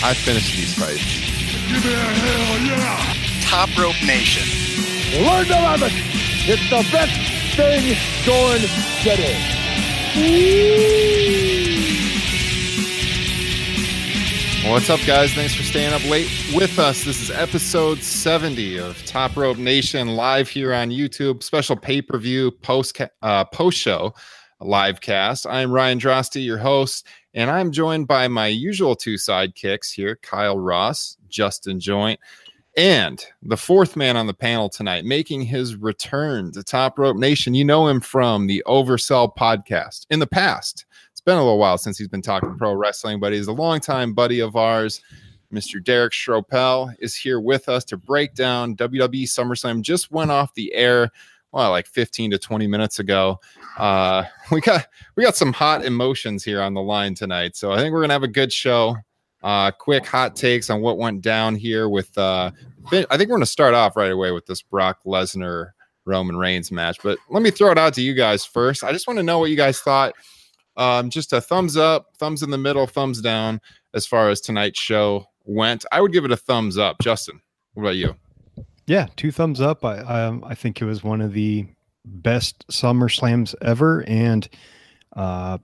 I 0.00 0.14
finished 0.14 0.54
these 0.56 0.74
fights. 0.74 1.02
Give 1.68 1.84
me 1.84 1.92
a 1.92 1.96
hell 1.96 2.60
yeah! 2.66 3.40
Top 3.42 3.68
Rope 3.76 4.00
Nation. 4.06 4.46
Learn 5.24 5.44
to 5.46 5.54
love 5.54 5.82
it. 5.82 5.92
It's 6.46 6.70
the 6.70 6.86
best 6.92 7.56
thing 7.56 7.96
going 8.24 8.60
today. 9.02 9.58
What's 14.70 14.88
up, 14.88 15.00
guys? 15.04 15.34
Thanks 15.34 15.54
for 15.54 15.64
staying 15.64 15.92
up 15.92 16.04
late 16.08 16.30
with 16.54 16.78
us. 16.78 17.02
This 17.02 17.20
is 17.20 17.32
episode 17.32 17.98
70 17.98 18.78
of 18.78 19.04
Top 19.04 19.36
Rope 19.36 19.58
Nation 19.58 20.14
live 20.14 20.48
here 20.48 20.72
on 20.72 20.90
YouTube. 20.90 21.42
Special 21.42 21.74
pay 21.74 22.02
per 22.02 22.18
view 22.18 22.52
post 22.52 23.00
uh, 23.22 23.44
post 23.46 23.78
show 23.78 24.14
live 24.60 25.00
cast. 25.00 25.46
I'm 25.46 25.72
Ryan 25.72 25.98
Drosty, 25.98 26.44
your 26.44 26.58
host, 26.58 27.06
and 27.38 27.52
I'm 27.52 27.70
joined 27.70 28.08
by 28.08 28.26
my 28.26 28.48
usual 28.48 28.96
two 28.96 29.14
sidekicks 29.14 29.92
here 29.92 30.16
Kyle 30.22 30.58
Ross, 30.58 31.16
Justin 31.28 31.78
Joint, 31.78 32.18
and 32.76 33.24
the 33.42 33.56
fourth 33.56 33.94
man 33.94 34.16
on 34.16 34.26
the 34.26 34.34
panel 34.34 34.68
tonight, 34.68 35.04
making 35.04 35.42
his 35.42 35.76
return 35.76 36.50
to 36.50 36.64
Top 36.64 36.98
Rope 36.98 37.16
Nation. 37.16 37.54
You 37.54 37.64
know 37.64 37.86
him 37.86 38.00
from 38.00 38.48
the 38.48 38.64
Oversell 38.66 39.36
podcast 39.36 40.04
in 40.10 40.18
the 40.18 40.26
past. 40.26 40.84
It's 41.12 41.20
been 41.20 41.36
a 41.36 41.40
little 41.40 41.60
while 41.60 41.78
since 41.78 41.96
he's 41.96 42.08
been 42.08 42.22
talking 42.22 42.56
pro 42.58 42.72
wrestling, 42.72 43.20
but 43.20 43.32
he's 43.32 43.46
a 43.46 43.52
longtime 43.52 44.14
buddy 44.14 44.40
of 44.40 44.56
ours. 44.56 45.00
Mr. 45.54 45.82
Derek 45.82 46.14
Stropel 46.14 46.92
is 46.98 47.14
here 47.14 47.38
with 47.38 47.68
us 47.68 47.84
to 47.84 47.96
break 47.96 48.34
down 48.34 48.74
WWE 48.74 49.22
SummerSlam. 49.28 49.82
Just 49.82 50.10
went 50.10 50.32
off 50.32 50.54
the 50.54 50.74
air, 50.74 51.12
well, 51.52 51.70
like 51.70 51.86
15 51.86 52.32
to 52.32 52.38
20 52.38 52.66
minutes 52.66 52.98
ago. 52.98 53.40
Uh, 53.76 54.24
we 54.50 54.60
got 54.60 54.86
we 55.16 55.22
got 55.22 55.36
some 55.36 55.52
hot 55.52 55.84
emotions 55.84 56.44
here 56.44 56.60
on 56.60 56.74
the 56.74 56.82
line 56.82 57.14
tonight, 57.14 57.56
so 57.56 57.72
I 57.72 57.78
think 57.78 57.92
we're 57.92 58.02
gonna 58.02 58.14
have 58.14 58.22
a 58.22 58.28
good 58.28 58.52
show. 58.52 58.96
Uh, 59.42 59.70
quick 59.70 60.04
hot 60.04 60.34
takes 60.34 60.68
on 60.68 60.80
what 60.80 60.98
went 60.98 61.22
down 61.22 61.54
here 61.54 61.88
with. 61.88 62.16
Uh, 62.18 62.50
I 62.90 63.16
think 63.16 63.30
we're 63.30 63.36
gonna 63.36 63.46
start 63.46 63.74
off 63.74 63.96
right 63.96 64.10
away 64.10 64.32
with 64.32 64.46
this 64.46 64.62
Brock 64.62 65.00
Lesnar 65.06 65.70
Roman 66.04 66.36
Reigns 66.36 66.72
match, 66.72 66.98
but 67.02 67.18
let 67.30 67.42
me 67.42 67.50
throw 67.50 67.70
it 67.70 67.78
out 67.78 67.94
to 67.94 68.02
you 68.02 68.14
guys 68.14 68.44
first. 68.44 68.82
I 68.82 68.92
just 68.92 69.06
want 69.06 69.18
to 69.18 69.22
know 69.22 69.38
what 69.38 69.50
you 69.50 69.56
guys 69.56 69.80
thought. 69.80 70.14
Um, 70.76 71.10
just 71.10 71.32
a 71.32 71.40
thumbs 71.40 71.76
up, 71.76 72.06
thumbs 72.18 72.42
in 72.42 72.50
the 72.50 72.58
middle, 72.58 72.86
thumbs 72.86 73.20
down 73.20 73.60
as 73.94 74.06
far 74.06 74.30
as 74.30 74.40
tonight's 74.40 74.78
show 74.78 75.26
went. 75.44 75.84
I 75.90 76.00
would 76.00 76.12
give 76.12 76.24
it 76.24 76.30
a 76.30 76.36
thumbs 76.36 76.78
up. 76.78 76.98
Justin, 77.00 77.40
what 77.74 77.82
about 77.82 77.96
you? 77.96 78.14
Yeah, 78.88 79.06
two 79.16 79.30
thumbs 79.30 79.60
up. 79.60 79.84
I 79.84 79.98
um, 79.98 80.42
I 80.46 80.54
think 80.54 80.80
it 80.80 80.86
was 80.86 81.04
one 81.04 81.20
of 81.20 81.34
the 81.34 81.66
best 82.06 82.64
Summer 82.70 83.10
Slams 83.10 83.54
ever, 83.60 84.02
and 84.08 84.48
uh, 85.14 85.58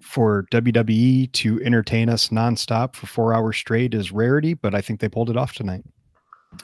for 0.00 0.46
WWE 0.52 1.32
to 1.32 1.60
entertain 1.62 2.08
us 2.08 2.28
nonstop 2.28 2.94
for 2.94 3.08
four 3.08 3.34
hours 3.34 3.56
straight 3.56 3.94
is 3.94 4.12
rarity, 4.12 4.54
but 4.54 4.76
I 4.76 4.80
think 4.80 5.00
they 5.00 5.08
pulled 5.08 5.28
it 5.28 5.36
off 5.36 5.54
tonight. 5.54 5.82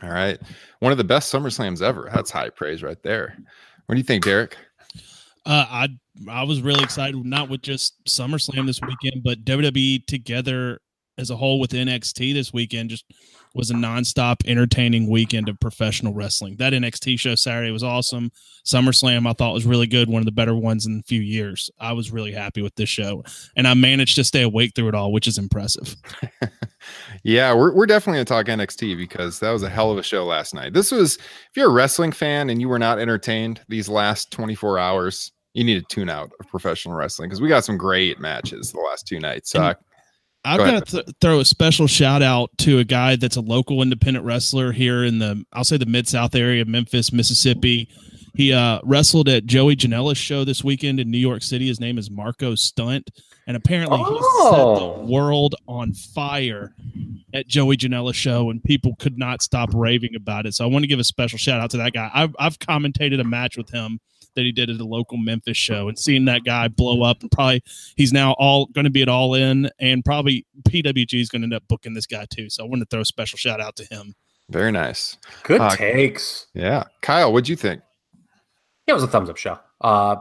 All 0.05 0.11
right, 0.11 0.39
one 0.79 0.93
of 0.93 0.99
the 0.99 1.05
best 1.05 1.31
Summer 1.31 1.51
Slams 1.51 1.83
ever. 1.83 2.11
That's 2.15 2.31
high 2.31 2.51
praise 2.51 2.85
right 2.85 3.03
there. 3.03 3.37
What 3.87 3.97
do 3.97 3.99
you 3.99 4.05
think, 4.05 4.25
Derek? 4.25 4.57
Uh, 5.45 5.67
I 5.69 5.89
I 6.31 6.45
was 6.45 6.63
really 6.63 6.85
excited, 6.85 7.25
not 7.25 7.49
with 7.49 7.63
just 7.63 8.05
SummerSlam 8.05 8.67
this 8.67 8.81
weekend, 8.81 9.25
but 9.25 9.45
WWE 9.45 10.07
together 10.07 10.81
as 11.19 11.31
a 11.31 11.37
whole 11.37 11.59
with 11.59 11.71
NXT 11.71 12.35
this 12.35 12.53
weekend 12.53 12.91
just 12.91 13.05
was 13.55 13.71
a 13.71 13.75
nonstop 13.75 14.47
entertaining 14.47 15.09
weekend 15.09 15.49
of 15.49 15.59
professional 15.59 16.13
wrestling. 16.13 16.57
That 16.57 16.75
NXT 16.75 17.19
show 17.19 17.35
Saturday 17.35 17.71
was 17.71 17.83
awesome. 17.83 18.31
SummerSlam 18.67 19.29
I 19.29 19.33
thought 19.33 19.55
was 19.55 19.65
really 19.65 19.87
good, 19.87 20.11
one 20.11 20.21
of 20.21 20.27
the 20.27 20.33
better 20.33 20.55
ones 20.55 20.85
in 20.85 20.99
a 20.99 21.03
few 21.05 21.23
years. 21.23 21.71
I 21.81 21.93
was 21.93 22.13
really 22.13 22.33
happy 22.33 22.61
with 22.61 22.75
this 22.75 22.91
show, 22.91 23.25
and 23.57 23.67
I 23.67 23.75
managed 23.75 24.17
to 24.17 24.25
stay 24.25 24.43
awake 24.43 24.73
through 24.75 24.89
it 24.89 24.95
all, 24.95 25.11
which 25.11 25.27
is 25.27 25.39
impressive. 25.39 25.97
yeah, 27.23 27.55
we're 27.55 27.73
we're 27.75 27.87
definitely 27.87 28.19
gonna 28.19 28.25
talk 28.27 28.47
NXT 28.47 28.97
because 28.97 29.41
that 29.41 29.51
was 29.51 29.63
a 29.63 29.71
hell 29.71 29.91
of 29.91 29.99
a 29.99 30.03
show 30.03 30.25
last 30.25 30.55
night. 30.55 30.75
This 30.75 30.93
was 30.93 31.17
if 31.17 31.57
you're 31.57 31.71
a 31.71 31.73
wrestling 31.73 32.13
fan 32.13 32.51
and 32.51 32.61
you 32.61 32.69
were 32.69 32.79
not 32.79 32.99
entertained 32.99 33.63
these 33.69 33.89
last 33.89 34.31
24 34.33 34.79
hours, 34.79 35.33
you 35.55 35.65
need 35.65 35.81
to 35.81 35.95
tune 35.95 36.11
out 36.11 36.31
of 36.39 36.49
professional 36.49 36.95
wrestling 36.95 37.31
because 37.31 37.41
we 37.41 37.49
got 37.49 37.65
some 37.65 37.79
great 37.79 38.21
matches 38.21 38.71
the 38.73 38.81
last 38.81 39.07
two 39.07 39.19
nights. 39.19 39.55
Uh, 39.55 39.73
I've 40.47 40.59
got 40.59 40.87
to 40.87 41.03
th- 41.03 41.17
throw 41.21 41.41
a 41.41 41.45
special 41.45 41.87
shout 41.87 42.23
out 42.23 42.51
to 42.59 42.79
a 42.79 42.85
guy 42.85 43.17
that's 43.17 43.37
a 43.37 43.41
local 43.41 43.83
independent 43.83 44.25
wrestler 44.25 44.73
here 44.73 45.05
in 45.05 45.19
the 45.19 45.45
I'll 45.53 45.65
say 45.65 45.77
the 45.77 45.87
mid 45.87 46.09
South 46.09 46.35
area 46.35 46.63
of 46.63 46.69
Memphis, 46.69 47.13
Mississippi. 47.13 47.89
He 48.35 48.53
uh, 48.53 48.81
wrestled 48.85 49.29
at 49.31 49.47
Joey 49.47 49.77
Janela's 49.77 50.19
show 50.19 50.45
this 50.45 50.63
weekend 50.63 51.01
in 51.01 51.11
New 51.11 51.19
York 51.19 51.43
City. 51.43 51.67
His 51.69 51.81
name 51.81 51.97
is 51.97 52.11
Marko 52.11 52.55
Stunt, 52.55 53.11
and 53.47 53.57
apparently 53.57 53.99
Oh. 53.99 54.05
he 54.15 54.51
set 54.51 55.07
the 55.07 55.11
world 55.11 55.55
on 55.67 55.95
fire 55.95 56.75
at 57.33 57.47
Joey 57.49 57.79
Janela's 57.79 58.15
show, 58.17 58.51
and 58.51 58.63
people 58.63 58.95
could 58.99 59.17
not 59.19 59.41
stop 59.41 59.71
raving 59.73 60.15
about 60.15 60.45
it. 60.45 60.53
So 60.55 60.65
I 60.65 60.69
want 60.69 60.83
to 60.83 60.87
give 60.87 60.99
a 61.01 61.05
special 61.05 61.39
shout 61.39 61.61
out 61.63 61.71
to 61.71 61.79
that 61.79 61.95
guy. 61.95 62.11
I've 62.13 62.37
I've 62.39 62.59
commentated 62.59 63.21
a 63.21 63.25
match 63.25 63.57
with 63.57 63.71
him 63.71 64.01
that 64.37 64.43
he 64.45 64.53
did 64.53 64.71
at 64.71 64.81
a 64.81 64.85
local 64.85 65.17
Memphis 65.17 65.57
show, 65.57 65.89
and 65.89 65.99
seeing 65.99 66.25
that 66.27 66.45
guy 66.45 66.69
blow 66.69 67.03
up, 67.03 67.21
and 67.23 67.31
probably 67.31 67.63
he's 67.97 68.13
now 68.13 68.33
all 68.39 68.67
going 68.67 68.85
to 68.85 68.91
be 68.91 69.03
at 69.03 69.09
All 69.09 69.35
In, 69.35 69.69
and 69.81 70.05
probably 70.05 70.47
PWG 70.69 71.21
is 71.21 71.29
going 71.29 71.43
to 71.43 71.47
end 71.47 71.55
up 71.55 71.65
booking 71.69 71.95
this 71.95 72.07
guy 72.07 72.27
too. 72.31 72.49
So 72.49 72.65
I 72.65 72.69
want 72.69 72.81
to 72.83 72.87
throw 72.87 73.01
a 73.01 73.05
special 73.05 73.37
shout 73.37 73.61
out 73.61 73.75
to 73.77 73.85
him. 73.85 74.15
Very 74.49 74.71
nice. 74.71 75.17
Good 75.43 75.61
Uh, 75.61 75.71
takes. 75.71 76.47
Yeah, 76.55 76.85
Kyle, 77.03 77.33
what'd 77.33 77.49
you 77.49 77.57
think? 77.57 77.83
Yeah, 78.87 78.93
it 78.93 78.95
was 78.95 79.03
a 79.03 79.09
thumbs 79.09 79.29
up 79.29 79.37
show. 79.37 79.59
Uh, 79.81 80.17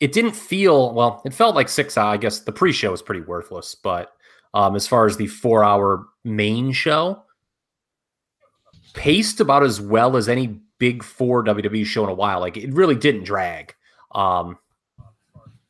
it 0.00 0.12
didn't 0.12 0.36
feel 0.36 0.92
well. 0.92 1.22
It 1.24 1.32
felt 1.32 1.54
like 1.54 1.70
six. 1.70 1.96
I 1.96 2.18
guess 2.18 2.40
the 2.40 2.52
pre-show 2.52 2.90
was 2.90 3.00
pretty 3.00 3.22
worthless, 3.22 3.74
but 3.74 4.12
um, 4.52 4.76
as 4.76 4.86
far 4.86 5.06
as 5.06 5.16
the 5.16 5.26
four-hour 5.26 6.06
main 6.24 6.72
show, 6.72 7.22
paced 8.92 9.40
about 9.40 9.62
as 9.62 9.80
well 9.80 10.16
as 10.16 10.28
any 10.28 10.60
Big 10.78 11.02
Four 11.02 11.44
WWE 11.44 11.84
show 11.84 12.04
in 12.04 12.10
a 12.10 12.14
while. 12.14 12.40
Like 12.40 12.56
it 12.56 12.72
really 12.72 12.94
didn't 12.94 13.24
drag. 13.24 13.74
Um, 14.12 14.58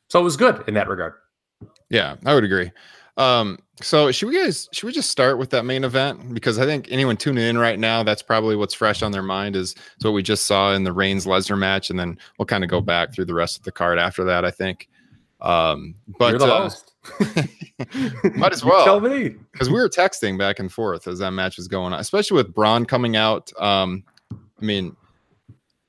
so 0.09 0.19
it 0.19 0.23
was 0.23 0.37
good 0.37 0.63
in 0.67 0.73
that 0.75 0.87
regard. 0.87 1.13
Yeah, 1.89 2.15
I 2.25 2.33
would 2.33 2.43
agree. 2.43 2.71
Um, 3.17 3.57
so 3.81 4.11
should 4.11 4.29
we 4.29 4.35
guys 4.35 4.69
should 4.71 4.85
we 4.85 4.91
just 4.91 5.09
start 5.09 5.37
with 5.37 5.49
that 5.49 5.63
main 5.63 5.83
event? 5.83 6.33
Because 6.33 6.59
I 6.59 6.65
think 6.65 6.87
anyone 6.91 7.17
tuning 7.17 7.43
in 7.43 7.57
right 7.57 7.79
now, 7.79 8.03
that's 8.03 8.21
probably 8.21 8.55
what's 8.55 8.73
fresh 8.73 9.01
on 9.01 9.11
their 9.11 9.23
mind 9.23 9.55
is, 9.55 9.71
is 9.97 10.05
what 10.05 10.11
we 10.11 10.23
just 10.23 10.45
saw 10.45 10.73
in 10.73 10.83
the 10.83 10.93
Reigns 10.93 11.25
Lesnar 11.25 11.57
match, 11.57 11.89
and 11.89 11.99
then 11.99 12.17
we'll 12.37 12.45
kind 12.45 12.63
of 12.63 12.69
go 12.69 12.81
back 12.81 13.13
through 13.13 13.25
the 13.25 13.33
rest 13.33 13.57
of 13.57 13.63
the 13.63 13.71
card 13.71 13.97
after 13.99 14.23
that. 14.25 14.45
I 14.45 14.51
think. 14.51 14.87
Um, 15.41 15.95
but 16.19 16.31
You're 16.31 16.39
the 16.39 16.53
uh, 16.53 16.61
host. 16.63 16.93
might 18.35 18.51
as 18.51 18.65
well 18.65 18.83
Tell 18.83 18.99
me. 18.99 19.35
because 19.51 19.69
we 19.69 19.75
were 19.79 19.89
texting 19.89 20.37
back 20.37 20.59
and 20.59 20.71
forth 20.71 21.07
as 21.07 21.19
that 21.19 21.31
match 21.31 21.57
was 21.57 21.67
going 21.67 21.93
on, 21.93 21.99
especially 21.99 22.35
with 22.35 22.53
Braun 22.53 22.85
coming 22.85 23.15
out. 23.15 23.51
Um, 23.59 24.03
I 24.61 24.65
mean, 24.65 24.95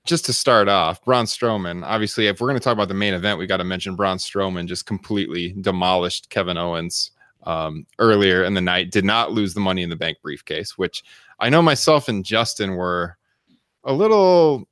just 0.09 0.25
to 0.25 0.33
start 0.33 0.69
off, 0.69 1.05
Braun 1.05 1.27
Strowman. 1.27 1.85
Obviously, 1.85 2.27
if 2.27 2.41
we're 2.41 2.49
going 2.49 2.59
to 2.59 2.65
talk 2.65 2.73
about 2.73 2.89
the 2.89 2.95
main 2.95 3.15
event, 3.15 3.39
we 3.39 3.47
got 3.47 3.59
to 3.59 3.65
mention 3.65 3.95
Braun 3.95 4.17
Strowman 4.17 4.67
just 4.67 4.87
completely 4.87 5.55
demolished 5.61 6.31
Kevin 6.31 6.57
Owens 6.57 7.11
um, 7.45 7.87
earlier 7.99 8.45
in 8.45 8.55
the 8.55 8.61
night. 8.61 8.91
Did 8.91 9.05
not 9.05 9.33
lose 9.33 9.55
the 9.55 9.61
Money 9.61 9.83
in 9.83 9.91
the 9.91 9.97
Bank 9.97 10.19
briefcase, 10.23 10.79
which 10.79 11.05
I 11.39 11.51
know 11.51 11.63
myself 11.63 12.09
and 12.09 12.25
Justin 12.25 12.75
were 12.75 13.17
a 13.85 13.93
little. 13.93 14.67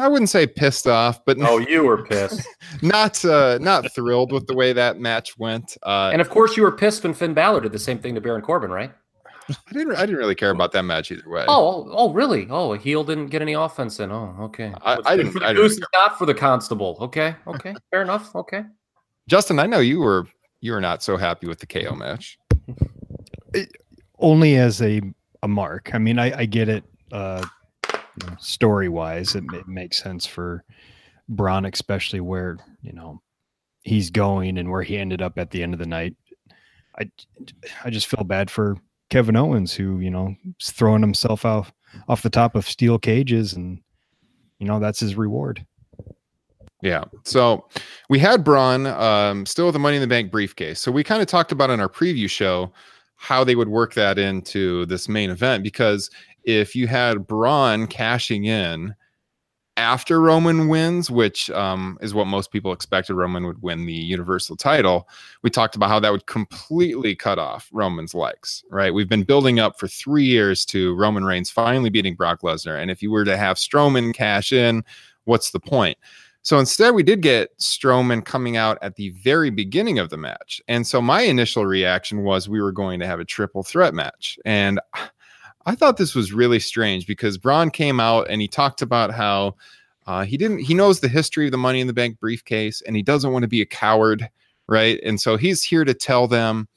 I 0.00 0.08
wouldn't 0.08 0.30
say 0.30 0.48
pissed 0.48 0.88
off, 0.88 1.24
but 1.24 1.36
Oh, 1.40 1.58
you 1.58 1.84
were 1.84 2.02
pissed. 2.02 2.40
not 2.82 3.24
uh, 3.24 3.58
not 3.60 3.92
thrilled 3.94 4.32
with 4.32 4.46
the 4.46 4.54
way 4.54 4.72
that 4.72 4.98
match 4.98 5.38
went. 5.38 5.76
Uh, 5.84 6.10
and 6.12 6.20
of 6.20 6.28
course, 6.28 6.56
you 6.56 6.62
were 6.64 6.72
pissed 6.72 7.04
when 7.04 7.14
Finn 7.14 7.34
Balor 7.34 7.60
did 7.60 7.72
the 7.72 7.78
same 7.78 7.98
thing 7.98 8.14
to 8.14 8.20
Baron 8.20 8.42
Corbin, 8.42 8.70
right? 8.70 8.92
I 9.48 9.72
didn't. 9.72 9.96
I 9.96 10.00
didn't 10.06 10.16
really 10.16 10.34
care 10.34 10.50
about 10.50 10.72
that 10.72 10.82
match 10.82 11.10
either 11.12 11.28
way. 11.28 11.44
Oh, 11.48 11.84
oh, 11.86 11.90
oh, 11.92 12.12
really? 12.12 12.46
Oh, 12.50 12.72
a 12.72 12.78
heel 12.78 13.04
didn't 13.04 13.28
get 13.28 13.42
any 13.42 13.52
offense 13.52 14.00
in. 14.00 14.10
Oh, 14.10 14.34
okay. 14.40 14.72
I- 14.82 14.96
What's 14.96 15.08
I 15.08 15.16
didn't- 15.16 15.32
For 15.32 15.38
the 15.40 15.44
I 15.46 15.48
didn't 15.52 15.62
goose 15.62 15.72
is 15.72 15.84
not 15.94 16.18
for 16.18 16.26
the 16.26 16.34
constable. 16.34 16.96
Okay, 17.00 17.36
okay, 17.46 17.74
fair 17.90 18.02
enough. 18.02 18.34
Okay. 18.34 18.64
Justin, 19.28 19.58
I 19.58 19.66
know 19.66 19.78
you 19.80 20.00
were 20.00 20.26
you 20.60 20.72
were 20.72 20.80
not 20.80 21.02
so 21.02 21.16
happy 21.16 21.46
with 21.46 21.58
the 21.60 21.66
KO 21.66 21.94
match. 21.94 22.38
only 24.18 24.56
as 24.56 24.80
a 24.82 25.00
a 25.42 25.48
mark. 25.48 25.90
I 25.94 25.98
mean, 25.98 26.18
I, 26.18 26.40
I 26.40 26.44
get 26.46 26.68
it. 26.68 26.84
Uh, 27.12 27.44
story 28.38 28.88
wise, 28.88 29.34
it, 29.34 29.44
ma- 29.44 29.60
makes 29.66 30.02
sense 30.02 30.26
for 30.26 30.64
Braun, 31.28 31.64
especially 31.66 32.20
where 32.20 32.56
you 32.82 32.92
know 32.92 33.20
he's 33.82 34.10
going 34.10 34.58
and 34.58 34.70
where 34.70 34.82
he 34.82 34.96
ended 34.96 35.22
up 35.22 35.38
at 35.38 35.50
the 35.50 35.62
end 35.62 35.72
of 35.74 35.78
the 35.78 35.86
night. 35.86 36.16
I 36.98 37.10
I 37.84 37.90
just 37.90 38.06
feel 38.06 38.24
bad 38.24 38.50
for 38.50 38.76
Kevin 39.10 39.36
Owens, 39.36 39.74
who 39.74 40.00
you 40.00 40.10
know 40.10 40.34
is 40.60 40.70
throwing 40.70 41.02
himself 41.02 41.44
off 41.44 41.72
off 42.08 42.22
the 42.22 42.30
top 42.30 42.54
of 42.54 42.68
steel 42.68 42.98
cages, 42.98 43.52
and 43.52 43.80
you 44.58 44.66
know 44.66 44.78
that's 44.78 45.00
his 45.00 45.16
reward. 45.16 45.64
Yeah. 46.82 47.04
So 47.24 47.66
we 48.08 48.18
had 48.18 48.44
Braun 48.44 48.86
um, 48.86 49.46
still 49.46 49.66
with 49.66 49.72
the 49.72 49.78
Money 49.78 49.96
in 49.96 50.02
the 50.02 50.06
Bank 50.06 50.30
briefcase. 50.30 50.78
So 50.78 50.92
we 50.92 51.02
kind 51.02 51.22
of 51.22 51.26
talked 51.26 51.50
about 51.50 51.70
in 51.70 51.80
our 51.80 51.88
preview 51.88 52.28
show 52.28 52.72
how 53.16 53.44
they 53.44 53.56
would 53.56 53.68
work 53.68 53.94
that 53.94 54.18
into 54.18 54.84
this 54.86 55.08
main 55.08 55.30
event 55.30 55.64
because 55.64 56.10
if 56.44 56.76
you 56.76 56.86
had 56.86 57.26
Braun 57.26 57.86
cashing 57.86 58.44
in 58.44 58.94
after 59.76 60.20
Roman 60.20 60.68
wins, 60.68 61.10
which 61.10 61.50
um, 61.50 61.98
is 62.00 62.14
what 62.14 62.26
most 62.26 62.50
people 62.50 62.72
expected 62.72 63.14
Roman 63.14 63.46
would 63.46 63.62
win 63.62 63.84
the 63.84 63.92
Universal 63.92 64.56
title, 64.56 65.08
we 65.42 65.50
talked 65.50 65.76
about 65.76 65.90
how 65.90 66.00
that 66.00 66.12
would 66.12 66.26
completely 66.26 67.14
cut 67.14 67.38
off 67.38 67.68
Roman's 67.72 68.14
legs, 68.14 68.64
right? 68.70 68.94
We've 68.94 69.08
been 69.08 69.22
building 69.22 69.60
up 69.60 69.78
for 69.78 69.86
three 69.86 70.24
years 70.24 70.64
to 70.66 70.94
Roman 70.94 71.24
Reigns 71.24 71.50
finally 71.50 71.90
beating 71.90 72.14
Brock 72.14 72.40
Lesnar. 72.40 72.80
And 72.80 72.90
if 72.90 73.02
you 73.02 73.10
were 73.10 73.24
to 73.24 73.36
have 73.36 73.58
Strowman 73.58 74.14
cash 74.14 74.52
in, 74.52 74.82
what's 75.24 75.50
the 75.50 75.60
point? 75.60 75.98
So 76.40 76.60
instead, 76.60 76.94
we 76.94 77.02
did 77.02 77.22
get 77.22 77.58
Strowman 77.58 78.24
coming 78.24 78.56
out 78.56 78.78
at 78.80 78.94
the 78.94 79.10
very 79.10 79.50
beginning 79.50 79.98
of 79.98 80.10
the 80.10 80.16
match. 80.16 80.62
And 80.68 80.86
so 80.86 81.02
my 81.02 81.22
initial 81.22 81.66
reaction 81.66 82.22
was 82.22 82.48
we 82.48 82.62
were 82.62 82.70
going 82.70 83.00
to 83.00 83.06
have 83.06 83.18
a 83.18 83.24
triple 83.24 83.64
threat 83.64 83.94
match. 83.94 84.38
And 84.44 84.80
I 85.66 85.74
thought 85.74 85.96
this 85.96 86.14
was 86.14 86.32
really 86.32 86.60
strange 86.60 87.06
because 87.06 87.38
Braun 87.38 87.70
came 87.70 87.98
out 87.98 88.28
and 88.30 88.40
he 88.40 88.46
talked 88.46 88.82
about 88.82 89.12
how 89.12 89.56
uh, 90.06 90.24
he 90.24 90.36
didn't, 90.36 90.60
he 90.60 90.74
knows 90.74 91.00
the 91.00 91.08
history 91.08 91.46
of 91.46 91.50
the 91.50 91.58
Money 91.58 91.80
in 91.80 91.88
the 91.88 91.92
Bank 91.92 92.20
briefcase 92.20 92.80
and 92.82 92.94
he 92.94 93.02
doesn't 93.02 93.32
want 93.32 93.42
to 93.42 93.48
be 93.48 93.60
a 93.60 93.66
coward. 93.66 94.28
Right. 94.68 95.00
And 95.04 95.20
so 95.20 95.36
he's 95.36 95.62
here 95.62 95.84
to 95.84 95.94
tell 95.94 96.28
them 96.28 96.68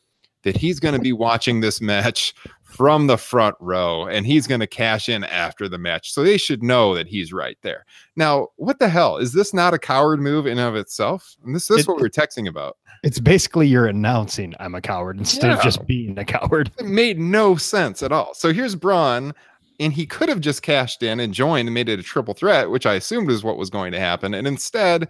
that 0.43 0.57
he's 0.57 0.79
going 0.79 0.95
to 0.95 1.01
be 1.01 1.13
watching 1.13 1.61
this 1.61 1.79
match 1.81 2.33
from 2.69 3.07
the 3.07 3.17
front 3.17 3.55
row 3.59 4.05
and 4.07 4.25
he's 4.25 4.45
going 4.47 4.59
to 4.59 4.67
cash 4.67 5.09
in 5.09 5.23
after 5.23 5.67
the 5.67 5.77
match. 5.77 6.13
So 6.13 6.23
they 6.23 6.37
should 6.37 6.61
know 6.63 6.93
that 6.95 7.07
he's 7.07 7.33
right 7.33 7.57
there. 7.61 7.85
Now, 8.15 8.49
what 8.57 8.79
the 8.79 8.87
hell? 8.87 9.17
Is 9.17 9.33
this 9.33 9.53
not 9.53 9.73
a 9.73 9.79
coward 9.79 10.19
move 10.21 10.45
in 10.45 10.59
and 10.59 10.67
of 10.67 10.75
itself? 10.75 11.35
And 11.43 11.55
this, 11.55 11.67
this 11.67 11.79
is 11.79 11.83
It- 11.85 11.87
what 11.89 11.97
we 11.97 12.03
were 12.03 12.09
texting 12.09 12.47
about. 12.47 12.77
It's 13.03 13.19
basically 13.19 13.67
you're 13.67 13.87
announcing 13.87 14.53
I'm 14.59 14.75
a 14.75 14.81
coward 14.81 15.17
instead 15.17 15.51
of 15.51 15.61
just 15.61 15.85
being 15.87 16.17
a 16.19 16.25
coward. 16.25 16.69
It 16.77 16.85
made 16.85 17.17
no 17.17 17.55
sense 17.55 18.03
at 18.03 18.11
all. 18.11 18.33
So 18.33 18.51
here's 18.53 18.75
Braun, 18.75 19.33
and 19.79 19.93
he 19.93 20.05
could 20.05 20.27
have 20.27 20.41
just 20.41 20.61
cashed 20.61 21.01
in 21.01 21.21
and 21.21 21.33
joined 21.33 21.67
and 21.69 21.73
made 21.73 21.87
it 21.87 21.99
a 21.99 22.03
triple 22.03 22.33
threat, 22.33 22.69
which 22.69 22.85
I 22.85 22.95
assumed 22.95 23.31
is 23.31 23.41
what 23.43 23.57
was 23.57 23.69
going 23.69 23.93
to 23.93 23.99
happen. 23.99 24.33
And 24.33 24.45
instead, 24.45 25.07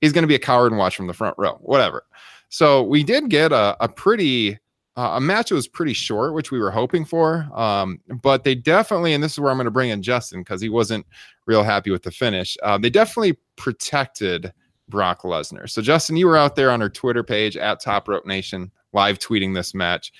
he's 0.00 0.12
going 0.12 0.22
to 0.22 0.28
be 0.28 0.36
a 0.36 0.40
coward 0.40 0.70
and 0.70 0.78
watch 0.78 0.96
from 0.96 1.08
the 1.08 1.12
front 1.12 1.34
row, 1.36 1.58
whatever. 1.60 2.04
So 2.50 2.84
we 2.84 3.02
did 3.02 3.28
get 3.30 3.50
a, 3.50 3.76
a 3.80 3.88
pretty 3.88 4.58
uh, 4.96 5.12
a 5.14 5.20
match 5.20 5.48
that 5.48 5.56
was 5.56 5.66
pretty 5.66 5.92
short, 5.92 6.34
which 6.34 6.50
we 6.50 6.58
were 6.58 6.70
hoping 6.70 7.04
for. 7.04 7.48
Um, 7.54 8.00
but 8.22 8.44
they 8.44 8.54
definitely, 8.54 9.12
and 9.12 9.22
this 9.22 9.32
is 9.32 9.40
where 9.40 9.50
I'm 9.50 9.56
going 9.56 9.64
to 9.64 9.70
bring 9.70 9.90
in 9.90 10.02
Justin 10.02 10.40
because 10.40 10.60
he 10.60 10.68
wasn't 10.68 11.06
real 11.46 11.62
happy 11.62 11.90
with 11.90 12.02
the 12.02 12.10
finish. 12.10 12.56
Uh, 12.62 12.78
they 12.78 12.90
definitely 12.90 13.36
protected 13.56 14.52
Brock 14.88 15.22
Lesnar. 15.22 15.68
So 15.68 15.82
Justin, 15.82 16.16
you 16.16 16.26
were 16.26 16.36
out 16.36 16.56
there 16.56 16.70
on 16.70 16.80
our 16.82 16.90
Twitter 16.90 17.24
page 17.24 17.56
at 17.56 17.80
Top 17.80 18.08
Rope 18.08 18.26
Nation, 18.26 18.70
live 18.92 19.18
tweeting 19.18 19.54
this 19.54 19.74
match. 19.74 20.12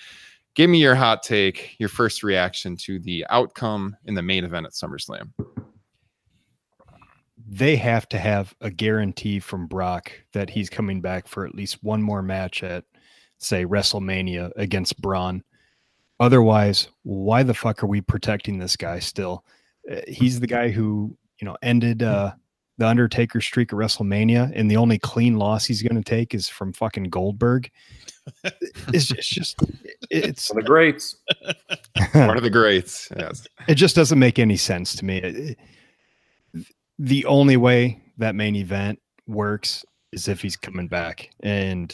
Give 0.55 0.71
me 0.71 0.79
your 0.79 0.95
hot 0.95 1.23
take, 1.23 1.77
your 1.79 1.89
first 1.89 2.23
reaction 2.23 2.77
to 2.79 2.99
the 3.01 3.27
outcome 3.29 3.97
in 4.05 4.15
the 4.15 4.23
main 4.23 4.45
event 4.45 4.67
at 4.67 4.73
SummerSlam. 4.73 5.31
they 7.47 7.77
have 7.77 8.09
to 8.09 8.19
have 8.19 8.55
a 8.61 8.71
guarantee 8.71 9.39
from 9.39 9.67
Brock 9.67 10.11
that 10.33 10.51
he's 10.51 10.71
coming 10.71 11.01
back 11.01 11.29
for 11.29 11.45
at 11.47 11.55
least 11.55 11.83
one 11.85 12.03
more 12.03 12.23
match 12.23 12.63
at, 12.63 12.85
say, 13.45 13.65
WrestleMania 13.65 14.51
against 14.57 15.01
Braun. 15.01 15.43
Otherwise, 16.21 16.89
why 17.03 17.43
the 17.43 17.55
fuck 17.55 17.83
are 17.83 17.87
we 17.89 18.01
protecting 18.01 18.59
this 18.59 18.77
guy 18.77 18.99
still? 18.99 19.45
Uh, 19.91 19.97
He's 20.09 20.41
the 20.41 20.47
guy 20.47 20.71
who, 20.71 21.17
you 21.41 21.45
know, 21.45 21.57
ended 21.63 22.03
uh, 22.03 22.33
the 22.79 22.87
Undertaker 22.87 23.41
streak 23.41 23.73
at 23.73 23.79
WrestleMania, 23.79 24.53
and 24.55 24.71
the 24.71 24.77
only 24.77 24.99
clean 24.99 25.37
loss 25.37 25.65
he's 25.65 25.83
going 25.83 25.97
to 26.01 26.09
take 26.09 26.35
is 26.35 26.49
from 26.49 26.73
fucking 26.73 27.05
Goldberg. 27.05 27.71
It's 28.93 29.07
just, 29.07 29.13
it's 29.19 29.29
just 29.29 29.57
it's 30.11 30.49
The 30.49 30.63
greats. 30.63 31.17
One 32.15 32.37
of 32.37 32.43
the 32.43 32.51
greats. 32.51 33.09
Yes. 33.17 33.47
it 33.69 33.75
just 33.75 33.95
doesn't 33.97 34.19
make 34.19 34.39
any 34.39 34.57
sense 34.57 34.95
to 34.97 35.05
me. 35.05 35.19
It- 35.19 35.37
it- 35.37 35.59
the 36.99 37.25
only 37.27 37.57
way 37.57 38.01
that 38.19 38.37
main 38.37 38.55
event 38.55 39.01
works 39.27 39.85
is 40.13 40.29
if 40.29 40.41
he's 40.41 40.57
coming 40.57 40.87
back. 40.87 41.29
And 41.41 41.93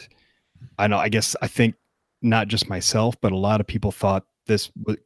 I 0.78 0.86
know, 0.86 0.98
I 0.98 1.08
guess 1.08 1.36
I 1.42 1.46
think 1.46 1.74
not 2.22 2.48
just 2.48 2.68
myself, 2.68 3.16
but 3.20 3.32
a 3.32 3.36
lot 3.36 3.60
of 3.60 3.66
people 3.66 3.92
thought 3.92 4.26
this 4.46 4.70
was, 4.84 4.96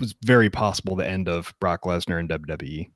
was 0.00 0.14
very 0.24 0.50
possible 0.50 0.96
the 0.96 1.08
end 1.08 1.28
of 1.28 1.54
Brock 1.60 1.82
Lesnar 1.82 2.18
and 2.18 2.28
WWE. 2.28 2.90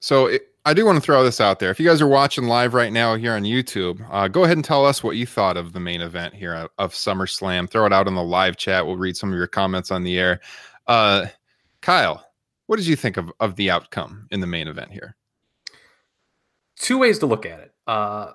So 0.00 0.26
it, 0.26 0.42
I 0.64 0.74
do 0.74 0.84
want 0.84 0.96
to 0.96 1.00
throw 1.00 1.24
this 1.24 1.40
out 1.40 1.58
there. 1.58 1.70
If 1.70 1.78
you 1.78 1.86
guys 1.86 2.00
are 2.00 2.08
watching 2.08 2.46
live 2.46 2.74
right 2.74 2.92
now 2.92 3.14
here 3.14 3.34
on 3.34 3.42
YouTube, 3.42 4.04
uh, 4.10 4.28
go 4.28 4.44
ahead 4.44 4.56
and 4.56 4.64
tell 4.64 4.84
us 4.84 5.02
what 5.02 5.16
you 5.16 5.26
thought 5.26 5.56
of 5.56 5.72
the 5.72 5.80
main 5.80 6.00
event 6.00 6.34
here 6.34 6.54
of, 6.54 6.70
of 6.78 6.92
SummerSlam. 6.92 7.70
Throw 7.70 7.86
it 7.86 7.92
out 7.92 8.08
in 8.08 8.14
the 8.14 8.22
live 8.22 8.56
chat. 8.56 8.86
We'll 8.86 8.96
read 8.96 9.16
some 9.16 9.32
of 9.32 9.36
your 9.36 9.46
comments 9.46 9.90
on 9.90 10.02
the 10.02 10.18
air. 10.18 10.40
Uh, 10.86 11.26
Kyle, 11.82 12.24
what 12.66 12.76
did 12.76 12.86
you 12.86 12.96
think 12.96 13.16
of, 13.16 13.32
of 13.40 13.56
the 13.56 13.70
outcome 13.70 14.26
in 14.30 14.40
the 14.40 14.46
main 14.46 14.68
event 14.68 14.90
here? 14.90 15.16
two 16.76 16.98
ways 16.98 17.18
to 17.18 17.26
look 17.26 17.46
at 17.46 17.60
it. 17.60 17.74
Uh, 17.86 18.32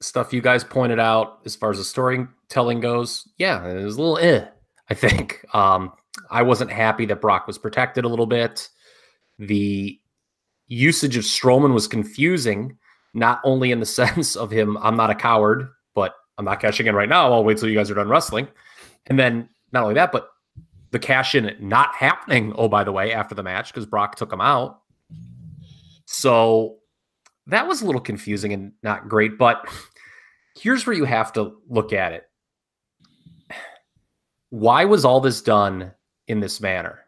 stuff 0.00 0.32
you 0.32 0.40
guys 0.40 0.64
pointed 0.64 0.98
out 0.98 1.40
as 1.44 1.56
far 1.56 1.70
as 1.70 1.78
the 1.78 1.84
storytelling 1.84 2.80
goes. 2.80 3.28
Yeah, 3.38 3.66
it 3.66 3.84
was 3.84 3.96
a 3.96 4.00
little 4.02 4.18
eh, 4.18 4.46
I 4.90 4.94
think. 4.94 5.44
Um, 5.54 5.92
I 6.30 6.42
wasn't 6.42 6.70
happy 6.70 7.06
that 7.06 7.20
Brock 7.20 7.46
was 7.46 7.58
protected 7.58 8.04
a 8.04 8.08
little 8.08 8.26
bit. 8.26 8.68
The 9.38 9.98
usage 10.68 11.16
of 11.16 11.24
Strowman 11.24 11.74
was 11.74 11.88
confusing, 11.88 12.76
not 13.14 13.40
only 13.44 13.70
in 13.70 13.80
the 13.80 13.86
sense 14.00 14.36
of 14.36 14.50
him, 14.50 14.76
I'm 14.78 14.96
not 14.96 15.10
a 15.10 15.14
coward, 15.14 15.68
but 15.94 16.14
I'm 16.38 16.44
not 16.44 16.60
cashing 16.60 16.86
in 16.86 16.94
right 16.94 17.08
now. 17.08 17.32
I'll 17.32 17.44
wait 17.44 17.58
till 17.58 17.68
you 17.68 17.76
guys 17.76 17.90
are 17.90 17.94
done 17.94 18.08
wrestling. 18.08 18.48
And 19.06 19.18
then 19.18 19.48
not 19.72 19.82
only 19.82 19.94
that, 19.94 20.12
but 20.12 20.28
the 20.90 20.98
cash 20.98 21.34
in 21.34 21.54
not 21.60 21.94
happening. 21.94 22.52
Oh, 22.56 22.68
by 22.68 22.84
the 22.84 22.92
way, 22.92 23.12
after 23.12 23.34
the 23.34 23.42
match, 23.42 23.72
because 23.72 23.86
Brock 23.86 24.16
took 24.16 24.32
him 24.32 24.40
out. 24.40 24.80
So 26.06 26.76
that 27.46 27.66
was 27.66 27.82
a 27.82 27.86
little 27.86 28.00
confusing 28.00 28.52
and 28.52 28.72
not 28.82 29.08
great. 29.08 29.38
But 29.38 29.66
here's 30.56 30.86
where 30.86 30.96
you 30.96 31.04
have 31.04 31.32
to 31.34 31.56
look 31.68 31.92
at 31.92 32.12
it. 32.12 32.24
Why 34.50 34.84
was 34.84 35.04
all 35.04 35.20
this 35.20 35.42
done 35.42 35.92
in 36.28 36.40
this 36.40 36.60
manner? 36.60 37.00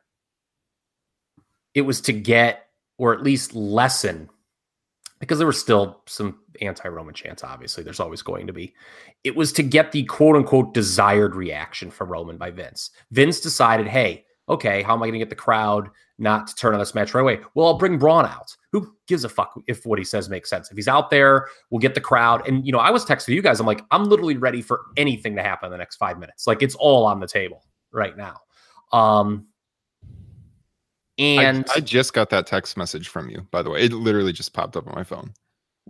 It 1.74 1.82
was 1.82 2.00
to 2.02 2.12
get, 2.12 2.66
or 2.98 3.14
at 3.14 3.22
least 3.22 3.54
lessen, 3.54 4.28
because 5.20 5.38
there 5.38 5.46
were 5.46 5.52
still 5.52 6.02
some 6.06 6.40
anti 6.60 6.88
Roman 6.88 7.14
chants, 7.14 7.44
obviously. 7.44 7.82
There's 7.82 8.00
always 8.00 8.22
going 8.22 8.46
to 8.46 8.52
be. 8.52 8.74
It 9.24 9.36
was 9.36 9.52
to 9.52 9.62
get 9.62 9.92
the 9.92 10.04
quote 10.04 10.36
unquote 10.36 10.74
desired 10.74 11.34
reaction 11.34 11.90
from 11.90 12.10
Roman 12.10 12.36
by 12.36 12.50
Vince. 12.50 12.90
Vince 13.10 13.40
decided, 13.40 13.86
hey, 13.86 14.24
okay, 14.48 14.82
how 14.82 14.94
am 14.94 15.02
I 15.02 15.06
going 15.06 15.12
to 15.14 15.18
get 15.18 15.30
the 15.30 15.36
crowd 15.36 15.88
not 16.18 16.46
to 16.48 16.54
turn 16.54 16.74
on 16.74 16.80
this 16.80 16.94
match 16.94 17.14
right 17.14 17.20
away? 17.20 17.40
Well, 17.54 17.66
I'll 17.66 17.78
bring 17.78 17.98
Braun 17.98 18.24
out. 18.24 18.56
Who 18.72 18.94
gives 19.06 19.24
a 19.24 19.28
fuck 19.28 19.58
if 19.66 19.86
what 19.86 19.98
he 19.98 20.04
says 20.04 20.28
makes 20.28 20.50
sense? 20.50 20.70
If 20.70 20.76
he's 20.76 20.88
out 20.88 21.10
there, 21.10 21.46
we'll 21.70 21.80
get 21.80 21.94
the 21.94 22.00
crowd. 22.00 22.46
And, 22.46 22.66
you 22.66 22.72
know, 22.72 22.78
I 22.78 22.90
was 22.90 23.04
texting 23.04 23.34
you 23.34 23.42
guys. 23.42 23.60
I'm 23.60 23.66
like, 23.66 23.82
I'm 23.90 24.04
literally 24.04 24.36
ready 24.36 24.62
for 24.62 24.80
anything 24.96 25.36
to 25.36 25.42
happen 25.42 25.66
in 25.66 25.72
the 25.72 25.78
next 25.78 25.96
five 25.96 26.18
minutes. 26.18 26.46
Like, 26.46 26.62
it's 26.62 26.74
all 26.74 27.06
on 27.06 27.20
the 27.20 27.28
table 27.28 27.64
right 27.92 28.16
now. 28.16 28.36
Um, 28.92 29.46
I- 31.20 31.42
and 31.42 31.68
I, 31.74 31.80
just 31.80 32.12
got 32.12 32.30
that 32.30 32.46
text 32.46 32.76
message 32.76 33.08
from 33.08 33.28
you, 33.28 33.46
by 33.50 33.62
the 33.62 33.70
way. 33.70 33.82
It 33.82 33.92
literally 33.92 34.32
just 34.32 34.52
popped 34.52 34.76
up 34.76 34.86
on 34.86 34.94
my 34.94 35.04
phone. 35.04 35.32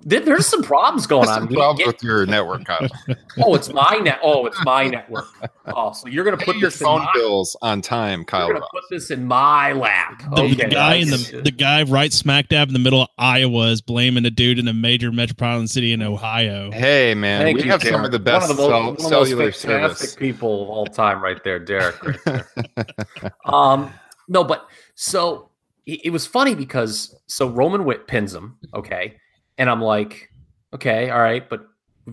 There- 0.04 0.20
There's 0.20 0.46
some 0.46 0.62
problems 0.62 1.06
going 1.06 1.26
There's 1.26 1.36
on. 1.36 1.48
some 1.48 1.54
problems 1.54 1.78
get- 1.78 1.86
with 1.86 2.02
your 2.02 2.26
network, 2.26 2.64
Kyle. 2.64 2.88
oh, 3.38 3.54
it's 3.54 3.68
my 3.72 3.98
net. 4.02 4.18
Oh, 4.22 4.46
it's 4.46 4.62
my 4.64 4.86
network. 4.86 5.26
Oh, 5.66 5.92
so 5.92 6.08
you're 6.08 6.24
gonna 6.24 6.36
Pay 6.36 6.44
put 6.46 6.56
your 6.56 6.70
this 6.70 6.80
in 6.80 6.86
phone 6.86 7.04
my, 7.04 7.10
bills 7.14 7.56
on 7.62 7.82
time, 7.82 8.24
Kyle. 8.24 8.46
You're 8.46 8.54
gonna 8.54 8.60
Ross. 8.60 8.70
put 8.72 8.84
this 8.90 9.10
in 9.10 9.26
my 9.26 9.72
lap. 9.72 10.22
The, 10.34 10.42
okay, 10.42 10.54
the 10.54 10.64
guy 10.66 10.94
in 10.96 11.10
nice. 11.10 11.30
the 11.30 11.42
the 11.42 11.50
guy 11.50 11.82
right 11.82 12.12
smack 12.12 12.48
dab 12.48 12.68
in 12.68 12.72
the 12.72 12.78
middle 12.80 13.02
of 13.02 13.08
Iowa 13.18 13.66
is 13.70 13.80
blaming 13.80 14.24
a 14.24 14.30
dude 14.30 14.58
in 14.58 14.66
a 14.68 14.72
major 14.72 15.12
metropolitan 15.12 15.68
city 15.68 15.92
in 15.92 16.02
Ohio. 16.02 16.70
Hey 16.70 17.14
man, 17.14 17.42
Thank 17.42 17.58
we 17.58 17.64
you, 17.64 17.70
have 17.70 17.82
some 17.82 18.04
of 18.04 18.10
the 18.12 18.18
best 18.18 18.48
one 18.48 18.50
of 18.50 18.56
the 18.56 18.62
most, 18.62 18.70
cell- 18.70 18.80
one 18.80 18.88
of 18.90 18.96
the 18.96 19.02
most 19.02 19.10
cellular 19.10 19.52
fantastic 19.52 19.98
service. 20.10 20.14
people 20.16 20.62
of 20.62 20.68
all 20.70 20.86
time, 20.86 21.22
right 21.22 21.42
there, 21.44 21.58
Derek. 21.58 22.02
Right 22.02 22.18
there. 22.24 23.32
um, 23.44 23.92
no, 24.28 24.44
but 24.44 24.66
so 24.94 25.50
it, 25.86 26.00
it 26.06 26.10
was 26.10 26.26
funny 26.26 26.54
because 26.54 27.14
so 27.26 27.48
Roman 27.48 27.84
Witt 27.84 28.06
pins 28.06 28.34
him, 28.34 28.56
okay, 28.74 29.16
and 29.58 29.68
I'm 29.68 29.82
like, 29.82 30.30
okay, 30.74 31.10
all 31.10 31.20
right, 31.20 31.48
but 31.48 31.66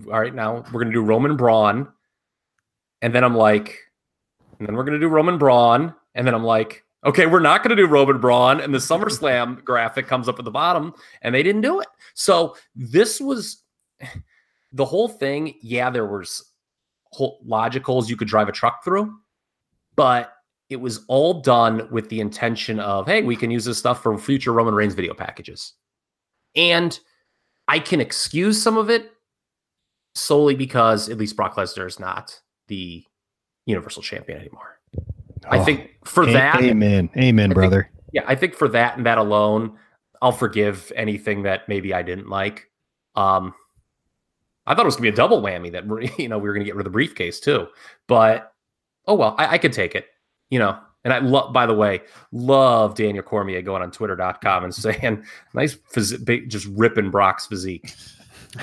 all 0.06 0.20
right, 0.20 0.34
now 0.34 0.64
we're 0.72 0.80
gonna 0.82 0.92
do 0.92 1.02
Roman 1.02 1.36
Braun, 1.36 1.88
and 3.00 3.14
then 3.14 3.24
I'm 3.24 3.36
like, 3.36 3.78
and 4.58 4.68
then 4.68 4.76
we're 4.76 4.84
gonna 4.84 4.98
do 4.98 5.08
Roman 5.08 5.38
Braun, 5.38 5.94
and 6.14 6.26
then 6.26 6.34
I'm 6.34 6.44
like, 6.44 6.84
okay, 7.04 7.26
we're 7.26 7.40
not 7.40 7.62
gonna 7.62 7.76
do 7.76 7.86
Roman 7.86 8.20
Braun, 8.20 8.60
and 8.60 8.74
the 8.74 8.78
SummerSlam 8.78 9.64
graphic 9.64 10.06
comes 10.06 10.28
up 10.28 10.38
at 10.38 10.44
the 10.44 10.50
bottom, 10.50 10.92
and 11.22 11.34
they 11.34 11.42
didn't 11.42 11.62
do 11.62 11.80
it. 11.80 11.88
So 12.14 12.56
this 12.74 13.20
was 13.20 13.62
the 14.72 14.84
whole 14.84 15.08
thing. 15.08 15.54
Yeah, 15.62 15.88
there 15.88 16.06
was 16.06 16.52
whole 17.12 17.40
logicals 17.46 18.08
you 18.08 18.16
could 18.16 18.28
drive 18.28 18.48
a 18.48 18.52
truck 18.52 18.84
through, 18.84 19.14
but 19.94 20.32
it 20.68 20.76
was 20.76 21.04
all 21.06 21.40
done 21.40 21.88
with 21.90 22.08
the 22.08 22.20
intention 22.20 22.80
of, 22.80 23.06
hey, 23.06 23.22
we 23.22 23.36
can 23.36 23.50
use 23.50 23.64
this 23.64 23.78
stuff 23.78 24.02
for 24.02 24.18
future 24.18 24.52
Roman 24.52 24.74
Reigns 24.74 24.94
video 24.94 25.14
packages. 25.14 25.74
And 26.56 26.98
I 27.68 27.78
can 27.78 28.00
excuse 28.00 28.62
some 28.62 28.76
of 28.78 28.90
it 28.90 29.12
solely 30.14 30.54
because 30.54 31.08
at 31.08 31.18
least 31.18 31.36
Brock 31.36 31.56
Lesnar 31.56 31.86
is 31.86 31.98
not 32.00 32.40
the 32.68 33.04
Universal 33.66 34.02
Champion 34.02 34.38
anymore. 34.38 34.78
I 35.48 35.58
Oh, 35.58 35.64
think 35.64 35.96
for 36.04 36.22
a- 36.24 36.32
that, 36.32 36.62
amen, 36.62 37.10
amen, 37.16 37.48
think- 37.50 37.54
brother. 37.54 37.90
yeah, 38.12 38.22
I 38.26 38.34
think 38.34 38.54
for 38.54 38.68
that 38.68 38.96
and 38.96 39.06
that 39.06 39.18
alone, 39.18 39.78
I'll 40.22 40.32
forgive 40.32 40.90
anything 40.96 41.42
that 41.42 41.68
maybe 41.68 41.92
I 41.92 42.02
didn't 42.02 42.28
like. 42.28 42.70
Um, 43.14 43.54
I 44.66 44.74
thought 44.74 44.82
it 44.82 44.86
was 44.86 44.96
gonna 44.96 45.02
be 45.02 45.08
a 45.10 45.16
double 45.16 45.42
whammy 45.42 45.72
that 45.72 45.84
you 46.18 46.28
know 46.28 46.38
we 46.38 46.48
were 46.48 46.54
gonna 46.54 46.64
get 46.64 46.74
rid 46.74 46.86
of 46.86 46.92
the 46.92 46.94
briefcase 46.96 47.38
too, 47.40 47.68
but 48.08 48.52
oh 49.06 49.14
well, 49.14 49.34
I, 49.38 49.54
I 49.54 49.58
could 49.58 49.72
take 49.72 49.94
it, 49.94 50.06
you 50.50 50.58
know. 50.58 50.78
And 51.06 51.12
I 51.12 51.20
love, 51.20 51.52
by 51.52 51.66
the 51.66 51.72
way, 51.72 52.00
love 52.32 52.96
Daniel 52.96 53.22
Cormier 53.22 53.62
going 53.62 53.80
on 53.80 53.92
Twitter.com 53.92 54.64
and 54.64 54.74
saying 54.74 55.24
nice, 55.54 55.76
phys- 55.76 56.48
just 56.48 56.66
ripping 56.66 57.12
Brock's 57.12 57.46
physique. 57.46 57.94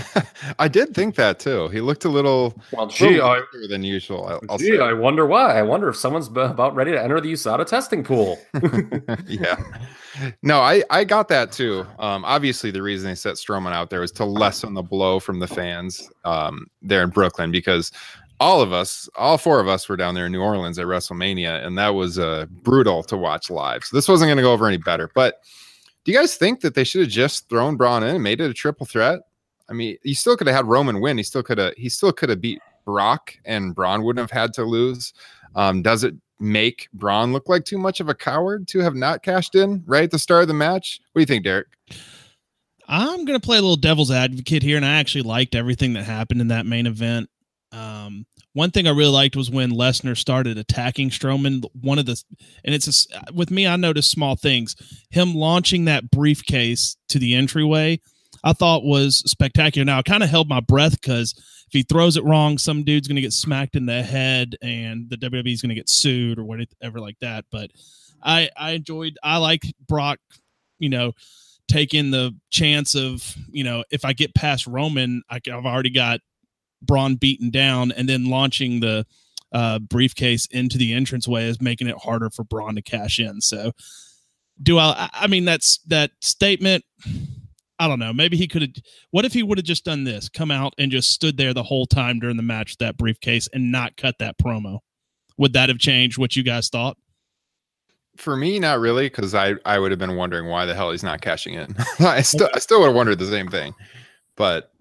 I 0.60 0.68
did 0.68 0.94
think 0.94 1.16
that 1.16 1.40
too. 1.40 1.70
He 1.70 1.80
looked 1.80 2.04
a 2.04 2.10
little, 2.10 2.62
Well, 2.74 2.88
gee, 2.88 3.22
I, 3.22 3.42
than 3.70 3.84
usual. 3.84 4.28
I'll, 4.28 4.42
I'll 4.50 4.58
gee. 4.58 4.78
I 4.78 4.92
wonder 4.92 5.26
why. 5.26 5.58
I 5.58 5.62
wonder 5.62 5.88
if 5.88 5.96
someone's 5.96 6.28
about 6.28 6.76
ready 6.76 6.92
to 6.92 7.02
enter 7.02 7.22
the 7.22 7.32
USADA 7.32 7.66
testing 7.66 8.04
pool. 8.04 8.38
yeah. 9.28 9.56
No, 10.42 10.60
I 10.60 10.84
I 10.90 11.06
got 11.06 11.30
that 11.30 11.54
too. 11.54 11.86
Um, 11.98 12.26
obviously, 12.26 12.72
the 12.72 12.82
reason 12.82 13.10
they 13.10 13.16
set 13.16 13.36
Strowman 13.36 13.72
out 13.72 13.90
there 13.90 14.02
was 14.02 14.12
to 14.14 14.26
lessen 14.26 14.74
the 14.74 14.84
blow 14.84 15.22
from 15.22 15.40
the 15.40 15.48
fans 15.48 16.10
um, 16.26 16.68
there 16.82 17.04
in 17.04 17.10
Brooklyn 17.10 17.52
because 17.52 17.92
all 18.40 18.62
of 18.62 18.74
us, 18.74 19.10
all 19.16 19.38
four 19.38 19.60
of 19.60 19.68
us, 19.68 19.88
were 19.88 19.98
down 19.98 20.16
there 20.16 20.26
in 20.26 20.32
New 20.32 20.42
Orleans 20.42 20.80
at 20.80 20.86
WrestleMania, 20.86 21.66
and 21.66 21.78
that 21.78 21.90
was 21.90 22.20
uh, 22.20 22.46
brutal 22.50 23.04
to 23.04 23.18
watch 23.18 23.50
live. 23.50 23.84
So 23.84 23.96
this 23.96 24.08
wasn't 24.08 24.30
going 24.30 24.38
to 24.38 24.44
go 24.44 24.54
over 24.54 24.68
any 24.68 24.78
better. 24.78 25.10
But 25.14 25.36
do 26.04 26.12
you 26.12 26.18
guys 26.18 26.36
think 26.36 26.62
that 26.62 26.76
they 26.76 26.84
should 26.84 27.02
have 27.02 27.10
just 27.10 27.48
thrown 27.50 27.78
Braun 27.78 28.04
in 28.04 28.16
and 28.16 28.24
made 28.24 28.42
it 28.42 28.50
a 28.50 28.54
triple 28.54 28.86
threat? 28.86 29.22
I 29.70 29.74
mean, 29.74 29.98
you 30.04 30.16
still 30.16 30.36
could 30.36 30.48
have 30.48 30.56
had 30.56 30.66
Roman 30.66 31.00
win. 31.00 31.18
He 31.18 31.24
still 31.24 31.44
could 31.44 31.58
have. 31.58 31.74
He 31.78 31.90
still 31.90 32.12
could 32.12 32.30
have 32.30 32.42
beat 32.42 32.60
Brock, 32.86 33.34
and 33.46 33.74
Braun 33.74 34.04
wouldn't 34.04 34.30
have 34.30 34.38
had 34.38 34.54
to 34.56 34.64
lose. 34.64 35.14
Um, 35.56 35.82
does 35.82 36.04
it 36.04 36.16
make 36.40 36.90
Braun 36.94 37.32
look 37.32 37.48
like 37.48 37.64
too 37.64 37.78
much 37.78 38.00
of 38.00 38.10
a 38.10 38.16
coward 38.16 38.68
to 38.70 38.80
have 38.80 38.96
not 38.96 39.24
cashed 39.24 39.56
in 39.56 39.84
right 39.86 40.04
at 40.04 40.12
the 40.12 40.20
start 40.20 40.42
of 40.42 40.48
the 40.50 40.54
match? 40.54 41.00
What 41.14 41.20
do 41.20 41.22
you 41.22 41.26
think, 41.26 41.46
Derek? 41.46 41.68
I'm 42.88 43.24
going 43.24 43.40
to 43.40 43.46
play 43.46 43.58
a 43.58 43.62
little 43.62 43.78
devil's 43.78 44.12
advocate 44.12 44.62
here, 44.62 44.76
and 44.76 44.86
I 44.86 44.96
actually 44.96 45.22
liked 45.22 45.56
everything 45.56 45.94
that 45.94 46.04
happened 46.04 46.42
in 46.42 46.50
that 46.50 46.66
main 46.66 46.86
event. 46.86 47.30
Um, 47.74 48.28
one 48.54 48.70
thing 48.70 48.88
I 48.88 48.92
really 48.92 49.12
liked 49.12 49.36
was 49.36 49.50
when 49.50 49.72
Lesnar 49.72 50.16
started 50.16 50.58
attacking 50.58 51.10
Strowman. 51.10 51.66
One 51.82 51.98
of 51.98 52.06
the, 52.06 52.22
and 52.64 52.76
it's 52.76 53.08
a 53.12 53.34
with 53.34 53.50
me, 53.50 53.66
I 53.66 53.76
noticed 53.76 54.12
small 54.12 54.36
things. 54.36 54.76
Him 55.10 55.34
launching 55.34 55.86
that 55.86 56.12
briefcase 56.12 56.96
to 57.10 57.20
the 57.20 57.34
entryway, 57.34 58.00
I 58.44 58.54
thought 58.54 58.84
was 58.84 59.18
spectacular. 59.26 59.86
Now 59.86 59.98
I 59.98 60.04
kind 60.04 60.24
of 60.24 60.30
held 60.30 60.48
my 60.48 60.60
breath 60.60 61.02
because 61.02 61.34
if 61.36 61.72
he 61.72 61.82
throws 61.82 62.16
it 62.16 62.24
wrong, 62.24 62.60
some 62.60 62.84
dude's 62.84 63.08
going 63.08 63.16
to 63.16 63.22
get 63.22 63.34
smacked 63.34 63.76
in 63.76 63.88
the 63.88 64.04
head, 64.04 64.56
and 64.62 65.10
the 65.10 65.18
WWE 65.18 65.54
is 65.54 65.62
going 65.62 65.70
to 65.70 65.76
get 65.76 65.90
sued 65.90 66.38
or 66.38 66.44
whatever 66.44 67.00
like 67.00 67.18
that. 67.22 67.46
But 67.52 67.72
I, 68.22 68.50
I 68.56 68.72
enjoyed. 68.72 69.18
I 69.24 69.38
like 69.38 69.64
Brock. 69.88 70.20
You 70.78 70.90
know, 70.90 71.14
taking 71.68 72.12
the 72.12 72.36
chance 72.52 72.94
of 72.94 73.36
you 73.50 73.64
know 73.64 73.84
if 73.90 74.06
I 74.06 74.14
get 74.14 74.36
past 74.36 74.68
Roman, 74.68 75.24
I, 75.28 75.40
have 75.48 75.66
already 75.66 75.90
got 75.90 76.20
Braun 76.84 77.16
beaten 77.16 77.50
down, 77.50 77.92
and 77.92 78.08
then 78.08 78.26
launching 78.26 78.80
the 78.80 79.06
uh, 79.52 79.80
briefcase 79.80 80.46
into 80.48 80.78
the 80.78 80.94
entranceway 80.94 81.46
is 81.46 81.62
making 81.62 81.88
it 81.88 81.98
harder 81.98 82.30
for 82.30 82.44
Braun 82.44 82.76
to 82.76 82.82
cash 82.82 83.20
in. 83.20 83.40
So, 83.42 83.72
do 84.62 84.78
I? 84.78 85.10
I 85.14 85.28
mean, 85.28 85.46
that's 85.46 85.80
that 85.88 86.12
statement. 86.22 86.84
I 87.80 87.88
don't 87.88 88.00
know. 88.00 88.14
Maybe 88.14 88.38
he 88.38 88.48
could 88.48 88.62
have. 88.62 88.72
What 89.12 89.26
if 89.26 89.34
he 89.34 89.44
would 89.44 89.58
have 89.58 89.66
just 89.66 89.86
done 89.86 90.04
this? 90.04 90.30
Come 90.30 90.52
out 90.52 90.74
and 90.78 90.92
just 90.92 91.12
stood 91.12 91.38
there 91.38 91.54
the 91.54 91.64
whole 91.64 91.86
time 91.86 92.20
during 92.20 92.38
the 92.38 92.44
match, 92.44 92.72
with 92.72 92.80
that 92.80 92.98
briefcase, 92.98 93.48
and 93.54 93.72
not 93.72 93.98
cut 93.98 94.16
that 94.20 94.38
promo. 94.38 94.80
Would 95.38 95.54
that 95.54 95.70
have 95.70 95.80
changed 95.80 96.18
what 96.18 96.36
you 96.36 96.44
guys 96.44 96.70
thought? 96.70 96.98
For 98.16 98.38
me, 98.38 98.60
not 98.60 98.80
really, 98.80 99.08
because 99.08 99.34
I 99.34 99.56
I 99.66 99.80
would 99.80 99.92
have 99.92 100.00
been 100.00 100.16
wondering 100.16 100.48
why 100.48 100.66
the 100.66 100.76
hell 100.76 100.92
he's 100.92 101.04
not 101.04 101.22
cashing 101.22 101.56
in. 101.56 101.76
I 102.00 102.22
still 102.22 102.50
I 102.54 102.60
still 102.60 102.80
would 102.80 102.88
have 102.88 102.96
wondered 102.96 103.20
the 103.20 103.26
same 103.26 103.50
thing, 103.50 103.74
but 104.36 104.72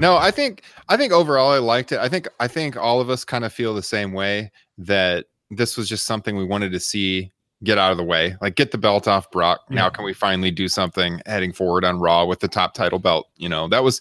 no, 0.00 0.16
I 0.16 0.30
think 0.30 0.62
I 0.88 0.96
think 0.96 1.12
overall 1.12 1.50
I 1.50 1.58
liked 1.58 1.92
it. 1.92 1.98
I 1.98 2.08
think 2.08 2.28
I 2.40 2.48
think 2.48 2.76
all 2.76 3.00
of 3.00 3.10
us 3.10 3.24
kind 3.24 3.44
of 3.44 3.52
feel 3.52 3.74
the 3.74 3.82
same 3.82 4.12
way 4.12 4.50
that 4.78 5.26
this 5.50 5.76
was 5.76 5.88
just 5.88 6.06
something 6.06 6.36
we 6.36 6.44
wanted 6.44 6.72
to 6.72 6.80
see 6.80 7.32
get 7.64 7.78
out 7.78 7.90
of 7.90 7.96
the 7.96 8.04
way. 8.04 8.36
Like 8.40 8.56
get 8.56 8.70
the 8.70 8.78
belt 8.78 9.08
off 9.08 9.30
Brock. 9.30 9.60
Now 9.70 9.88
can 9.88 10.04
we 10.04 10.12
finally 10.12 10.50
do 10.50 10.68
something 10.68 11.20
heading 11.26 11.52
forward 11.52 11.84
on 11.84 11.98
Raw 11.98 12.24
with 12.24 12.40
the 12.40 12.48
top 12.48 12.74
title 12.74 12.98
belt? 12.98 13.28
You 13.36 13.48
know, 13.48 13.68
that 13.68 13.82
was 13.82 14.00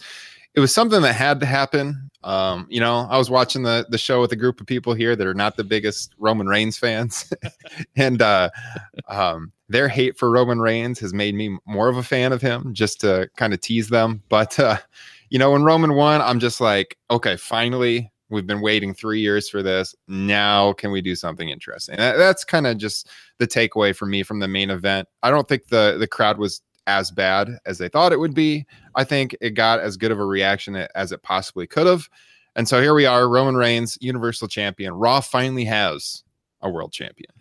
it 0.56 0.62
was 0.62 0.74
something 0.74 1.02
that 1.02 1.14
had 1.14 1.40
to 1.42 1.46
happen. 1.46 2.10
Um, 2.24 2.66
you 2.70 2.80
know, 2.80 3.08
I 3.10 3.18
was 3.18 3.30
watching 3.30 3.64
the 3.64 3.86
the 3.90 3.98
show 3.98 4.22
with 4.22 4.32
a 4.32 4.38
group 4.38 4.60
of 4.60 4.68
people 4.68 4.94
here 4.94 5.16
that 5.16 5.28
are 5.28 5.34
not 5.34 5.58
the 5.58 5.64
biggest 5.64 6.16
Roman 6.18 6.48
Reigns 6.48 6.78
fans, 6.78 7.32
and 7.96 8.22
uh, 8.22 8.50
um, 9.10 9.52
their 9.70 9.88
hate 9.88 10.18
for 10.18 10.32
Roman 10.32 10.60
Reigns 10.60 11.00
has 11.00 11.14
made 11.14 11.36
me 11.36 11.58
more 11.66 11.90
of 11.90 11.98
a 11.98 12.04
fan 12.04 12.32
of 12.32 12.42
him, 12.42 12.74
just 12.74 13.02
to 13.02 13.30
kind 13.36 13.54
of 13.54 13.62
tease 13.62 13.90
them. 13.90 14.24
But 14.30 14.58
uh, 14.60 14.78
you 15.36 15.40
know, 15.40 15.52
when 15.52 15.64
Roman 15.66 15.96
won, 15.96 16.22
I'm 16.22 16.40
just 16.40 16.62
like, 16.62 16.98
okay, 17.12 17.36
finally, 17.36 18.10
we've 18.30 18.48
been 18.48 18.62
waiting 18.62 18.94
three 18.94 19.20
years 19.20 19.50
for 19.50 19.62
this. 19.62 19.94
Now, 20.08 20.72
can 20.72 20.92
we 20.92 21.02
do 21.02 21.14
something 21.14 21.50
interesting? 21.50 21.96
And 21.96 22.18
that's 22.18 22.46
kind 22.46 22.66
of 22.66 22.78
just 22.78 23.10
the 23.38 23.46
takeaway 23.46 23.94
for 23.94 24.06
me 24.06 24.24
from 24.24 24.40
the 24.40 24.48
main 24.48 24.70
event. 24.70 25.10
I 25.24 25.32
don't 25.32 25.46
think 25.46 25.68
the 25.68 25.98
the 26.00 26.08
crowd 26.08 26.38
was 26.38 26.62
as 26.88 27.12
bad 27.12 27.50
as 27.66 27.80
they 27.80 27.90
thought 27.90 28.14
it 28.14 28.20
would 28.22 28.34
be. 28.34 28.66
I 28.96 29.04
think 29.04 29.36
it 29.42 29.56
got 29.56 29.82
as 29.82 29.98
good 29.98 30.12
of 30.14 30.20
a 30.20 30.26
reaction 30.26 30.78
as 30.96 31.12
it 31.12 31.22
possibly 31.22 31.68
could 31.68 31.86
have. 31.86 32.08
And 32.56 32.66
so 32.66 32.82
here 32.82 32.94
we 32.94 33.06
are, 33.06 33.28
Roman 33.28 33.58
Reigns, 33.58 33.98
Universal 34.00 34.48
Champion. 34.48 34.94
Raw 34.94 35.20
finally 35.20 35.66
has 35.66 36.24
a 36.62 36.70
world 36.70 36.94
champion. 36.94 37.32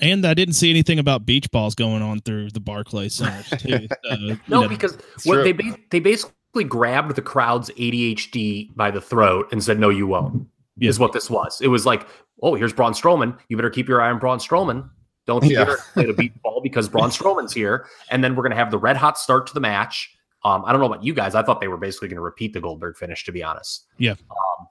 And 0.00 0.26
I 0.26 0.34
didn't 0.34 0.54
see 0.54 0.70
anything 0.70 0.98
about 0.98 1.24
beach 1.24 1.48
balls 1.52 1.76
going 1.76 2.02
on 2.02 2.18
through 2.20 2.50
the 2.50 2.58
Barclays 2.60 3.14
Center. 3.14 3.56
too. 3.58 3.86
So, 4.04 4.16
No, 4.48 4.62
know, 4.62 4.68
because 4.68 4.98
what 5.22 5.34
true. 5.36 5.44
they 5.44 5.52
ba- 5.52 5.78
they 5.90 6.00
basically 6.00 6.34
grabbed 6.54 7.14
the 7.14 7.22
crowd's 7.22 7.70
ADHD 7.70 8.74
by 8.74 8.90
the 8.90 9.00
throat 9.00 9.48
and 9.52 9.62
said, 9.62 9.78
"No, 9.78 9.88
you 9.88 10.06
won't." 10.06 10.46
Yeah. 10.76 10.88
Is 10.90 10.98
what 10.98 11.12
this 11.12 11.28
was. 11.30 11.60
It 11.60 11.68
was 11.68 11.86
like, 11.86 12.06
"Oh, 12.42 12.54
here's 12.54 12.72
Braun 12.72 12.92
Strowman. 12.92 13.38
You 13.48 13.56
better 13.56 13.70
keep 13.70 13.88
your 13.88 14.00
eye 14.00 14.10
on 14.10 14.18
Braun 14.18 14.38
Strowman. 14.38 14.88
Don't 15.26 15.44
you 15.44 15.58
Yeah. 15.58 15.64
dare 15.64 15.76
play 15.92 16.04
the 16.06 16.12
beat 16.12 16.40
ball 16.42 16.60
because 16.62 16.88
Braun 16.88 17.10
Strowman's 17.10 17.52
here." 17.52 17.86
And 18.10 18.22
then 18.24 18.34
we're 18.34 18.42
gonna 18.42 18.54
have 18.56 18.70
the 18.70 18.78
red 18.78 18.96
hot 18.96 19.18
start 19.18 19.46
to 19.48 19.54
the 19.54 19.60
match. 19.60 20.14
Um, 20.44 20.64
I 20.64 20.70
don't 20.72 20.80
know 20.80 20.86
about 20.86 21.02
you 21.04 21.14
guys. 21.14 21.34
I 21.34 21.42
thought 21.42 21.60
they 21.60 21.68
were 21.68 21.76
basically 21.76 22.06
going 22.08 22.16
to 22.16 22.22
repeat 22.22 22.52
the 22.52 22.60
Goldberg 22.60 22.96
finish, 22.96 23.24
to 23.24 23.32
be 23.32 23.42
honest. 23.42 23.86
Yeah. 23.98 24.12
Um, 24.12 24.68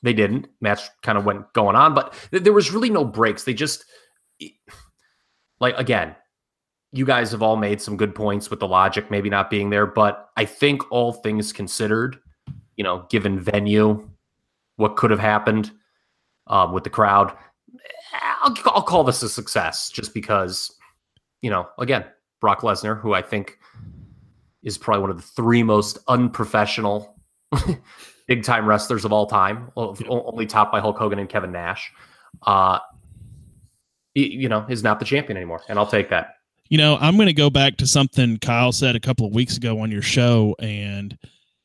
they 0.00 0.12
didn't. 0.12 0.46
Match 0.60 0.82
kind 1.02 1.18
of 1.18 1.24
went 1.24 1.52
going 1.54 1.74
on, 1.74 1.92
but 1.92 2.14
th- 2.30 2.44
there 2.44 2.52
was 2.52 2.70
really 2.72 2.88
no 2.88 3.04
breaks. 3.04 3.42
They 3.42 3.52
just 3.52 3.84
like 5.60 5.76
again, 5.76 6.14
you 6.92 7.04
guys 7.04 7.30
have 7.32 7.42
all 7.42 7.56
made 7.56 7.80
some 7.80 7.96
good 7.96 8.14
points 8.14 8.50
with 8.50 8.60
the 8.60 8.68
logic 8.68 9.10
maybe 9.10 9.28
not 9.28 9.50
being 9.50 9.70
there, 9.70 9.86
but 9.86 10.30
I 10.36 10.44
think 10.44 10.90
all 10.90 11.12
things 11.12 11.52
considered, 11.52 12.18
you 12.76 12.84
know, 12.84 13.06
given 13.10 13.38
venue, 13.38 14.08
what 14.76 14.96
could 14.96 15.10
have 15.10 15.20
happened 15.20 15.70
um, 16.46 16.72
with 16.72 16.84
the 16.84 16.90
crowd, 16.90 17.36
I'll, 18.42 18.56
I'll 18.66 18.82
call 18.82 19.04
this 19.04 19.22
a 19.22 19.28
success 19.28 19.90
just 19.90 20.14
because, 20.14 20.74
you 21.42 21.50
know, 21.50 21.68
again, 21.78 22.04
Brock 22.40 22.62
Lesnar, 22.62 22.98
who 23.00 23.12
I 23.12 23.22
think 23.22 23.58
is 24.62 24.78
probably 24.78 25.02
one 25.02 25.10
of 25.10 25.16
the 25.16 25.22
three 25.22 25.62
most 25.62 25.98
unprofessional 26.08 27.16
big 28.26 28.44
time 28.44 28.66
wrestlers 28.66 29.04
of 29.04 29.12
all 29.12 29.26
time, 29.26 29.70
only 29.76 30.46
topped 30.46 30.72
by 30.72 30.80
Hulk 30.80 30.96
Hogan 30.96 31.18
and 31.18 31.28
Kevin 31.28 31.52
Nash. 31.52 31.92
Uh, 32.42 32.78
you 34.14 34.48
know, 34.48 34.66
is 34.68 34.82
not 34.82 34.98
the 34.98 35.04
champion 35.04 35.36
anymore, 35.36 35.62
and 35.68 35.78
I'll 35.78 35.86
take 35.86 36.10
that. 36.10 36.37
You 36.68 36.78
know, 36.78 36.98
I'm 37.00 37.16
going 37.16 37.28
to 37.28 37.32
go 37.32 37.50
back 37.50 37.76
to 37.78 37.86
something 37.86 38.38
Kyle 38.38 38.72
said 38.72 38.94
a 38.96 39.00
couple 39.00 39.26
of 39.26 39.34
weeks 39.34 39.56
ago 39.56 39.80
on 39.80 39.90
your 39.90 40.02
show, 40.02 40.54
and 40.58 41.16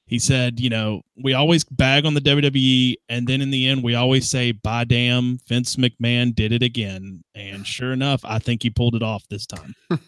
he 0.06 0.18
said, 0.20 0.60
you 0.60 0.70
know, 0.70 1.02
we 1.22 1.34
always 1.34 1.64
bag 1.66 2.06
on 2.06 2.14
the 2.14 2.22
WWE, 2.22 2.96
and 3.10 3.28
then 3.28 3.42
in 3.42 3.50
the 3.52 3.68
end, 3.68 3.84
we 3.84 3.96
always 3.96 4.30
say, 4.30 4.52
"By 4.54 4.84
damn, 4.86 5.40
Vince 5.48 5.76
McMahon 5.76 6.34
did 6.36 6.52
it 6.52 6.64
again." 6.64 7.24
And 7.36 7.66
sure 7.68 7.92
enough, 7.94 8.22
I 8.24 8.40
think 8.40 8.64
he 8.64 8.70
pulled 8.70 8.96
it 8.96 9.04
off 9.04 9.28
this 9.30 9.46
time. 9.46 9.76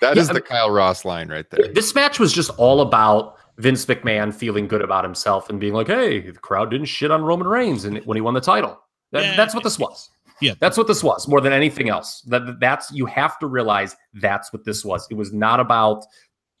That 0.00 0.14
Yeah, 0.16 0.22
is 0.22 0.30
I 0.30 0.34
the 0.34 0.40
mean- 0.40 0.46
Kyle 0.46 0.70
Ross 0.70 1.04
line 1.04 1.28
right 1.28 1.48
there. 1.50 1.68
This 1.72 1.94
match 1.94 2.18
was 2.20 2.32
just 2.32 2.50
all 2.58 2.80
about 2.80 3.34
Vince 3.58 3.84
McMahon 3.86 4.32
feeling 4.32 4.68
good 4.68 4.82
about 4.82 5.02
himself 5.04 5.50
and 5.50 5.58
being 5.58 5.72
like, 5.74 5.88
"Hey, 5.88 6.20
the 6.20 6.32
crowd 6.38 6.70
didn't 6.70 6.86
shit 6.86 7.10
on 7.10 7.22
Roman 7.22 7.46
Reigns 7.48 7.84
and 7.84 7.98
when 8.06 8.16
he 8.16 8.20
won 8.20 8.34
the 8.34 8.40
title." 8.40 8.78
That, 9.12 9.24
Yeah. 9.24 9.36
That's 9.36 9.54
what 9.54 9.64
this 9.64 9.78
was. 9.78 10.10
Yeah. 10.40 10.54
That's 10.60 10.76
what 10.76 10.86
this 10.86 11.02
was 11.02 11.26
more 11.28 11.40
than 11.40 11.52
anything 11.52 11.88
else. 11.88 12.22
That 12.22 12.60
that's 12.60 12.90
you 12.92 13.06
have 13.06 13.38
to 13.40 13.46
realize 13.46 13.96
that's 14.14 14.52
what 14.52 14.64
this 14.64 14.84
was. 14.84 15.06
It 15.10 15.14
was 15.14 15.32
not 15.32 15.60
about 15.60 16.04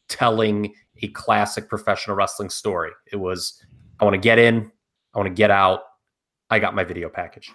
telling 0.08 0.74
a 1.02 1.08
classic 1.08 1.68
professional 1.68 2.16
wrestling 2.16 2.50
story. 2.50 2.90
It 3.12 3.16
was 3.16 3.62
I 4.00 4.04
want 4.04 4.14
to 4.14 4.20
get 4.20 4.38
in, 4.38 4.70
I 5.14 5.18
want 5.18 5.28
to 5.28 5.34
get 5.34 5.50
out. 5.50 5.80
I 6.50 6.58
got 6.58 6.74
my 6.74 6.84
video 6.84 7.08
package. 7.08 7.50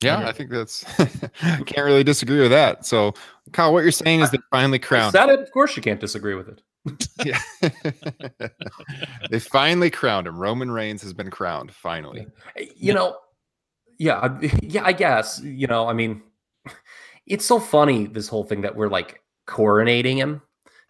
Yeah, 0.00 0.28
I 0.28 0.32
think 0.32 0.50
that's 0.50 0.84
I 0.98 1.06
can't 1.66 1.84
really 1.84 2.04
disagree 2.04 2.40
with 2.40 2.52
that. 2.52 2.86
So, 2.86 3.14
Kyle, 3.52 3.72
what 3.72 3.80
you're 3.82 3.90
saying 3.90 4.20
is 4.20 4.30
they 4.30 4.38
finally 4.50 4.78
I 4.78 4.82
crowned. 4.82 5.12
said 5.12 5.28
it. 5.28 5.40
Of 5.40 5.50
course, 5.50 5.76
you 5.76 5.82
can't 5.82 5.98
disagree 6.00 6.34
with 6.34 6.48
it. 6.48 6.62
Yeah. 7.24 7.40
they 9.30 9.40
finally 9.40 9.90
crowned 9.90 10.28
him. 10.28 10.38
Roman 10.38 10.70
Reigns 10.70 11.02
has 11.02 11.12
been 11.12 11.30
crowned 11.30 11.72
finally. 11.72 12.26
you 12.76 12.94
know 12.94 13.16
yeah 13.98 14.18
I- 14.18 14.58
yeah 14.62 14.84
i 14.84 14.92
guess 14.92 15.40
you 15.42 15.66
know 15.66 15.88
i 15.88 15.92
mean 15.92 16.22
it's 17.26 17.44
so 17.44 17.58
funny 17.60 18.06
this 18.06 18.28
whole 18.28 18.44
thing 18.44 18.60
that 18.62 18.74
we're 18.76 18.88
like 18.88 19.22
coronating 19.46 20.16
him 20.16 20.42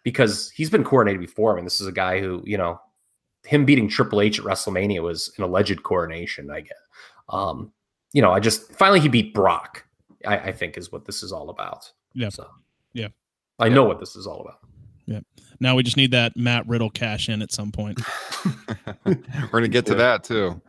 because 0.05 0.51
he's 0.51 0.71
been 0.71 0.85
coronated 0.85 1.21
before 1.21 1.53
i 1.53 1.57
mean 1.57 1.65
this 1.65 1.81
is 1.81 1.87
a 1.87 1.93
guy 1.93 2.21
who 2.21 2.43
you 2.45 2.57
know 2.59 2.81
him 3.45 3.65
beating 3.65 3.89
triple 3.89 4.21
h 4.21 4.39
at 4.39 4.45
wrestlemania 4.45 5.03
was 5.03 5.33
an 5.39 5.45
alleged 5.45 5.83
coronation 5.83 6.51
i 6.51 6.61
get 6.61 6.77
um 7.31 7.73
you 8.13 8.21
know 8.23 8.33
i 8.33 8.41
just 8.41 8.73
finally 8.73 9.01
he 9.01 9.09
beat 9.09 9.33
brock 9.35 9.85
i, 10.27 10.37
I 10.39 10.53
think 10.53 10.77
is 10.77 10.91
what 10.93 11.05
this 11.05 11.23
is 11.23 11.33
all 11.33 11.51
about 11.51 11.91
Yeah. 12.15 12.29
so 12.31 12.47
Yeah. 12.93 13.09
i 13.59 13.69
know 13.69 13.85
what 13.85 14.01
this 14.01 14.17
is 14.17 14.27
all 14.27 14.41
about 14.41 14.59
Yeah. 15.07 15.21
Now 15.61 15.75
we 15.75 15.83
just 15.83 15.97
need 15.97 16.11
that 16.13 16.37
Matt 16.37 16.69
Riddle 16.69 16.91
cash 16.91 17.29
in 17.29 17.41
at 17.43 17.51
some 17.51 17.73
point. 17.73 17.99
We're 19.05 19.15
going 19.51 19.63
to 19.65 19.69
get 19.69 19.87
to 19.87 19.93
Yeah. 19.93 19.99
that 19.99 20.23
too. 20.25 20.61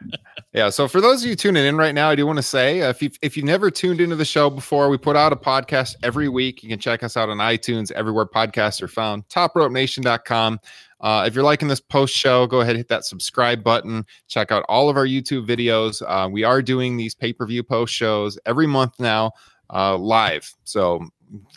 yeah. 0.56 0.70
So 0.70 0.88
for 0.88 1.02
those 1.02 1.22
of 1.22 1.28
you 1.28 1.36
tuning 1.36 1.66
in 1.66 1.76
right 1.76 1.94
now, 1.94 2.08
I 2.08 2.14
do 2.14 2.26
want 2.26 2.38
to 2.38 2.42
say 2.42 2.80
uh, 2.80 2.88
if 2.88 3.02
you 3.02 3.10
if 3.20 3.36
you've 3.36 3.44
never 3.44 3.70
tuned 3.70 4.00
into 4.00 4.16
the 4.16 4.24
show 4.24 4.48
before, 4.48 4.88
we 4.88 4.96
put 4.96 5.14
out 5.14 5.30
a 5.30 5.36
podcast 5.36 5.96
every 6.02 6.30
week. 6.30 6.62
You 6.62 6.70
can 6.70 6.78
check 6.78 7.02
us 7.02 7.14
out 7.14 7.28
on 7.28 7.36
iTunes, 7.36 7.92
everywhere 7.92 8.24
podcasts 8.24 8.80
are 8.80 8.88
found. 8.88 9.28
TopRopeNation.com. 9.28 10.58
Uh, 11.02 11.24
if 11.26 11.34
you're 11.34 11.44
liking 11.44 11.68
this 11.68 11.80
post 11.80 12.16
show, 12.16 12.46
go 12.46 12.62
ahead 12.62 12.74
hit 12.74 12.88
that 12.88 13.04
subscribe 13.04 13.62
button. 13.62 14.06
Check 14.28 14.50
out 14.50 14.64
all 14.66 14.88
of 14.88 14.96
our 14.96 15.04
YouTube 15.04 15.46
videos. 15.46 16.02
Uh, 16.06 16.26
we 16.26 16.42
are 16.42 16.62
doing 16.62 16.96
these 16.96 17.14
pay 17.14 17.34
per 17.34 17.46
view 17.46 17.62
post 17.62 17.92
shows 17.92 18.38
every 18.46 18.66
month 18.66 18.98
now, 18.98 19.32
uh, 19.74 19.98
live. 19.98 20.50
So 20.64 21.06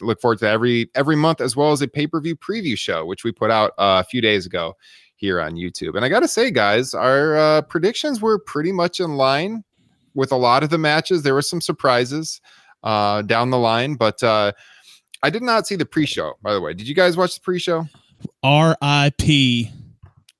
look 0.01 0.19
forward 0.19 0.39
to 0.39 0.49
every 0.49 0.91
every 0.93 1.15
month, 1.15 1.39
as 1.39 1.55
well 1.55 1.71
as 1.71 1.81
a 1.81 1.87
pay 1.87 2.05
per 2.05 2.19
view 2.19 2.35
preview 2.35 2.77
show, 2.77 3.05
which 3.05 3.23
we 3.23 3.31
put 3.31 3.49
out 3.49 3.71
uh, 3.77 4.03
a 4.05 4.09
few 4.09 4.19
days 4.19 4.45
ago 4.45 4.75
here 5.19 5.41
on 5.41 5.55
YouTube. 5.55 5.95
And 5.95 6.05
I 6.05 6.09
got 6.09 6.21
to 6.21 6.27
say, 6.29 6.49
guys, 6.49 6.93
our 6.93 7.35
uh, 7.37 7.61
predictions 7.63 8.21
were 8.21 8.39
pretty 8.39 8.71
much 8.71 9.01
in 9.01 9.17
line 9.17 9.63
with 10.13 10.31
a 10.31 10.35
lot 10.37 10.63
of 10.63 10.69
the 10.69 10.77
matches. 10.77 11.21
There 11.23 11.33
were 11.33 11.41
some 11.41 11.59
surprises 11.59 12.39
uh, 12.83 13.21
down 13.23 13.49
the 13.49 13.57
line, 13.57 13.95
but 13.95 14.23
uh, 14.23 14.53
I 15.21 15.29
did 15.29 15.43
not 15.43 15.67
see 15.67 15.75
the 15.75 15.85
pre-show. 15.85 16.33
By 16.41 16.53
the 16.53 16.61
way, 16.61 16.73
did 16.73 16.87
you 16.87 16.95
guys 16.95 17.17
watch 17.17 17.35
the 17.35 17.41
pre-show? 17.41 17.85
R.I.P. 18.43 19.69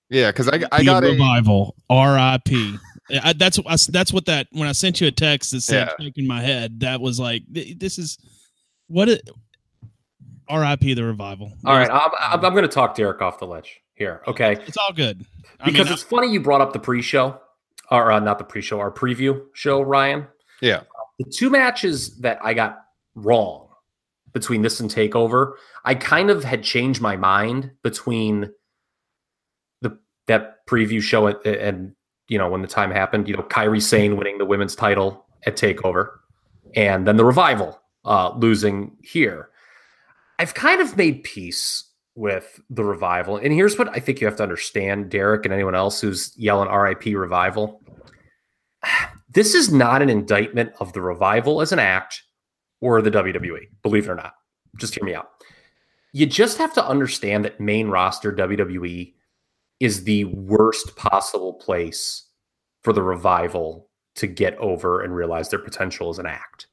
Yeah, 0.10 0.32
because 0.32 0.48
I, 0.48 0.64
I 0.72 0.80
the 0.80 0.86
got 0.86 1.04
a 1.04 1.08
revival. 1.08 1.76
R.I.P. 1.90 2.78
I, 3.24 3.34
that's 3.34 3.60
I, 3.60 3.76
that's 3.92 4.14
what 4.14 4.26
that 4.28 4.48
when 4.52 4.68
I 4.68 4.72
sent 4.72 5.02
you 5.02 5.08
a 5.08 5.12
text 5.12 5.52
that 5.52 5.62
said 5.62 5.90
Yeah. 6.00 6.10
in 6.16 6.28
my 6.28 6.42
head 6.42 6.80
that 6.82 7.02
was 7.02 7.20
like 7.20 7.42
this 7.50 7.98
is 7.98 8.18
what 8.88 9.10
it 9.10 9.28
R.I.P. 10.48 10.94
the 10.94 11.04
revival. 11.04 11.52
all 11.66 11.76
right 11.76 11.90
i'm, 11.90 12.12
I'm, 12.20 12.46
I'm 12.46 12.52
going 12.54 12.62
to 12.64 12.68
talk 12.68 12.94
derek 12.96 13.20
off 13.22 13.40
the 13.40 13.48
ledge 13.48 13.82
here. 14.00 14.24
Okay. 14.28 14.54
It's 14.66 14.78
all 14.78 14.94
good. 14.94 15.24
I 15.60 15.66
because 15.66 15.86
mean, 15.86 15.94
it's 15.94 16.02
funny 16.02 16.32
you 16.32 16.40
brought 16.40 16.62
up 16.62 16.74
the 16.74 16.80
pre-show 16.80 17.40
or 17.92 18.12
uh, 18.12 18.20
not 18.20 18.40
the 18.40 18.44
pre-show 18.44 18.80
our 18.80 18.92
preview 18.92 19.42
show 19.54 19.82
ryan. 19.82 20.26
Yeah. 20.62 20.82
the 21.20 21.26
two 21.26 21.50
matches 21.50 22.18
that 22.20 22.40
i 22.44 22.54
got 22.54 22.86
wrong 23.16 23.68
between 24.34 24.62
this 24.62 24.80
and 24.80 24.90
takeover 24.90 25.54
i 25.86 25.96
kind 25.96 26.30
of 26.30 26.44
had 26.44 26.64
changed 26.64 27.02
my 27.02 27.16
mind 27.16 27.72
between 27.82 28.52
the 29.82 29.98
that 30.28 30.66
preview 30.68 31.02
show 31.02 31.28
and, 31.28 31.46
and 31.46 31.96
you 32.28 32.38
know 32.38 32.50
when 32.50 32.62
the 32.62 32.68
time 32.68 32.92
happened 32.92 33.28
you 33.28 33.36
know 33.36 33.44
Kairi 33.44 33.82
Sane 33.82 34.18
winning 34.18 34.38
the 34.38 34.46
women's 34.46 34.76
title 34.76 35.26
at 35.46 35.56
takeover 35.56 36.10
and 36.76 37.08
then 37.08 37.18
the 37.18 37.26
revival 37.26 37.82
uh 38.06 38.34
losing 38.36 38.96
here. 39.02 39.50
I've 40.38 40.54
kind 40.54 40.80
of 40.80 40.96
made 40.96 41.24
peace 41.24 41.89
with 42.20 42.60
the 42.70 42.84
revival 42.84 43.38
and 43.38 43.54
here's 43.54 43.78
what 43.78 43.90
i 43.96 44.00
think 44.00 44.20
you 44.20 44.28
have 44.28 44.36
to 44.36 44.44
understand 44.44 45.10
derek 45.10 45.46
and 45.46 45.54
anyone 45.54 45.76
else 45.76 46.02
who's 46.02 46.34
yelling 46.38 46.70
rip 46.70 47.06
revival 47.06 47.82
this 49.30 49.54
is 49.56 49.72
not 49.72 50.02
an 50.02 50.10
indictment 50.10 50.72
of 50.80 50.94
the 50.94 51.02
revival 51.02 51.62
as 51.62 51.72
an 51.72 51.80
act 51.80 52.24
or 52.82 53.02
the 53.02 53.12
WWE, 53.12 53.68
believe 53.84 54.08
it 54.08 54.12
or 54.12 54.16
not. 54.16 54.34
Just 54.78 54.96
hear 54.96 55.04
me 55.04 55.14
out. 55.14 55.30
You 56.14 56.26
just 56.26 56.58
have 56.58 56.74
to 56.74 56.86
understand 56.86 57.46
that 57.46 57.60
main 57.60 57.90
roster 57.90 58.34
WWE 58.34 59.14
is 59.80 60.04
the 60.04 60.26
worst 60.26 60.96
possible 60.96 61.54
place 61.54 62.28
for 62.84 62.94
the 62.94 63.04
revival 63.04 63.90
to 64.16 64.28
get 64.28 64.58
over 64.58 65.02
and 65.02 65.16
realize 65.16 65.50
their 65.50 65.60
potential 65.60 66.10
as 66.10 66.20
an 66.20 66.26
act. 66.26 66.68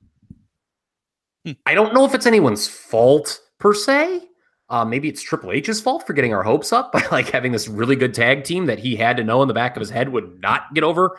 Hmm. 1.44 1.52
I 1.66 1.74
don't 1.74 1.94
know 1.94 2.04
if 2.04 2.14
it's 2.14 2.26
anyone's 2.26 2.66
fault 2.66 3.40
per 3.58 3.74
se. 3.74 4.22
Uh, 4.68 4.84
maybe 4.84 5.08
it's 5.08 5.22
Triple 5.22 5.52
H's 5.52 5.80
fault 5.80 6.06
for 6.06 6.12
getting 6.12 6.34
our 6.34 6.42
hopes 6.42 6.72
up 6.72 6.92
by 6.92 7.04
like 7.10 7.30
having 7.30 7.52
this 7.52 7.68
really 7.68 7.96
good 7.96 8.14
tag 8.14 8.44
team 8.44 8.66
that 8.66 8.78
he 8.78 8.96
had 8.96 9.16
to 9.16 9.24
know 9.24 9.42
in 9.42 9.48
the 9.48 9.54
back 9.54 9.76
of 9.76 9.80
his 9.80 9.90
head 9.90 10.10
would 10.10 10.40
not 10.40 10.74
get 10.74 10.84
over 10.84 11.18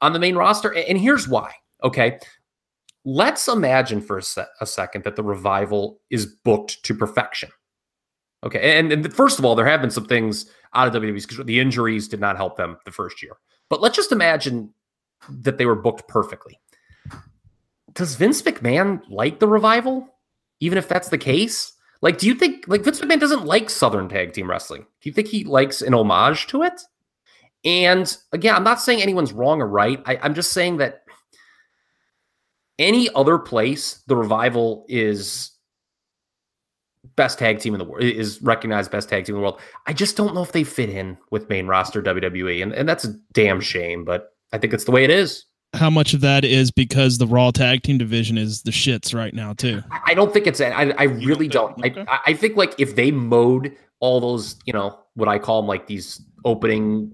on 0.00 0.12
the 0.12 0.18
main 0.18 0.36
roster. 0.36 0.74
And 0.74 0.98
here's 0.98 1.28
why. 1.28 1.52
Okay. 1.82 2.18
Let's 3.04 3.48
imagine 3.48 4.00
for 4.00 4.18
a, 4.18 4.22
se- 4.22 4.46
a 4.60 4.66
second 4.66 5.04
that 5.04 5.16
the 5.16 5.22
revival 5.22 6.00
is 6.10 6.26
booked 6.26 6.82
to 6.84 6.94
perfection. 6.94 7.50
Okay. 8.44 8.78
And, 8.78 8.92
and 8.92 9.12
first 9.14 9.38
of 9.38 9.44
all, 9.44 9.54
there 9.54 9.66
have 9.66 9.80
been 9.80 9.90
some 9.90 10.06
things 10.06 10.50
out 10.74 10.88
of 10.88 11.02
WWE's 11.02 11.26
because 11.26 11.44
the 11.46 11.60
injuries 11.60 12.08
did 12.08 12.20
not 12.20 12.36
help 12.36 12.56
them 12.56 12.76
the 12.84 12.90
first 12.90 13.22
year. 13.22 13.32
But 13.70 13.80
let's 13.80 13.96
just 13.96 14.12
imagine 14.12 14.72
that 15.28 15.58
they 15.58 15.66
were 15.66 15.74
booked 15.74 16.08
perfectly. 16.08 16.58
Does 17.92 18.14
Vince 18.14 18.42
McMahon 18.42 19.02
like 19.08 19.40
the 19.40 19.48
revival? 19.48 20.08
Even 20.60 20.78
if 20.78 20.88
that's 20.88 21.08
the 21.08 21.18
case? 21.18 21.72
Like, 22.00 22.18
do 22.18 22.26
you 22.26 22.34
think 22.34 22.66
like 22.68 22.82
Vince 22.82 23.00
McMahon 23.00 23.20
doesn't 23.20 23.44
like 23.44 23.70
Southern 23.70 24.08
Tag 24.08 24.32
Team 24.32 24.48
Wrestling? 24.48 24.82
Do 25.00 25.08
you 25.08 25.12
think 25.12 25.28
he 25.28 25.44
likes 25.44 25.82
an 25.82 25.94
homage 25.94 26.46
to 26.48 26.62
it? 26.62 26.80
And 27.64 28.16
again, 28.32 28.54
I'm 28.54 28.64
not 28.64 28.80
saying 28.80 29.02
anyone's 29.02 29.32
wrong 29.32 29.60
or 29.60 29.66
right. 29.66 30.00
I, 30.06 30.18
I'm 30.22 30.34
just 30.34 30.52
saying 30.52 30.76
that 30.76 31.02
any 32.78 33.12
other 33.14 33.38
place, 33.38 34.02
the 34.06 34.16
revival 34.16 34.86
is 34.88 35.50
best 37.16 37.38
tag 37.38 37.58
team 37.58 37.74
in 37.74 37.78
the 37.78 37.84
world, 37.84 38.04
is 38.04 38.40
recognized 38.42 38.92
best 38.92 39.08
tag 39.08 39.24
team 39.24 39.34
in 39.34 39.40
the 39.40 39.42
world. 39.42 39.60
I 39.86 39.92
just 39.92 40.16
don't 40.16 40.34
know 40.34 40.42
if 40.42 40.52
they 40.52 40.62
fit 40.62 40.88
in 40.88 41.18
with 41.32 41.48
main 41.48 41.66
roster 41.66 42.00
WWE. 42.00 42.62
And, 42.62 42.72
and 42.72 42.88
that's 42.88 43.04
a 43.04 43.14
damn 43.32 43.60
shame, 43.60 44.04
but 44.04 44.36
I 44.52 44.58
think 44.58 44.72
it's 44.72 44.84
the 44.84 44.92
way 44.92 45.02
it 45.02 45.10
is. 45.10 45.44
How 45.78 45.90
much 45.90 46.12
of 46.14 46.20
that 46.20 46.44
is 46.44 46.70
because 46.70 47.18
the 47.18 47.26
Raw 47.26 47.50
tag 47.50 47.82
team 47.82 47.98
division 47.98 48.36
is 48.36 48.62
the 48.62 48.70
shits 48.70 49.14
right 49.14 49.32
now 49.34 49.52
too. 49.54 49.82
I- 49.90 50.00
I 50.08 50.14
don't 50.14 50.32
think 50.32 50.46
it's. 50.46 50.60
I, 50.60 50.92
I 50.98 51.04
really 51.04 51.48
don't 51.48 51.76
don't. 51.78 51.98
okay. 51.98 52.04
I, 52.08 52.18
I 52.28 52.32
think 52.34 52.56
like 52.56 52.74
if 52.78 52.96
they 52.96 53.10
mowed 53.10 53.74
all 54.00 54.20
those, 54.20 54.56
you 54.64 54.72
know, 54.72 54.98
what 55.14 55.28
I 55.28 55.38
call 55.38 55.60
them 55.62 55.68
like 55.68 55.86
these 55.86 56.20
opening 56.44 57.12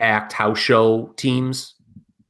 act 0.00 0.32
house 0.32 0.58
show 0.58 1.12
teams, 1.16 1.74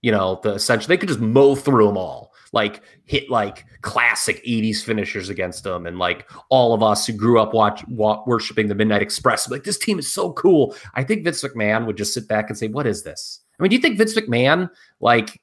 you 0.03 0.13
know, 0.13 0.41
the 0.43 0.55
essentially 0.55 0.95
they 0.95 0.99
could 0.99 1.09
just 1.09 1.21
mow 1.21 1.55
through 1.55 1.87
them 1.87 1.97
all, 1.97 2.33
like 2.53 2.83
hit 3.05 3.31
like 3.31 3.65
classic 3.81 4.45
'80s 4.45 4.83
finishers 4.85 5.29
against 5.29 5.65
them, 5.65 5.87
and 5.87 5.99
like 5.99 6.29
all 6.51 6.75
of 6.75 6.83
us 6.83 7.07
who 7.07 7.13
grew 7.13 7.41
up 7.41 7.55
watch 7.55 7.83
wa- 7.89 8.23
worshiping 8.27 8.69
the 8.69 8.75
Midnight 8.75 9.03
Express, 9.03 9.49
like 9.51 9.65
this 9.65 9.79
team 9.79 9.99
is 9.99 10.13
so 10.13 10.33
cool. 10.33 10.75
I 10.95 11.03
think 11.05 11.25
Vince 11.25 11.43
McMahon 11.43 11.87
would 11.87 11.97
just 11.97 12.13
sit 12.15 12.29
back 12.29 12.49
and 12.51 12.59
say, 12.59 12.69
"What 12.69 12.87
is 12.87 13.03
this?" 13.03 13.41
I 13.59 13.63
mean, 13.63 13.71
do 13.71 13.77
you 13.77 13.83
think 13.83 13.97
Vince 13.99 14.15
McMahon 14.15 14.69
like 15.01 15.41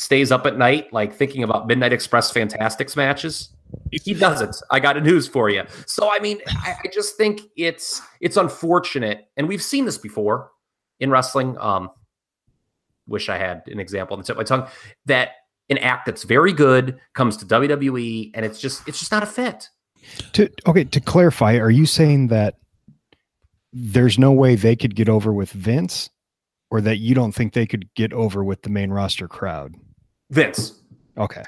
stays 0.00 0.32
up 0.32 0.46
at 0.46 0.56
night, 0.56 0.90
like 0.92 1.14
thinking 1.14 1.42
about 1.42 1.66
Midnight 1.66 1.92
Express 1.92 2.30
Fantastics 2.30 2.96
matches? 2.96 3.50
He 3.92 4.14
doesn't. 4.14 4.56
I 4.70 4.80
got 4.80 4.96
a 4.96 5.00
news 5.00 5.28
for 5.28 5.48
you. 5.50 5.64
So 5.86 6.10
I 6.10 6.18
mean, 6.18 6.40
I, 6.48 6.74
I 6.84 6.88
just 6.92 7.16
think 7.16 7.42
it's 7.56 8.00
it's 8.20 8.36
unfortunate, 8.36 9.28
and 9.36 9.46
we've 9.46 9.62
seen 9.62 9.84
this 9.84 9.98
before 9.98 10.50
in 10.98 11.10
wrestling. 11.10 11.56
Um, 11.58 11.90
wish 13.06 13.28
I 13.28 13.36
had 13.36 13.62
an 13.66 13.78
example 13.78 14.14
on 14.14 14.20
the 14.20 14.26
tip 14.26 14.34
of 14.34 14.38
my 14.38 14.44
tongue 14.44 14.68
that 15.06 15.30
an 15.68 15.78
act 15.78 16.06
that's 16.06 16.24
very 16.24 16.52
good 16.52 16.98
comes 17.14 17.36
to 17.38 17.46
WWE, 17.46 18.30
and 18.34 18.44
it's 18.44 18.60
just 18.60 18.88
it's 18.88 18.98
just 18.98 19.12
not 19.12 19.22
a 19.22 19.26
fit. 19.26 19.68
To 20.32 20.50
okay, 20.66 20.84
to 20.84 21.00
clarify, 21.00 21.56
are 21.58 21.70
you 21.70 21.86
saying 21.86 22.28
that 22.28 22.56
there's 23.72 24.18
no 24.18 24.32
way 24.32 24.56
they 24.56 24.74
could 24.74 24.96
get 24.96 25.08
over 25.08 25.32
with 25.32 25.52
Vince, 25.52 26.10
or 26.70 26.80
that 26.80 26.98
you 26.98 27.14
don't 27.14 27.32
think 27.32 27.52
they 27.52 27.66
could 27.66 27.92
get 27.94 28.12
over 28.12 28.42
with 28.42 28.62
the 28.62 28.70
main 28.70 28.90
roster 28.90 29.28
crowd? 29.28 29.76
Vince, 30.30 30.80
Okay. 31.18 31.42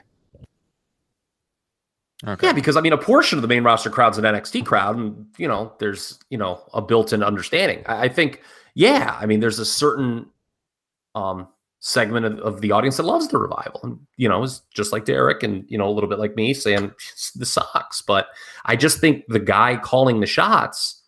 Okay. 2.25 2.47
yeah, 2.47 2.53
because 2.53 2.77
I 2.77 2.81
mean, 2.81 2.93
a 2.93 2.99
portion 2.99 3.37
of 3.39 3.43
the 3.43 3.49
main 3.49 3.65
roster 3.65 3.91
crowd's 3.91 4.17
an 4.17 4.25
NXT 4.25 4.65
crowd, 4.65 4.97
and 4.97 5.27
you 5.39 5.49
know, 5.49 5.73
there's 5.81 6.21
you 6.31 6.39
know 6.39 6.63
a 6.73 6.81
built-in 6.81 7.23
understanding. 7.23 7.83
I, 7.87 8.05
I 8.05 8.09
think, 8.09 8.43
yeah, 8.75 9.17
I 9.21 9.27
mean, 9.27 9.41
there's 9.41 9.59
a 9.59 9.65
certain 9.65 10.27
um 11.15 11.49
segment 11.81 12.25
of, 12.25 12.39
of 12.39 12.61
the 12.61 12.71
audience 12.71 12.97
that 12.99 13.03
loves 13.05 13.27
the 13.27 13.39
revival, 13.39 13.81
and 13.83 13.99
you 14.17 14.29
know, 14.29 14.45
is 14.45 14.63
just 14.73 14.93
like 14.93 15.05
Derek, 15.05 15.43
and 15.43 15.65
you 15.69 15.77
know, 15.77 15.89
a 15.89 15.91
little 15.91 16.09
bit 16.09 16.21
like 16.21 16.37
me 16.37 16.55
saying 16.55 16.93
the 17.35 17.47
sucks. 17.47 18.03
But 18.03 18.29
I 18.67 18.77
just 18.77 19.01
think 19.01 19.25
the 19.27 19.41
guy 19.41 19.77
calling 19.77 20.21
the 20.21 20.27
shots 20.27 21.03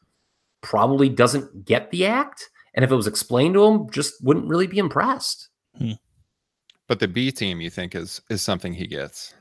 probably 0.63 1.09
doesn't 1.09 1.65
get 1.65 1.93
the 1.93 2.07
act, 2.07 2.51
and 2.75 2.85
if 2.85 2.91
it 2.91 2.97
was 2.97 3.07
explained 3.07 3.55
to 3.55 3.65
him, 3.65 3.89
just 3.91 4.15
wouldn't 4.25 4.49
really 4.49 4.67
be 4.67 4.79
impressed. 4.79 5.49
But 6.89 7.01
the 7.01 7.09
B 7.09 7.31
team, 7.33 7.61
you 7.61 7.71
think, 7.71 7.95
is 7.95 8.21
is 8.31 8.43
something 8.43 8.73
he 8.75 8.87
gets? 8.87 9.35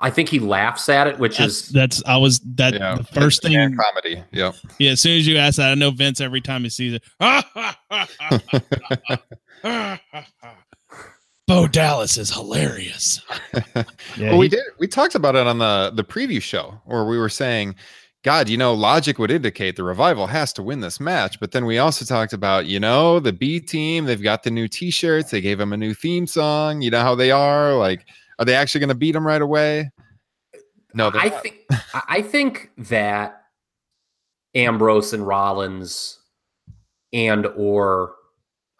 I 0.00 0.10
think 0.10 0.28
he 0.28 0.38
laughs 0.40 0.88
at 0.88 1.06
it, 1.06 1.18
which 1.18 1.38
That's 1.38 1.66
is 1.66 1.68
that's 1.68 2.02
I 2.06 2.16
was 2.16 2.40
that 2.56 2.74
Yeah. 2.74 2.96
the 2.96 3.04
first 3.04 3.42
thing. 3.42 3.54
And 3.56 3.78
comedy. 3.78 4.22
Yep. 4.32 4.54
Yeah, 4.78 4.92
as 4.92 5.00
soon 5.00 5.18
as 5.18 5.26
you 5.26 5.36
ask 5.36 5.56
that, 5.58 5.70
I 5.70 5.74
know 5.74 5.90
Vince 5.90 6.20
every 6.20 6.40
time 6.40 6.64
he 6.64 6.70
sees 6.70 6.94
it. 6.94 7.02
Bo 11.46 11.66
Dallas 11.66 12.18
is 12.18 12.32
hilarious. 12.32 13.20
Yeah, 14.16 14.30
well, 14.30 14.38
we 14.38 14.48
did. 14.48 14.62
We 14.80 14.88
talked 14.88 15.14
about 15.14 15.36
it 15.36 15.46
on 15.46 15.58
the 15.58 15.92
the 15.94 16.02
preview 16.02 16.42
show, 16.42 16.80
where 16.86 17.04
we 17.04 17.16
were 17.18 17.28
saying, 17.28 17.76
God, 18.28 18.50
you 18.50 18.58
know, 18.58 18.74
logic 18.74 19.18
would 19.18 19.30
indicate 19.30 19.76
the 19.76 19.82
revival 19.82 20.26
has 20.26 20.52
to 20.52 20.62
win 20.62 20.80
this 20.80 21.00
match. 21.00 21.40
But 21.40 21.52
then 21.52 21.64
we 21.64 21.78
also 21.78 22.04
talked 22.04 22.34
about, 22.34 22.66
you 22.66 22.78
know, 22.78 23.20
the 23.20 23.32
B 23.32 23.58
team. 23.58 24.04
They've 24.04 24.22
got 24.22 24.42
the 24.42 24.50
new 24.50 24.68
T-shirts. 24.68 25.30
They 25.30 25.40
gave 25.40 25.56
them 25.56 25.72
a 25.72 25.78
new 25.78 25.94
theme 25.94 26.26
song. 26.26 26.82
You 26.82 26.90
know 26.90 27.00
how 27.00 27.14
they 27.14 27.30
are. 27.30 27.72
Like, 27.74 28.04
are 28.38 28.44
they 28.44 28.54
actually 28.54 28.80
going 28.80 28.90
to 28.90 28.94
beat 28.94 29.12
them 29.12 29.26
right 29.26 29.40
away? 29.40 29.90
No, 30.92 31.10
I 31.14 31.30
not. 31.30 31.42
think 31.42 31.56
I 31.70 32.02
I 32.06 32.20
think 32.20 32.70
that 32.76 33.44
Ambrose 34.54 35.14
and 35.14 35.26
Rollins 35.26 36.20
and 37.14 37.46
or 37.56 38.14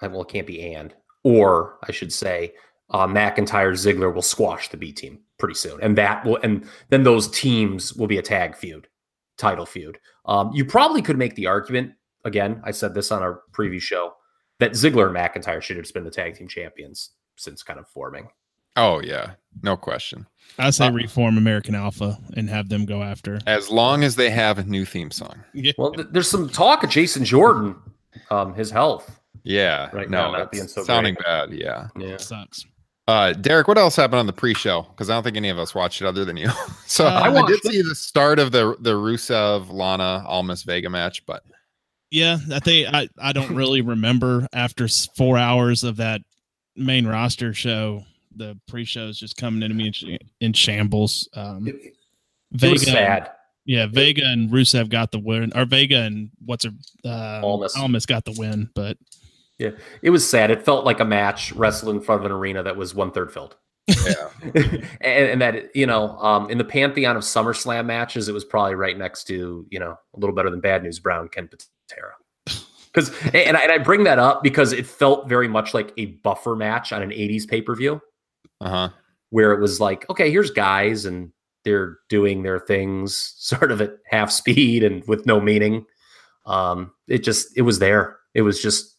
uh, 0.02 0.10
well, 0.10 0.20
it 0.20 0.28
can't 0.28 0.46
be 0.46 0.74
and 0.74 0.92
or 1.24 1.78
I 1.88 1.92
should 1.92 2.12
say 2.12 2.52
uh, 2.90 3.06
McIntyre 3.06 3.72
Ziggler 3.72 4.12
will 4.12 4.20
squash 4.20 4.68
the 4.68 4.76
B 4.76 4.92
team 4.92 5.20
pretty 5.38 5.54
soon, 5.54 5.80
and 5.80 5.96
that 5.96 6.22
will 6.26 6.36
and 6.42 6.68
then 6.90 7.04
those 7.04 7.30
teams 7.30 7.94
will 7.94 8.08
be 8.08 8.18
a 8.18 8.22
tag 8.22 8.54
feud, 8.54 8.88
title 9.38 9.64
feud. 9.66 9.98
Um, 10.26 10.50
you 10.52 10.64
probably 10.64 11.00
could 11.00 11.16
make 11.16 11.34
the 11.34 11.46
argument 11.46 11.92
again. 12.24 12.60
I 12.64 12.70
said 12.72 12.92
this 12.94 13.10
on 13.10 13.22
our 13.22 13.42
previous 13.52 13.82
show 13.82 14.14
that 14.58 14.72
Ziggler 14.72 15.06
and 15.06 15.16
McIntyre 15.16 15.62
should 15.62 15.76
have 15.76 15.84
just 15.84 15.94
been 15.94 16.04
the 16.04 16.10
tag 16.10 16.34
team 16.36 16.48
champions 16.48 17.10
since 17.36 17.62
kind 17.62 17.78
of 17.78 17.88
forming. 17.88 18.28
Oh 18.76 19.00
yeah, 19.00 19.32
no 19.62 19.76
question. 19.76 20.26
I 20.58 20.70
say 20.70 20.86
Uh, 20.86 20.92
reform 20.92 21.36
American 21.38 21.74
Alpha 21.74 22.18
and 22.36 22.48
have 22.48 22.68
them 22.68 22.84
go 22.84 23.02
after. 23.02 23.38
As 23.46 23.70
long 23.70 24.04
as 24.04 24.14
they 24.16 24.30
have 24.30 24.58
a 24.58 24.64
new 24.64 24.84
theme 24.84 25.10
song. 25.10 25.42
Yeah. 25.54 25.72
Well, 25.78 25.92
th- 25.92 26.08
there's 26.12 26.30
some 26.30 26.48
talk 26.48 26.84
of 26.84 26.90
Jason 26.90 27.24
Jordan, 27.24 27.74
um, 28.30 28.54
his 28.54 28.70
health. 28.70 29.18
Yeah. 29.42 29.88
Right 29.92 30.10
no, 30.10 30.22
now, 30.26 30.30
not 30.32 30.38
that's 30.38 30.50
being 30.50 30.68
so 30.68 30.84
sounding 30.84 31.14
great. 31.14 31.24
bad. 31.24 31.52
Yeah. 31.52 31.88
Yeah. 31.98 32.14
It 32.14 32.20
Sucks. 32.20 32.66
Uh, 33.08 33.32
Derek, 33.32 33.66
what 33.66 33.78
else 33.78 33.96
happened 33.96 34.18
on 34.20 34.26
the 34.26 34.34
pre-show? 34.34 34.82
Because 34.82 35.08
I 35.08 35.14
don't 35.14 35.22
think 35.22 35.38
any 35.38 35.48
of 35.48 35.58
us 35.58 35.74
watched 35.74 36.02
it 36.02 36.06
other 36.06 36.26
than 36.26 36.36
you. 36.36 36.50
so 36.86 37.06
Uh, 37.06 37.08
I, 37.10 37.32
I 37.42 37.46
did 37.46 37.62
see 37.62 37.80
the 37.80 37.94
start 37.94 38.38
of 38.38 38.52
the 38.52 38.76
the 38.80 38.92
Rusev 38.92 39.72
Lana 39.72 40.22
Almas 40.26 40.62
Vega 40.62 40.90
match, 40.90 41.24
but 41.24 41.42
Yeah, 42.10 42.36
I 42.52 42.58
think 42.60 42.86
I, 42.92 43.08
I 43.18 43.32
don't 43.32 43.50
really 43.54 43.80
remember 43.80 44.46
after 44.52 44.86
four 45.16 45.38
hours 45.38 45.84
of 45.84 45.96
that 45.96 46.20
main 46.76 47.06
roster 47.06 47.54
show. 47.54 48.04
The 48.36 48.56
pre-show 48.68 49.06
is 49.08 49.18
just 49.18 49.36
coming 49.38 49.62
into 49.62 49.74
me 49.74 49.90
in, 50.06 50.18
in 50.40 50.52
shambles. 50.52 51.28
Um, 51.32 51.66
It, 51.66 51.74
it 51.76 51.94
Vega, 52.52 52.72
was 52.74 52.82
sad. 52.84 53.30
yeah, 53.64 53.86
Vega 53.86 54.22
and 54.26 54.50
Rusev 54.50 54.90
got 54.90 55.12
the 55.12 55.18
win, 55.18 55.50
or 55.56 55.64
Vega 55.64 56.02
and 56.02 56.30
what's 56.44 56.64
her 56.66 56.70
uh, 57.06 57.40
Almas. 57.42 57.74
Almas 57.74 58.04
got 58.06 58.26
the 58.26 58.32
win, 58.38 58.68
but 58.74 58.98
Yeah, 59.58 59.70
it 60.02 60.10
was 60.10 60.28
sad. 60.28 60.50
It 60.50 60.64
felt 60.64 60.84
like 60.84 61.00
a 61.00 61.04
match 61.04 61.52
wrestled 61.52 61.94
in 61.94 62.00
front 62.00 62.20
of 62.22 62.26
an 62.26 62.32
arena 62.32 62.62
that 62.62 62.76
was 62.76 62.94
one 62.94 63.10
third 63.10 63.32
filled. 63.32 63.56
yeah. 63.88 64.28
and, 64.42 64.84
and 65.02 65.40
that 65.42 65.74
you 65.74 65.86
know, 65.86 66.10
um, 66.18 66.48
in 66.50 66.58
the 66.58 66.64
pantheon 66.64 67.16
of 67.16 67.22
SummerSlam 67.22 67.86
matches, 67.86 68.28
it 68.28 68.32
was 68.32 68.44
probably 68.44 68.74
right 68.74 68.96
next 68.96 69.24
to 69.24 69.66
you 69.70 69.78
know 69.78 69.96
a 70.14 70.18
little 70.18 70.34
better 70.34 70.50
than 70.50 70.60
Bad 70.60 70.82
News 70.82 70.98
Brown 70.98 71.28
Ken 71.28 71.48
Patera. 71.48 72.12
Because 72.90 73.10
and 73.34 73.54
I, 73.56 73.60
and 73.60 73.70
I 73.70 73.78
bring 73.78 74.04
that 74.04 74.18
up 74.18 74.42
because 74.42 74.72
it 74.72 74.86
felt 74.86 75.28
very 75.28 75.46
much 75.46 75.74
like 75.74 75.92
a 75.98 76.06
buffer 76.06 76.56
match 76.56 76.90
on 76.90 77.02
an 77.02 77.10
'80s 77.10 77.46
pay 77.46 77.60
per 77.60 77.74
view. 77.76 78.00
Uh-huh. 78.60 78.88
where 79.30 79.52
it 79.52 79.60
was 79.60 79.78
like, 79.78 80.08
okay, 80.10 80.32
here's 80.32 80.50
guys 80.50 81.04
and 81.04 81.30
they're 81.64 81.98
doing 82.08 82.42
their 82.42 82.58
things 82.58 83.34
sort 83.36 83.70
of 83.70 83.80
at 83.80 83.98
half 84.06 84.30
speed 84.32 84.82
and 84.82 85.06
with 85.06 85.26
no 85.26 85.40
meaning. 85.40 85.84
Um, 86.46 86.92
it 87.06 87.18
just 87.18 87.56
it 87.56 87.62
was 87.62 87.78
there. 87.78 88.18
It 88.34 88.42
was 88.42 88.60
just 88.60 88.96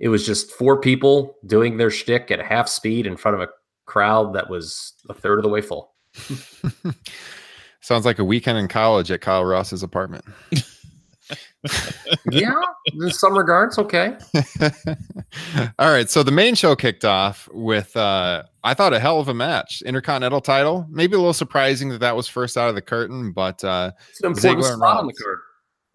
it 0.00 0.08
was 0.08 0.24
just 0.24 0.52
four 0.52 0.80
people 0.80 1.36
doing 1.46 1.76
their 1.76 1.90
shtick 1.90 2.30
at 2.30 2.40
half 2.40 2.68
speed 2.68 3.06
in 3.06 3.16
front 3.16 3.34
of 3.34 3.40
a 3.40 3.48
crowd 3.86 4.34
that 4.34 4.48
was 4.48 4.92
a 5.08 5.14
third 5.14 5.38
of 5.38 5.42
the 5.42 5.48
way 5.48 5.60
full. 5.60 5.92
Sounds 7.80 8.04
like 8.04 8.18
a 8.18 8.24
weekend 8.24 8.58
in 8.58 8.68
college 8.68 9.10
at 9.10 9.20
Kyle 9.20 9.44
Ross's 9.44 9.82
apartment. 9.82 10.24
yeah, 12.30 12.52
in 12.86 13.10
some 13.10 13.36
regards, 13.36 13.78
okay. 13.78 14.16
All 15.78 15.90
right, 15.90 16.08
so 16.08 16.22
the 16.22 16.32
main 16.32 16.54
show 16.54 16.76
kicked 16.76 17.04
off 17.04 17.48
with 17.52 17.96
uh 17.96 18.44
I 18.62 18.74
thought 18.74 18.92
a 18.92 19.00
hell 19.00 19.20
of 19.20 19.28
a 19.28 19.34
match, 19.34 19.82
Intercontinental 19.82 20.40
title. 20.40 20.86
Maybe 20.90 21.14
a 21.14 21.18
little 21.18 21.32
surprising 21.32 21.88
that 21.90 22.00
that 22.00 22.16
was 22.16 22.28
first 22.28 22.56
out 22.56 22.68
of 22.68 22.74
the 22.74 22.82
curtain, 22.82 23.32
but 23.32 23.62
uh 23.64 23.92
It's 24.10 24.20
an 24.20 24.28
important 24.28 24.64
Ziggler 24.64 24.76
spot 24.76 24.98
on 24.98 25.06
the 25.06 25.14
card. 25.14 25.38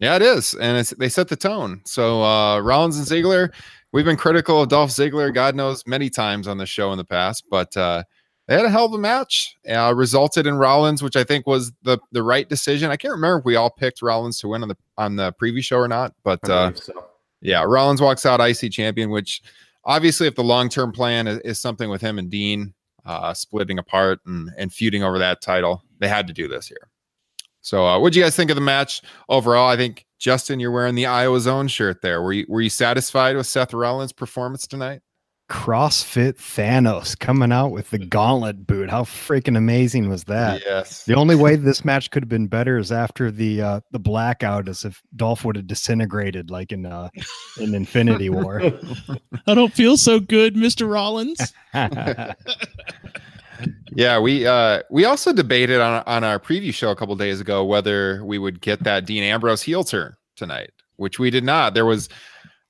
Yeah, 0.00 0.16
it 0.16 0.22
is, 0.22 0.54
and 0.54 0.78
it's, 0.78 0.90
they 0.90 1.08
set 1.08 1.28
the 1.28 1.36
tone. 1.36 1.80
So 1.86 2.22
uh, 2.22 2.60
Rollins 2.60 2.98
and 2.98 3.06
Ziggler, 3.06 3.54
we've 3.94 4.04
been 4.04 4.16
critical 4.16 4.60
of 4.60 4.68
Dolph 4.68 4.90
Ziggler, 4.90 5.32
God 5.32 5.54
knows, 5.54 5.86
many 5.86 6.10
times 6.10 6.48
on 6.48 6.58
the 6.58 6.66
show 6.66 6.90
in 6.90 6.98
the 6.98 7.04
past, 7.04 7.44
but 7.48 7.74
uh, 7.76 8.02
they 8.48 8.56
had 8.56 8.64
a 8.64 8.68
hell 8.68 8.86
of 8.86 8.92
a 8.92 8.98
match. 8.98 9.56
Uh, 9.66 9.94
resulted 9.96 10.48
in 10.48 10.56
Rollins, 10.56 11.00
which 11.00 11.16
I 11.16 11.22
think 11.24 11.46
was 11.46 11.72
the 11.82 11.98
the 12.12 12.22
right 12.22 12.46
decision. 12.46 12.90
I 12.90 12.96
can't 12.96 13.12
remember 13.12 13.38
if 13.38 13.44
we 13.44 13.56
all 13.56 13.70
picked 13.70 14.02
Rollins 14.02 14.38
to 14.40 14.48
win 14.48 14.62
on 14.62 14.68
the 14.68 14.76
on 14.98 15.16
the 15.16 15.32
preview 15.40 15.62
show 15.62 15.78
or 15.78 15.88
not, 15.88 16.12
but 16.24 16.46
uh, 16.50 16.74
so. 16.74 17.06
yeah, 17.40 17.62
Rollins 17.62 18.02
walks 18.02 18.26
out 18.26 18.40
IC 18.40 18.72
champion, 18.72 19.10
which 19.10 19.40
obviously, 19.84 20.26
if 20.26 20.34
the 20.34 20.44
long 20.44 20.68
term 20.68 20.92
plan 20.92 21.28
is, 21.28 21.38
is 21.38 21.60
something 21.60 21.88
with 21.88 22.02
him 22.02 22.18
and 22.18 22.28
Dean 22.28 22.74
uh, 23.06 23.32
splitting 23.32 23.78
apart 23.78 24.18
and, 24.26 24.50
and 24.58 24.72
feuding 24.72 25.04
over 25.04 25.18
that 25.20 25.40
title, 25.40 25.82
they 26.00 26.08
had 26.08 26.26
to 26.26 26.32
do 26.32 26.48
this 26.48 26.66
here. 26.66 26.88
So, 27.60 27.86
uh, 27.86 27.98
what 27.98 28.12
do 28.12 28.18
you 28.18 28.24
guys 28.24 28.36
think 28.36 28.50
of 28.50 28.56
the 28.56 28.60
match 28.60 29.02
overall? 29.28 29.70
I 29.70 29.76
think 29.76 30.04
Justin, 30.24 30.58
you're 30.58 30.70
wearing 30.70 30.94
the 30.94 31.04
Iowa 31.04 31.38
Zone 31.38 31.68
shirt 31.68 32.00
there. 32.00 32.22
Were 32.22 32.32
you 32.32 32.46
were 32.48 32.62
you 32.62 32.70
satisfied 32.70 33.36
with 33.36 33.46
Seth 33.46 33.74
Rollins' 33.74 34.14
performance 34.14 34.66
tonight? 34.66 35.02
CrossFit 35.50 36.38
Thanos 36.38 37.18
coming 37.18 37.52
out 37.52 37.72
with 37.72 37.90
the 37.90 37.98
gauntlet 37.98 38.66
boot. 38.66 38.88
How 38.88 39.02
freaking 39.02 39.58
amazing 39.58 40.08
was 40.08 40.24
that? 40.24 40.62
yes. 40.64 41.04
The 41.04 41.12
only 41.14 41.34
way 41.34 41.56
this 41.56 41.84
match 41.84 42.10
could 42.10 42.22
have 42.22 42.30
been 42.30 42.46
better 42.46 42.78
is 42.78 42.90
after 42.90 43.30
the 43.30 43.60
uh, 43.60 43.80
the 43.90 43.98
blackout, 43.98 44.66
as 44.66 44.86
if 44.86 45.02
Dolph 45.14 45.44
would 45.44 45.56
have 45.56 45.66
disintegrated 45.66 46.50
like 46.50 46.72
in 46.72 46.86
uh, 46.86 47.10
in 47.60 47.74
Infinity 47.74 48.30
War. 48.30 48.62
I 49.46 49.54
don't 49.54 49.74
feel 49.74 49.98
so 49.98 50.20
good, 50.20 50.56
Mister 50.56 50.86
Rollins. 50.86 51.52
Yeah, 53.94 54.18
we 54.18 54.46
uh 54.46 54.82
we 54.90 55.04
also 55.04 55.32
debated 55.32 55.80
on 55.80 56.02
on 56.06 56.24
our 56.24 56.38
preview 56.38 56.74
show 56.74 56.90
a 56.90 56.96
couple 56.96 57.14
days 57.16 57.40
ago 57.40 57.64
whether 57.64 58.24
we 58.24 58.38
would 58.38 58.60
get 58.60 58.82
that 58.84 59.06
Dean 59.06 59.22
Ambrose 59.22 59.62
heel 59.62 59.84
turn 59.84 60.14
tonight, 60.36 60.70
which 60.96 61.18
we 61.18 61.30
did 61.30 61.44
not. 61.44 61.74
There 61.74 61.86
was 61.86 62.08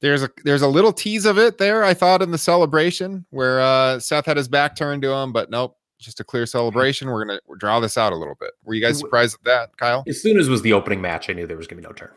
there's 0.00 0.22
a 0.22 0.30
there's 0.44 0.62
a 0.62 0.68
little 0.68 0.92
tease 0.92 1.24
of 1.24 1.38
it 1.38 1.58
there, 1.58 1.82
I 1.84 1.94
thought, 1.94 2.20
in 2.20 2.30
the 2.30 2.38
celebration 2.38 3.24
where 3.30 3.60
uh 3.60 3.98
Seth 3.98 4.26
had 4.26 4.36
his 4.36 4.48
back 4.48 4.76
turned 4.76 5.02
to 5.02 5.10
him, 5.10 5.32
but 5.32 5.50
nope, 5.50 5.78
just 5.98 6.20
a 6.20 6.24
clear 6.24 6.44
celebration. 6.44 7.08
We're 7.08 7.24
gonna 7.24 7.40
draw 7.58 7.80
this 7.80 7.96
out 7.96 8.12
a 8.12 8.16
little 8.16 8.36
bit. 8.38 8.52
Were 8.64 8.74
you 8.74 8.82
guys 8.82 8.98
surprised 8.98 9.36
at 9.36 9.44
that, 9.44 9.76
Kyle? 9.78 10.04
As 10.06 10.20
soon 10.20 10.38
as 10.38 10.48
it 10.48 10.50
was 10.50 10.62
the 10.62 10.74
opening 10.74 11.00
match, 11.00 11.30
I 11.30 11.32
knew 11.32 11.46
there 11.46 11.56
was 11.56 11.66
going 11.66 11.82
to 11.82 11.88
be 11.88 11.88
no 11.88 11.94
turn. 11.94 12.10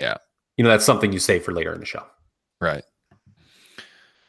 Yeah. 0.00 0.16
You 0.56 0.64
know, 0.64 0.70
that's 0.70 0.84
something 0.84 1.12
you 1.12 1.18
say 1.18 1.38
for 1.38 1.52
later 1.52 1.72
in 1.72 1.80
the 1.80 1.86
show. 1.86 2.04
Right. 2.60 2.84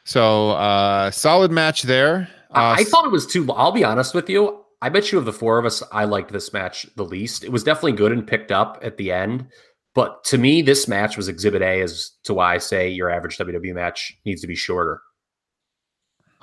So 0.04 0.50
uh 0.50 1.10
solid 1.10 1.50
match 1.50 1.82
there. 1.82 2.28
I- 2.56 2.72
Uh, 2.72 2.74
I 2.78 2.84
thought 2.84 3.04
it 3.04 3.12
was 3.12 3.26
too. 3.26 3.50
I'll 3.52 3.72
be 3.72 3.84
honest 3.84 4.14
with 4.14 4.28
you. 4.28 4.62
I 4.82 4.88
bet 4.88 5.10
you 5.12 5.18
of 5.18 5.24
the 5.24 5.32
four 5.32 5.58
of 5.58 5.64
us, 5.64 5.82
I 5.92 6.04
liked 6.04 6.32
this 6.32 6.52
match 6.52 6.86
the 6.96 7.04
least. 7.04 7.44
It 7.44 7.50
was 7.52 7.62
definitely 7.64 7.92
good 7.92 8.12
and 8.12 8.26
picked 8.26 8.50
up 8.52 8.78
at 8.82 8.96
the 8.98 9.10
end. 9.12 9.46
But 9.94 10.22
to 10.24 10.36
me, 10.38 10.60
this 10.60 10.86
match 10.88 11.16
was 11.16 11.28
exhibit 11.28 11.62
A 11.62 11.80
as 11.80 12.10
to 12.24 12.34
why 12.34 12.54
I 12.54 12.58
say 12.58 12.88
your 12.90 13.08
average 13.10 13.38
WWE 13.38 13.72
match 13.74 14.14
needs 14.26 14.42
to 14.42 14.46
be 14.46 14.54
shorter. 14.54 15.00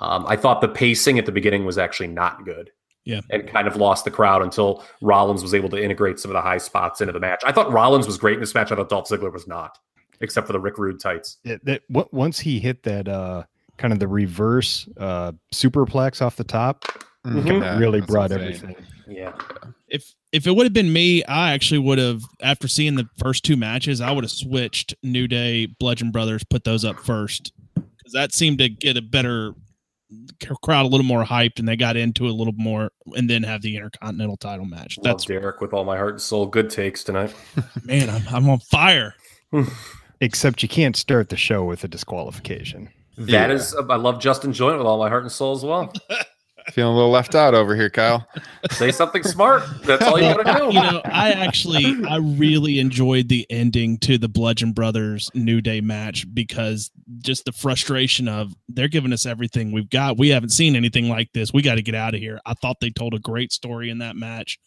Um, 0.00 0.24
I 0.26 0.34
thought 0.36 0.60
the 0.60 0.68
pacing 0.68 1.18
at 1.18 1.26
the 1.26 1.32
beginning 1.32 1.64
was 1.64 1.78
actually 1.78 2.08
not 2.08 2.44
good. 2.44 2.70
Yeah. 3.04 3.20
And 3.30 3.46
kind 3.46 3.68
of 3.68 3.76
lost 3.76 4.04
the 4.04 4.10
crowd 4.10 4.42
until 4.42 4.82
Rollins 5.02 5.42
was 5.42 5.54
able 5.54 5.68
to 5.68 5.82
integrate 5.82 6.18
some 6.18 6.30
of 6.30 6.34
the 6.34 6.40
high 6.40 6.58
spots 6.58 7.00
into 7.00 7.12
the 7.12 7.20
match. 7.20 7.42
I 7.46 7.52
thought 7.52 7.70
Rollins 7.70 8.06
was 8.06 8.16
great 8.18 8.34
in 8.34 8.40
this 8.40 8.54
match. 8.54 8.72
I 8.72 8.76
thought 8.76 8.88
Dolph 8.88 9.08
Ziggler 9.08 9.32
was 9.32 9.46
not, 9.46 9.78
except 10.20 10.46
for 10.46 10.54
the 10.54 10.60
Rick 10.60 10.78
Rude 10.78 11.00
tights. 11.00 11.36
It, 11.44 11.62
that 11.66 11.82
once 11.88 12.40
he 12.40 12.58
hit 12.58 12.82
that 12.84 13.06
uh 13.06 13.44
kind 13.78 13.92
of 13.92 13.98
the 13.98 14.08
reverse 14.08 14.88
uh 14.98 15.32
superplex 15.54 16.22
off 16.22 16.36
the 16.36 16.44
top, 16.44 16.84
Mhm. 17.26 17.46
it 17.46 17.62
Yeah, 17.62 17.78
really 17.78 18.00
brought 18.00 18.30
insane. 18.32 18.46
everything. 18.46 18.76
Yeah. 19.08 19.32
if 19.88 20.14
if 20.32 20.46
it 20.46 20.50
would 20.56 20.64
have 20.64 20.72
been 20.72 20.92
me, 20.92 21.22
I 21.24 21.52
actually 21.52 21.78
would 21.78 21.98
have 21.98 22.22
after 22.42 22.66
seeing 22.68 22.94
the 22.96 23.06
first 23.18 23.44
two 23.44 23.56
matches, 23.56 24.00
I 24.00 24.10
would 24.12 24.24
have 24.24 24.30
switched 24.30 24.94
New 25.02 25.28
Day, 25.28 25.66
Bludgeon 25.66 26.10
Brothers, 26.10 26.42
put 26.44 26.64
those 26.64 26.84
up 26.84 26.98
first 27.00 27.52
because 27.74 28.12
that 28.14 28.32
seemed 28.32 28.58
to 28.58 28.68
get 28.68 28.96
a 28.96 29.02
better 29.02 29.52
crowd, 30.62 30.84
a 30.84 30.88
little 30.88 31.04
more 31.06 31.24
hyped, 31.24 31.58
and 31.58 31.66
they 31.66 31.76
got 31.76 31.96
into 31.96 32.26
it 32.26 32.30
a 32.30 32.34
little 32.34 32.52
more, 32.56 32.90
and 33.16 33.28
then 33.28 33.42
have 33.42 33.62
the 33.62 33.74
Intercontinental 33.76 34.36
Title 34.36 34.64
match. 34.64 34.96
Love 34.98 35.04
That's 35.04 35.24
Derek 35.24 35.60
with 35.60 35.72
all 35.72 35.84
my 35.84 35.96
heart 35.96 36.12
and 36.14 36.20
soul. 36.20 36.46
Good 36.46 36.70
takes 36.70 37.02
tonight. 37.02 37.34
man, 37.84 38.08
I'm, 38.10 38.22
I'm 38.30 38.48
on 38.48 38.60
fire. 38.60 39.14
Except 40.20 40.62
you 40.62 40.68
can't 40.68 40.96
start 40.96 41.28
the 41.30 41.36
show 41.36 41.64
with 41.64 41.82
a 41.84 41.88
disqualification. 41.88 42.90
That 43.16 43.50
Yeah. 43.50 43.54
is, 43.54 43.74
I 43.74 43.96
love 43.96 44.20
Justin 44.20 44.52
Joint 44.52 44.78
with 44.78 44.86
all 44.86 44.98
my 44.98 45.08
heart 45.08 45.22
and 45.22 45.32
soul 45.32 45.54
as 45.56 45.62
well. 45.64 45.92
Feeling 46.72 46.94
a 46.94 46.96
little 46.96 47.10
left 47.10 47.34
out 47.34 47.52
over 47.54 47.76
here, 47.76 47.90
Kyle. 47.90 48.26
Say 48.70 48.90
something 48.90 49.22
smart. 49.22 49.62
That's 49.82 50.02
all 50.06 50.18
you 50.18 50.32
got 50.34 50.46
to 50.46 50.58
do. 50.60 50.64
You 50.74 50.80
know, 50.82 51.02
I 51.04 51.32
actually 51.32 51.84
I 52.08 52.16
really 52.16 52.78
enjoyed 52.78 53.28
the 53.28 53.46
ending 53.50 53.98
to 53.98 54.16
the 54.16 54.30
Bludgeon 54.30 54.72
Brothers 54.72 55.30
New 55.34 55.60
Day 55.60 55.82
match 55.82 56.24
because 56.32 56.90
just 57.18 57.44
the 57.44 57.52
frustration 57.52 58.28
of 58.28 58.54
they're 58.70 58.88
giving 58.88 59.12
us 59.12 59.26
everything 59.26 59.72
we've 59.72 59.90
got. 59.90 60.16
We 60.16 60.30
haven't 60.30 60.50
seen 60.50 60.74
anything 60.74 61.10
like 61.10 61.30
this. 61.34 61.52
We 61.52 61.60
got 61.60 61.74
to 61.74 61.82
get 61.82 61.94
out 61.94 62.14
of 62.14 62.20
here. 62.20 62.40
I 62.46 62.54
thought 62.54 62.78
they 62.80 62.88
told 62.88 63.12
a 63.12 63.18
great 63.18 63.52
story 63.52 63.90
in 63.90 63.98
that 63.98 64.16
match. 64.16 64.58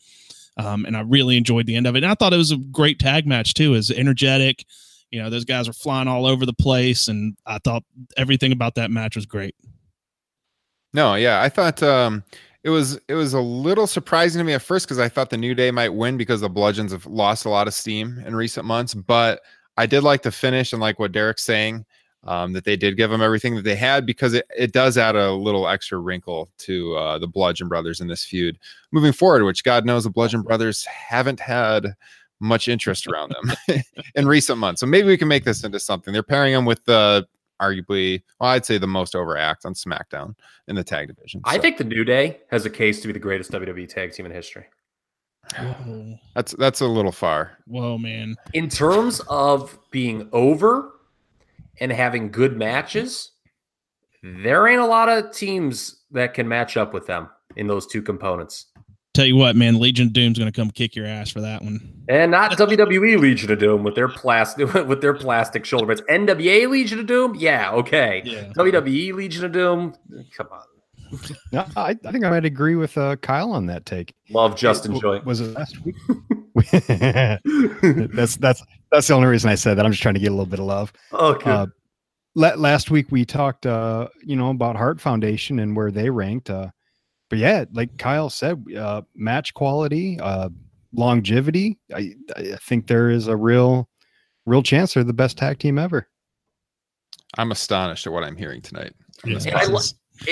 Um, 0.55 0.86
and 0.86 0.95
I 0.95 0.99
really 1.01 1.36
enjoyed 1.36 1.65
the 1.65 1.75
end 1.75 1.88
of 1.88 1.95
it. 1.95 2.03
And 2.03 2.12
I 2.12 2.13
thought 2.13 2.31
it 2.33 2.38
was 2.38 2.51
a 2.51 2.57
great 2.57 2.99
tag 2.99 3.25
match 3.25 3.55
too. 3.55 3.73
It 3.73 3.77
was 3.77 3.89
energetic. 3.89 4.65
You 5.12 5.22
know, 5.22 5.30
those 5.30 5.46
guys 5.46 5.67
were 5.67 5.74
flying 5.74 6.08
all 6.08 6.26
over 6.26 6.46
the 6.46 6.54
place, 6.54 7.08
and 7.08 7.38
I 7.46 7.60
thought 7.60 7.84
everything 8.17 8.52
about 8.52 8.76
that 8.76 8.91
match 8.91 9.15
was 9.15 9.26
great. 9.26 9.56
No, 10.93 11.15
yeah, 11.15 11.41
I 11.41 11.50
thought 11.50 11.82
um, 11.84 12.24
it 12.63 12.70
was 12.70 13.00
it 13.08 13.13
was 13.13 13.34
a 13.34 13.39
little 13.39 13.88
surprising 13.88 14.39
to 14.39 14.43
me 14.43 14.54
at 14.54 14.62
first 14.62 14.86
because 14.86 15.00
I 15.00 15.10
thought 15.10 15.30
the 15.30 15.38
New 15.38 15.56
Day 15.56 15.72
might 15.72 15.93
win 15.93 16.17
because 16.17 16.41
the 16.41 16.50
Bludgeons 16.50 16.91
have 16.91 17.06
lost 17.06 17.46
a 17.46 17.50
lot 17.50 17.67
of 17.67 17.74
steam 17.74 18.22
in 18.26 18.36
recent 18.36 18.65
months. 18.65 18.93
But 18.93 19.41
I 19.78 19.86
did 19.86 20.04
like 20.04 20.24
the 20.24 20.32
finish 20.32 20.74
and 20.74 20.82
like 20.82 21.00
what 21.00 21.12
Derek's 21.12 21.43
saying 21.43 21.86
um, 22.24 22.54
that 22.54 22.65
they 22.65 22.76
did 22.76 22.98
give 22.98 23.10
them 23.10 23.22
everything 23.22 23.56
that 23.56 23.62
they 23.62 23.76
had 23.76 24.06
because 24.06 24.34
it, 24.34 24.46
it 24.58 24.74
does 24.74 24.98
add 24.98 25.15
a 25.15 25.32
little 25.32 25.67
extra 25.67 25.98
wrinkle 25.98 26.50
to 26.60 26.96
uh, 26.96 27.20
the 27.20 27.28
Bludgeon 27.28 27.67
Brothers 27.67 28.02
in 28.02 28.08
this 28.08 28.26
feud 28.26 28.58
moving 28.91 29.13
forward. 29.13 29.43
Which 29.43 29.63
God 29.63 29.86
knows 29.86 30.04
the 30.04 30.10
Bludgeon 30.10 30.41
Brothers 30.41 30.84
haven't 30.86 31.39
had 31.39 31.96
much 32.39 32.67
interest 32.67 33.08
around 33.08 33.34
them 33.34 33.82
in 34.15 34.28
recent 34.28 34.60
months. 34.60 34.82
So 34.82 34.88
maybe 34.88 35.08
we 35.08 35.17
can 35.17 35.28
make 35.28 35.43
this 35.43 35.63
into 35.63 35.80
something. 35.80 36.13
They're 36.13 36.23
pairing 36.23 36.54
them 36.54 36.65
with 36.65 36.84
the 36.86 37.28
arguably, 37.62 38.21
well, 38.39 38.52
I'd 38.52 38.65
say 38.65 38.78
the 38.78 38.88
most 38.88 39.15
over 39.15 39.38
act 39.38 39.65
on 39.65 39.73
SmackDown 39.73 40.36
in 40.67 40.76
the 40.76 40.84
tag 40.84 41.08
division. 41.08 41.41
I 41.43 41.58
think 41.58 41.78
the 41.78 41.84
New 41.84 42.04
Day 42.04 42.39
has 42.52 42.65
a 42.65 42.69
case 42.69 43.02
to 43.02 43.08
be 43.08 43.13
the 43.13 43.19
greatest 43.19 43.52
WWE 43.52 43.88
tag 43.88 44.13
team 44.13 44.26
in 44.26 44.32
history. 44.32 44.65
Whoa, 45.58 46.15
that's 46.36 46.52
that's 46.54 46.82
a 46.82 46.88
little 46.88 47.12
far. 47.12 47.58
whoa 47.67 47.97
man. 47.97 48.36
In 48.54 48.67
terms 48.67 49.21
of 49.30 49.80
being 49.91 50.28
over 50.34 50.91
and 51.80 51.89
having 51.89 52.32
good 52.32 52.58
matches, 52.58 53.32
there 54.21 54.67
ain't 54.67 54.82
a 54.82 54.86
lot 54.86 55.08
of 55.08 55.32
teams 55.32 56.02
that 56.12 56.34
can 56.34 56.50
match 56.50 56.76
up 56.76 56.93
with 56.93 57.08
them 57.08 57.30
in 57.56 57.67
those 57.67 57.88
two 57.88 58.02
components. 58.02 58.67
Tell 59.17 59.25
you 59.25 59.36
what, 59.36 59.56
man, 59.56 59.80
Legion 59.80 60.06
of 60.06 60.13
Doom's 60.13 60.38
gonna 60.38 60.51
come 60.51 60.69
kick 60.69 60.95
your 60.95 61.08
ass 61.08 61.32
for 61.32 61.41
that 61.41 61.63
one. 61.63 62.03
And 62.08 62.30
not 62.30 62.51
WWE 62.51 63.19
Legion 63.19 63.51
of 63.51 63.58
Doom 63.58 63.82
with 63.82 63.95
their 63.95 64.08
plastic 64.08 64.71
with 64.88 65.01
their 65.01 65.15
plastic 65.15 65.65
shoulder 65.65 65.88
pads. 65.88 66.01
NWA 66.01 66.69
Legion 66.69 66.99
of 66.99 67.08
Doom, 67.08 67.34
yeah, 67.34 67.71
okay. 67.71 68.21
Yeah. 68.23 68.43
WWE 68.49 69.15
Legion 69.15 69.45
of 69.45 69.53
Doom, 69.53 69.95
come 70.38 70.49
on. 70.51 70.62
No, 71.51 71.65
I, 71.75 71.97
I 72.06 72.12
think 72.12 72.25
I 72.25 72.30
might 72.30 72.45
agree 72.45 72.75
with 72.75 72.95
uh, 72.95 73.15
Kyle 73.15 73.53
on 73.53 73.65
that 73.65 73.88
take. 73.88 74.13
Love 74.30 74.56
Justin 74.56 74.91
W- 74.91 75.01
Joint. 75.01 75.25
Was 75.25 75.41
it 75.41 75.51
last 75.53 75.84
week? 75.84 75.95
that's 78.13 78.38
that's 78.38 78.63
that's 78.91 79.08
the 79.08 79.13
only 79.15 79.30
reason 79.30 79.49
I 79.49 79.56
said 79.56 79.80
that. 79.80 79.86
I'm 79.88 79.91
just 79.93 80.03
trying 80.03 80.13
to 80.13 80.19
get 80.19 80.27
a 80.27 80.36
little 80.36 80.45
bit 80.45 80.60
of 80.60 80.67
love. 80.67 80.93
Okay. 81.12 81.49
Uh, 81.49 81.65
last 82.36 82.91
week 82.91 83.12
we 83.12 83.25
talked, 83.25 83.65
uh, 83.65 84.10
you 84.23 84.36
know, 84.36 84.51
about 84.51 84.75
Hart 84.75 85.01
Foundation 85.01 85.58
and 85.58 85.75
where 85.75 85.89
they 85.89 86.12
ranked. 86.12 86.51
Uh, 86.51 86.67
but 87.29 87.39
yeah, 87.39 87.65
like 87.73 87.97
Kyle 87.97 88.29
said, 88.29 88.63
uh, 88.77 89.01
match 89.15 89.53
quality, 89.53 90.19
uh, 90.19 90.49
longevity. 90.93 91.77
I, 91.93 92.15
I 92.35 92.57
think 92.61 92.87
there 92.87 93.09
is 93.09 93.27
a 93.27 93.35
real, 93.35 93.89
real 94.45 94.63
chance 94.63 94.93
they're 94.93 95.03
the 95.03 95.13
best 95.13 95.37
tag 95.37 95.59
team 95.59 95.77
ever. 95.77 96.07
I'm 97.37 97.51
astonished 97.51 98.07
at 98.07 98.13
what 98.13 98.23
I'm 98.23 98.37
hearing 98.37 98.61
tonight. 98.61 98.93
from 99.19 99.33
this 99.33 99.45
And 99.45 99.55
I 99.55 99.67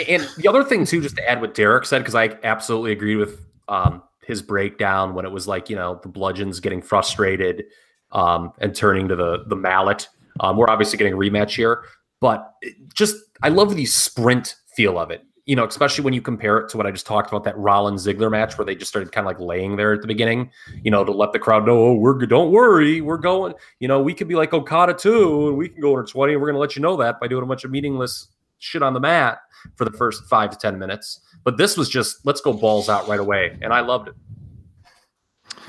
and 0.07 0.27
the 0.37 0.47
other 0.47 0.63
thing 0.63 0.85
too, 0.85 1.01
just 1.01 1.15
to 1.17 1.29
add 1.29 1.41
what 1.41 1.53
Derek 1.53 1.85
said, 1.85 1.99
because 1.99 2.15
I 2.15 2.37
absolutely 2.43 2.91
agreed 2.91 3.17
with 3.17 3.45
um, 3.67 4.01
his 4.25 4.41
breakdown 4.41 5.13
when 5.13 5.25
it 5.25 5.31
was 5.31 5.47
like 5.47 5.69
you 5.69 5.75
know 5.75 5.99
the 6.01 6.09
bludgeons 6.09 6.59
getting 6.59 6.81
frustrated 6.81 7.65
um, 8.11 8.51
and 8.59 8.75
turning 8.75 9.07
to 9.09 9.15
the 9.15 9.43
the 9.47 9.55
mallet. 9.55 10.07
Um, 10.39 10.57
we're 10.57 10.69
obviously 10.69 10.97
getting 10.97 11.13
a 11.13 11.17
rematch 11.17 11.55
here, 11.55 11.83
but 12.19 12.53
just 12.93 13.15
I 13.43 13.49
love 13.49 13.75
the 13.75 13.85
sprint 13.85 14.55
feel 14.75 14.97
of 14.97 15.11
it. 15.11 15.23
You 15.45 15.55
know, 15.55 15.65
especially 15.65 16.03
when 16.03 16.13
you 16.13 16.21
compare 16.21 16.57
it 16.57 16.69
to 16.69 16.77
what 16.77 16.87
I 16.87 16.91
just 16.91 17.05
talked 17.05 17.29
about 17.29 17.43
that 17.43 17.55
Rollins 17.57 18.05
Ziggler 18.05 18.31
match 18.31 18.57
where 18.57 18.65
they 18.65 18.73
just 18.73 18.89
started 18.89 19.11
kind 19.11 19.27
of 19.27 19.29
like 19.29 19.39
laying 19.39 19.75
there 19.75 19.93
at 19.93 20.01
the 20.01 20.07
beginning. 20.07 20.49
You 20.81 20.89
know, 20.89 21.03
to 21.03 21.11
let 21.11 21.33
the 21.33 21.39
crowd 21.39 21.65
know, 21.65 21.77
oh, 21.77 21.93
we're 21.93 22.15
good. 22.15 22.29
Don't 22.29 22.51
worry, 22.51 23.01
we're 23.01 23.17
going. 23.17 23.53
You 23.79 23.87
know, 23.87 24.01
we 24.01 24.13
could 24.13 24.27
be 24.27 24.35
like 24.35 24.53
Okada 24.53 24.95
too, 24.95 25.49
and 25.49 25.57
we 25.57 25.69
can 25.69 25.81
go 25.81 25.95
under 25.95 26.09
twenty. 26.09 26.33
And 26.33 26.41
we're 26.41 26.47
going 26.47 26.55
to 26.55 26.61
let 26.61 26.75
you 26.75 26.81
know 26.81 26.97
that 26.97 27.19
by 27.19 27.27
doing 27.27 27.43
a 27.43 27.47
bunch 27.47 27.63
of 27.63 27.71
meaningless 27.71 28.27
shit 28.57 28.81
on 28.81 28.93
the 28.93 28.99
mat 28.99 29.39
for 29.75 29.85
the 29.85 29.91
first 29.91 30.23
five 30.25 30.49
to 30.51 30.57
ten 30.57 30.79
minutes. 30.79 31.21
But 31.43 31.57
this 31.57 31.77
was 31.77 31.89
just 31.89 32.25
let's 32.25 32.41
go 32.41 32.51
balls 32.51 32.89
out 32.89 33.07
right 33.07 33.19
away, 33.19 33.57
and 33.61 33.71
I 33.71 33.81
loved 33.81 34.07
it. 34.07 34.15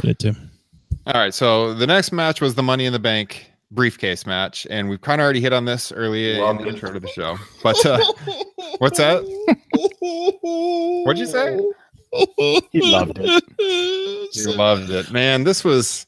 Did 0.01 0.19
too. 0.19 0.35
All 1.07 1.15
right, 1.15 1.33
so 1.33 1.75
the 1.75 1.87
next 1.87 2.13
match 2.13 2.41
was 2.41 2.55
the 2.55 2.63
Money 2.63 2.85
in 2.85 2.93
the 2.93 2.99
Bank 2.99 3.51
briefcase 3.71 4.27
match, 4.27 4.67
and 4.71 4.89
we've 4.89 5.01
kind 5.01 5.21
of 5.21 5.25
already 5.25 5.41
hit 5.41 5.53
on 5.53 5.65
this 5.65 5.93
early 5.93 6.35
in 6.35 6.41
Loved 6.41 6.61
the 6.61 6.69
it. 6.69 6.75
intro 6.75 6.93
to 6.93 7.01
the 7.01 7.09
show. 7.09 7.37
But 7.63 7.85
uh, 7.85 7.99
what's 8.79 8.99
that? 8.99 9.23
What'd 11.05 11.19
you 11.19 11.27
say? 11.27 11.61
He 12.71 12.81
loved 12.83 13.19
it. 13.21 13.45
He 14.33 14.47
loved 14.47 14.91
it, 14.91 15.11
man. 15.11 15.45
This 15.45 15.65
was 15.65 16.07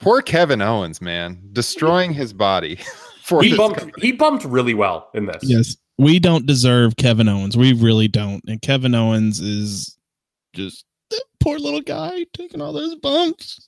poor 0.00 0.20
Kevin 0.22 0.60
Owens, 0.60 1.00
man, 1.00 1.40
destroying 1.52 2.12
his 2.12 2.32
body 2.32 2.78
for 3.22 3.42
He 3.42 3.50
this 3.50 3.58
bumped 3.58 4.00
he 4.02 4.12
bumped 4.12 4.44
really 4.44 4.74
well 4.74 5.08
in 5.14 5.26
this. 5.26 5.42
Yes. 5.42 5.76
We 6.00 6.18
don't 6.20 6.46
deserve 6.46 6.96
Kevin 6.96 7.28
Owens. 7.28 7.56
We 7.56 7.72
really 7.72 8.06
don't. 8.08 8.42
And 8.46 8.62
Kevin 8.62 8.94
Owens 8.94 9.40
is 9.40 9.96
just 10.54 10.84
that 11.10 11.24
poor 11.40 11.58
little 11.58 11.80
guy 11.80 12.24
taking 12.34 12.60
all 12.60 12.72
those 12.72 12.94
bumps. 12.96 13.66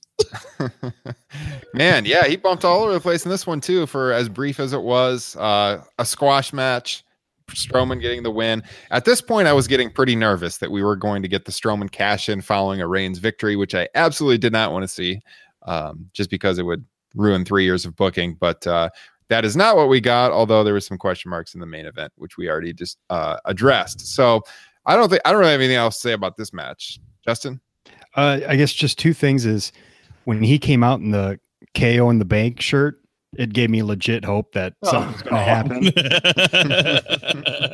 Man, 1.73 2.05
yeah, 2.05 2.25
he 2.25 2.35
bumped 2.35 2.63
all 2.63 2.83
over 2.83 2.93
the 2.93 2.99
place 2.99 3.25
in 3.25 3.31
this 3.31 3.47
one 3.47 3.61
too. 3.61 3.87
For 3.87 4.11
as 4.11 4.29
brief 4.29 4.59
as 4.59 4.73
it 4.73 4.81
was, 4.81 5.35
uh, 5.37 5.83
a 5.97 6.05
squash 6.05 6.53
match, 6.53 7.03
Strowman 7.49 8.01
getting 8.01 8.23
the 8.23 8.31
win. 8.31 8.63
At 8.91 9.05
this 9.05 9.21
point, 9.21 9.47
I 9.47 9.53
was 9.53 9.67
getting 9.67 9.91
pretty 9.91 10.15
nervous 10.15 10.57
that 10.57 10.71
we 10.71 10.83
were 10.83 10.95
going 10.95 11.21
to 11.21 11.27
get 11.27 11.45
the 11.45 11.51
Strowman 11.51 11.91
cash 11.91 12.29
in 12.29 12.41
following 12.41 12.81
a 12.81 12.87
Reigns 12.87 13.19
victory, 13.19 13.55
which 13.55 13.75
I 13.75 13.87
absolutely 13.95 14.37
did 14.37 14.53
not 14.53 14.71
want 14.71 14.83
to 14.83 14.87
see, 14.87 15.19
um, 15.63 16.09
just 16.13 16.29
because 16.29 16.59
it 16.59 16.63
would 16.63 16.85
ruin 17.15 17.45
three 17.45 17.63
years 17.63 17.85
of 17.85 17.95
booking. 17.95 18.35
But 18.35 18.65
uh, 18.67 18.89
that 19.29 19.45
is 19.45 19.55
not 19.55 19.75
what 19.75 19.89
we 19.89 20.01
got. 20.01 20.31
Although 20.31 20.63
there 20.63 20.73
was 20.73 20.85
some 20.85 20.97
question 20.97 21.29
marks 21.29 21.53
in 21.53 21.59
the 21.59 21.65
main 21.65 21.85
event, 21.85 22.11
which 22.15 22.37
we 22.37 22.49
already 22.49 22.73
just 22.73 22.97
uh, 23.09 23.37
addressed. 23.45 24.07
So 24.07 24.43
I 24.85 24.95
don't 24.95 25.09
think 25.09 25.21
I 25.25 25.31
don't 25.31 25.39
really 25.39 25.51
have 25.51 25.61
anything 25.61 25.77
else 25.77 25.95
to 25.95 26.01
say 26.01 26.13
about 26.13 26.37
this 26.37 26.53
match, 26.53 26.99
Justin. 27.25 27.61
Uh, 28.15 28.39
I 28.47 28.55
guess 28.55 28.73
just 28.73 28.99
two 28.99 29.13
things 29.13 29.45
is 29.45 29.71
when 30.25 30.41
he 30.43 30.59
came 30.59 30.83
out 30.83 30.99
in 30.99 31.11
the 31.11 31.39
KO 31.75 32.09
in 32.09 32.19
the 32.19 32.25
bank 32.25 32.59
shirt, 32.61 32.99
it 33.37 33.53
gave 33.53 33.69
me 33.69 33.81
legit 33.83 34.25
hope 34.25 34.51
that 34.53 34.73
Oh. 34.83 34.91
something's 34.91 35.21
going 35.21 35.35
to 35.35 35.41
happen. 35.41 35.87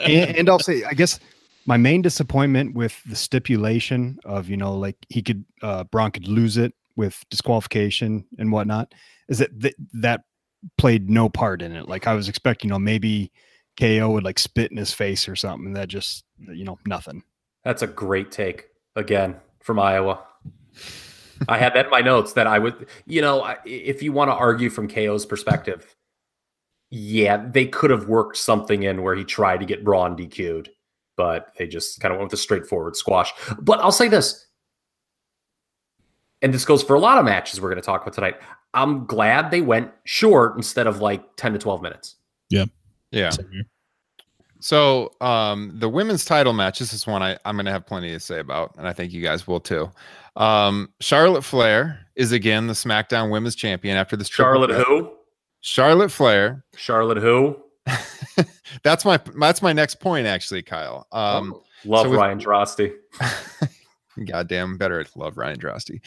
and, 0.05 0.37
and 0.37 0.49
I'll 0.49 0.59
say, 0.59 0.83
I 0.83 0.93
guess 0.93 1.19
my 1.65 1.77
main 1.77 2.01
disappointment 2.01 2.75
with 2.75 3.01
the 3.05 3.15
stipulation 3.15 4.19
of, 4.25 4.49
you 4.49 4.57
know, 4.57 4.73
like 4.77 4.95
he 5.09 5.21
could, 5.21 5.43
uh, 5.61 5.83
Braun 5.85 6.11
could 6.11 6.27
lose 6.27 6.57
it 6.57 6.73
with 6.95 7.23
disqualification 7.29 8.25
and 8.37 8.51
whatnot 8.51 8.93
is 9.29 9.39
that 9.39 9.59
th- 9.61 9.75
that 9.93 10.21
played 10.77 11.09
no 11.09 11.29
part 11.29 11.61
in 11.61 11.75
it. 11.75 11.87
Like 11.87 12.07
I 12.07 12.13
was 12.13 12.29
expecting, 12.29 12.69
you 12.69 12.73
know, 12.73 12.79
maybe 12.79 13.31
KO 13.79 14.09
would 14.11 14.23
like 14.23 14.39
spit 14.39 14.71
in 14.71 14.77
his 14.77 14.93
face 14.93 15.27
or 15.27 15.35
something. 15.35 15.73
That 15.73 15.87
just, 15.87 16.23
you 16.39 16.63
know, 16.63 16.79
nothing. 16.87 17.23
That's 17.63 17.81
a 17.81 17.87
great 17.87 18.31
take 18.31 18.67
again 18.97 19.37
from 19.59 19.79
Iowa. 19.79 20.23
I 21.47 21.57
had 21.57 21.73
that 21.75 21.85
in 21.85 21.91
my 21.91 22.01
notes 22.01 22.33
that 22.33 22.47
I 22.47 22.59
would, 22.59 22.87
you 23.05 23.21
know, 23.21 23.55
if 23.63 24.01
you 24.01 24.11
want 24.11 24.29
to 24.29 24.33
argue 24.33 24.69
from 24.69 24.89
KO's 24.89 25.25
perspective, 25.25 25.95
yeah, 26.89 27.45
they 27.51 27.65
could 27.65 27.91
have 27.91 28.07
worked 28.07 28.37
something 28.37 28.83
in 28.83 29.03
where 29.03 29.15
he 29.15 29.23
tried 29.23 29.59
to 29.59 29.65
get 29.65 29.83
Braun 29.83 30.17
DQ'd, 30.17 30.69
but 31.15 31.53
they 31.57 31.67
just 31.67 31.99
kind 31.99 32.11
of 32.11 32.19
went 32.19 32.31
with 32.31 32.39
a 32.39 32.41
straightforward 32.41 32.95
squash. 32.95 33.31
But 33.59 33.79
I'll 33.79 33.91
say 33.91 34.07
this, 34.07 34.47
and 36.41 36.53
this 36.53 36.65
goes 36.65 36.81
for 36.81 36.95
a 36.95 36.99
lot 36.99 37.19
of 37.19 37.25
matches 37.25 37.61
we're 37.61 37.69
going 37.69 37.81
to 37.81 37.85
talk 37.85 38.01
about 38.01 38.13
tonight. 38.13 38.35
I'm 38.73 39.05
glad 39.05 39.51
they 39.51 39.61
went 39.61 39.91
short 40.05 40.55
instead 40.57 40.87
of 40.87 41.01
like 41.01 41.35
10 41.35 41.53
to 41.53 41.59
12 41.59 41.81
minutes. 41.81 42.15
Yeah. 42.49 42.65
Same 43.29 43.49
here. 43.51 43.63
So 44.59 45.11
um 45.21 45.71
the 45.75 45.89
women's 45.89 46.25
title 46.25 46.53
match, 46.53 46.79
this 46.79 46.93
is 46.93 47.05
one 47.07 47.21
I, 47.23 47.37
I'm 47.45 47.55
gonna 47.55 47.71
have 47.71 47.85
plenty 47.85 48.11
to 48.11 48.19
say 48.19 48.39
about, 48.39 48.73
and 48.77 48.87
I 48.87 48.93
think 48.93 49.13
you 49.13 49.21
guys 49.21 49.47
will 49.47 49.59
too. 49.59 49.89
Um 50.35 50.89
Charlotte 50.99 51.43
Flair 51.43 51.99
is 52.15 52.31
again 52.31 52.67
the 52.67 52.73
SmackDown 52.73 53.31
women's 53.31 53.55
champion 53.55 53.97
after 53.97 54.15
this 54.15 54.27
Charlotte 54.29 54.71
who? 54.71 55.11
Charlotte 55.61 56.11
Flair. 56.11 56.63
Charlotte 56.75 57.17
who? 57.17 57.57
that's 58.83 59.05
my 59.05 59.19
that's 59.39 59.61
my 59.61 59.73
next 59.73 59.95
point 59.99 60.27
actually, 60.27 60.61
Kyle. 60.63 61.07
Um 61.11 61.53
Oh, 61.55 61.63
love 61.85 62.03
so 62.05 62.09
with- 62.11 62.19
Ryan 62.19 62.39
Drosty. 62.39 62.93
Goddamn, 64.25 64.77
better 64.77 64.99
at 64.99 65.15
love 65.15 65.37
Ryan 65.37 65.59
Drosty. 65.59 66.01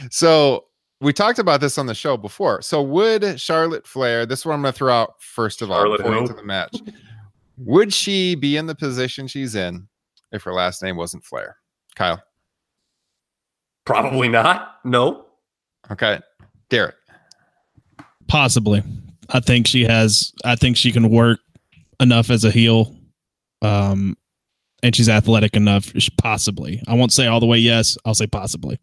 so 0.10 0.64
we 1.00 1.12
talked 1.12 1.38
about 1.38 1.60
this 1.60 1.78
on 1.78 1.86
the 1.86 1.94
show 1.94 2.16
before. 2.16 2.60
So 2.62 2.82
would 2.82 3.40
Charlotte 3.40 3.86
Flair, 3.86 4.26
this 4.26 4.40
is 4.40 4.46
what 4.46 4.54
I'm 4.54 4.62
going 4.62 4.72
to 4.72 4.76
throw 4.76 4.92
out 4.92 5.22
first 5.22 5.62
of 5.62 5.70
all 5.70 5.78
Charlotte 5.78 5.98
before 5.98 6.20
we 6.20 6.26
to 6.26 6.32
the 6.32 6.42
match. 6.42 6.76
Would 7.58 7.92
she 7.92 8.34
be 8.34 8.56
in 8.56 8.66
the 8.66 8.74
position 8.74 9.26
she's 9.26 9.54
in 9.54 9.88
if 10.32 10.42
her 10.42 10.52
last 10.52 10.82
name 10.82 10.96
wasn't 10.96 11.24
Flair? 11.24 11.56
Kyle. 11.94 12.22
Probably 13.84 14.28
not. 14.28 14.76
No. 14.84 15.26
Okay. 15.90 16.20
Derek. 16.68 16.94
Possibly. 18.26 18.82
I 19.30 19.40
think 19.40 19.66
she 19.66 19.84
has. 19.84 20.32
I 20.44 20.56
think 20.56 20.76
she 20.76 20.92
can 20.92 21.10
work 21.10 21.40
enough 22.00 22.30
as 22.30 22.44
a 22.44 22.50
heel, 22.50 22.94
um, 23.62 24.16
and 24.82 24.94
she's 24.94 25.08
athletic 25.08 25.54
enough. 25.56 25.92
Possibly. 26.18 26.82
I 26.86 26.94
won't 26.94 27.12
say 27.12 27.26
all 27.26 27.40
the 27.40 27.46
way 27.46 27.58
yes. 27.58 27.96
I'll 28.04 28.14
say 28.14 28.26
possibly. 28.26 28.78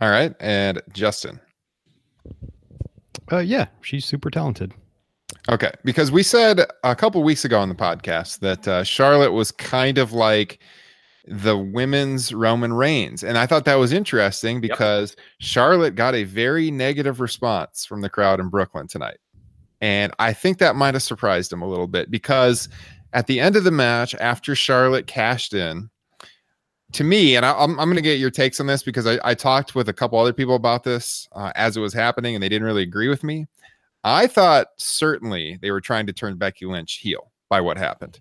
All 0.00 0.10
right. 0.10 0.34
And 0.40 0.80
Justin. 0.92 1.40
Uh, 3.30 3.38
yeah, 3.38 3.66
she's 3.82 4.04
super 4.04 4.30
talented. 4.30 4.72
Okay, 5.50 5.70
because 5.84 6.10
we 6.10 6.22
said 6.22 6.60
a 6.84 6.94
couple 6.94 7.22
weeks 7.22 7.44
ago 7.44 7.58
on 7.58 7.68
the 7.68 7.74
podcast 7.74 8.40
that 8.40 8.68
uh, 8.68 8.84
Charlotte 8.84 9.32
was 9.32 9.50
kind 9.50 9.98
of 9.98 10.12
like 10.12 10.58
the 11.26 11.56
women's 11.56 12.34
Roman 12.34 12.72
Reigns, 12.72 13.24
and 13.24 13.38
I 13.38 13.46
thought 13.46 13.64
that 13.64 13.76
was 13.76 13.92
interesting 13.92 14.60
because 14.60 15.16
Charlotte 15.38 15.94
got 15.94 16.14
a 16.14 16.24
very 16.24 16.70
negative 16.70 17.20
response 17.20 17.84
from 17.84 18.00
the 18.00 18.10
crowd 18.10 18.40
in 18.40 18.48
Brooklyn 18.48 18.88
tonight, 18.88 19.18
and 19.80 20.12
I 20.18 20.32
think 20.32 20.58
that 20.58 20.76
might 20.76 20.94
have 20.94 21.02
surprised 21.02 21.52
him 21.52 21.62
a 21.62 21.68
little 21.68 21.86
bit 21.88 22.10
because 22.10 22.68
at 23.14 23.26
the 23.26 23.40
end 23.40 23.56
of 23.56 23.64
the 23.64 23.70
match, 23.70 24.14
after 24.16 24.54
Charlotte 24.54 25.06
cashed 25.06 25.54
in, 25.54 25.88
to 26.92 27.04
me, 27.04 27.36
and 27.36 27.44
I, 27.44 27.52
I'm, 27.52 27.78
I'm 27.78 27.88
going 27.88 27.96
to 27.96 28.02
get 28.02 28.18
your 28.18 28.30
takes 28.30 28.60
on 28.60 28.66
this 28.66 28.82
because 28.82 29.06
I, 29.06 29.18
I 29.24 29.34
talked 29.34 29.74
with 29.74 29.88
a 29.88 29.92
couple 29.92 30.18
other 30.18 30.32
people 30.32 30.54
about 30.54 30.84
this 30.84 31.28
uh, 31.32 31.52
as 31.54 31.76
it 31.76 31.80
was 31.80 31.92
happening, 31.92 32.34
and 32.34 32.42
they 32.42 32.48
didn't 32.48 32.66
really 32.66 32.82
agree 32.82 33.08
with 33.08 33.22
me. 33.22 33.46
I 34.04 34.26
thought 34.26 34.68
certainly 34.76 35.58
they 35.60 35.70
were 35.70 35.80
trying 35.80 36.06
to 36.06 36.12
turn 36.12 36.36
Becky 36.36 36.66
Lynch 36.66 36.94
heel 36.94 37.30
by 37.48 37.60
what 37.60 37.76
happened, 37.76 38.20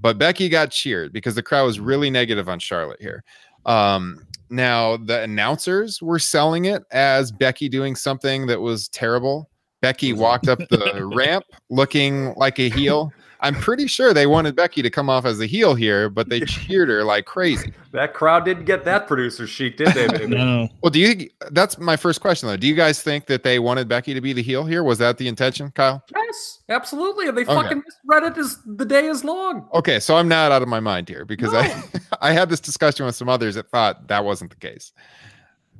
but 0.00 0.18
Becky 0.18 0.48
got 0.48 0.70
cheered 0.70 1.12
because 1.12 1.34
the 1.34 1.42
crowd 1.42 1.64
was 1.64 1.80
really 1.80 2.10
negative 2.10 2.48
on 2.48 2.58
Charlotte 2.58 3.00
here. 3.00 3.24
Um, 3.66 4.26
now 4.48 4.96
the 4.96 5.22
announcers 5.22 6.00
were 6.00 6.18
selling 6.18 6.66
it 6.66 6.84
as 6.92 7.32
Becky 7.32 7.68
doing 7.68 7.96
something 7.96 8.46
that 8.46 8.60
was 8.60 8.88
terrible. 8.88 9.50
Becky 9.82 10.12
walked 10.12 10.48
up 10.48 10.58
the 10.70 11.04
ramp 11.14 11.44
looking 11.68 12.32
like 12.34 12.58
a 12.58 12.68
heel. 12.68 13.12
I'm 13.40 13.54
pretty 13.54 13.86
sure 13.86 14.14
they 14.14 14.26
wanted 14.26 14.56
Becky 14.56 14.82
to 14.82 14.90
come 14.90 15.10
off 15.10 15.24
as 15.24 15.40
a 15.40 15.46
heel 15.46 15.74
here, 15.74 16.08
but 16.08 16.28
they 16.28 16.40
cheered 16.40 16.88
her 16.88 17.04
like 17.04 17.24
crazy. 17.26 17.72
That 17.92 18.12
crowd 18.12 18.44
didn't 18.44 18.66
get 18.66 18.84
that 18.84 19.06
producer 19.06 19.46
sheet, 19.46 19.78
did 19.78 19.88
they? 19.94 20.06
baby? 20.08 20.34
No. 20.36 20.68
Well, 20.82 20.90
do 20.90 21.00
you? 21.00 21.30
That's 21.50 21.78
my 21.78 21.96
first 21.96 22.20
question 22.20 22.46
though. 22.46 22.56
Do 22.58 22.66
you 22.66 22.74
guys 22.74 23.00
think 23.02 23.24
that 23.26 23.42
they 23.42 23.58
wanted 23.58 23.88
Becky 23.88 24.12
to 24.12 24.20
be 24.20 24.34
the 24.34 24.42
heel 24.42 24.64
here? 24.66 24.84
Was 24.84 24.98
that 24.98 25.16
the 25.16 25.28
intention, 25.28 25.70
Kyle? 25.70 26.04
yes, 26.14 26.58
absolutely. 26.68 27.26
And 27.28 27.38
they 27.38 27.42
Okay. 27.44 27.54
fucking 27.54 27.82
read 28.04 28.22
it 28.24 28.36
as 28.36 28.58
the 28.66 28.84
day 28.84 29.06
is 29.06 29.24
long. 29.24 29.66
Okay, 29.72 29.98
so 29.98 30.16
I'm 30.16 30.28
not 30.28 30.52
out 30.52 30.60
of 30.60 30.68
my 30.68 30.80
mind 30.80 31.08
here 31.08 31.24
because 31.24 31.54
I 31.54 31.82
I 32.20 32.32
had 32.32 32.50
this 32.50 32.60
discussion 32.60 33.06
with 33.06 33.14
some 33.14 33.30
others 33.30 33.54
that 33.54 33.70
thought 33.70 34.08
that 34.08 34.26
wasn't 34.26 34.50
the 34.50 34.56
case. 34.58 34.92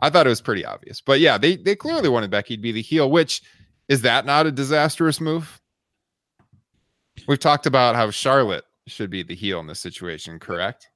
I 0.01 0.09
thought 0.09 0.25
it 0.27 0.31
was 0.31 0.41
pretty 0.41 0.65
obvious, 0.65 1.03
but 1.03 1.21
yeah, 1.21 1.37
they 1.37 1.57
they 1.57 1.77
clearly 1.77 2.09
wanted 2.09 2.31
Becky 2.31 2.57
to 2.57 2.63
be 2.63 2.73
the 2.73 2.81
heel. 2.83 3.11
Which 3.11 3.43
is 3.89 4.01
that 4.03 4.25
not 4.25 4.47
a 4.47 4.53
disastrous 4.53 5.21
move? 5.21 5.61
We've 7.27 7.39
talked 7.39 7.67
about 7.67 7.97
how 7.97 8.11
Charlotte 8.11 8.65
should 8.87 9.11
be 9.11 9.23
the 9.23 9.35
heel 9.35 9.61
in 9.61 9.67
this 9.67 9.81
situation, 9.81 10.39
correct? 10.39 10.89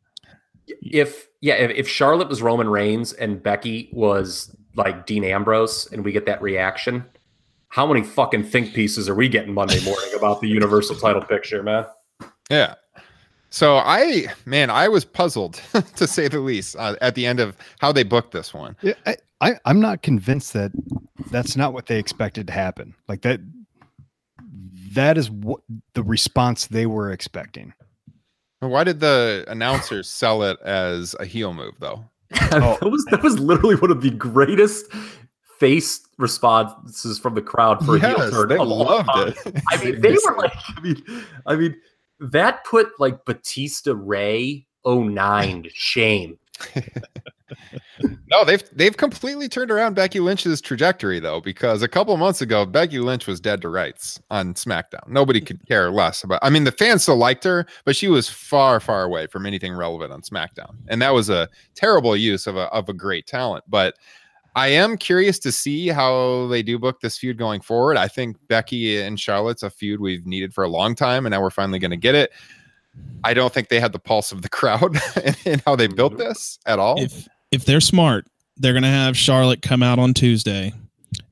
If 0.67 1.29
yeah, 1.41 1.55
if, 1.55 1.71
if 1.71 1.89
Charlotte 1.89 2.29
was 2.29 2.43
Roman 2.43 2.69
Reigns 2.69 3.13
and 3.13 3.43
Becky 3.43 3.91
was 3.93 4.55
like 4.77 5.07
Dean 5.07 5.25
Ambrose, 5.25 5.91
and 5.93 6.05
we 6.05 6.13
get 6.13 6.27
that 6.27 6.41
reaction, 6.41 7.05
how 7.69 7.87
many 7.87 8.03
fucking 8.03 8.45
think 8.45 8.75
pieces 8.75 9.09
are 9.09 9.15
we 9.15 9.29
getting 9.29 9.55
Monday 9.55 9.83
morning 9.85 10.11
about 10.17 10.41
the 10.41 10.49
Universal 10.49 10.97
title 10.97 11.23
picture, 11.23 11.63
man? 11.63 11.87
Yeah. 12.51 12.75
So 13.51 13.79
I, 13.79 14.27
man, 14.45 14.71
I 14.71 14.87
was 14.89 15.05
puzzled 15.05 15.55
to 15.97 16.07
say 16.07 16.29
the 16.29 16.39
least 16.39 16.77
uh, 16.79 16.95
at 17.01 17.17
the 17.17 17.27
end 17.27 17.41
of 17.41 17.57
how 17.81 17.91
they 17.91 18.05
booked 18.05 18.33
this 18.33 18.55
one. 18.55 18.77
Yeah, 18.81 18.95
I, 19.07 19.17
I, 19.41 19.55
I'm 19.65 19.81
not 19.81 20.03
convinced 20.03 20.53
that 20.53 20.71
that's 21.31 21.57
not 21.57 21.73
what 21.73 21.87
they 21.87 21.99
expected 21.99 22.47
to 22.47 22.53
happen. 22.53 22.95
Like 23.09 23.23
that, 23.23 23.41
that 24.91 25.17
is 25.17 25.31
what 25.31 25.61
the 25.95 26.03
response 26.03 26.67
they 26.67 26.87
were 26.87 27.11
expecting. 27.11 27.73
Why 28.61 28.85
did 28.85 29.01
the 29.01 29.45
announcers 29.49 30.09
sell 30.09 30.43
it 30.43 30.61
as 30.61 31.17
a 31.19 31.25
heel 31.25 31.55
move, 31.55 31.75
though? 31.81 32.05
that 32.31 32.79
oh. 32.83 32.89
was 32.89 33.05
that 33.07 33.23
was 33.23 33.39
literally 33.39 33.75
one 33.77 33.91
of 33.91 34.03
the 34.03 34.11
greatest 34.11 34.87
face 35.59 36.01
responses 36.19 37.19
from 37.19 37.35
the 37.35 37.43
crowd 37.43 37.85
for 37.85 37.97
a 37.97 38.01
heel 38.01 38.31
turn. 38.31 38.49
they 38.49 38.59
loved 38.59 39.09
it. 39.15 39.63
I 39.71 39.85
mean, 39.85 40.01
they 40.01 40.13
were 40.13 40.37
like, 40.37 40.53
I 40.77 40.81
mean, 40.81 41.03
I 41.47 41.57
mean, 41.57 41.77
that 42.21 42.65
put 42.65 42.89
like 42.99 43.25
Batista 43.25 43.95
Ray 43.97 44.67
09 44.87 45.63
to 45.65 45.71
shame. 45.71 46.39
No, 48.31 48.45
they've 48.45 48.63
they've 48.73 48.97
completely 48.97 49.49
turned 49.49 49.71
around 49.71 49.95
Becky 49.95 50.21
Lynch's 50.21 50.61
trajectory 50.61 51.19
though, 51.21 51.41
because 51.41 51.83
a 51.83 51.89
couple 51.89 52.17
months 52.17 52.41
ago, 52.41 52.65
Becky 52.65 52.99
Lynch 52.99 53.27
was 53.27 53.41
dead 53.41 53.61
to 53.63 53.69
rights 53.69 54.21
on 54.31 54.55
SmackDown. 54.55 55.07
Nobody 55.09 55.41
could 55.41 55.67
care 55.67 55.91
less 55.91 56.23
about. 56.23 56.41
I 56.43 56.51
mean, 56.51 56.65
the 56.65 56.73
fans 56.73 57.03
still 57.03 57.17
liked 57.17 57.45
her, 57.45 57.67
but 57.85 57.97
she 57.97 58.09
was 58.09 58.29
far, 58.29 58.81
far 58.81 59.03
away 59.03 59.27
from 59.27 59.47
anything 59.47 59.75
relevant 59.75 60.13
on 60.13 60.23
SmackDown, 60.23 60.77
and 60.89 61.03
that 61.03 61.13
was 61.13 61.29
a 61.29 61.49
terrible 61.75 62.17
use 62.17 62.47
of 62.47 62.57
a 62.57 62.63
of 62.73 62.89
a 62.89 62.95
great 62.95 63.27
talent. 63.27 63.65
But 63.69 63.97
I 64.57 64.69
am 64.69 64.97
curious 64.97 65.39
to 65.41 65.53
see 65.53 65.89
how 65.89 66.49
they 66.49 66.63
do 66.63 66.79
book 66.79 67.01
this 67.01 67.19
feud 67.19 67.39
going 67.39 67.61
forward. 67.61 67.97
I 67.97 68.09
think 68.09 68.37
Becky 68.49 69.01
and 69.01 69.19
Charlotte's 69.19 69.63
a 69.63 69.71
feud 69.71 70.01
we've 70.01 70.27
needed 70.27 70.53
for 70.53 70.65
a 70.65 70.69
long 70.69 70.95
time, 70.95 71.25
and 71.27 71.33
now 71.33 71.41
we're 71.41 71.51
finally 71.51 71.79
going 71.79 71.93
to 71.93 71.97
get 71.97 72.15
it. 72.15 72.33
I 73.23 73.35
don't 73.35 73.53
think 73.53 73.69
they 73.69 73.81
had 73.81 73.93
the 73.93 73.99
pulse 73.99 74.33
of 74.33 74.43
the 74.43 74.49
crowd 74.51 74.99
in 75.45 75.63
how 75.67 75.77
they 75.77 75.87
built 75.87 76.19
this 76.19 76.59
at 76.67 76.79
all. 76.79 77.01
If 77.01 77.29
if 77.51 77.65
they're 77.65 77.81
smart, 77.81 78.27
they're 78.57 78.75
gonna 78.75 78.89
have 78.89 79.17
Charlotte 79.17 79.63
come 79.63 79.83
out 79.83 79.99
on 79.99 80.15
Tuesday 80.15 80.73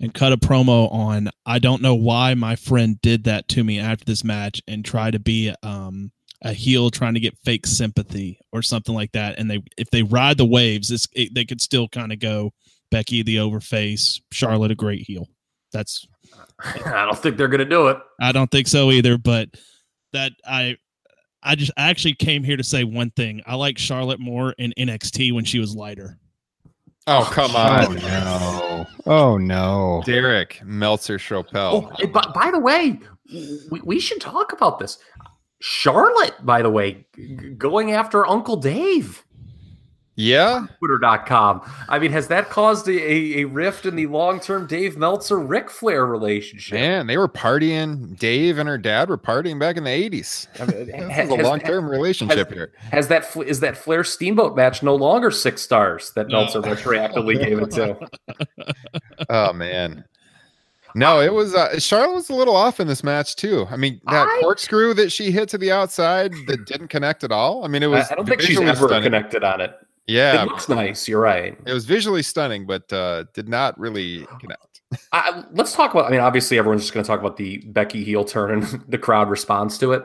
and 0.00 0.14
cut 0.14 0.32
a 0.32 0.36
promo 0.36 0.92
on 0.92 1.30
I 1.46 1.58
don't 1.58 1.82
know 1.82 1.94
why 1.94 2.34
my 2.34 2.56
friend 2.56 3.00
did 3.00 3.24
that 3.24 3.48
to 3.48 3.64
me 3.64 3.78
after 3.78 4.04
this 4.04 4.24
match 4.24 4.62
and 4.66 4.84
try 4.84 5.10
to 5.10 5.18
be 5.18 5.52
um 5.62 6.10
a 6.42 6.52
heel 6.52 6.90
trying 6.90 7.14
to 7.14 7.20
get 7.20 7.36
fake 7.44 7.66
sympathy 7.66 8.38
or 8.52 8.62
something 8.62 8.94
like 8.94 9.12
that. 9.12 9.38
And 9.38 9.50
they 9.50 9.62
if 9.76 9.90
they 9.90 10.02
ride 10.02 10.38
the 10.38 10.46
waves, 10.46 10.88
this 10.88 11.08
it, 11.12 11.34
they 11.34 11.44
could 11.44 11.60
still 11.60 11.88
kind 11.88 12.12
of 12.12 12.18
go 12.20 12.52
Becky 12.90 13.22
the 13.22 13.36
overface, 13.36 14.20
Charlotte 14.32 14.70
a 14.70 14.76
great 14.76 15.02
heel. 15.02 15.28
That's 15.72 16.06
I 16.60 17.04
don't 17.04 17.18
think 17.18 17.36
they're 17.36 17.48
gonna 17.48 17.64
do 17.64 17.88
it. 17.88 17.98
I 18.20 18.32
don't 18.32 18.50
think 18.50 18.68
so 18.68 18.90
either, 18.90 19.18
but 19.18 19.48
that 20.12 20.32
I 20.46 20.76
I 21.42 21.54
just 21.54 21.70
I 21.76 21.88
actually 21.90 22.14
came 22.14 22.42
here 22.44 22.56
to 22.56 22.64
say 22.64 22.84
one 22.84 23.10
thing. 23.10 23.42
I 23.46 23.54
like 23.54 23.78
Charlotte 23.78 24.20
more 24.20 24.52
in 24.58 24.72
NXT 24.78 25.32
when 25.32 25.44
she 25.44 25.58
was 25.58 25.74
lighter. 25.74 26.18
Oh 27.06 27.28
come 27.32 27.52
Oh 27.54 27.58
on, 27.58 27.94
no! 27.94 28.86
Oh 29.06 29.38
no! 29.38 30.02
Derek 30.04 30.60
Meltzer 30.64 31.14
Oh, 31.14 31.18
Chopel. 31.18 32.00
and 32.02 32.12
by, 32.12 32.22
by 32.34 32.50
the 32.50 32.58
way, 32.58 32.98
we, 33.70 33.80
we 33.82 33.98
should 34.00 34.20
talk 34.20 34.52
about 34.52 34.78
this. 34.78 34.98
Charlotte, 35.60 36.34
by 36.44 36.60
the 36.62 36.70
way, 36.70 37.06
g- 37.16 37.54
going 37.56 37.92
after 37.92 38.26
Uncle 38.26 38.56
Dave. 38.56 39.24
Yeah. 40.20 40.66
Twitter.com. 40.80 41.62
I 41.88 42.00
mean, 42.00 42.10
has 42.10 42.26
that 42.26 42.50
caused 42.50 42.88
a, 42.88 42.92
a, 42.92 43.38
a 43.38 43.44
rift 43.44 43.86
in 43.86 43.94
the 43.94 44.08
long 44.08 44.40
term 44.40 44.66
Dave 44.66 44.96
Meltzer 44.96 45.38
Ric 45.38 45.70
Flair 45.70 46.04
relationship? 46.06 46.74
Man, 46.74 47.06
they 47.06 47.16
were 47.16 47.28
partying. 47.28 48.18
Dave 48.18 48.58
and 48.58 48.68
her 48.68 48.78
dad 48.78 49.10
were 49.10 49.16
partying 49.16 49.60
back 49.60 49.76
in 49.76 49.84
the 49.84 49.90
80s. 50.10 50.48
I 50.60 50.66
mean, 50.66 50.86
This 50.86 51.10
has- 51.12 51.28
is 51.30 51.38
a 51.38 51.42
long 51.42 51.60
term 51.60 51.88
relationship 51.88 52.48
has- 52.48 52.52
here. 52.56 52.72
Has 52.90 53.06
that 53.08 53.26
Fl- 53.26 53.42
is 53.42 53.60
that 53.60 53.76
Flair 53.76 54.02
Steamboat 54.02 54.56
match 54.56 54.82
no 54.82 54.96
longer 54.96 55.30
six 55.30 55.62
stars 55.62 56.10
that 56.16 56.26
No. 56.26 56.38
Meltzer 56.40 56.62
retroactively 56.62 57.38
gave 57.44 57.60
it 57.60 57.70
to? 57.72 57.96
Oh, 59.30 59.52
man. 59.52 60.04
No, 60.96 61.20
it 61.20 61.32
was 61.32 61.54
uh, 61.54 61.78
Charlotte 61.78 62.14
was 62.14 62.28
a 62.30 62.34
little 62.34 62.56
off 62.56 62.80
in 62.80 62.88
this 62.88 63.04
match 63.04 63.36
too. 63.36 63.68
I 63.70 63.76
mean, 63.76 64.00
that 64.06 64.26
I- 64.26 64.40
corkscrew 64.42 64.94
that 64.94 65.12
she 65.12 65.30
hit 65.30 65.48
to 65.50 65.58
the 65.58 65.70
outside 65.70 66.32
that 66.48 66.64
didn't 66.66 66.88
connect 66.88 67.22
at 67.22 67.30
all. 67.30 67.64
I 67.64 67.68
mean, 67.68 67.84
it 67.84 67.88
was 67.88 68.08
I, 68.10 68.14
I 68.14 68.16
don't 68.16 68.26
think 68.26 68.40
she's 68.40 68.58
ever 68.58 68.74
stunning. 68.88 69.04
connected 69.04 69.44
on 69.44 69.60
it. 69.60 69.78
Yeah, 70.08 70.42
It 70.42 70.46
looks 70.46 70.68
nice. 70.68 71.06
You're 71.06 71.20
right. 71.20 71.56
it 71.66 71.72
was 71.72 71.84
visually 71.84 72.22
stunning, 72.22 72.66
but 72.66 72.90
uh, 72.92 73.24
did 73.34 73.48
not 73.48 73.78
really 73.78 74.26
connect. 74.40 74.80
I, 75.12 75.44
let's 75.52 75.74
talk 75.74 75.92
about. 75.92 76.06
I 76.06 76.10
mean, 76.10 76.20
obviously, 76.20 76.58
everyone's 76.58 76.82
just 76.82 76.94
going 76.94 77.04
to 77.04 77.06
talk 77.06 77.20
about 77.20 77.36
the 77.36 77.58
Becky 77.66 78.02
heel 78.02 78.24
turn 78.24 78.50
and 78.50 78.84
the 78.88 78.98
crowd 78.98 79.28
response 79.28 79.76
to 79.78 79.92
it. 79.92 80.04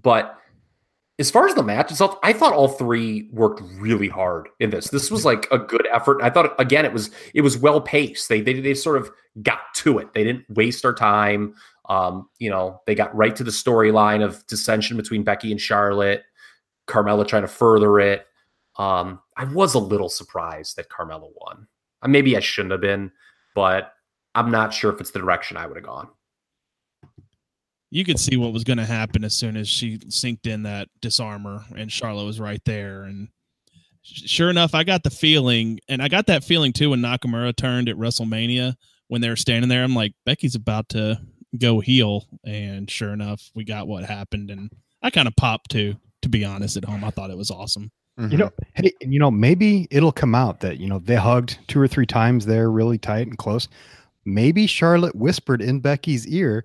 But 0.00 0.38
as 1.18 1.30
far 1.30 1.48
as 1.48 1.54
the 1.54 1.62
match 1.62 1.90
itself, 1.90 2.16
I 2.22 2.34
thought 2.34 2.52
all 2.52 2.68
three 2.68 3.28
worked 3.32 3.62
really 3.78 4.08
hard 4.08 4.48
in 4.60 4.70
this. 4.70 4.88
This 4.88 5.10
was 5.10 5.24
like 5.24 5.48
a 5.50 5.58
good 5.58 5.88
effort. 5.92 6.20
I 6.22 6.28
thought 6.28 6.54
again, 6.60 6.84
it 6.84 6.92
was 6.92 7.10
it 7.34 7.40
was 7.40 7.56
well 7.56 7.80
paced. 7.80 8.28
They 8.28 8.42
they 8.42 8.60
they 8.60 8.74
sort 8.74 8.98
of 8.98 9.10
got 9.42 9.60
to 9.76 9.98
it. 9.98 10.12
They 10.12 10.24
didn't 10.24 10.44
waste 10.50 10.84
our 10.84 10.94
time. 10.94 11.54
Um, 11.88 12.28
you 12.38 12.50
know, 12.50 12.82
they 12.86 12.94
got 12.94 13.16
right 13.16 13.34
to 13.34 13.44
the 13.44 13.50
storyline 13.50 14.22
of 14.22 14.46
dissension 14.46 14.98
between 14.98 15.24
Becky 15.24 15.50
and 15.50 15.60
Charlotte. 15.60 16.22
Carmella 16.86 17.26
trying 17.26 17.42
to 17.42 17.48
further 17.48 17.98
it. 17.98 18.26
Um, 18.78 19.20
I 19.36 19.44
was 19.44 19.74
a 19.74 19.78
little 19.78 20.08
surprised 20.08 20.76
that 20.76 20.88
Carmella 20.88 21.28
won. 21.40 21.66
Uh, 22.02 22.08
Maybe 22.08 22.36
I 22.36 22.40
shouldn't 22.40 22.72
have 22.72 22.80
been, 22.80 23.10
but 23.54 23.92
I'm 24.34 24.50
not 24.50 24.72
sure 24.72 24.92
if 24.92 25.00
it's 25.00 25.10
the 25.10 25.18
direction 25.18 25.56
I 25.56 25.66
would 25.66 25.76
have 25.76 25.84
gone. 25.86 26.08
you 27.90 28.04
could 28.04 28.18
see 28.18 28.36
what 28.36 28.52
was 28.52 28.64
going 28.64 28.76
to 28.78 28.84
happen 28.84 29.24
as 29.24 29.34
soon 29.34 29.56
as 29.56 29.68
she 29.68 29.98
synced 29.98 30.46
in 30.46 30.62
that 30.64 30.88
Dis-arm-her, 31.00 31.64
and 31.76 31.90
Charlotte 31.90 32.26
was 32.26 32.38
right 32.40 32.60
there. 32.64 33.04
And 33.04 33.28
sure 34.02 34.50
enough, 34.50 34.74
I 34.74 34.84
got 34.84 35.02
the 35.02 35.10
feeling, 35.10 35.80
and 35.88 36.02
I 36.02 36.08
got 36.08 36.26
that 36.26 36.44
feeling 36.44 36.72
too 36.72 36.90
when 36.90 37.00
Nakamura 37.00 37.56
turned 37.56 37.88
at 37.88 37.96
WrestleMania 37.96 38.74
when 39.08 39.20
they 39.22 39.28
were 39.30 39.36
standing 39.36 39.68
there. 39.68 39.82
I'm 39.82 39.94
like, 39.94 40.12
Becky's 40.26 40.54
about 40.54 40.90
to 40.90 41.18
go 41.58 41.80
heel. 41.80 42.26
And 42.44 42.90
sure 42.90 43.12
enough, 43.12 43.50
we 43.54 43.64
got 43.64 43.88
what 43.88 44.04
happened. 44.04 44.50
And 44.50 44.70
I 45.02 45.08
kind 45.10 45.26
of 45.26 45.34
popped 45.36 45.70
too, 45.70 45.94
to 46.22 46.28
be 46.28 46.44
honest, 46.44 46.76
at 46.76 46.84
home. 46.84 47.04
I 47.04 47.10
thought 47.10 47.30
it 47.30 47.38
was 47.38 47.50
awesome. 47.50 47.90
Mhm. 48.18 48.32
You 48.32 48.38
know, 48.38 48.50
hey, 48.74 48.92
you 49.00 49.18
know, 49.18 49.30
maybe 49.30 49.86
it'll 49.90 50.12
come 50.12 50.34
out 50.34 50.60
that 50.60 50.78
you 50.78 50.88
know 50.88 50.98
they 50.98 51.14
hugged 51.16 51.58
two 51.68 51.80
or 51.80 51.86
three 51.86 52.06
times 52.06 52.46
there, 52.46 52.70
really 52.70 52.98
tight 52.98 53.26
and 53.26 53.38
close. 53.38 53.68
Maybe 54.24 54.66
Charlotte 54.66 55.14
whispered 55.14 55.62
in 55.62 55.80
Becky's 55.80 56.26
ear, 56.26 56.64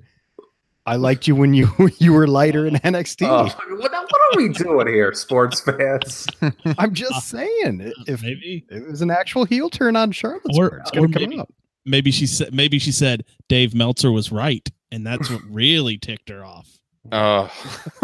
"I 0.85 0.95
liked 0.95 1.27
you 1.27 1.35
when 1.35 1.53
you 1.53 1.69
you 1.99 2.13
were 2.13 2.27
lighter 2.27 2.65
in 2.65 2.75
NXT." 2.75 3.27
Oh, 3.27 3.43
what, 3.77 3.91
what 3.91 3.93
are 3.93 4.37
we 4.37 4.49
doing 4.49 4.87
here, 4.87 5.13
sports 5.13 5.61
fans? 5.61 6.27
I'm 6.79 6.93
just 6.93 7.27
saying, 7.27 7.93
if 8.07 8.23
Maybe. 8.23 8.65
it 8.69 8.87
was 8.89 9.01
an 9.01 9.11
actual 9.11 9.45
heel 9.45 9.69
turn 9.69 9.95
on 9.95 10.11
Charlotte's 10.11 10.57
Or- 10.57 10.69
part, 10.71 10.81
it's 10.81 10.91
gonna 10.91 11.07
come 11.09 11.21
maybe- 11.21 11.39
out. 11.39 11.53
Maybe 11.85 12.11
she 12.11 12.25
said, 12.27 12.53
maybe 12.53 12.79
she 12.79 12.93
said 12.93 13.25
Dave 13.49 13.75
Meltzer 13.75 14.09
was 14.11 14.31
right. 14.31 14.67
And 14.91 15.05
that's 15.05 15.29
what 15.29 15.41
really 15.49 15.97
ticked 15.97 16.29
her 16.29 16.45
off. 16.45 16.79
Oh, 17.11 17.51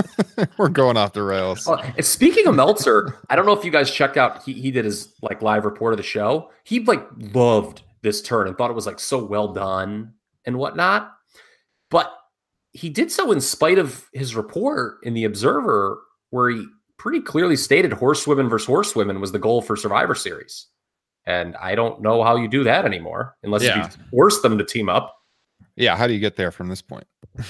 we're 0.57 0.69
going 0.69 0.97
off 0.97 1.13
the 1.13 1.23
rails. 1.23 1.65
Oh, 1.67 1.75
and 1.75 2.05
speaking 2.05 2.47
of 2.47 2.55
Meltzer, 2.55 3.15
I 3.29 3.35
don't 3.35 3.45
know 3.45 3.53
if 3.53 3.63
you 3.63 3.71
guys 3.71 3.89
checked 3.91 4.17
out. 4.17 4.43
He, 4.43 4.53
he 4.53 4.71
did 4.71 4.85
his 4.85 5.13
like 5.21 5.41
live 5.41 5.63
report 5.65 5.93
of 5.93 5.97
the 5.97 6.03
show. 6.03 6.51
He 6.65 6.81
like 6.81 7.05
loved 7.33 7.81
this 8.01 8.21
turn 8.21 8.47
and 8.47 8.57
thought 8.57 8.69
it 8.69 8.75
was 8.75 8.85
like 8.85 8.99
so 8.99 9.23
well 9.23 9.53
done 9.53 10.13
and 10.45 10.57
whatnot. 10.57 11.13
But 11.89 12.11
he 12.73 12.89
did 12.89 13.11
so 13.11 13.31
in 13.31 13.41
spite 13.41 13.77
of 13.79 14.05
his 14.13 14.35
report 14.35 14.97
in 15.03 15.13
the 15.13 15.23
Observer, 15.23 15.99
where 16.29 16.49
he 16.49 16.65
pretty 16.97 17.21
clearly 17.21 17.55
stated 17.55 17.93
horsewomen 17.93 18.49
versus 18.49 18.67
horsewomen 18.67 19.21
was 19.21 19.31
the 19.31 19.39
goal 19.39 19.61
for 19.61 19.75
Survivor 19.77 20.13
Series. 20.13 20.67
And 21.25 21.55
I 21.55 21.75
don't 21.75 22.01
know 22.01 22.23
how 22.23 22.35
you 22.35 22.47
do 22.47 22.63
that 22.65 22.85
anymore 22.85 23.35
unless 23.43 23.63
Yeah. 23.63 23.85
you 23.85 23.89
force 24.11 24.41
them 24.41 24.57
to 24.57 24.65
team 24.65 24.89
up. 24.89 25.15
Yeah, 25.77 25.95
how 25.95 26.05
do 26.07 26.13
you 26.13 26.19
get 26.19 26.35
there 26.35 26.51
from 26.51 26.67
this 26.67 26.81
point? 26.81 27.07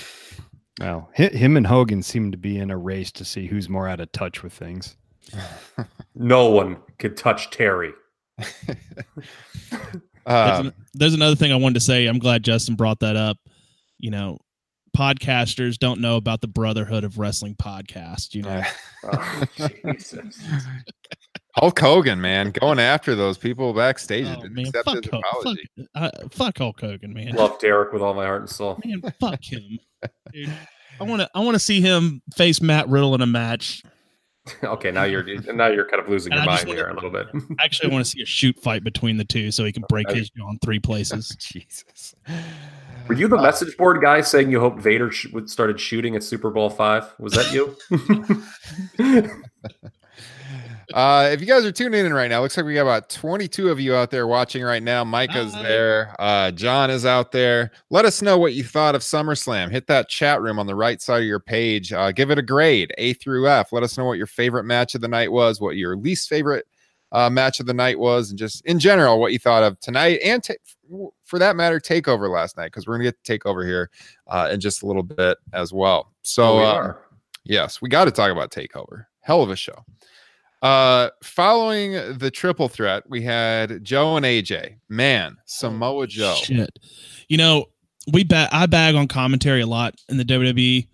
Well, 0.80 1.10
him 1.14 1.58
and 1.58 1.68
Hogan 1.68 2.02
seem 2.02 2.32
to 2.32 2.38
be 2.38 2.58
in 2.58 2.72
a 2.72 2.78
race 2.78 3.12
to 3.14 3.26
see 3.26 3.48
who's 3.48 3.68
more 3.70 3.88
out 3.88 4.00
of 4.00 4.12
touch 4.12 4.42
with 4.44 4.54
things. 4.54 4.96
No 6.16 6.50
one 6.50 6.78
could 6.98 7.16
touch 7.16 7.50
Terry. 7.50 7.94
There's, 8.38 9.80
Um, 10.26 10.68
an- 10.68 10.74
there's 10.94 11.14
another 11.14 11.36
thing 11.36 11.52
I 11.52 11.56
wanted 11.56 11.76
to 11.76 11.80
say. 11.80 12.08
I'm 12.08 12.20
glad 12.20 12.44
Justin 12.44 12.76
brought 12.76 13.00
that 13.00 13.16
up. 13.16 13.38
You 14.00 14.12
know, 14.12 14.40
podcasters 14.98 15.78
don't 15.78 16.02
know 16.02 16.18
about 16.18 16.42
the 16.42 16.48
Brotherhood 16.48 17.04
of 17.06 17.18
Wrestling 17.18 17.56
podcast. 17.56 18.34
You 18.36 18.42
know, 18.44 18.64
Oh, 19.06 19.44
Jesus. 19.56 20.40
Hulk 21.60 21.80
Hogan, 21.80 22.22
man, 22.22 22.52
going 22.52 22.80
after 22.80 23.16
those 23.16 23.38
people 23.38 23.74
backstage. 23.74 24.26
Oh, 24.28 24.48
man, 24.50 24.72
fuck, 24.72 24.86
his 24.96 25.06
Hulk, 25.12 25.24
fuck, 25.24 25.24
apology. 25.40 25.70
uh, 25.96 26.10
fuck 26.32 26.58
Hulk 26.58 26.80
Hogan, 26.80 27.14
man. 27.14 27.36
Love 27.36 27.60
Derek 27.60 27.92
with 27.94 28.02
all 28.02 28.14
my 28.14 28.26
heart 28.26 28.42
and 28.42 28.50
soul. 28.50 28.80
man, 28.86 29.02
fuck 29.20 29.44
him. 29.44 29.80
Dude, 30.34 30.50
I 31.00 31.04
want 31.04 31.22
to. 31.22 31.30
I 31.36 31.40
want 31.40 31.56
to 31.56 31.60
see 31.60 31.82
him 31.82 32.22
face 32.36 32.62
Matt 32.62 32.88
Riddle 32.88 33.14
in 33.16 33.22
a 33.22 33.28
match. 33.28 33.84
Okay, 34.64 34.90
now 34.90 35.04
you're 35.04 35.24
now 35.54 35.68
you're 35.68 35.88
kind 35.88 36.02
of 36.02 36.10
losing 36.10 36.34
And 36.34 36.42
your 36.44 36.52
I 36.52 36.56
mind 36.56 36.68
wanna- 36.70 36.80
here 36.80 36.90
a 36.90 36.94
little 36.96 37.12
bit. 37.12 37.28
Actually, 37.60 37.92
I 37.92 37.94
want 37.94 38.04
to 38.04 38.10
see 38.10 38.24
a 38.24 38.26
shoot 38.26 38.58
fight 38.60 38.84
between 38.84 39.18
the 39.18 39.24
two 39.26 39.52
so 39.52 39.64
he 39.64 39.72
can 39.72 39.84
break 39.88 40.10
his 40.10 40.32
jaw 40.32 40.50
in 40.50 40.58
three 40.58 40.80
places. 40.80 41.30
Jesus. 41.40 42.16
Were 43.08 43.14
you 43.14 43.28
the 43.28 43.38
message 43.40 43.78
board 43.78 44.02
guy 44.02 44.22
saying 44.22 44.50
you 44.50 44.60
hoped 44.60 44.80
Vader 44.82 45.12
sh- 45.12 45.28
would 45.34 45.52
started 45.52 45.80
shooting 45.80 46.16
at 46.16 46.24
Super 46.24 46.50
Bowl 46.50 46.72
five? 46.72 47.14
Was 47.20 47.34
that 47.34 47.54
you? 47.54 47.78
Uh, 50.94 51.30
if 51.32 51.40
you 51.40 51.46
guys 51.46 51.66
are 51.66 51.72
tuning 51.72 52.06
in 52.06 52.14
right 52.14 52.30
now, 52.30 52.42
looks 52.42 52.58
like 52.58 52.66
we 52.66 52.74
got 52.74 52.82
about 52.82 53.10
22 53.10 53.70
of 53.70 53.80
you 53.80 53.96
out 53.96 54.10
there 54.10 54.28
watching 54.28 54.64
right 54.64 54.82
now. 54.82 55.04
Micah's 55.04 55.54
Hi. 55.54 55.64
there. 55.64 56.16
Uh, 56.20 56.52
John 56.52 56.90
is 56.90 57.06
out 57.06 57.32
there. 57.32 57.72
Let 57.90 58.06
us 58.06 58.22
know 58.22 58.38
what 58.38 58.54
you 58.54 58.64
thought 58.64 58.96
of 58.96 59.02
SummerSlam. 59.02 59.70
Hit 59.70 59.88
that 59.88 60.10
chat 60.10 60.42
room 60.42 60.58
on 60.58 60.68
the 60.68 60.76
right 60.76 61.02
side 61.02 61.22
of 61.22 61.28
your 61.28 61.40
page. 61.40 61.94
Uh, 61.94 62.12
give 62.12 62.32
it 62.32 62.40
a 62.40 62.42
grade, 62.44 62.92
A 62.98 63.14
through 63.14 63.48
F. 63.48 63.72
Let 63.72 63.84
us 63.84 63.98
know 63.98 64.06
what 64.06 64.18
your 64.18 64.28
favorite 64.28 64.64
match 64.64 64.96
of 64.96 65.02
the 65.02 65.08
night 65.08 65.32
was, 65.32 65.62
what 65.62 65.76
your 65.76 65.96
least 65.96 66.28
favorite 66.28 66.66
uh, 67.12 67.30
match 67.30 67.60
of 67.60 67.66
the 67.66 67.74
night 67.74 68.00
was, 68.00 68.30
and 68.30 68.40
just 68.40 68.66
in 68.66 68.80
general, 68.80 69.20
what 69.20 69.32
you 69.32 69.40
thought 69.40 69.64
of 69.64 69.80
tonight 69.80 70.20
and 70.24 70.44
ta- 70.44 70.54
for 71.26 71.40
that 71.40 71.56
matter, 71.56 71.80
Takeover 71.80 72.32
last 72.32 72.58
night, 72.58 72.68
because 72.68 72.88
we're 72.88 72.98
going 72.98 73.06
to 73.06 73.12
get 73.12 73.24
to 73.24 73.40
Takeover 73.40 73.66
here 73.66 73.90
uh, 74.28 74.50
in 74.52 74.60
just 74.60 74.84
a 74.84 74.88
little 74.88 75.04
bit 75.04 75.38
as 75.54 75.72
well. 75.72 76.14
So, 76.22 76.58
we 76.58 76.64
uh, 76.64 76.74
are. 76.74 77.02
Yes, 77.44 77.82
we 77.82 77.90
got 77.90 78.06
to 78.06 78.12
talk 78.12 78.32
about 78.32 78.52
Takeover. 78.52 79.06
Hell 79.22 79.42
of 79.42 79.50
a 79.50 79.56
show. 79.56 79.86
Uh, 80.62 81.10
following 81.24 81.94
the 82.18 82.30
triple 82.32 82.68
threat, 82.68 83.04
we 83.10 83.22
had 83.22 83.84
Joe 83.84 84.18
and 84.18 84.26
AJ. 84.26 84.76
Man, 84.90 85.38
Samoa 85.46 86.08
Joe. 86.08 86.36
Shit. 86.36 86.78
You 87.30 87.38
know, 87.38 87.66
we 88.12 88.24
ba- 88.24 88.50
I 88.52 88.66
bag 88.66 88.96
on 88.96 89.08
commentary 89.08 89.62
a 89.62 89.68
lot 89.68 89.96
in 90.10 90.18
the 90.18 90.26
WWE. 90.26 90.88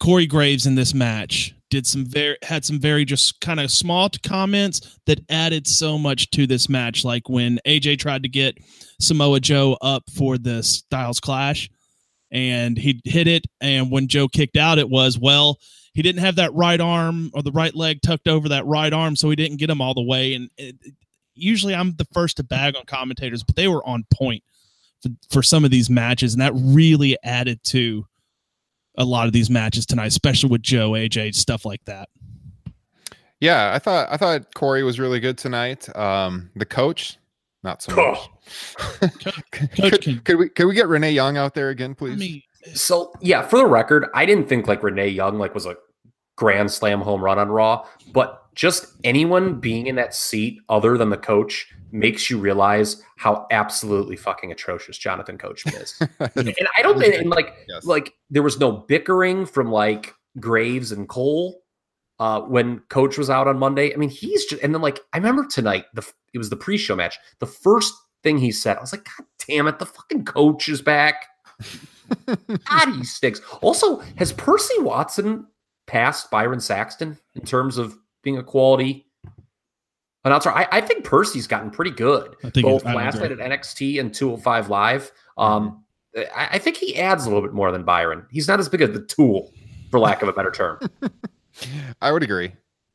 Corey 0.00 0.26
Graves 0.26 0.66
in 0.66 0.74
this 0.74 0.94
match 0.94 1.54
did 1.70 1.86
some 1.86 2.06
very 2.06 2.36
had 2.42 2.64
some 2.64 2.80
very 2.80 3.04
just 3.04 3.40
kind 3.40 3.60
of 3.60 3.70
small 3.70 4.08
comments 4.22 4.98
that 5.06 5.20
added 5.28 5.66
so 5.66 5.98
much 5.98 6.30
to 6.30 6.46
this 6.46 6.68
match. 6.68 7.04
Like 7.04 7.28
when 7.28 7.58
AJ 7.66 7.98
tried 7.98 8.22
to 8.22 8.28
get 8.28 8.56
Samoa 9.00 9.40
Joe 9.40 9.76
up 9.82 10.04
for 10.16 10.38
the 10.38 10.62
Styles 10.62 11.20
Clash, 11.20 11.68
and 12.30 12.78
he 12.78 13.00
hit 13.04 13.26
it, 13.26 13.46
and 13.60 13.90
when 13.90 14.08
Joe 14.08 14.28
kicked 14.28 14.56
out, 14.56 14.78
it 14.78 14.88
was 14.88 15.18
well 15.18 15.58
he 15.98 16.02
didn't 16.02 16.20
have 16.20 16.36
that 16.36 16.54
right 16.54 16.80
arm 16.80 17.28
or 17.34 17.42
the 17.42 17.50
right 17.50 17.74
leg 17.74 18.00
tucked 18.02 18.28
over 18.28 18.48
that 18.50 18.64
right 18.66 18.92
arm, 18.92 19.16
so 19.16 19.28
he 19.30 19.34
didn't 19.34 19.56
get 19.56 19.68
him 19.68 19.80
all 19.80 19.94
the 19.94 20.02
way. 20.02 20.32
And 20.34 20.48
it, 20.56 20.76
it- 20.84 20.94
usually 21.34 21.74
I'm 21.74 21.96
the 21.96 22.06
first 22.12 22.36
to 22.36 22.44
bag 22.44 22.76
on 22.76 22.84
commentators, 22.84 23.42
but 23.42 23.56
they 23.56 23.66
were 23.66 23.84
on 23.84 24.04
point 24.14 24.44
for, 25.02 25.08
for 25.28 25.42
some 25.42 25.64
of 25.64 25.72
these 25.72 25.90
matches, 25.90 26.34
and 26.34 26.40
that 26.40 26.52
really 26.54 27.16
added 27.24 27.58
to 27.64 28.06
a 28.96 29.04
lot 29.04 29.26
of 29.26 29.32
these 29.32 29.50
matches 29.50 29.86
tonight, 29.86 30.06
especially 30.06 30.50
with 30.50 30.62
Joe, 30.62 30.90
AJ, 30.92 31.34
stuff 31.34 31.64
like 31.64 31.84
that. 31.86 32.08
Yeah, 33.40 33.72
I 33.74 33.80
thought 33.80 34.08
I 34.10 34.16
thought 34.16 34.54
Corey 34.54 34.84
was 34.84 35.00
really 35.00 35.18
good 35.18 35.36
tonight. 35.36 35.94
Um, 35.96 36.50
the 36.54 36.64
coach, 36.64 37.18
not 37.64 37.82
so 37.82 37.94
much. 37.96 38.18
Coach 39.00 39.90
could, 39.90 40.00
can- 40.02 40.18
could 40.20 40.36
we 40.36 40.48
could 40.48 40.66
we 40.66 40.74
get 40.74 40.86
Renee 40.86 41.12
Young 41.12 41.36
out 41.36 41.54
there 41.54 41.70
again, 41.70 41.94
please? 41.96 42.12
I 42.12 42.16
mean, 42.16 42.42
So 42.74 43.12
yeah, 43.20 43.42
for 43.42 43.58
the 43.58 43.66
record, 43.66 44.06
I 44.14 44.26
didn't 44.26 44.48
think 44.48 44.66
like 44.68 44.82
Renee 44.82 45.08
Young 45.08 45.38
like 45.38 45.54
was 45.54 45.66
a 45.66 45.76
grand 46.38 46.70
slam 46.70 47.00
home 47.00 47.22
run 47.22 47.38
on 47.38 47.48
Raw, 47.48 47.84
but 48.12 48.44
just 48.54 48.86
anyone 49.04 49.58
being 49.60 49.86
in 49.88 49.96
that 49.96 50.14
seat 50.14 50.60
other 50.68 50.96
than 50.96 51.10
the 51.10 51.16
coach 51.16 51.66
makes 51.90 52.30
you 52.30 52.38
realize 52.38 53.02
how 53.16 53.46
absolutely 53.50 54.14
fucking 54.16 54.52
atrocious 54.52 54.96
Jonathan 54.96 55.36
Coachman 55.36 55.74
is. 55.74 55.94
and 56.20 56.68
I 56.76 56.82
don't 56.82 56.98
think 56.98 57.14
and 57.14 57.30
like 57.30 57.54
Yes. 57.68 57.84
like 57.84 58.14
there 58.30 58.42
was 58.42 58.58
no 58.60 58.70
bickering 58.72 59.46
from 59.46 59.70
like 59.70 60.14
Graves 60.40 60.92
and 60.92 61.08
Cole. 61.08 61.62
uh, 62.20 62.40
when 62.42 62.80
Coach 62.88 63.16
was 63.18 63.30
out 63.30 63.46
on 63.48 63.58
Monday. 63.58 63.92
I 63.92 63.96
mean, 63.96 64.10
he's 64.10 64.44
just 64.46 64.62
and 64.62 64.74
then 64.74 64.82
like 64.82 65.00
I 65.12 65.16
remember 65.18 65.46
tonight 65.46 65.86
the 65.94 66.06
it 66.34 66.38
was 66.38 66.50
the 66.50 66.56
pre-show 66.56 66.94
match. 66.96 67.18
The 67.40 67.46
first 67.46 67.94
thing 68.22 68.38
he 68.38 68.50
said, 68.52 68.76
I 68.76 68.80
was 68.80 68.92
like, 68.92 69.04
God 69.04 69.26
damn 69.48 69.66
it, 69.68 69.78
the 69.78 69.86
fucking 69.86 70.24
coach 70.24 70.68
is 70.68 70.82
back. 70.82 71.26
God, 72.26 72.94
he 72.96 73.04
stinks. 73.04 73.40
Also, 73.62 73.98
has 74.16 74.32
Percy 74.32 74.74
Watson 74.80 75.46
passed 75.88 76.30
Byron 76.30 76.60
Saxton 76.60 77.18
in 77.34 77.42
terms 77.42 77.78
of 77.78 77.98
being 78.22 78.38
a 78.38 78.42
quality 78.44 79.06
announcer? 80.24 80.50
I, 80.50 80.68
I 80.70 80.80
think 80.80 81.04
Percy's 81.04 81.48
gotten 81.48 81.70
pretty 81.70 81.90
good. 81.90 82.36
I 82.44 82.50
think 82.50 82.64
both 82.64 82.84
last 82.84 83.16
agree. 83.16 83.30
night 83.30 83.40
at 83.40 83.50
NXT 83.50 83.98
and 83.98 84.14
205 84.14 84.68
Live. 84.68 85.10
Um, 85.36 85.82
I, 86.16 86.48
I 86.52 86.58
think 86.58 86.76
he 86.76 86.96
adds 86.96 87.24
a 87.24 87.28
little 87.28 87.42
bit 87.42 87.52
more 87.52 87.72
than 87.72 87.82
Byron. 87.82 88.26
He's 88.30 88.46
not 88.46 88.60
as 88.60 88.68
big 88.68 88.82
of 88.82 88.92
the 88.92 89.04
tool, 89.04 89.52
for 89.90 89.98
lack 89.98 90.22
of 90.22 90.28
a 90.28 90.32
better 90.32 90.50
term. 90.50 90.78
I 92.00 92.12
would 92.12 92.22
agree. 92.22 92.52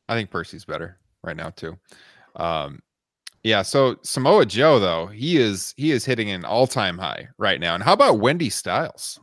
I 0.08 0.14
think 0.14 0.30
Percy's 0.30 0.64
better 0.64 0.98
right 1.22 1.36
now 1.36 1.50
too. 1.50 1.78
Um, 2.36 2.80
yeah. 3.42 3.62
So 3.62 3.96
Samoa 4.02 4.46
Joe 4.46 4.78
though 4.78 5.06
he 5.06 5.36
is 5.36 5.74
he 5.76 5.90
is 5.92 6.04
hitting 6.04 6.30
an 6.30 6.44
all 6.44 6.66
time 6.66 6.98
high 6.98 7.28
right 7.38 7.60
now. 7.60 7.74
And 7.74 7.82
how 7.82 7.92
about 7.92 8.20
Wendy 8.20 8.50
Styles? 8.50 9.20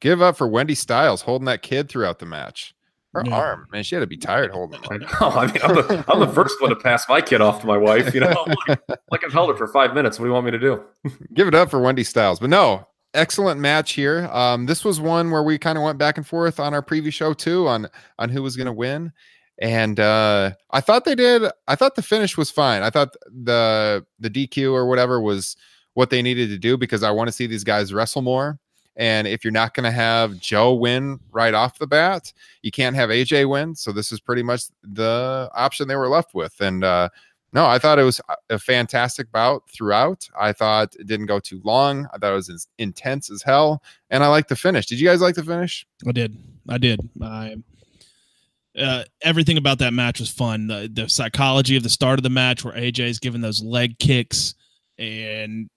Give 0.00 0.20
up 0.20 0.36
for 0.36 0.48
Wendy 0.48 0.74
Styles 0.74 1.22
holding 1.22 1.46
that 1.46 1.62
kid 1.62 1.88
throughout 1.88 2.18
the 2.18 2.26
match. 2.26 2.74
Her 3.14 3.22
Yeah. 3.26 3.34
arm, 3.36 3.66
man, 3.70 3.82
she 3.82 3.94
had 3.94 4.00
to 4.00 4.06
be 4.06 4.16
tired 4.16 4.50
holding. 4.52 4.80
I 4.90 4.94
it. 4.94 5.00
know. 5.02 5.08
I 5.20 5.46
mean, 5.46 5.58
I'm 5.62 5.74
the, 5.74 6.04
I'm 6.08 6.20
the 6.20 6.28
first 6.28 6.60
one 6.62 6.70
to 6.70 6.76
pass 6.76 7.06
my 7.08 7.20
kid 7.20 7.40
off 7.42 7.60
to 7.60 7.66
my 7.66 7.76
wife. 7.76 8.14
You 8.14 8.20
know, 8.20 8.46
like, 8.68 8.80
like 9.10 9.24
I've 9.24 9.32
held 9.32 9.50
her 9.50 9.56
for 9.56 9.68
five 9.68 9.94
minutes. 9.94 10.18
What 10.18 10.24
do 10.24 10.28
you 10.30 10.34
want 10.34 10.46
me 10.46 10.52
to 10.52 10.58
do? 10.58 10.82
Give 11.34 11.46
it 11.46 11.54
up 11.54 11.70
for 11.70 11.80
Wendy 11.80 12.04
Styles. 12.04 12.40
But 12.40 12.48
no, 12.50 12.86
excellent 13.12 13.60
match 13.60 13.92
here. 13.92 14.26
Um, 14.32 14.64
this 14.66 14.82
was 14.84 14.98
one 15.00 15.30
where 15.30 15.42
we 15.42 15.58
kind 15.58 15.76
of 15.76 15.84
went 15.84 15.98
back 15.98 16.16
and 16.16 16.26
forth 16.26 16.58
on 16.58 16.72
our 16.72 16.82
preview 16.82 17.12
show 17.12 17.34
too 17.34 17.68
on 17.68 17.86
on 18.18 18.30
who 18.30 18.42
was 18.42 18.56
going 18.56 18.66
to 18.66 18.72
win. 18.72 19.12
And 19.60 20.00
uh, 20.00 20.52
I 20.70 20.80
thought 20.80 21.04
they 21.04 21.14
did. 21.14 21.42
I 21.68 21.74
thought 21.76 21.94
the 21.96 22.02
finish 22.02 22.38
was 22.38 22.50
fine. 22.50 22.82
I 22.82 22.88
thought 22.88 23.14
the 23.26 24.04
the 24.18 24.30
DQ 24.30 24.72
or 24.72 24.86
whatever 24.88 25.20
was 25.20 25.54
what 25.94 26.08
they 26.08 26.22
needed 26.22 26.48
to 26.48 26.56
do 26.58 26.78
because 26.78 27.02
I 27.02 27.10
want 27.10 27.28
to 27.28 27.32
see 27.32 27.46
these 27.46 27.62
guys 27.64 27.92
wrestle 27.92 28.22
more. 28.22 28.58
And 28.96 29.26
if 29.26 29.42
you're 29.44 29.52
not 29.52 29.74
going 29.74 29.84
to 29.84 29.90
have 29.90 30.38
Joe 30.38 30.74
win 30.74 31.18
right 31.30 31.54
off 31.54 31.78
the 31.78 31.86
bat, 31.86 32.32
you 32.62 32.70
can't 32.70 32.96
have 32.96 33.08
AJ 33.08 33.48
win. 33.48 33.74
So 33.74 33.90
this 33.90 34.12
is 34.12 34.20
pretty 34.20 34.42
much 34.42 34.64
the 34.82 35.50
option 35.54 35.88
they 35.88 35.96
were 35.96 36.08
left 36.08 36.34
with. 36.34 36.60
And 36.60 36.84
uh, 36.84 37.08
no, 37.54 37.66
I 37.66 37.78
thought 37.78 37.98
it 37.98 38.04
was 38.04 38.20
a 38.48 38.58
fantastic 38.58 39.30
bout 39.30 39.68
throughout. 39.70 40.28
I 40.38 40.52
thought 40.52 40.94
it 40.98 41.06
didn't 41.06 41.26
go 41.26 41.38
too 41.38 41.60
long. 41.64 42.06
I 42.12 42.18
thought 42.18 42.32
it 42.32 42.36
was 42.36 42.50
as 42.50 42.66
intense 42.78 43.30
as 43.30 43.42
hell, 43.42 43.82
and 44.08 44.24
I 44.24 44.28
like 44.28 44.48
the 44.48 44.56
finish. 44.56 44.86
Did 44.86 45.00
you 45.00 45.06
guys 45.06 45.20
like 45.20 45.34
the 45.34 45.42
finish? 45.42 45.86
I 46.06 46.12
did. 46.12 46.36
I 46.68 46.78
did. 46.78 47.00
I 47.20 47.56
uh, 48.78 49.04
everything 49.20 49.58
about 49.58 49.78
that 49.80 49.92
match 49.92 50.18
was 50.18 50.30
fun. 50.30 50.66
The, 50.66 50.90
the 50.90 51.08
psychology 51.08 51.76
of 51.76 51.82
the 51.82 51.90
start 51.90 52.18
of 52.18 52.22
the 52.22 52.30
match, 52.30 52.64
where 52.64 52.74
AJ's 52.74 53.18
giving 53.18 53.42
those 53.42 53.62
leg 53.62 53.98
kicks, 53.98 54.54
and 54.96 55.68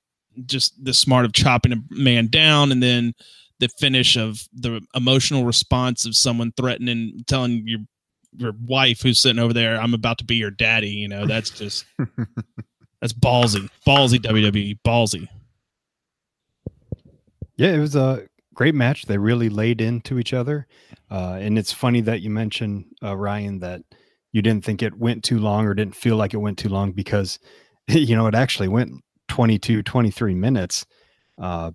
just 0.46 0.84
the 0.84 0.94
smart 0.94 1.26
of 1.26 1.34
chopping 1.34 1.74
a 1.74 1.78
man 1.90 2.28
down, 2.28 2.72
and 2.72 2.82
then 2.82 3.14
the 3.60 3.70
finish 3.80 4.18
of 4.18 4.40
the 4.54 4.82
emotional 4.94 5.46
response 5.46 6.06
of 6.06 6.16
someone 6.16 6.52
threatening, 6.58 7.24
telling 7.28 7.64
your 7.66 7.80
your 8.38 8.54
wife 8.66 9.02
who's 9.02 9.20
sitting 9.20 9.40
over 9.40 9.54
there, 9.54 9.80
"I'm 9.80 9.94
about 9.94 10.18
to 10.20 10.26
be 10.26 10.36
your 10.36 10.52
daddy." 10.52 10.90
You 10.90 11.08
know, 11.08 11.26
that's 11.26 11.50
just 11.50 11.86
that's 13.02 13.14
ballsy, 13.14 13.70
ballsy 13.88 14.20
WWE, 14.20 14.80
ballsy. 14.86 15.28
Yeah, 17.58 17.72
it 17.72 17.80
was 17.80 17.96
a 17.96 18.28
great 18.54 18.76
match. 18.76 19.06
They 19.06 19.18
really 19.18 19.50
laid 19.50 19.82
into 19.82 20.20
each 20.20 20.34
other. 20.34 20.68
Uh, 21.10 21.38
and 21.40 21.58
it's 21.58 21.72
funny 21.72 22.02
that 22.02 22.22
you 22.22 22.30
mentioned, 22.30 22.86
uh, 23.04 23.16
Ryan, 23.16 23.60
that 23.60 23.82
you 24.32 24.42
didn't 24.42 24.66
think 24.66 24.82
it 24.82 24.98
went 24.98 25.24
too 25.24 25.40
long 25.40 25.66
or 25.66 25.74
didn't 25.74 25.96
feel 25.96 26.18
like 26.18 26.34
it 26.34 26.38
went 26.38 26.58
too 26.58 26.70
long 26.70 26.92
because, 26.92 27.40
you 27.88 28.16
know, 28.16 28.28
it 28.28 28.36
actually 28.36 28.68
went 28.68 28.92
22, 29.28 29.84
23 29.84 30.36
minutes. 30.36 30.86
Uh, 31.42 31.72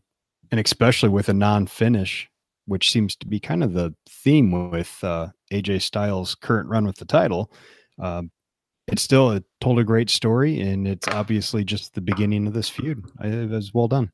and 0.50 0.60
especially 0.60 1.08
with 1.08 1.28
a 1.28 1.34
non 1.34 1.66
finish, 1.66 2.28
which 2.66 2.90
seems 2.90 3.16
to 3.16 3.26
be 3.26 3.40
kind 3.40 3.62
of 3.62 3.72
the 3.72 3.94
theme 4.08 4.70
with 4.70 4.98
uh, 5.02 5.28
AJ 5.52 5.82
Styles' 5.82 6.34
current 6.34 6.68
run 6.68 6.86
with 6.86 6.96
the 6.96 7.04
title. 7.04 7.52
Um, 7.98 8.30
it 8.86 8.98
still 8.98 9.30
it 9.30 9.44
told 9.60 9.78
a 9.78 9.84
great 9.84 10.10
story, 10.10 10.60
and 10.60 10.86
it's 10.86 11.06
obviously 11.08 11.64
just 11.64 11.94
the 11.94 12.00
beginning 12.00 12.46
of 12.46 12.52
this 12.52 12.68
feud. 12.68 13.04
I, 13.20 13.28
it 13.28 13.50
was 13.50 13.72
well 13.72 13.88
done. 13.88 14.10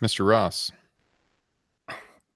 Mr. 0.00 0.26
Ross. 0.26 0.70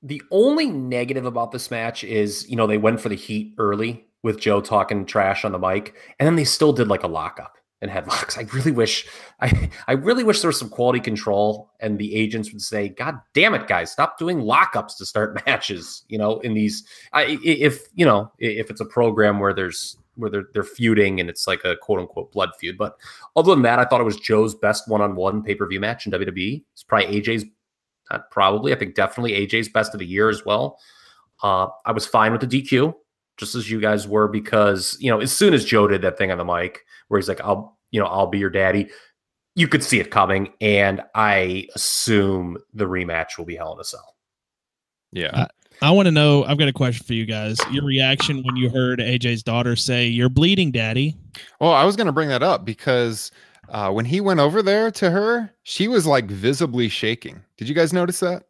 The 0.02 0.22
only 0.30 0.66
negative 0.66 1.26
about 1.26 1.50
this 1.50 1.70
match 1.70 2.04
is, 2.04 2.48
you 2.48 2.54
know, 2.54 2.68
they 2.68 2.78
went 2.78 3.00
for 3.00 3.08
the 3.08 3.16
heat 3.16 3.54
early 3.58 4.06
with 4.22 4.38
Joe 4.38 4.60
talking 4.60 5.04
trash 5.04 5.44
on 5.44 5.52
the 5.52 5.58
mic, 5.58 5.94
and 6.18 6.26
then 6.26 6.36
they 6.36 6.44
still 6.44 6.72
did 6.72 6.88
like 6.88 7.02
a 7.02 7.08
lockup 7.08 7.57
and 7.80 7.90
headlocks. 7.90 8.38
I 8.38 8.42
really 8.54 8.72
wish, 8.72 9.06
I, 9.40 9.70
I 9.86 9.92
really 9.92 10.24
wish 10.24 10.40
there 10.40 10.48
was 10.48 10.58
some 10.58 10.68
quality 10.68 11.00
control, 11.00 11.70
and 11.80 11.98
the 11.98 12.14
agents 12.14 12.52
would 12.52 12.62
say, 12.62 12.88
"God 12.88 13.16
damn 13.34 13.54
it, 13.54 13.68
guys, 13.68 13.92
stop 13.92 14.18
doing 14.18 14.38
lockups 14.38 14.96
to 14.98 15.06
start 15.06 15.42
matches." 15.46 16.04
You 16.08 16.18
know, 16.18 16.38
in 16.40 16.54
these, 16.54 16.84
I, 17.12 17.38
if 17.44 17.86
you 17.94 18.04
know, 18.04 18.32
if 18.38 18.70
it's 18.70 18.80
a 18.80 18.86
program 18.86 19.40
where 19.40 19.54
there's 19.54 19.96
where 20.18 20.30
they're 20.30 20.48
they're 20.52 20.64
feuding 20.64 21.20
and 21.20 21.30
it's 21.30 21.46
like 21.46 21.64
a 21.64 21.76
quote 21.76 22.00
unquote 22.00 22.32
blood 22.32 22.50
feud. 22.58 22.76
But 22.76 22.96
other 23.36 23.54
than 23.54 23.62
that, 23.62 23.78
I 23.78 23.84
thought 23.84 24.00
it 24.00 24.04
was 24.04 24.16
Joe's 24.16 24.54
best 24.54 24.88
one 24.88 25.00
on 25.00 25.14
one 25.14 25.42
pay 25.42 25.54
per 25.54 25.66
view 25.66 25.80
match 25.80 26.06
in 26.06 26.12
WWE. 26.12 26.62
It's 26.72 26.82
probably 26.82 27.20
AJ's 27.20 27.44
not 28.10 28.30
probably. 28.30 28.72
I 28.72 28.76
think 28.76 28.94
definitely 28.94 29.32
AJ's 29.46 29.68
best 29.68 29.94
of 29.94 30.00
the 30.00 30.06
year 30.06 30.28
as 30.28 30.44
well. 30.44 30.78
Uh, 31.42 31.68
I 31.86 31.92
was 31.92 32.06
fine 32.06 32.32
with 32.32 32.40
the 32.40 32.62
DQ, 32.62 32.94
just 33.38 33.54
as 33.54 33.70
you 33.70 33.80
guys 33.80 34.06
were, 34.06 34.28
because 34.28 34.96
you 35.00 35.10
know, 35.10 35.20
as 35.20 35.32
soon 35.32 35.54
as 35.54 35.64
Joe 35.64 35.88
did 35.88 36.02
that 36.02 36.18
thing 36.18 36.30
on 36.30 36.38
the 36.38 36.44
mic 36.44 36.84
where 37.08 37.18
he's 37.18 37.28
like, 37.28 37.40
"I'll, 37.40 37.78
you 37.90 38.00
know, 38.00 38.06
I'll 38.06 38.26
be 38.26 38.38
your 38.38 38.50
daddy," 38.50 38.88
you 39.54 39.68
could 39.68 39.82
see 39.82 40.00
it 40.00 40.10
coming, 40.10 40.52
and 40.60 41.02
I 41.14 41.68
assume 41.74 42.58
the 42.74 42.86
rematch 42.86 43.38
will 43.38 43.44
be 43.44 43.56
Hell 43.56 43.74
in 43.74 43.80
a 43.80 43.84
Cell. 43.84 44.14
Yeah. 45.12 45.46
I 45.80 45.90
want 45.92 46.06
to 46.06 46.12
know. 46.12 46.44
I've 46.44 46.58
got 46.58 46.66
a 46.66 46.72
question 46.72 47.06
for 47.06 47.14
you 47.14 47.24
guys. 47.24 47.56
Your 47.70 47.84
reaction 47.84 48.42
when 48.42 48.56
you 48.56 48.68
heard 48.68 48.98
AJ's 48.98 49.42
daughter 49.42 49.76
say, 49.76 50.06
"You're 50.06 50.28
bleeding, 50.28 50.72
Daddy." 50.72 51.16
Well, 51.60 51.72
I 51.72 51.84
was 51.84 51.94
going 51.94 52.08
to 52.08 52.12
bring 52.12 52.28
that 52.30 52.42
up 52.42 52.64
because 52.64 53.30
uh, 53.68 53.90
when 53.92 54.04
he 54.04 54.20
went 54.20 54.40
over 54.40 54.62
there 54.62 54.90
to 54.90 55.10
her, 55.10 55.50
she 55.62 55.86
was 55.86 56.06
like 56.06 56.26
visibly 56.26 56.88
shaking. 56.88 57.40
Did 57.56 57.68
you 57.68 57.74
guys 57.74 57.92
notice 57.92 58.20
that? 58.20 58.44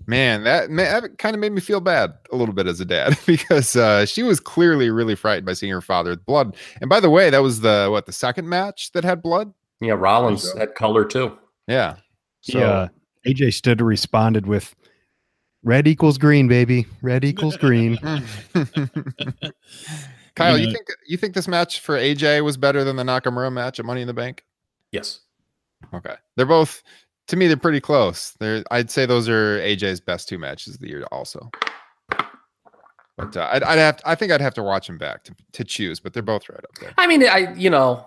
Yep. 0.00 0.08
Man, 0.08 0.44
that, 0.44 0.70
man, 0.70 1.02
that 1.02 1.18
kind 1.18 1.34
of 1.34 1.40
made 1.40 1.52
me 1.52 1.60
feel 1.60 1.80
bad 1.80 2.12
a 2.32 2.36
little 2.36 2.54
bit 2.54 2.66
as 2.66 2.80
a 2.80 2.84
dad 2.84 3.18
because 3.26 3.76
uh, 3.76 4.04
she 4.06 4.22
was 4.22 4.40
clearly 4.40 4.90
really 4.90 5.14
frightened 5.14 5.46
by 5.46 5.54
seeing 5.54 5.72
her 5.72 5.80
father 5.80 6.10
with 6.10 6.26
blood. 6.26 6.56
And 6.80 6.90
by 6.90 7.00
the 7.00 7.10
way, 7.10 7.30
that 7.30 7.42
was 7.42 7.60
the 7.60 7.88
what 7.90 8.06
the 8.06 8.12
second 8.12 8.48
match 8.48 8.92
that 8.92 9.04
had 9.04 9.22
blood. 9.22 9.52
Yeah, 9.80 9.94
Rollins 9.94 10.52
There 10.52 10.60
had 10.60 10.74
color 10.74 11.04
too. 11.04 11.36
Yeah. 11.66 11.96
So 12.42 12.58
yeah, 12.58 12.88
AJ 13.26 13.54
stood 13.54 13.80
responded 13.80 14.46
with 14.46 14.74
red 15.62 15.88
equals 15.88 16.18
green, 16.18 16.48
baby. 16.48 16.86
Red 17.02 17.24
equals 17.24 17.56
green. 17.56 17.96
Kyle, 20.36 20.58
You 20.58 20.66
you 20.66 20.72
think 20.72 20.86
you 21.06 21.16
think 21.16 21.34
this 21.34 21.48
match 21.48 21.80
for 21.80 21.96
AJ 21.96 22.44
was 22.44 22.56
better 22.56 22.84
than 22.84 22.96
the 22.96 23.04
Nakamura 23.04 23.52
match 23.52 23.78
at 23.78 23.84
Money 23.84 24.00
in 24.00 24.06
the 24.06 24.14
Bank? 24.14 24.44
Yes. 24.90 25.20
Okay, 25.92 26.14
they're 26.36 26.46
both 26.46 26.82
to 27.28 27.36
me 27.36 27.46
they're 27.46 27.56
pretty 27.56 27.80
close. 27.80 28.32
They're 28.40 28.62
I'd 28.70 28.90
say 28.90 29.06
those 29.06 29.28
are 29.28 29.58
AJ's 29.60 30.00
best 30.00 30.28
two 30.28 30.38
matches 30.38 30.74
of 30.74 30.80
the 30.80 30.88
year 30.88 31.04
also. 31.10 31.50
But 33.16 33.36
uh, 33.36 33.48
I'd, 33.52 33.62
I'd 33.62 33.78
have 33.78 34.00
I 34.04 34.14
think 34.14 34.32
I'd 34.32 34.40
have 34.40 34.54
to 34.54 34.62
watch 34.62 34.86
them 34.88 34.98
back 34.98 35.22
to, 35.24 35.34
to 35.52 35.64
choose, 35.64 36.00
but 36.00 36.12
they're 36.12 36.22
both 36.22 36.48
right 36.48 36.58
up 36.58 36.74
there. 36.80 36.92
I 36.98 37.06
mean, 37.06 37.24
I 37.26 37.54
you 37.54 37.70
know, 37.70 38.06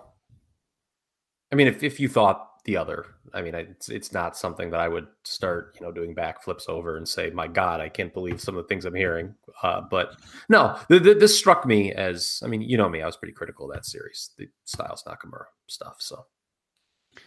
I 1.50 1.56
mean, 1.56 1.66
if 1.66 1.82
if 1.82 1.98
you 1.98 2.08
thought 2.08 2.44
the 2.64 2.76
other, 2.76 3.06
I 3.32 3.40
mean, 3.40 3.54
I- 3.54 3.60
it's 3.60 3.88
it's 3.88 4.12
not 4.12 4.36
something 4.36 4.70
that 4.70 4.80
I 4.80 4.88
would 4.88 5.06
start, 5.24 5.76
you 5.80 5.86
know, 5.86 5.92
doing 5.92 6.14
backflips 6.14 6.68
over 6.68 6.98
and 6.98 7.08
say, 7.08 7.30
"My 7.30 7.46
God, 7.48 7.80
I 7.80 7.88
can't 7.88 8.12
believe 8.12 8.38
some 8.38 8.54
of 8.58 8.64
the 8.64 8.68
things 8.68 8.84
I'm 8.84 8.94
hearing." 8.94 9.34
Uh, 9.62 9.80
but 9.80 10.12
no, 10.50 10.78
th- 10.88 11.02
th- 11.02 11.18
this 11.18 11.38
struck 11.38 11.64
me 11.64 11.90
as, 11.92 12.42
I 12.44 12.48
mean, 12.48 12.60
you 12.60 12.76
know 12.76 12.88
me, 12.90 13.00
I 13.00 13.06
was 13.06 13.16
pretty 13.16 13.32
critical 13.32 13.70
of 13.70 13.74
that 13.74 13.86
series, 13.86 14.30
the 14.36 14.48
Styles 14.66 15.02
Nakamura 15.04 15.44
stuff. 15.68 15.96
So, 16.00 16.26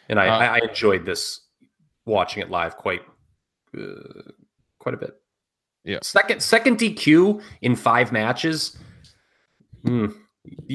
and 0.08 0.20
I, 0.20 0.28
Uh, 0.28 0.38
I, 0.38 0.46
I 0.46 0.60
enjoyed 0.70 1.04
this 1.04 1.42
watching 2.06 2.42
it 2.42 2.50
live 2.50 2.78
quite 2.78 3.02
uh, 3.78 4.32
quite 4.80 4.96
a 4.96 4.98
bit. 4.98 5.22
Yeah. 5.84 6.00
Second 6.02 6.42
second 6.42 6.78
DQ 6.78 7.42
in 7.62 7.76
five 7.76 8.12
matches. 8.12 8.78
Hmm. 9.84 10.08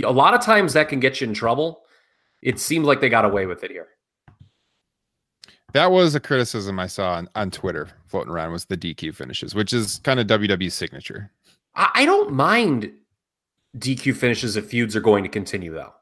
A 0.05 0.13
lot 0.13 0.35
of 0.35 0.41
times 0.41 0.73
that 0.73 0.89
can 0.89 1.01
get 1.01 1.21
you 1.21 1.29
in 1.29 1.35
trouble. 1.35 1.83
It 2.43 2.61
seemed 2.61 2.85
like 2.85 3.01
they 3.01 3.09
got 3.09 3.25
away 3.25 3.47
with 3.47 3.65
it 3.65 3.71
here. 3.71 3.89
That 5.73 5.91
was 5.91 6.15
a 6.15 6.21
criticism 6.21 6.79
I 6.79 6.87
saw 6.87 7.15
on, 7.15 7.29
on 7.35 7.51
Twitter 7.51 7.89
floating 8.07 8.33
around 8.33 8.53
was 8.53 8.65
the 8.65 8.77
DQ 8.77 9.15
finishes, 9.15 9.55
which 9.55 9.73
is 9.73 10.01
kind 10.05 10.21
of 10.21 10.27
WWE's 10.27 10.75
signature. 10.75 11.31
I, 11.75 11.91
I 11.95 12.05
don't 12.05 12.33
mind 12.33 12.93
DQ 13.77 14.17
finishes 14.17 14.57
if 14.57 14.69
feuds 14.69 14.97
are 14.97 15.01
going 15.01 15.23
to 15.25 15.29
continue, 15.29 15.73
though. 15.73 15.93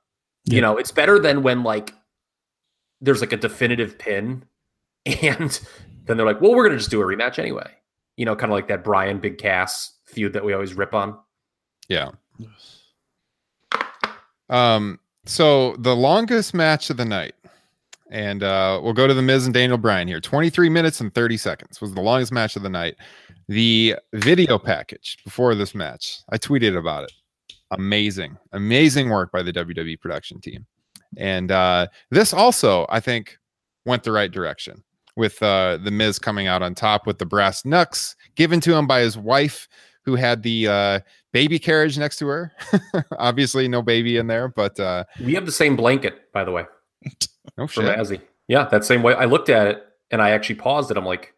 Yeah. 0.45 0.55
You 0.57 0.61
know, 0.61 0.77
it's 0.77 0.93
better 0.93 1.19
than 1.19 1.43
when 1.43 1.63
like 1.63 1.93
there's 3.01 3.21
like 3.21 3.33
a 3.33 3.37
definitive 3.37 3.99
pin, 3.99 4.45
and 5.07 5.61
then 6.07 6.17
they're 6.17 6.27
like, 6.27 6.41
"Well, 6.41 6.55
we're 6.55 6.67
gonna 6.67 6.79
just 6.79 6.91
do 6.91 7.01
a 7.01 7.05
rematch 7.05 7.39
anyway." 7.39 7.71
You 8.17 8.25
know, 8.25 8.37
kind 8.37 8.53
of 8.53 8.57
like 8.57 8.69
that 8.69 8.85
Brian 8.85 9.19
Big 9.19 9.39
Cass 9.39 9.99
feud 10.07 10.33
that 10.33 10.45
we 10.45 10.53
always 10.53 10.75
rip 10.75 10.95
on. 10.95 11.19
Yeah. 11.89 12.11
Um, 14.49 15.01
so 15.27 15.77
the 15.79 15.97
longest 15.97 16.55
match 16.55 16.91
of 16.91 16.97
the 16.97 17.05
night, 17.05 17.35
and 18.11 18.43
uh, 18.43 18.81
we'll 18.83 18.93
go 18.93 19.07
to 19.07 19.15
the 19.15 19.23
Miz 19.23 19.47
and 19.47 19.55
Daniel 19.55 19.79
Bryan 19.79 20.07
here. 20.07 20.21
23 20.21 20.69
minutes 20.69 21.01
and 21.01 21.15
30 21.15 21.37
seconds 21.37 21.81
was 21.81 21.95
the 21.95 22.01
longest 22.01 22.33
match 22.33 22.57
of 22.57 22.63
the 22.63 22.69
night. 22.69 22.97
The 23.49 23.97
video 24.13 24.59
package 24.59 25.19
before 25.25 25.55
this 25.55 25.75
match, 25.75 26.21
I 26.31 26.39
tweeted 26.39 26.79
about 26.79 27.05
it. 27.05 27.13
Amazing, 27.71 28.37
amazing 28.53 29.11
work 29.11 29.33
by 29.33 29.43
the 29.43 29.53
WWE 29.53 30.01
production 30.01 30.41
team. 30.41 30.67
And 31.17 31.51
uh, 31.51 31.89
this 32.11 32.33
also, 32.33 32.87
I 32.89 33.01
think, 33.01 33.39
went 33.85 34.03
the 34.03 34.13
right 34.13 34.31
direction 34.31 34.83
with 35.17 35.43
uh, 35.43 35.79
the 35.83 35.91
Miz 35.91 36.19
coming 36.19 36.47
out 36.47 36.63
on 36.63 36.75
top 36.75 37.07
with 37.07 37.19
the 37.19 37.27
brass 37.27 37.65
knucks 37.65 38.17
given 38.35 38.61
to 38.61 38.75
him 38.75 38.87
by 38.87 39.01
his 39.01 39.17
wife, 39.17 39.69
who 40.05 40.17
had 40.17 40.43
the 40.43 40.69
uh, 40.69 41.01
baby 41.33 41.59
carriage 41.59 41.99
next 41.99 42.19
to 42.19 42.27
her. 42.27 42.53
Obviously, 43.19 43.69
no 43.69 43.83
baby 43.83 44.17
in 44.17 44.27
there, 44.27 44.49
but 44.49 44.79
uh, 44.81 45.05
We 45.23 45.35
have 45.35 45.47
the 45.47 45.53
same 45.53 45.77
blanket, 45.77 46.33
by 46.33 46.45
the 46.45 46.53
way, 46.53 46.65
no 47.59 47.67
from 47.67 47.87
shit. 47.87 47.99
Azzy. 47.99 48.21
Yeah, 48.49 48.65
that 48.71 48.85
same 48.85 49.03
way. 49.03 49.15
I 49.15 49.25
looked 49.25 49.49
at 49.49 49.67
it 49.67 49.85
and 50.11 50.21
I 50.21 50.31
actually 50.31 50.57
paused 50.57 50.91
it. 50.91 50.97
I'm 50.97 51.05
like, 51.07 51.34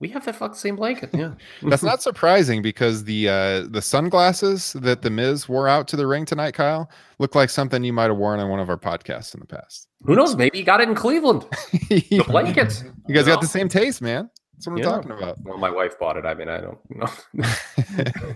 we 0.00 0.08
have 0.08 0.24
that 0.26 0.36
fucking 0.36 0.54
same 0.56 0.76
blanket. 0.76 1.10
Yeah. 1.14 1.32
That's 1.62 1.82
not 1.82 2.02
surprising 2.02 2.60
because 2.62 3.04
the 3.04 3.28
uh, 3.28 3.66
the 3.70 3.80
sunglasses 3.80 4.74
that 4.74 5.02
the 5.02 5.10
Miz 5.10 5.48
wore 5.48 5.68
out 5.68 5.88
to 5.88 5.96
the 5.96 6.06
ring 6.06 6.24
tonight, 6.26 6.52
Kyle, 6.52 6.90
look 7.18 7.34
like 7.34 7.48
something 7.50 7.82
you 7.82 7.92
might 7.92 8.10
have 8.10 8.16
worn 8.18 8.38
on 8.40 8.50
one 8.50 8.60
of 8.60 8.68
our 8.68 8.76
podcasts 8.76 9.32
in 9.34 9.40
the 9.40 9.46
past. 9.46 9.88
Who 10.02 10.14
knows? 10.14 10.36
Maybe 10.36 10.58
he 10.58 10.64
got 10.64 10.80
it 10.80 10.88
in 10.88 10.94
Cleveland. 10.94 11.46
The 11.88 12.24
blankets. 12.26 12.84
You 13.08 13.14
guys 13.14 13.26
know? 13.26 13.34
got 13.34 13.40
the 13.40 13.46
same 13.46 13.68
taste, 13.68 14.02
man. 14.02 14.28
That's 14.54 14.66
what 14.66 14.72
I'm 14.74 14.78
Yeah. 14.78 14.84
talking 14.84 15.10
about. 15.12 15.38
Well, 15.42 15.58
my 15.58 15.70
wife 15.70 15.98
bought 15.98 16.16
it. 16.16 16.24
I 16.26 16.34
mean, 16.34 16.48
I 16.48 16.60
don't 16.60 16.78
know. 16.90 17.08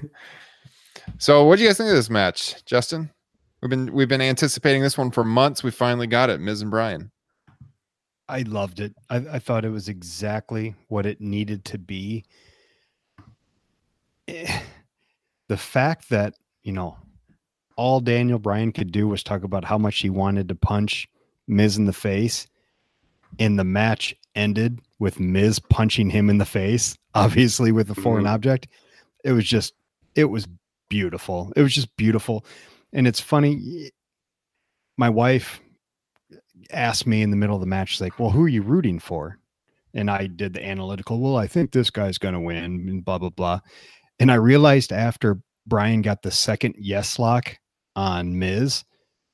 so, 1.19 1.45
what 1.45 1.57
do 1.57 1.63
you 1.63 1.69
guys 1.69 1.77
think 1.77 1.91
of 1.91 1.97
this 1.97 2.11
match, 2.11 2.65
Justin? 2.65 3.11
We've 3.61 3.69
been 3.71 3.93
we've 3.93 4.09
been 4.09 4.23
anticipating 4.23 4.83
this 4.83 4.97
one 4.97 5.11
for 5.11 5.25
months. 5.25 5.63
We 5.63 5.71
finally 5.71 6.07
got 6.07 6.31
it, 6.31 6.41
Miz 6.41 6.63
and 6.63 6.71
Brian. 6.71 7.11
I 8.31 8.43
loved 8.43 8.81
it. 8.81 8.95
I, 9.09 9.17
I 9.17 9.39
thought 9.39 9.65
it 9.65 9.71
was 9.71 9.89
exactly 9.89 10.75
what 10.89 11.05
it 11.07 11.21
needed 11.21 11.65
to 11.67 11.79
be. 11.79 12.25
Eh, 14.29 14.61
The 15.49 15.57
fact 15.57 16.09
that, 16.11 16.35
you 16.63 16.73
know, 16.73 16.97
all 17.77 18.01
Daniel 18.01 18.39
Bryan 18.39 18.73
could 18.73 18.93
do 18.93 19.09
was 19.09 19.23
talk 19.23 19.43
about 19.43 19.65
how 19.65 19.79
much 19.79 19.99
he 19.99 20.11
wanted 20.11 20.49
to 20.49 20.55
punch 20.55 21.09
Miz 21.49 21.77
in 21.77 21.87
the 21.87 21.93
face, 21.93 22.47
and 23.39 23.59
the 23.59 23.65
match 23.65 24.15
ended 24.35 24.81
with 24.99 25.19
Miz 25.19 25.59
punching 25.59 26.11
him 26.11 26.31
in 26.31 26.39
the 26.39 26.45
face, 26.45 26.97
obviously 27.15 27.73
with 27.73 27.91
a 27.91 27.95
foreign 27.95 28.25
Mhm. 28.25 28.31
object. 28.35 28.69
It 29.25 29.33
was 29.33 29.45
just, 29.45 29.75
it 30.15 30.27
was 30.27 30.47
beautiful. 30.89 31.53
It 31.57 31.63
was 31.63 31.75
just 31.75 31.97
beautiful. 31.97 32.45
And 32.93 33.07
it's 33.09 33.21
funny. 33.21 33.91
My 34.97 35.09
wife 35.09 35.61
asked 36.73 37.07
me 37.07 37.23
in 37.23 37.31
the 37.31 37.37
middle 37.37 37.57
of 37.57 37.61
the 37.61 37.67
match, 37.67 38.01
like, 38.01 38.19
Well, 38.19 38.31
who 38.31 38.45
are 38.45 38.49
you 38.49 38.63
rooting 38.63 38.99
for? 38.99 39.39
And 39.95 40.11
I 40.11 40.27
did 40.27 40.55
the 40.55 40.65
analytical, 40.65 41.21
well, 41.21 41.37
I 41.37 41.47
think 41.47 41.73
this 41.73 41.91
guy's 41.91 42.19
going 42.19 42.35
to 42.35 42.41
win, 42.41 42.65
and 42.65 43.05
blah, 43.05 43.19
blah, 43.19 43.31
blah. 43.31 43.61
And 44.19 44.31
I 44.31 44.37
realized 44.37 44.93
after 44.93 45.41
Brian 45.67 46.03
got 46.03 46.23
the 46.23 46.31
second 46.31 46.77
yes 46.79 47.19
lock 47.19 47.57
on 47.97 48.39
Miz, 48.39 48.85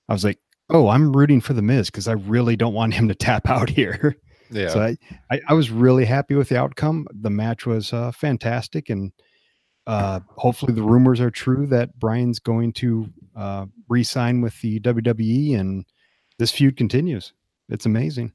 I 0.09 0.13
was 0.13 0.25
like, 0.25 0.39
Oh, 0.69 0.89
I'm 0.89 1.13
rooting 1.13 1.41
for 1.41 1.53
the 1.53 1.63
Miz 1.63 1.91
because 1.91 2.09
I 2.09 2.13
really 2.13 2.57
don't 2.57 2.75
want 2.75 2.95
him 2.95 3.09
to 3.09 3.15
tap 3.15 3.49
out 3.49 3.69
here. 3.69 4.17
Yeah. 4.51 4.69
So 4.69 4.81
I, 4.81 4.97
I, 5.31 5.41
I 5.49 5.55
was 5.55 5.71
really 5.71 6.05
happy 6.05 6.35
with 6.35 6.49
the 6.49 6.59
outcome. 6.59 7.07
The 7.13 7.31
match 7.31 7.67
was 7.67 7.93
uh, 7.93 8.13
fantastic. 8.13 8.91
And 8.91 9.13
uh, 9.87 10.21
hopefully 10.37 10.73
the 10.73 10.83
rumors 10.83 11.21
are 11.21 11.31
true 11.31 11.67
that 11.69 11.99
Brian's 11.99 12.39
going 12.39 12.73
to 12.75 13.09
uh, 13.37 13.67
re 13.89 14.03
sign 14.03 14.41
with 14.41 14.61
the 14.61 14.81
WWE 14.81 15.59
and 15.59 15.85
this 16.39 16.53
feud 16.53 16.77
continues. 16.77 17.33
It's 17.69 17.87
amazing. 17.87 18.33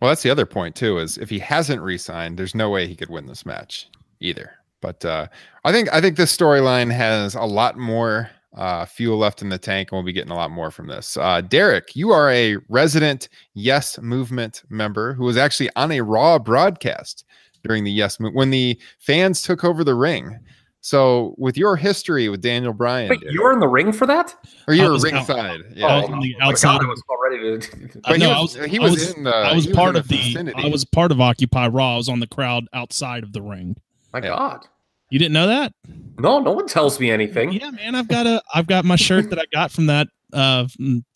Well, 0.00 0.10
that's 0.10 0.22
the 0.22 0.30
other 0.30 0.46
point 0.46 0.74
too. 0.74 0.98
Is 0.98 1.18
if 1.18 1.30
he 1.30 1.38
hasn't 1.38 1.82
re-signed, 1.82 2.38
there's 2.38 2.54
no 2.54 2.70
way 2.70 2.86
he 2.86 2.96
could 2.96 3.10
win 3.10 3.26
this 3.26 3.44
match 3.44 3.88
either. 4.20 4.52
But 4.80 5.04
uh, 5.04 5.26
I 5.64 5.72
think 5.72 5.92
I 5.92 6.00
think 6.00 6.16
this 6.16 6.36
storyline 6.36 6.90
has 6.92 7.34
a 7.34 7.42
lot 7.42 7.76
more 7.76 8.30
uh, 8.56 8.84
fuel 8.86 9.18
left 9.18 9.42
in 9.42 9.48
the 9.48 9.58
tank, 9.58 9.90
and 9.90 9.96
we'll 9.96 10.04
be 10.04 10.12
getting 10.12 10.32
a 10.32 10.36
lot 10.36 10.50
more 10.50 10.70
from 10.70 10.86
this. 10.86 11.16
Uh, 11.16 11.40
Derek, 11.40 11.94
you 11.94 12.10
are 12.10 12.30
a 12.30 12.56
resident 12.68 13.28
Yes 13.54 13.98
Movement 14.00 14.62
member 14.70 15.12
who 15.12 15.24
was 15.24 15.36
actually 15.36 15.70
on 15.76 15.92
a 15.92 16.00
Raw 16.00 16.38
broadcast 16.38 17.24
during 17.62 17.84
the 17.84 17.92
Yes 17.92 18.18
Move 18.18 18.34
when 18.34 18.50
the 18.50 18.80
fans 18.98 19.42
took 19.42 19.64
over 19.64 19.84
the 19.84 19.94
ring. 19.94 20.38
So, 20.82 21.34
with 21.36 21.58
your 21.58 21.76
history 21.76 22.28
with 22.30 22.40
Daniel 22.40 22.72
Bryan, 22.72 23.10
Wait, 23.10 23.20
Derek- 23.20 23.34
you 23.34 23.42
were 23.42 23.52
in 23.52 23.60
the 23.60 23.68
ring 23.68 23.92
for 23.92 24.06
that? 24.06 24.34
or 24.66 24.72
you 24.74 24.82
I 24.84 24.88
were 24.88 24.94
out- 24.94 25.02
ringside, 25.02 25.60
I 25.60 25.64
yeah. 25.74 26.00
was 26.00 26.08
on 26.10 26.20
the 26.20 26.34
Oh 26.40 26.48
outside. 26.48 26.78
God, 26.78 26.86
I 26.86 26.88
was 26.88 27.02
all 27.08 27.18
ready 27.22 27.38
to. 27.60 28.00
I 28.04 28.12
But 28.12 28.20
he 28.20 28.26
was- 28.26 28.56
I 28.56 28.60
was, 28.62 28.70
he 28.70 28.78
I 28.78 28.82
was 28.82 28.90
was, 28.92 29.10
in 29.14 29.24
the- 29.24 29.30
I 29.30 29.54
was 29.54 29.64
he 29.64 29.70
was 29.70 29.76
part 29.76 29.90
in 29.96 30.00
of 30.00 30.08
the 30.08 30.16
the. 30.16 30.22
vicinity. 30.22 30.62
I 30.64 30.68
was 30.68 30.84
part 30.86 31.12
of 31.12 31.20
Occupy 31.20 31.68
Raw. 31.68 31.94
I 31.94 31.96
was 31.98 32.08
on 32.08 32.20
the 32.20 32.26
crowd 32.26 32.64
outside 32.72 33.22
of 33.24 33.32
the 33.34 33.42
ring. 33.42 33.76
My 34.12 34.20
Yeah. 34.20 34.28
God. 34.28 34.66
You 35.10 35.18
didn't 35.18 35.32
know 35.34 35.48
that? 35.48 35.74
No, 36.18 36.38
no 36.38 36.52
one 36.52 36.66
tells 36.66 36.98
me 37.00 37.10
anything. 37.10 37.52
Yeah, 37.52 37.70
man. 37.72 37.94
I've 37.94 38.08
got 38.08 38.26
a. 38.26 38.40
I've 38.54 38.66
got 38.68 38.84
my 38.84 38.96
shirt 38.96 39.28
that 39.30 39.38
I 39.38 39.44
got 39.52 39.70
from 39.72 39.86
that 39.86 40.06
uh 40.32 40.66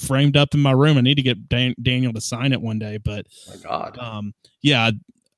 framed 0.01 0.37
up 0.37 0.53
in 0.53 0.61
my 0.61 0.73
room. 0.73 0.99
I 0.99 1.01
need 1.01 1.15
to 1.15 1.23
get 1.23 1.49
Dan- 1.49 1.77
Daniel 1.81 2.13
to 2.13 2.21
sign 2.21 2.53
it 2.53 2.61
one 2.61 2.81
day, 2.81 2.99
but 2.99 3.25
my 3.49 3.57
God. 3.63 3.99
um, 3.99 4.35
yeah, 4.63 4.91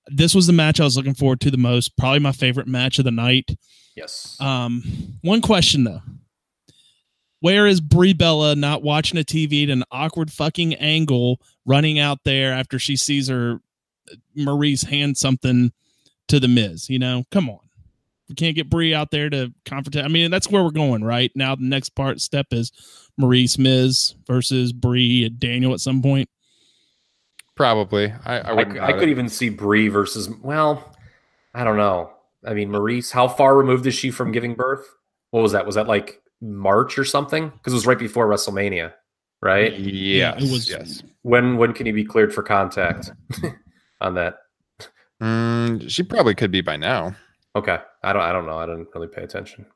this 0.09 0.35
was 0.35 0.47
the 0.47 0.53
match 0.55 0.81
I 0.81 0.85
was 0.85 0.97
looking 0.97 1.13
forward 1.15 1.41
to 1.43 1.51
the 1.51 1.59
most. 1.59 1.97
Probably 1.99 2.19
my 2.19 2.33
favorite 2.33 2.67
match 2.67 2.99
of 2.99 3.05
the 3.05 3.11
night. 3.11 3.51
Yes. 3.97 4.37
Um, 4.41 4.83
one 5.23 5.41
question 5.41 5.85
though. 5.85 6.03
Where 7.41 7.67
is 7.67 7.81
Brie 7.81 8.13
Bella 8.13 8.55
not 8.55 8.83
watching 8.83 9.19
a 9.19 9.23
TV 9.23 9.65
at 9.65 9.71
an 9.71 9.85
awkward 9.91 10.33
fucking 10.33 10.75
angle, 10.75 11.41
running 11.65 11.99
out 11.99 12.21
there 12.25 12.53
after 12.53 12.79
she 12.79 12.97
sees 12.97 13.29
her 13.29 13.61
Maryse 14.37 14.85
hand 14.87 15.17
something 15.17 15.73
to 16.29 16.41
the 16.41 16.49
Miz? 16.49 16.89
You 16.89 16.99
know, 16.99 17.25
come 17.31 17.49
on. 17.49 17.59
We 18.29 18.35
can't 18.35 18.57
get 18.57 18.69
Brie 18.69 18.93
out 18.93 19.11
there 19.11 19.31
to 19.31 19.53
confront. 19.65 20.05
I 20.05 20.09
mean, 20.09 20.31
that's 20.31 20.51
where 20.51 20.65
we're 20.65 20.71
going 20.71 21.05
right 21.05 21.31
now. 21.35 21.55
The 21.55 21.65
next 21.65 21.91
part 21.91 22.21
step 22.21 22.47
is 22.51 22.73
Maryse 23.21 23.59
Miz 23.59 24.15
versus 24.27 24.73
Brie 24.73 25.25
and 25.25 25.39
Daniel 25.39 25.73
at 25.73 25.81
some 25.81 26.03
point. 26.03 26.29
Probably. 27.55 28.13
I, 28.25 28.39
I 28.39 28.41
I, 28.41 28.53
wouldn't. 28.53 28.81
I 28.81 28.91
doubt 28.91 28.99
could 28.99 29.09
it. 29.09 29.13
even 29.13 29.29
see 29.29 29.49
Brie 29.49 29.89
versus. 29.89 30.29
Well, 30.43 30.93
I 31.55 31.65
don't 31.65 31.77
know. 31.77 32.11
I 32.47 32.55
mean, 32.55 32.71
Maryse, 32.71 33.11
how 33.13 33.29
far 33.29 33.57
removed 33.57 33.87
is 33.87 33.95
she 33.95 34.11
from 34.11 34.33
giving 34.33 34.55
birth? 34.55 34.87
What 35.31 35.43
was 35.43 35.53
that? 35.53 35.67
Was 35.67 35.75
that 35.75 35.89
like 35.89 36.23
March 36.41 36.99
or 36.99 37.05
something? 37.05 37.49
Because 37.49 37.73
it 37.73 37.77
was 37.77 37.87
right 37.87 37.99
before 37.99 38.29
WrestleMania, 38.29 38.93
right? 39.43 39.77
Yes. 39.79 40.43
it 40.43 40.51
was- 40.53 40.71
yes. 40.71 41.03
When 41.23 41.57
when 41.57 41.73
can 41.73 41.87
he 41.87 41.93
be 41.93 42.05
cleared 42.05 42.33
for 42.33 42.43
contact 42.45 43.11
on 44.01 44.15
that? 44.15 44.37
Mm, 45.21 45.91
she 45.91 46.03
probably 46.05 46.35
could 46.37 46.51
be 46.53 46.61
by 46.61 46.77
now. 46.77 47.17
Okay, 47.57 47.79
I 48.05 48.13
don't 48.13 48.23
I 48.23 48.33
don't 48.33 48.47
know. 48.47 48.59
I 48.59 48.67
didn't 48.67 48.89
really 48.95 49.09
pay 49.09 49.23
attention. 49.23 49.67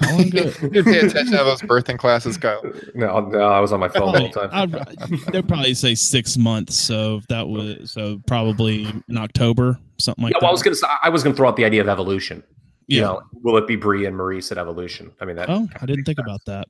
How 0.00 0.10
long 0.12 0.20
ago? 0.26 0.52
You 0.72 0.84
pay 0.84 0.98
attention 0.98 1.26
to 1.32 1.44
those 1.44 1.62
birthing 1.62 1.98
classes, 1.98 2.36
Kyle. 2.36 2.62
No, 2.94 3.20
no, 3.20 3.40
I 3.40 3.60
was 3.60 3.72
on 3.72 3.80
my 3.80 3.88
phone 3.88 4.12
the 4.12 4.20
whole 4.20 4.30
time. 4.30 4.48
I'd, 4.52 4.72
they'd 5.32 5.46
probably 5.48 5.74
say 5.74 5.94
six 5.94 6.36
months. 6.36 6.76
So 6.76 7.20
that 7.28 7.48
was 7.48 7.90
so 7.92 8.20
probably 8.26 8.86
in 9.08 9.16
October, 9.18 9.78
something 9.98 10.24
like 10.24 10.32
Yeah, 10.32 10.38
that. 10.40 10.44
well, 10.46 10.50
I 10.50 10.52
was 10.52 10.62
gonna 10.62 10.76
I 11.02 11.08
was 11.08 11.22
gonna 11.22 11.34
throw 11.36 11.48
out 11.48 11.56
the 11.56 11.64
idea 11.64 11.80
of 11.82 11.88
evolution. 11.88 12.42
yeah. 12.88 12.96
You 12.96 13.00
know, 13.02 13.22
will 13.42 13.56
it 13.58 13.66
be 13.66 13.76
Brie 13.76 14.06
and 14.06 14.16
Maryse 14.16 14.50
at 14.52 14.58
Evolution? 14.58 15.10
I 15.20 15.24
mean, 15.24 15.36
that 15.36 15.50
oh, 15.50 15.68
I 15.80 15.86
didn't 15.86 16.04
think 16.04 16.18
about 16.18 16.40
that. 16.46 16.68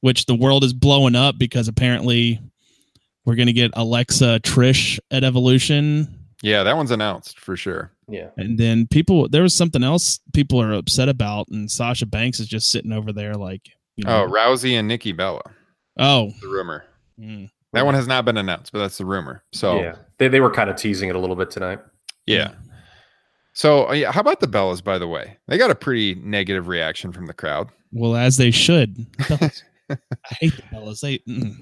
Which 0.00 0.26
the 0.26 0.34
world 0.34 0.64
is 0.64 0.72
blowing 0.72 1.14
up 1.16 1.38
because 1.38 1.68
apparently 1.68 2.40
we're 3.24 3.36
gonna 3.36 3.52
get 3.52 3.70
Alexa 3.74 4.40
Trish 4.40 4.98
at 5.10 5.24
Evolution, 5.24 6.21
Yeah, 6.42 6.62
that 6.64 6.76
one's 6.76 6.90
announced 6.90 7.38
for 7.38 7.56
sure. 7.56 7.92
yeah. 8.08 8.28
and 8.36 8.58
then 8.58 8.86
people. 8.88 9.28
There 9.28 9.42
was 9.42 9.54
something 9.54 9.82
else 9.82 10.20
people 10.34 10.60
are 10.60 10.72
upset 10.72 11.08
about, 11.08 11.46
and 11.48 11.70
Sasha 11.70 12.04
Banks 12.06 12.40
is 12.40 12.48
just 12.48 12.70
sitting 12.70 12.92
over 12.92 13.12
there 13.12 13.34
like, 13.34 13.68
you 13.96 14.04
Oh, 14.08 14.26
Rousey 14.28 14.72
and 14.78 14.88
Nikki 14.88 15.12
Bella. 15.12 15.42
oh, 15.98 16.30
The 16.40 16.48
rumor. 16.48 16.84
mm. 17.18 17.48
That 17.74 17.86
one 17.86 17.94
has 17.94 18.06
not 18.06 18.24
been 18.26 18.36
announced, 18.36 18.70
but 18.72 18.80
that's 18.80 18.98
the 18.98 19.06
rumor. 19.06 19.42
So 19.52 19.80
Yeah, 19.80 19.94
they 20.18 20.28
they 20.28 20.40
were 20.40 20.50
kind 20.50 20.68
of 20.68 20.76
teasing 20.76 21.08
it 21.08 21.16
a 21.16 21.18
little 21.18 21.36
bit 21.36 21.50
tonight. 21.50 21.78
yeah. 22.26 22.52
So 23.54 23.88
uh, 23.88 23.92
yeah, 23.92 24.10
how 24.12 24.20
about 24.20 24.40
the 24.40 24.46
Bellas? 24.48 24.82
By 24.82 24.98
the 24.98 25.06
way, 25.08 25.36
they 25.46 25.58
got 25.58 25.70
a 25.70 25.74
pretty 25.74 26.14
negative 26.16 26.68
reaction 26.68 27.12
from 27.12 27.26
the 27.26 27.34
crowd. 27.34 27.68
well 27.92 28.16
as 28.16 28.36
they 28.38 28.50
should. 28.50 29.06
I 29.20 29.50
hate 30.40 30.56
the 30.56 30.62
Bellas. 30.72 31.00
They. 31.00 31.18
Mm. 31.28 31.56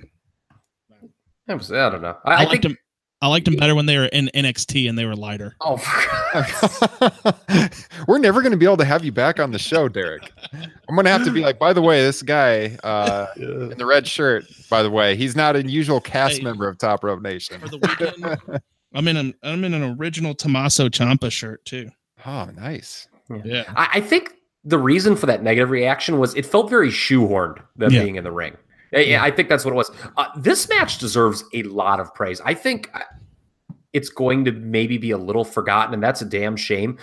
I, 1.49 1.55
was, 1.55 1.72
I 1.72 1.91
don't 1.91 2.03
know. 2.03 2.16
I, 2.24 2.31
I, 2.31 2.35
I 2.35 2.39
liked 2.45 2.51
think. 2.51 2.62
them. 2.62 2.78
I 3.23 3.29
liked 3.29 3.45
them 3.45 3.57
better 3.57 3.75
when 3.75 3.85
they 3.87 3.99
were 3.99 4.07
in 4.07 4.31
NXT 4.35 4.89
and 4.89 4.99
they 4.99 5.05
were 5.05 5.14
lighter. 5.14 5.55
Oh, 5.61 5.77
We're 8.09 8.18
never 8.18 8.41
going 8.41 8.53
to 8.53 8.57
be 8.57 8.64
able 8.64 8.79
to 8.79 8.85
have 8.85 9.05
you 9.05 9.12
back 9.12 9.39
on 9.39 9.51
the 9.53 9.59
show, 9.59 9.89
Derek. 9.89 10.33
I'm 10.53 10.95
going 10.95 11.05
to 11.05 11.11
have 11.11 11.25
to 11.25 11.31
be 11.31 11.41
like, 11.41 11.59
by 11.59 11.73
the 11.73 11.83
way, 11.83 12.01
this 12.03 12.23
guy 12.23 12.77
uh, 12.83 13.27
in 13.37 13.77
the 13.77 13.87
red 13.87 14.07
shirt, 14.07 14.47
by 14.71 14.83
the 14.83 14.91
way, 14.91 15.16
he's 15.16 15.37
not 15.37 15.55
a 15.57 15.62
usual 15.68 16.01
cast 16.01 16.39
Hey. 16.39 16.45
member 16.45 16.66
of 16.68 16.79
Top 16.79 17.05
Rope 17.05 17.21
Nation. 17.21 17.61
For 17.61 17.68
the 17.68 17.79
weekend, 17.79 18.62
I'm 18.95 19.07
in 19.07 19.16
an 19.16 19.35
I'm 19.43 19.64
in 19.64 19.75
an 19.75 19.97
original 19.99 20.35
Tommaso 20.35 20.89
Ciampa 20.89 21.31
shirt 21.31 21.64
too. 21.64 21.91
Oh, 22.27 22.49
nice. 22.57 23.07
Yeah, 23.45 23.64
I, 23.77 23.89
I 23.95 24.01
think 24.01 24.33
the 24.64 24.79
reason 24.79 25.14
for 25.14 25.27
that 25.27 25.43
negative 25.43 25.71
reaction 25.71 26.18
was 26.18 26.35
it 26.35 26.45
felt 26.45 26.68
very 26.68 26.89
shoehorned 26.89 27.62
them 27.77 27.93
Yeah. 27.93 28.03
being 28.03 28.16
in 28.16 28.25
the 28.25 28.33
ring. 28.33 28.57
I- 28.95 29.18
I 29.20 29.30
think 29.30 29.49
that's 29.49 29.64
what 29.64 29.72
it 29.72 29.76
was. 29.76 29.91
Uh, 30.16 30.26
this 30.36 30.68
match 30.68 30.99
deserves 30.99 31.45
a 31.55 31.62
lot 31.64 32.01
of 32.01 32.12
praise. 32.14 32.41
I 32.45 32.55
think 32.55 32.91
uh, 32.95 33.01
it's 33.93 34.09
going 34.09 34.45
to 34.47 34.53
maybe 34.53 34.99
be 34.99 35.11
a 35.11 35.18
little 35.18 35.45
forgotten, 35.45 35.95
and 35.95 36.03
that's 36.03 36.22
a 36.22 36.24
damn 36.24 36.57
shame. 36.57 36.99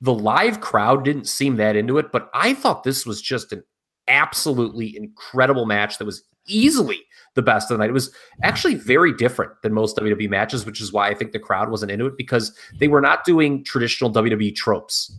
The 0.00 0.14
live 0.14 0.60
crowd 0.60 1.04
didn't 1.04 1.26
seem 1.28 1.56
that 1.56 1.76
into 1.76 1.98
it, 1.98 2.12
but 2.12 2.30
I 2.34 2.54
thought 2.54 2.84
this 2.84 3.06
was 3.06 3.22
just 3.22 3.52
an 3.52 3.62
absolutely 4.06 4.96
incredible 4.96 5.64
match 5.66 5.98
that 5.98 6.04
was 6.04 6.22
easily 6.46 7.00
the 7.34 7.42
best 7.42 7.70
of 7.70 7.78
the 7.78 7.82
night. 7.82 7.90
It 7.90 7.94
was 7.94 8.14
actually 8.42 8.74
very 8.74 9.12
different 9.12 9.52
than 9.62 9.72
most 9.72 9.96
WWE 9.96 10.28
matches, 10.28 10.66
which 10.66 10.80
is 10.80 10.92
why 10.92 11.08
I 11.08 11.14
think 11.14 11.32
the 11.32 11.38
crowd 11.38 11.70
wasn't 11.70 11.90
into 11.90 12.06
it 12.06 12.18
because 12.18 12.56
they 12.78 12.86
were 12.86 13.00
not 13.00 13.24
doing 13.24 13.64
traditional 13.64 14.12
WWE 14.12 14.54
tropes 14.54 15.16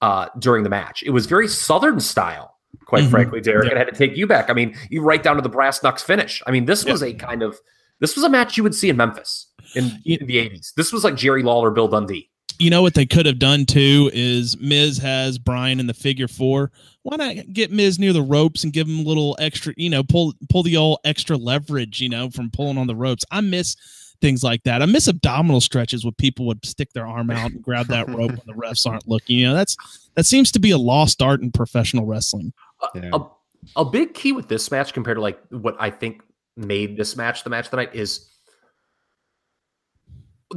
uh, 0.00 0.28
during 0.38 0.62
the 0.62 0.70
match. 0.70 1.02
It 1.02 1.10
was 1.10 1.26
very 1.26 1.48
Southern 1.48 1.98
style, 2.00 2.51
quite 2.84 3.04
Mhm. 3.04 3.10
frankly, 3.10 3.40
Derek. 3.40 3.66
Yeah. 3.66 3.72
It 3.72 3.78
had 3.78 3.86
to 3.88 3.94
take 3.94 4.16
you 4.16 4.26
back. 4.26 4.50
I 4.50 4.52
mean, 4.52 4.74
you 4.90 5.02
right 5.02 5.22
down 5.22 5.36
to 5.36 5.42
the 5.42 5.48
brass 5.48 5.82
knucks 5.82 6.02
finish. 6.02 6.42
I 6.46 6.50
mean, 6.50 6.64
this 6.66 6.84
was 6.84 7.02
a 7.02 7.12
kind 7.14 7.42
of 7.42 7.58
this 8.00 8.16
was 8.16 8.24
a 8.24 8.28
match 8.28 8.56
you 8.56 8.62
would 8.64 8.74
see 8.74 8.88
in 8.88 8.96
Memphis 8.96 9.46
in, 9.76 9.84
in 10.04 10.26
the 10.26 10.36
80s. 10.38 10.72
This 10.76 10.92
was 10.92 11.04
like 11.04 11.14
Jerry 11.16 11.42
Lawler, 11.42 11.70
Bill 11.70 11.86
Dundee. 11.88 12.28
You 12.58 12.68
know 12.70 12.82
what 12.82 12.94
they 12.94 13.06
could 13.06 13.26
have 13.26 13.38
done 13.38 13.64
too 13.66 14.10
is 14.12 14.58
Miz 14.58 14.98
has 14.98 15.38
Brian 15.38 15.80
in 15.80 15.86
the 15.86 15.94
figure 15.94 16.28
four. 16.28 16.70
Why 17.02 17.16
not 17.16 17.52
get 17.52 17.70
Miz 17.72 17.98
near 17.98 18.12
the 18.12 18.22
ropes 18.22 18.62
and 18.64 18.72
give 18.72 18.86
him 18.88 19.00
a 19.00 19.08
little 19.08 19.36
extra, 19.40 19.72
you 19.76 19.88
know, 19.90 20.02
pull 20.02 20.34
pull 20.48 20.62
the 20.62 20.76
old 20.76 20.98
extra 21.04 21.36
leverage, 21.36 22.00
you 22.00 22.08
know, 22.08 22.30
from 22.30 22.50
pulling 22.50 22.78
on 22.78 22.86
the 22.86 22.94
ropes. 22.96 23.24
I 23.30 23.40
miss 23.40 23.76
things 24.20 24.44
like 24.44 24.62
that. 24.64 24.82
I 24.82 24.86
miss 24.86 25.08
abdominal 25.08 25.60
stretches 25.60 26.04
where 26.04 26.12
people 26.12 26.46
would 26.46 26.64
stick 26.64 26.92
their 26.92 27.06
arm 27.06 27.30
out 27.30 27.50
and 27.50 27.62
grab 27.62 27.86
that 27.88 28.08
rope 28.08 28.30
when 28.30 28.40
the 28.46 28.52
refs 28.52 28.86
aren't 28.86 29.08
looking. 29.08 29.38
You 29.38 29.48
know, 29.48 29.54
that's 29.54 29.76
that 30.14 30.26
seems 30.26 30.52
to 30.52 30.58
be 30.58 30.70
a 30.70 30.78
lost 30.78 31.22
art 31.22 31.40
in 31.40 31.50
professional 31.50 32.06
wrestling. 32.06 32.52
Yeah. 32.94 33.10
A, 33.12 33.20
a 33.76 33.84
big 33.84 34.14
key 34.14 34.32
with 34.32 34.48
this 34.48 34.70
match 34.70 34.92
compared 34.92 35.16
to 35.16 35.20
like 35.20 35.40
what 35.50 35.76
I 35.78 35.90
think 35.90 36.22
made 36.56 36.96
this 36.96 37.16
match 37.16 37.44
the 37.44 37.50
match 37.50 37.66
of 37.66 37.70
the 37.70 37.76
night 37.78 37.94
is 37.94 38.28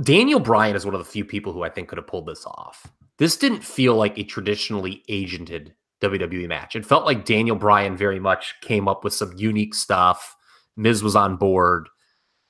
Daniel 0.02 0.40
Bryan 0.40 0.76
is 0.76 0.86
one 0.86 0.94
of 0.94 1.00
the 1.00 1.10
few 1.10 1.24
people 1.24 1.54
who 1.54 1.64
I 1.64 1.70
think 1.70 1.88
could 1.88 1.98
have 1.98 2.08
pulled 2.08 2.26
this 2.26 2.46
off. 2.46 2.92
This 3.18 3.38
didn't 3.38 3.64
feel 3.64 3.96
like 3.96 4.18
a 4.18 4.24
traditionally 4.24 5.04
agented 5.10 5.72
WWE 6.02 6.48
match. 6.50 6.76
It 6.76 6.86
felt 6.86 7.06
like 7.06 7.26
Daniel 7.26 7.56
Bryan 7.56 7.96
very 7.96 8.20
much 8.20 8.56
came 8.62 8.88
up 8.88 9.04
with 9.04 9.14
some 9.14 9.34
unique 9.38 9.74
stuff. 9.74 10.36
Miz 10.76 11.02
was 11.02 11.16
on 11.16 11.38
board, 11.38 11.88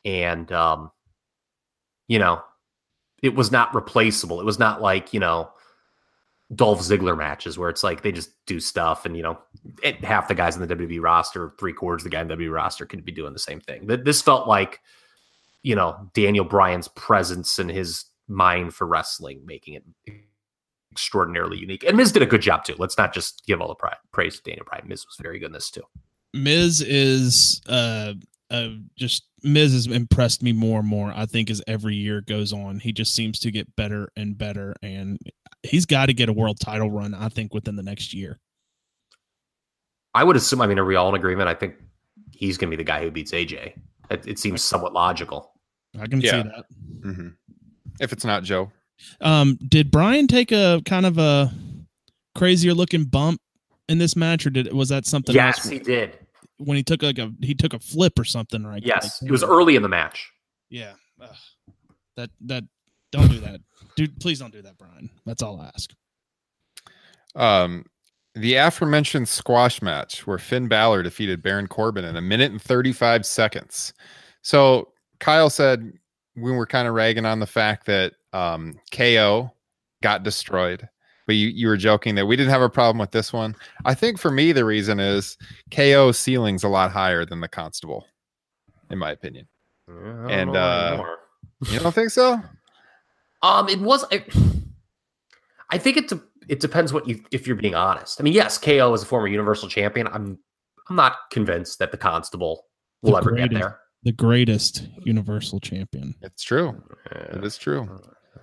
and 0.04 0.52
um, 0.52 0.90
you 2.08 2.18
know, 2.18 2.42
it 3.22 3.36
was 3.36 3.52
not 3.52 3.76
replaceable. 3.76 4.40
It 4.40 4.46
was 4.46 4.58
not 4.58 4.82
like 4.82 5.14
you 5.14 5.20
know 5.20 5.52
Dolph 6.54 6.80
Ziggler 6.82 7.18
matches 7.18 7.58
where 7.58 7.70
it's 7.70 7.84
like 7.84 8.04
they 8.04 8.12
just 8.12 8.32
do 8.46 8.60
stuff, 8.60 9.06
and 9.06 9.18
you 9.18 9.24
know, 9.24 9.40
it, 9.82 10.04
half 10.04 10.28
the 10.28 10.36
guys 10.36 10.56
in 10.56 10.66
the 10.66 10.76
WWE 10.76 11.02
roster, 11.02 11.54
three 11.60 11.74
quarters 11.74 12.02
of 12.02 12.12
the 12.12 12.16
guy 12.16 12.22
in 12.22 12.28
the 12.28 12.36
WWE 12.36 12.54
roster, 12.54 12.86
could 12.86 13.04
be 13.04 13.12
doing 13.12 13.34
the 13.34 13.40
same 13.40 13.60
thing. 13.60 13.88
Th- 13.88 14.04
This 14.04 14.22
felt 14.22 14.48
like 14.48 14.82
you 15.64 15.76
know 15.76 16.10
Daniel 16.14 16.46
Bryan's 16.46 16.88
presence 16.90 17.58
and 17.58 17.70
his 17.72 18.06
mind 18.28 18.76
for 18.76 18.86
wrestling, 18.86 19.42
making 19.46 19.74
it 19.76 19.84
extraordinarily 20.92 21.58
unique. 21.58 21.84
And 21.84 21.98
Miz 21.98 22.12
did 22.12 22.22
a 22.24 22.28
good 22.28 22.42
job 22.42 22.64
too. 22.64 22.76
Let's 22.78 22.98
not 22.98 23.14
just 23.14 23.44
give 23.46 23.60
all 23.60 23.68
the 23.68 23.90
praise 24.12 24.38
to 24.38 24.44
Daniel 24.44 24.66
Bryan. 24.66 24.88
Miz 24.88 25.06
was 25.06 25.18
very 25.22 25.40
good 25.40 25.48
in 25.48 25.54
this 25.54 25.70
too. 25.72 25.84
Miz 26.34 26.82
is 26.82 27.62
uh 27.68 28.14
uh 28.52 28.70
just 28.96 29.24
Miz 29.44 29.74
has 29.74 29.88
impressed 29.88 30.42
me 30.42 30.54
more 30.54 30.80
and 30.80 30.88
more. 30.88 31.12
I 31.16 31.26
think 31.26 31.50
as 31.50 31.62
every 31.68 31.96
year 31.96 32.22
goes 32.22 32.54
on, 32.54 32.80
he 32.80 32.92
just 32.92 33.14
seems 33.14 33.40
to 33.40 33.52
get 33.52 33.76
better 33.76 34.10
and 34.16 34.38
better, 34.38 34.76
and 34.82 35.20
he's 35.66 35.86
got 35.86 36.08
to 36.08 36.14
get 36.14 36.30
a 36.30 36.34
world 36.34 36.60
title 36.60 36.90
run. 36.92 37.14
I 37.14 37.30
think 37.30 37.54
within 37.54 37.76
the 37.76 37.84
next 37.84 38.14
year. 38.14 38.40
I 40.14 40.24
would 40.24 40.36
assume. 40.36 40.62
I 40.62 40.68
mean, 40.68 40.80
are 40.80 40.86
we 40.86 40.96
all 40.96 41.10
in 41.10 41.16
agreement? 41.16 41.50
I 41.50 41.54
think 41.54 41.76
he's 42.32 42.58
going 42.58 42.70
to 42.72 42.78
be 42.78 42.82
the 42.82 42.88
guy 42.88 43.02
who 43.02 43.12
beats 43.12 43.32
AJ. 43.32 43.74
It, 44.10 44.28
it 44.28 44.40
seems 44.40 44.62
somewhat 44.62 44.94
logical. 44.94 45.52
I 46.00 46.08
can 46.08 46.22
Yeah. 46.22 46.44
see 46.44 46.50
that. 46.50 46.66
hmm 47.04 47.28
If 48.00 48.14
it's 48.14 48.24
not 48.26 48.44
Joe, 48.44 48.72
Um, 49.22 49.58
did 49.68 49.92
Brian 49.92 50.28
take 50.28 50.52
a 50.52 50.82
kind 50.86 51.06
of 51.06 51.18
a 51.18 51.52
crazier 52.34 52.74
looking 52.74 53.06
bump 53.06 53.42
in 53.90 53.98
this 53.98 54.16
match, 54.16 54.46
or 54.46 54.50
did 54.50 54.72
was 54.74 54.90
that 54.90 55.06
something 55.06 55.36
yes, 55.36 55.60
else 55.60 55.70
he 55.70 55.80
did. 55.80 56.18
when 56.58 56.78
he 56.78 56.84
took 56.84 57.02
like 57.04 57.18
a 57.20 57.32
he 57.42 57.54
took 57.54 57.74
a 57.74 57.80
flip 57.80 58.18
or 58.18 58.24
something, 58.24 58.64
right? 58.66 58.84
Yes, 58.86 59.22
Like- 59.22 59.30
it 59.30 59.32
was 59.32 59.44
early 59.44 59.76
in 59.76 59.82
the 59.82 59.90
match. 59.90 60.32
Yeah, 60.70 60.94
Ugh. 61.22 61.36
that 62.18 62.30
that 62.42 62.64
don't 63.16 63.30
do 63.30 63.40
that, 63.40 63.60
dude. 63.96 64.20
Please 64.20 64.40
don't 64.40 64.54
do 64.54 64.62
that, 64.62 64.78
Brian. 64.78 65.10
That's 65.26 65.42
all 65.42 65.60
I 65.60 65.72
ask. 65.74 65.92
um, 67.36 67.86
the 68.36 68.56
aforementioned 68.56 69.30
squash 69.30 69.82
match 69.82 70.28
where 70.28 70.38
Finn 70.38 70.68
Balor 70.68 71.04
defeated 71.04 71.42
Baron 71.42 71.68
Corbin 71.68 72.04
in 72.04 72.18
a 72.18 72.22
minute 72.22 72.52
and 72.52 72.62
35 72.62 73.26
seconds. 73.26 73.94
So 74.42 74.90
Kyle 75.22 75.50
said 75.50 75.94
we 76.36 76.52
were 76.52 76.66
kind 76.66 76.86
of 76.88 76.94
ragging 76.94 77.26
on 77.26 77.40
the 77.40 77.48
fact 77.48 77.86
that 77.86 78.12
um, 78.34 78.74
KO 78.92 79.54
got 80.04 80.24
destroyed, 80.24 80.88
but 81.28 81.36
you, 81.36 81.48
you 81.48 81.68
were 81.70 81.78
joking 81.78 82.16
that 82.16 82.26
we 82.26 82.36
didn't 82.36 82.52
have 82.52 82.62
a 82.62 82.70
problem 82.70 82.98
with 82.98 83.12
this 83.12 83.32
one. 83.32 83.56
I 83.86 83.94
think 83.94 84.20
for 84.20 84.32
me, 84.32 84.52
the 84.52 84.66
reason 84.66 85.00
is 85.00 85.38
KO 85.72 86.12
ceiling's 86.12 86.66
a 86.66 86.70
lot 86.70 86.92
higher 86.92 87.26
than 87.26 87.40
the 87.40 87.48
Constable, 87.48 88.06
in 88.92 88.98
my 88.98 89.12
opinion. 89.12 89.48
And, 89.88 90.58
uh, 90.58 91.04
You 91.72 91.80
don't 91.80 91.96
think 91.96 92.10
so? 92.10 92.42
Um, 93.46 93.70
it 93.70 93.80
was. 93.80 94.04
I, 94.12 94.24
I 95.70 95.78
think 95.78 95.98
it. 95.98 96.08
De- 96.10 96.22
it 96.48 96.60
depends 96.60 96.94
what 96.94 97.08
you. 97.08 97.24
If 97.32 97.48
you're 97.48 97.56
being 97.56 97.76
honest, 97.76 98.20
I 98.20 98.24
mean, 98.24 98.34
yes, 98.34 98.58
KO 98.58 98.94
is 98.94 99.04
a 99.04 99.06
former 99.06 99.28
Universal 99.28 99.70
Champion. 99.70 100.08
I'm. 100.08 100.38
I'm 100.90 100.96
not 100.96 101.16
convinced 101.32 101.80
that 101.80 101.92
the 101.92 101.98
Constable 101.98 102.66
will 103.02 103.14
The 103.14 103.18
ever 103.18 103.32
get 103.32 103.50
greatest. 103.50 103.60
there. 103.62 103.80
The 104.04 104.12
greatest 104.12 104.88
Universal 105.04 105.60
Champion. 105.62 106.14
It's 106.22 106.44
true. 106.44 106.80
Uh, 107.12 107.38
It 107.38 107.44
is 107.44 107.58
true. 107.58 107.90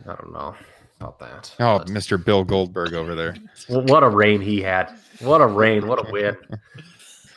I 0.05 0.17
don't 0.17 0.33
know 0.33 0.57
about 1.01 1.21
that. 1.21 1.55
Oh, 1.61 1.79
but- 1.79 1.87
Mr. 1.87 2.23
Bill 2.23 2.43
Goldberg 2.43 2.95
over 2.95 3.15
there. 3.15 3.37
What 3.69 4.03
a 4.03 4.09
reign 4.09 4.41
he 4.41 4.61
had! 4.61 4.91
What 5.21 5.41
a 5.41 5.47
reign! 5.47 5.87
What 5.87 6.05
a 6.09 6.11
win! 6.11 6.37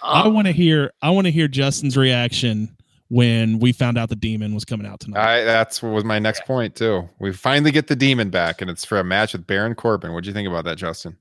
I 0.02 0.22
Um, 0.24 0.34
want 0.34 0.48
to 0.48 0.54
hear. 0.54 0.92
I 1.04 1.12
want 1.12 1.26
to 1.26 1.32
hear 1.32 1.48
Justin's 1.48 1.98
reaction 1.98 2.76
when 3.16 3.60
we 3.60 3.72
found 3.72 3.98
out 3.98 4.10
the 4.10 4.16
demon 4.16 4.54
was 4.54 4.66
coming 4.66 4.86
out 4.86 5.00
tonight. 5.00 5.26
I 5.26 5.44
that's 5.46 5.82
what 5.82 5.94
was 5.94 6.04
my 6.04 6.20
next 6.20 6.44
point 6.44 6.76
too. 6.76 7.08
We 7.18 7.32
finally 7.32 7.72
get 7.72 7.88
the 7.88 7.96
demon 7.96 8.30
back, 8.30 8.62
and 8.62 8.70
it's 8.70 8.84
for 8.84 9.00
a 9.00 9.06
match 9.06 9.32
with 9.32 9.48
Baron 9.48 9.74
Corbin. 9.74 10.12
What 10.12 10.26
do 10.26 10.30
you 10.30 10.34
think 10.34 10.50
about 10.50 10.66
that, 10.66 10.78
Justin? 10.78 11.16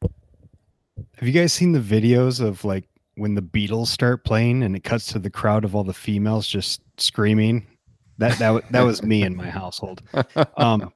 Have 0.00 1.28
you 1.28 1.32
guys 1.32 1.52
seen 1.52 1.72
the 1.72 1.80
videos 1.80 2.40
of 2.40 2.64
like 2.64 2.88
when 3.16 3.34
the 3.34 3.42
Beatles 3.42 3.88
start 3.88 4.24
playing 4.24 4.62
and 4.62 4.74
it 4.74 4.84
cuts 4.84 5.12
to 5.12 5.18
the 5.18 5.28
crowd 5.28 5.66
of 5.66 5.76
all 5.76 5.84
the 5.84 5.92
females 5.92 6.48
just 6.48 6.80
screaming? 6.96 7.66
That 8.16 8.38
that 8.38 8.72
that 8.72 8.80
was 8.80 9.02
me 9.02 9.22
in 9.22 9.36
my 9.36 9.50
household. 9.60 10.00
Um, 10.56 10.94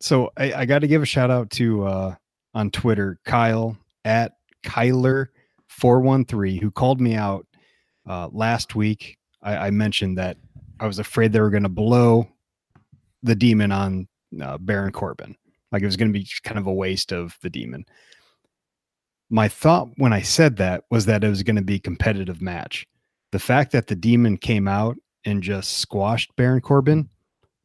so 0.00 0.32
I, 0.36 0.54
I 0.54 0.64
got 0.64 0.80
to 0.80 0.88
give 0.88 1.02
a 1.02 1.06
shout 1.06 1.30
out 1.30 1.50
to 1.50 1.86
uh, 1.86 2.14
on 2.52 2.72
Twitter 2.72 3.20
Kyle 3.24 3.78
at 4.04 4.32
Kyler 4.64 5.26
four 5.68 6.00
one 6.00 6.24
three 6.24 6.58
who 6.58 6.72
called 6.72 7.00
me 7.00 7.14
out 7.14 7.46
uh, 8.08 8.28
last 8.32 8.74
week. 8.74 9.18
I, 9.46 9.68
I 9.68 9.70
mentioned 9.70 10.18
that 10.18 10.36
I 10.78 10.86
was 10.86 10.98
afraid 10.98 11.32
they 11.32 11.40
were 11.40 11.50
going 11.50 11.62
to 11.62 11.70
blow 11.70 12.28
the 13.22 13.34
demon 13.34 13.72
on 13.72 14.08
uh, 14.42 14.58
Baron 14.58 14.92
Corbin. 14.92 15.36
Like 15.72 15.82
it 15.82 15.86
was 15.86 15.96
going 15.96 16.12
to 16.12 16.18
be 16.18 16.28
kind 16.44 16.58
of 16.58 16.66
a 16.66 16.72
waste 16.72 17.12
of 17.12 17.36
the 17.42 17.50
demon 17.50 17.86
my 19.30 19.48
thought 19.48 19.88
when 19.96 20.12
I 20.12 20.22
said 20.22 20.56
that 20.56 20.84
was 20.90 21.06
that 21.06 21.24
it 21.24 21.28
was 21.28 21.42
going 21.42 21.56
to 21.56 21.62
be 21.62 21.76
a 21.76 21.80
competitive 21.80 22.40
match. 22.40 22.86
The 23.32 23.38
fact 23.38 23.72
that 23.72 23.88
the 23.88 23.96
demon 23.96 24.36
came 24.36 24.68
out 24.68 24.96
and 25.24 25.42
just 25.42 25.78
squashed 25.78 26.34
Baron 26.36 26.60
Corbin 26.60 27.08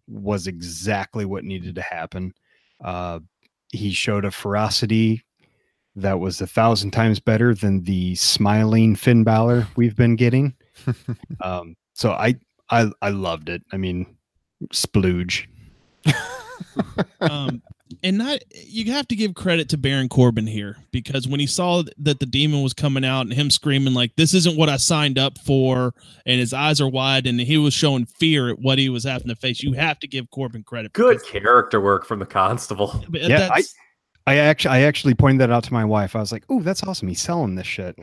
was 0.07 0.47
exactly 0.47 1.25
what 1.25 1.43
needed 1.43 1.75
to 1.75 1.82
happen. 1.82 2.34
Uh, 2.84 3.19
he 3.71 3.91
showed 3.91 4.25
a 4.25 4.32
ferocity 4.32 5.23
that 5.95 6.19
was 6.19 6.41
a 6.41 6.47
thousand 6.47 6.91
times 6.91 7.19
better 7.19 7.53
than 7.53 7.84
the 7.84 8.15
smiling 8.15 8.95
Finn 8.95 9.23
Balor 9.23 9.67
we've 9.75 9.95
been 9.95 10.15
getting. 10.15 10.55
Um, 11.41 11.75
so 11.93 12.11
I, 12.11 12.36
I 12.69 12.91
I 13.01 13.09
loved 13.09 13.49
it. 13.49 13.63
I 13.71 13.77
mean, 13.77 14.05
splooge. 14.73 15.47
um, 17.21 17.61
and 18.03 18.17
not 18.17 18.39
you 18.53 18.91
have 18.93 19.07
to 19.09 19.15
give 19.15 19.34
credit 19.34 19.67
to 19.69 19.77
Baron 19.77 20.07
Corbin 20.09 20.47
here 20.47 20.77
because 20.91 21.27
when 21.27 21.39
he 21.41 21.45
saw 21.47 21.84
that 21.97 22.19
the 22.19 22.25
demon 22.25 22.61
was 22.63 22.73
coming 22.73 23.03
out 23.03 23.21
and 23.21 23.34
him 23.34 23.49
screaming 23.49 23.93
like 23.93 24.15
this 24.15 24.34
isn't 24.34 24.57
what 24.57 24.69
I 24.69 24.77
signed 24.77 25.19
up 25.19 25.38
for, 25.39 25.93
and 26.25 26.39
his 26.39 26.53
eyes 26.53 26.79
are 26.79 26.88
wide 26.89 27.27
and 27.27 27.39
he 27.39 27.57
was 27.57 27.73
showing 27.73 28.05
fear 28.05 28.49
at 28.49 28.59
what 28.59 28.79
he 28.79 28.89
was 28.89 29.03
having 29.03 29.27
to 29.27 29.36
face. 29.36 29.61
You 29.61 29.73
have 29.73 29.99
to 29.99 30.07
give 30.07 30.29
Corbin 30.32 30.63
credit. 30.63 30.93
good 30.93 31.17
because- 31.17 31.29
character 31.29 31.82
work 31.82 32.05
from 32.05 32.19
the 32.19 32.25
Constable. 32.25 33.03
but 33.09 33.21
Yeah, 33.21 33.36
I- 33.36 33.39
that's- 33.39 33.73
I 34.32 34.38
actually 34.38 34.71
I 34.71 34.79
actually 34.82 35.13
pointed 35.13 35.41
that 35.41 35.51
out 35.51 35.63
to 35.65 35.73
my 35.73 35.84
wife. 35.84 36.15
I 36.15 36.19
was 36.19 36.32
like, 36.32 36.43
"Oh, 36.49 36.61
that's 36.61 36.84
awesome. 36.84 37.07
He's 37.07 37.21
selling 37.21 37.55
this 37.55 37.67
shit." 37.67 37.97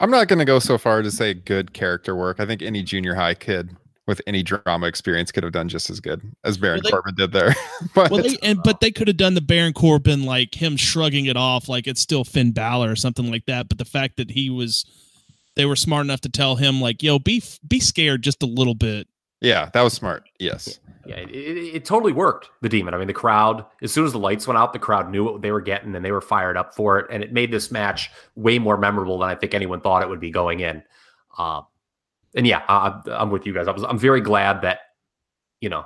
I'm 0.00 0.10
not 0.10 0.28
going 0.28 0.38
to 0.38 0.44
go 0.44 0.58
so 0.58 0.78
far 0.78 1.02
to 1.02 1.10
say 1.10 1.34
good 1.34 1.72
character 1.72 2.14
work. 2.16 2.40
I 2.40 2.46
think 2.46 2.62
any 2.62 2.82
junior 2.82 3.14
high 3.14 3.34
kid 3.34 3.76
with 4.06 4.20
any 4.26 4.42
drama 4.42 4.86
experience 4.86 5.30
could 5.30 5.44
have 5.44 5.52
done 5.52 5.68
just 5.68 5.88
as 5.90 6.00
good 6.00 6.20
as 6.44 6.58
Baron 6.58 6.80
Well, 6.82 6.90
they- 6.90 6.90
Corbin 6.90 7.14
did 7.14 7.32
there. 7.32 7.54
but 7.94 8.10
Well, 8.10 8.22
they 8.22 8.36
and 8.42 8.60
but 8.62 8.80
they 8.80 8.90
could 8.90 9.08
have 9.08 9.16
done 9.16 9.34
the 9.34 9.40
Baron 9.40 9.72
Corbin 9.72 10.24
like 10.24 10.54
him 10.54 10.76
shrugging 10.76 11.26
it 11.26 11.36
off 11.36 11.68
like 11.68 11.86
it's 11.86 12.00
still 12.00 12.24
Finn 12.24 12.52
Balor 12.52 12.90
or 12.90 12.96
something 12.96 13.30
like 13.30 13.46
that. 13.46 13.68
But 13.68 13.78
the 13.78 13.84
fact 13.84 14.16
that 14.16 14.30
he 14.30 14.50
was, 14.50 14.84
they 15.56 15.66
were 15.66 15.76
smart 15.76 16.04
enough 16.04 16.20
to 16.22 16.28
tell 16.28 16.56
him 16.56 16.80
like, 16.80 17.02
"Yo, 17.02 17.18
be 17.18 17.42
be 17.66 17.80
scared 17.80 18.22
just 18.22 18.42
a 18.42 18.46
little 18.46 18.74
bit." 18.74 19.08
Yeah, 19.42 19.70
that 19.72 19.82
was 19.82 19.92
smart. 19.92 20.28
Yes. 20.38 20.78
Yeah, 21.04 21.16
it, 21.16 21.30
it, 21.30 21.74
it 21.74 21.84
totally 21.84 22.12
worked. 22.12 22.50
The 22.60 22.68
demon. 22.68 22.94
I 22.94 22.98
mean, 22.98 23.08
the 23.08 23.12
crowd. 23.12 23.66
As 23.82 23.92
soon 23.92 24.06
as 24.06 24.12
the 24.12 24.18
lights 24.18 24.46
went 24.46 24.56
out, 24.56 24.72
the 24.72 24.78
crowd 24.78 25.10
knew 25.10 25.24
what 25.24 25.42
they 25.42 25.50
were 25.50 25.60
getting, 25.60 25.96
and 25.96 26.04
they 26.04 26.12
were 26.12 26.20
fired 26.20 26.56
up 26.56 26.76
for 26.76 27.00
it. 27.00 27.06
And 27.10 27.24
it 27.24 27.32
made 27.32 27.50
this 27.50 27.72
match 27.72 28.10
way 28.36 28.60
more 28.60 28.78
memorable 28.78 29.18
than 29.18 29.28
I 29.28 29.34
think 29.34 29.52
anyone 29.52 29.80
thought 29.80 30.02
it 30.02 30.08
would 30.08 30.20
be 30.20 30.30
going 30.30 30.60
in. 30.60 30.84
Um, 31.38 31.66
and 32.36 32.46
yeah, 32.46 32.62
I, 32.68 33.00
I'm 33.10 33.30
with 33.30 33.44
you 33.44 33.52
guys. 33.52 33.66
I 33.66 33.72
was. 33.72 33.82
I'm 33.82 33.98
very 33.98 34.20
glad 34.20 34.62
that 34.62 34.80
you 35.60 35.68
know 35.68 35.84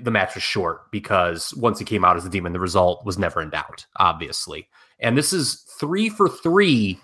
the 0.00 0.10
match 0.10 0.34
was 0.34 0.42
short 0.42 0.90
because 0.90 1.52
once 1.54 1.78
he 1.78 1.84
came 1.84 2.04
out 2.04 2.16
as 2.16 2.24
the 2.24 2.30
demon, 2.30 2.54
the 2.54 2.60
result 2.60 3.04
was 3.04 3.18
never 3.18 3.42
in 3.42 3.50
doubt. 3.50 3.84
Obviously, 3.98 4.68
and 5.00 5.18
this 5.18 5.34
is 5.34 5.66
three 5.78 6.08
for 6.08 6.30
three 6.30 6.98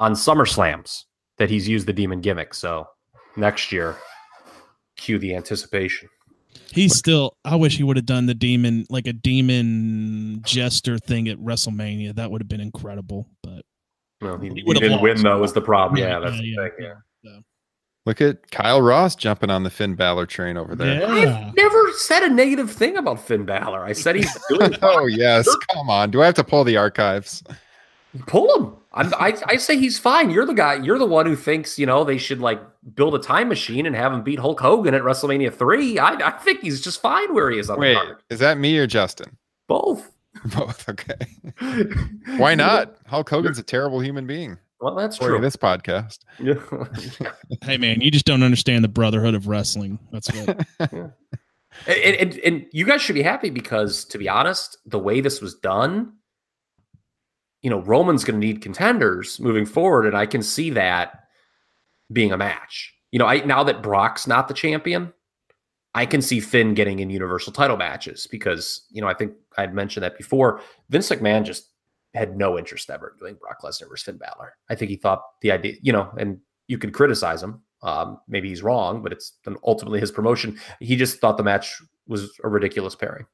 on 0.00 0.14
SummerSlams 0.14 1.04
that 1.38 1.50
he's 1.50 1.68
used 1.68 1.86
the 1.86 1.92
demon 1.92 2.20
gimmick. 2.20 2.52
So 2.52 2.88
next 3.36 3.70
year, 3.70 3.96
cue 5.02 5.18
the 5.18 5.34
anticipation. 5.34 6.08
He's 6.70 6.96
still. 6.96 7.36
I 7.44 7.56
wish 7.56 7.76
he 7.76 7.82
would 7.82 7.96
have 7.96 8.06
done 8.06 8.26
the 8.26 8.34
demon 8.34 8.86
like 8.90 9.06
a 9.06 9.12
demon 9.12 10.40
jester 10.44 10.98
thing 10.98 11.28
at 11.28 11.38
WrestleMania. 11.38 12.14
That 12.14 12.30
would 12.30 12.40
have 12.40 12.48
been 12.48 12.60
incredible. 12.60 13.26
But 13.42 13.62
Well, 14.20 14.38
he, 14.38 14.48
He 14.48 14.62
he 14.66 14.72
didn't 14.74 14.92
lost. 14.92 15.02
win 15.02 15.22
though. 15.22 15.38
Was 15.38 15.52
the 15.52 15.60
problem? 15.60 15.98
Yeah, 15.98 16.10
Yeah, 16.10 16.18
that's 16.20 16.36
yeah, 16.42 16.62
the 16.62 16.70
thing. 16.70 16.86
Yeah. 17.24 17.38
Look 18.04 18.20
at 18.20 18.50
Kyle 18.50 18.82
Ross 18.82 19.14
jumping 19.14 19.48
on 19.48 19.62
the 19.62 19.70
Finn 19.70 19.94
Balor 19.94 20.26
train 20.26 20.56
over 20.56 20.74
there. 20.74 21.00
yeah, 21.02 21.46
I've 21.48 21.54
never 21.54 21.92
said 21.92 22.24
a 22.24 22.28
negative 22.30 22.68
thing 22.70 22.96
about 22.96 23.24
Finn 23.24 23.44
Balor. 23.44 23.84
I 23.84 23.92
said 23.92 24.16
he's 24.16 24.36
doing 24.48 24.74
oh 24.82 25.06
yes, 25.06 25.48
come 25.72 25.88
on. 25.88 26.10
Do 26.10 26.20
I 26.20 26.26
have 26.26 26.34
to 26.34 26.44
pull 26.44 26.64
the 26.64 26.76
archives? 26.76 27.44
Pull 28.26 28.54
him. 28.56 28.76
I'm, 28.92 29.14
I 29.14 29.36
I 29.46 29.56
say 29.56 29.78
he's 29.78 29.98
fine. 29.98 30.30
You're 30.30 30.44
the 30.44 30.52
guy. 30.52 30.74
You're 30.74 30.98
the 30.98 31.06
one 31.06 31.24
who 31.24 31.34
thinks 31.34 31.78
you 31.78 31.86
know 31.86 32.04
they 32.04 32.18
should 32.18 32.40
like 32.40 32.60
build 32.94 33.14
a 33.14 33.18
time 33.18 33.48
machine 33.48 33.86
and 33.86 33.96
have 33.96 34.12
him 34.12 34.22
beat 34.22 34.38
Hulk 34.38 34.60
Hogan 34.60 34.92
at 34.94 35.02
WrestleMania 35.02 35.52
three. 35.52 35.98
I 35.98 36.12
I 36.14 36.30
think 36.32 36.60
he's 36.60 36.80
just 36.80 37.00
fine 37.00 37.32
where 37.32 37.50
he 37.50 37.58
is 37.58 37.70
on 37.70 37.78
Wait, 37.78 37.94
the 37.94 38.00
card. 38.00 38.22
is 38.28 38.38
that 38.40 38.58
me 38.58 38.76
or 38.78 38.86
Justin? 38.86 39.36
Both. 39.66 40.10
Both. 40.44 40.88
Okay. 40.88 41.14
Why 42.36 42.54
not? 42.54 42.96
Hulk 43.06 43.28
Hogan's 43.28 43.58
a 43.58 43.62
terrible 43.62 44.00
human 44.00 44.26
being. 44.26 44.58
Well, 44.80 44.96
that's 44.96 45.16
true. 45.16 45.40
this 45.40 45.56
podcast. 45.56 46.18
Yeah. 46.40 46.54
hey 47.62 47.76
man, 47.76 48.00
you 48.00 48.10
just 48.10 48.24
don't 48.24 48.42
understand 48.42 48.82
the 48.82 48.88
brotherhood 48.88 49.34
of 49.34 49.46
wrestling. 49.46 49.98
That's 50.10 50.28
what. 50.32 50.66
and, 51.86 52.16
and, 52.16 52.38
and 52.38 52.66
you 52.72 52.84
guys 52.84 53.00
should 53.00 53.14
be 53.14 53.22
happy 53.22 53.50
because, 53.50 54.04
to 54.06 54.18
be 54.18 54.28
honest, 54.28 54.78
the 54.84 54.98
way 54.98 55.20
this 55.20 55.40
was 55.40 55.54
done, 55.54 56.14
you 57.62 57.70
know, 57.70 57.80
Roman's 57.80 58.24
going 58.24 58.40
to 58.40 58.46
need 58.46 58.60
contenders 58.60 59.40
moving 59.40 59.64
forward, 59.64 60.06
and 60.06 60.16
I 60.16 60.26
can 60.26 60.42
see 60.42 60.70
that 60.70 61.24
being 62.12 62.32
a 62.32 62.36
match. 62.36 62.92
You 63.10 63.18
know, 63.18 63.26
I 63.26 63.44
now 63.44 63.62
that 63.64 63.82
Brock's 63.82 64.26
not 64.26 64.48
the 64.48 64.54
champion, 64.54 65.12
I 65.94 66.06
can 66.06 66.22
see 66.22 66.40
Finn 66.40 66.74
getting 66.74 66.98
in 66.98 67.10
Universal 67.10 67.52
title 67.52 67.76
matches 67.76 68.26
because, 68.30 68.86
you 68.90 69.00
know, 69.00 69.08
I 69.08 69.14
think 69.14 69.34
I'd 69.58 69.74
mentioned 69.74 70.02
that 70.04 70.16
before. 70.16 70.60
Vince 70.88 71.10
McMahon 71.10 71.44
just 71.44 71.68
had 72.14 72.36
no 72.36 72.58
interest 72.58 72.90
ever 72.90 73.10
in 73.10 73.18
doing 73.18 73.34
Brock 73.34 73.60
Lesnar 73.62 73.88
versus 73.88 74.04
Finn 74.04 74.16
Balor. 74.16 74.54
I 74.70 74.74
think 74.74 74.90
he 74.90 74.96
thought 74.96 75.22
the 75.42 75.52
idea, 75.52 75.74
you 75.82 75.92
know, 75.92 76.10
and 76.18 76.38
you 76.66 76.78
could 76.78 76.92
criticize 76.92 77.42
him. 77.42 77.62
Um, 77.82 78.18
maybe 78.28 78.48
he's 78.48 78.62
wrong, 78.62 79.02
but 79.02 79.12
it's 79.12 79.38
ultimately 79.64 80.00
his 80.00 80.12
promotion. 80.12 80.58
He 80.80 80.96
just 80.96 81.20
thought 81.20 81.36
the 81.36 81.42
match 81.42 81.82
was 82.06 82.30
a 82.44 82.48
ridiculous 82.48 82.94
pairing. 82.94 83.26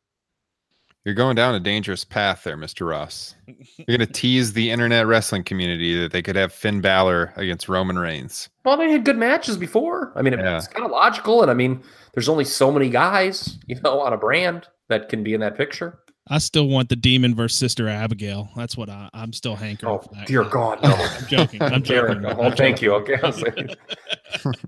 You're 1.09 1.15
going 1.15 1.37
down 1.37 1.55
a 1.55 1.61
dangerous 1.61 2.05
path 2.05 2.45
there, 2.45 2.59
Mr. 2.59 2.87
Ross. 2.87 3.35
You're 3.47 3.97
going 3.97 4.01
to 4.01 4.07
tease 4.07 4.53
the 4.53 4.71
internet 4.71 5.07
wrestling 5.07 5.43
community 5.43 5.99
that 6.03 6.13
they 6.13 6.21
could 6.21 6.37
have 6.37 6.53
Finn 6.53 6.83
Balor 6.83 7.33
against 7.37 7.67
Roman 7.67 7.99
Reigns. 7.99 8.51
Well, 8.63 8.77
they 8.77 8.91
had 8.93 9.07
good 9.07 9.17
matches 9.17 9.57
before. 9.57 10.13
I 10.17 10.21
mean, 10.21 10.35
it- 10.35 10.41
Yeah. 10.41 10.59
it's 10.59 10.69
kind 10.69 10.85
of 10.85 10.91
logical, 10.91 11.41
and 11.41 11.51
I 11.51 11.55
mean, 11.55 11.83
there's 12.13 12.29
only 12.29 12.45
so 12.45 12.71
many 12.71 12.91
guys, 12.91 13.57
you 13.67 13.81
know, 13.83 14.01
on 14.03 14.13
a 14.13 14.19
brand 14.19 14.67
that 14.91 15.09
can 15.09 15.23
be 15.25 15.33
in 15.33 15.41
that 15.41 15.57
picture. 15.57 15.99
I 16.29 16.37
still 16.37 16.69
want 16.69 16.91
the 16.91 16.97
demon 16.97 17.35
versus 17.35 17.59
Sister 17.59 17.89
Abigail. 17.89 18.51
That's 18.55 18.77
what 18.77 18.91
I, 18.91 19.09
I'm 19.15 19.33
still 19.33 19.57
hankering. 19.57 19.91
Oh, 19.91 19.99
for 20.01 20.15
that. 20.15 20.27
dear 20.27 20.45
God, 20.45 20.83
no. 20.83 20.91
I'm 20.91 21.27
joking. 21.27 21.63
I'm 21.63 21.81
Derek, 21.81 22.21
joking. 22.21 22.39
oh, 22.39 22.51
thank 22.51 22.83
you. 22.83 22.93
Okay, 22.97 23.17
I 23.23 23.27
was 23.27 23.41
like- 23.41 23.79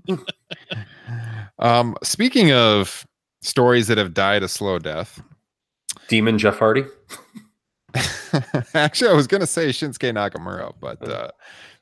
Um, 1.59 1.95
speaking 2.01 2.51
of 2.51 3.05
stories 3.43 3.87
that 3.89 3.99
have 3.99 4.15
died 4.15 4.41
a 4.41 4.47
slow 4.47 4.79
death, 4.79 5.21
Demon 6.07 6.37
Jeff 6.37 6.59
Hardy. 6.59 6.85
actually, 8.73 9.09
I 9.09 9.13
was 9.13 9.27
going 9.27 9.41
to 9.41 9.47
say 9.47 9.69
Shinsuke 9.69 10.13
Nakamura, 10.13 10.73
but 10.79 11.07
uh, 11.07 11.31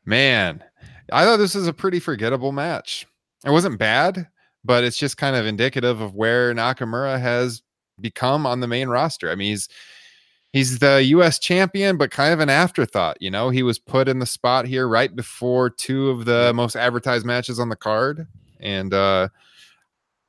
man, 0.06 0.64
I 1.12 1.24
thought 1.24 1.38
this 1.38 1.56
was 1.56 1.68
a 1.68 1.74
pretty 1.74 2.00
forgettable 2.00 2.52
match. 2.52 3.08
It 3.46 3.52
wasn't 3.52 3.80
bad, 3.80 4.28
but 4.64 4.84
it's 4.84 4.98
just 4.98 5.18
kind 5.18 5.36
of 5.36 5.46
indicative 5.46 6.02
of 6.02 6.16
where 6.16 6.54
Nakamura 6.54 7.20
has 7.20 7.62
become 8.02 8.46
on 8.46 8.60
the 8.60 8.68
main 8.68 8.90
roster. 8.90 9.32
I 9.32 9.36
mean, 9.36 9.52
he's 9.52 9.70
he's 10.52 10.80
the 10.80 11.04
US 11.04 11.40
champion, 11.40 11.98
but 11.98 12.12
kind 12.12 12.34
of 12.34 12.40
an 12.40 12.50
afterthought. 12.50 13.18
You 13.22 13.32
know, 13.32 13.50
he 13.50 13.64
was 13.64 13.80
put 13.80 14.08
in 14.08 14.20
the 14.20 14.26
spot 14.26 14.66
here 14.66 14.88
right 14.88 15.16
before 15.16 15.70
two 15.70 16.10
of 16.10 16.26
the 16.26 16.54
most 16.54 16.76
advertised 16.76 17.26
matches 17.26 17.60
on 17.60 17.70
the 17.70 17.76
card. 17.76 18.28
And 18.60 18.94
uh 18.94 19.30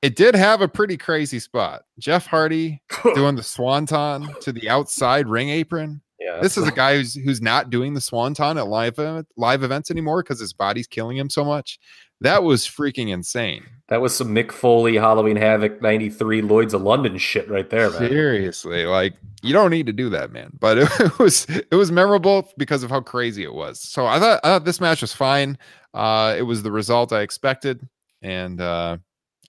it 0.03 0.17
did 0.17 0.35
have 0.35 0.61
a 0.61 0.69
pretty 0.69 0.97
crazy 0.97 1.39
spot. 1.39 1.83
Jeff 1.99 2.27
Hardy 2.27 2.83
doing 3.15 3.37
the 3.37 3.43
swanton 3.43 4.29
to 4.41 4.53
the 4.53 4.69
outside 4.69 5.29
ring 5.29 5.51
apron. 5.51 6.01
Yeah, 6.19 6.41
This 6.43 6.59
is 6.59 6.69
a 6.69 6.73
guy 6.73 6.97
who's 6.97 7.15
who's 7.15 7.41
not 7.41 7.71
doing 7.71 7.95
the 7.95 8.01
swanton 8.01 8.59
at 8.59 8.67
live 8.69 8.99
live 9.37 9.63
events 9.63 9.91
anymore 9.91 10.23
because 10.23 10.39
his 10.39 10.53
body's 10.53 10.87
killing 10.87 11.17
him 11.17 11.31
so 11.31 11.45
much. 11.45 11.79
That 12.23 12.43
was 12.43 12.67
freaking 12.67 13.09
insane. 13.09 13.65
that 13.89 14.03
was 14.03 14.15
some 14.15 14.35
Mick 14.35 14.53
Foley 14.53 14.97
Halloween 14.97 15.37
Havoc 15.37 15.81
'93 15.81 16.43
Lloyd's 16.43 16.75
of 16.75 16.83
London 16.83 17.17
shit 17.17 17.49
right 17.49 17.69
there, 17.71 17.89
man. 17.91 18.11
Seriously, 18.11 18.85
like 18.85 19.15
you 19.43 19.55
don't 19.55 19.71
need 19.71 19.87
to 19.87 19.95
do 19.95 20.11
that, 20.11 20.31
man. 20.31 20.51
But 20.61 20.79
it, 21.01 21.19
was 21.19 21.47
it 21.49 21.75
was 21.75 21.91
memorable 21.91 22.53
because 22.59 22.83
of 22.83 22.91
how 22.91 23.01
crazy 23.01 23.43
it 23.43 23.55
was. 23.55 23.81
So 23.81 24.05
I 24.05 24.19
thought 24.19 24.41
I 24.45 24.49
thought 24.49 24.67
this 24.67 24.81
match 24.81 25.01
was 25.01 25.15
fine. 25.15 25.57
Uh, 25.95 26.35
it 26.37 26.43
was 26.43 26.63
the 26.63 26.71
result 26.71 27.15
I 27.15 27.23
expected, 27.23 27.89
and 28.21 28.61
uh, 28.61 28.99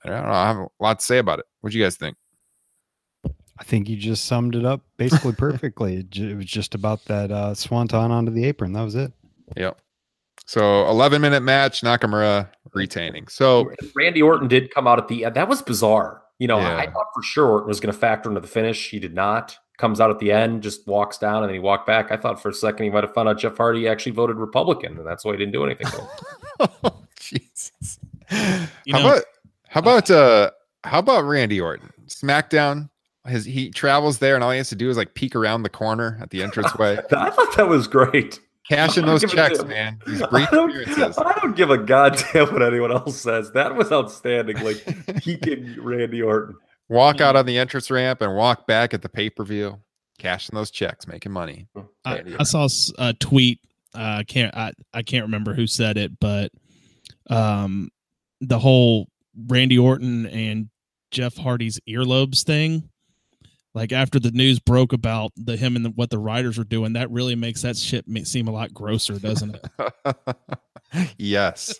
I 0.05 0.09
don't 0.09 0.25
know. 0.25 0.31
I 0.31 0.47
have 0.47 0.57
a 0.57 0.67
lot 0.79 0.99
to 0.99 1.05
say 1.05 1.17
about 1.19 1.39
it. 1.39 1.45
What 1.61 1.71
do 1.71 1.77
you 1.77 1.83
guys 1.83 1.95
think? 1.95 2.17
I 3.25 3.63
think 3.63 3.87
you 3.87 3.95
just 3.95 4.25
summed 4.25 4.55
it 4.55 4.65
up 4.65 4.81
basically 4.97 5.33
perfectly. 5.33 5.97
It 6.15 6.35
was 6.35 6.45
just 6.45 6.73
about 6.73 7.05
that 7.05 7.31
uh, 7.31 7.53
swanton 7.53 8.11
onto 8.11 8.31
the 8.31 8.45
apron. 8.45 8.73
That 8.73 8.81
was 8.81 8.95
it. 8.95 9.11
Yep. 9.55 9.79
So 10.47 10.87
11 10.89 11.21
minute 11.21 11.41
match, 11.41 11.81
Nakamura 11.81 12.49
retaining. 12.73 13.27
So 13.27 13.71
Randy 13.95 14.21
Orton 14.21 14.47
did 14.47 14.73
come 14.73 14.87
out 14.87 14.97
at 14.97 15.07
the 15.07 15.25
end. 15.25 15.35
That 15.35 15.47
was 15.47 15.61
bizarre. 15.61 16.23
You 16.39 16.47
know, 16.47 16.57
I, 16.57 16.81
I 16.81 16.85
thought 16.87 17.05
for 17.13 17.21
sure 17.21 17.45
Orton 17.47 17.67
was 17.67 17.79
going 17.79 17.93
to 17.93 17.99
factor 17.99 18.27
into 18.29 18.41
the 18.41 18.47
finish. 18.47 18.89
He 18.89 18.97
did 18.97 19.13
not. 19.13 19.55
Comes 19.77 19.99
out 20.01 20.09
at 20.09 20.17
the 20.19 20.31
end, 20.31 20.63
just 20.63 20.87
walks 20.87 21.17
down, 21.19 21.37
and 21.43 21.49
then 21.49 21.53
he 21.53 21.59
walked 21.59 21.85
back. 21.87 22.11
I 22.11 22.17
thought 22.17 22.41
for 22.41 22.49
a 22.49 22.53
second 22.53 22.83
he 22.83 22.89
might 22.89 23.03
have 23.03 23.13
found 23.13 23.29
out 23.29 23.37
Jeff 23.39 23.57
Hardy 23.57 23.87
actually 23.87 24.11
voted 24.13 24.37
Republican, 24.37 24.97
and 24.97 25.05
that's 25.07 25.23
why 25.23 25.33
he 25.33 25.37
didn't 25.37 25.53
do 25.53 25.63
anything. 25.63 25.87
to 25.87 26.69
him. 26.83 26.91
Jesus. 27.19 27.99
You 28.85 28.93
how 28.95 28.99
know- 29.03 29.07
about 29.13 29.23
how 29.71 29.79
about 29.79 30.11
uh 30.11 30.51
how 30.83 30.99
about 30.99 31.23
Randy 31.23 31.61
Orton? 31.61 31.93
SmackDown. 32.07 32.89
His 33.25 33.45
he 33.45 33.69
travels 33.69 34.19
there 34.19 34.35
and 34.35 34.43
all 34.43 34.51
he 34.51 34.57
has 34.57 34.67
to 34.69 34.75
do 34.75 34.89
is 34.89 34.97
like 34.97 35.13
peek 35.13 35.33
around 35.33 35.63
the 35.63 35.69
corner 35.69 36.17
at 36.21 36.29
the 36.29 36.41
entranceway. 36.41 36.97
I 37.11 37.29
thought 37.29 37.55
that 37.55 37.69
was 37.69 37.87
great. 37.87 38.41
Cashing 38.67 39.05
those 39.05 39.21
checks, 39.31 39.59
to 39.59 39.65
man. 39.65 39.99
These 40.05 40.21
I 40.23 40.45
don't, 40.51 40.69
appearances. 40.69 41.17
I 41.17 41.33
don't 41.39 41.55
give 41.55 41.69
a 41.69 41.77
goddamn 41.77 42.51
what 42.51 42.61
anyone 42.61 42.91
else 42.91 43.19
says. 43.21 43.51
That 43.53 43.75
was 43.75 43.91
outstanding. 43.93 44.61
Like 44.61 44.83
peeking 45.23 45.81
Randy 45.81 46.21
Orton. 46.21 46.55
Walk 46.89 47.21
out 47.21 47.37
on 47.37 47.45
the 47.45 47.57
entrance 47.57 47.89
ramp 47.89 48.21
and 48.21 48.35
walk 48.35 48.67
back 48.67 48.93
at 48.93 49.01
the 49.01 49.09
pay-per-view. 49.09 49.79
Cashing 50.19 50.53
those 50.53 50.69
checks, 50.69 51.07
making 51.07 51.31
money. 51.31 51.67
I, 52.03 52.23
I 52.39 52.43
saw 52.43 52.67
a 52.97 53.13
tweet. 53.13 53.59
Uh, 53.95 54.17
I 54.19 54.23
can't. 54.23 54.55
I, 54.55 54.73
I 54.93 55.01
can't 55.01 55.23
remember 55.25 55.53
who 55.53 55.65
said 55.65 55.97
it, 55.97 56.19
but 56.19 56.51
um, 57.29 57.89
the 58.41 58.59
whole 58.59 59.07
Randy 59.47 59.77
Orton 59.77 60.25
and 60.27 60.69
Jeff 61.11 61.37
Hardy's 61.37 61.79
earlobes 61.87 62.43
thing. 62.43 62.89
Like 63.73 63.93
after 63.93 64.19
the 64.19 64.31
news 64.31 64.59
broke 64.59 64.91
about 64.91 65.31
the 65.37 65.55
him 65.55 65.77
and 65.77 65.85
the, 65.85 65.89
what 65.91 66.09
the 66.09 66.19
writers 66.19 66.57
were 66.57 66.65
doing, 66.65 66.93
that 66.93 67.09
really 67.09 67.35
makes 67.35 67.61
that 67.61 67.77
shit 67.77 68.05
seem 68.27 68.47
a 68.47 68.51
lot 68.51 68.73
grosser, 68.73 69.17
doesn't 69.17 69.55
it? 69.55 70.15
yes. 71.17 71.79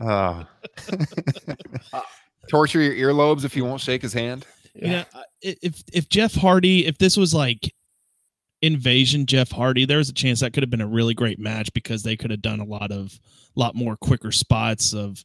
Oh. 0.00 0.46
Torture 2.50 2.82
your 2.82 3.14
earlobes 3.14 3.44
if 3.44 3.56
you 3.56 3.64
won't 3.64 3.80
shake 3.80 4.02
his 4.02 4.12
hand. 4.12 4.46
You 4.74 4.88
know, 4.88 5.04
if 5.40 5.82
if 5.92 6.08
Jeff 6.08 6.34
Hardy, 6.34 6.84
if 6.84 6.98
this 6.98 7.16
was 7.16 7.32
like 7.32 7.72
Invasion 8.60 9.24
Jeff 9.24 9.50
Hardy, 9.50 9.84
there's 9.84 10.08
a 10.08 10.14
chance 10.14 10.40
that 10.40 10.52
could 10.52 10.62
have 10.62 10.70
been 10.70 10.80
a 10.80 10.86
really 10.86 11.14
great 11.14 11.38
match 11.38 11.72
because 11.74 12.02
they 12.02 12.16
could 12.16 12.32
have 12.32 12.42
done 12.42 12.60
a 12.60 12.64
lot 12.64 12.90
of 12.90 13.18
lot 13.54 13.74
more 13.74 13.96
quicker 13.96 14.32
spots 14.32 14.92
of 14.92 15.24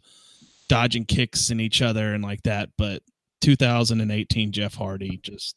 dodging 0.69 1.03
kicks 1.03 1.49
in 1.49 1.59
each 1.59 1.81
other 1.81 2.13
and 2.13 2.23
like 2.23 2.43
that. 2.43 2.69
But 2.77 3.01
2018 3.41 4.51
Jeff 4.53 4.75
Hardy 4.75 5.19
just 5.21 5.55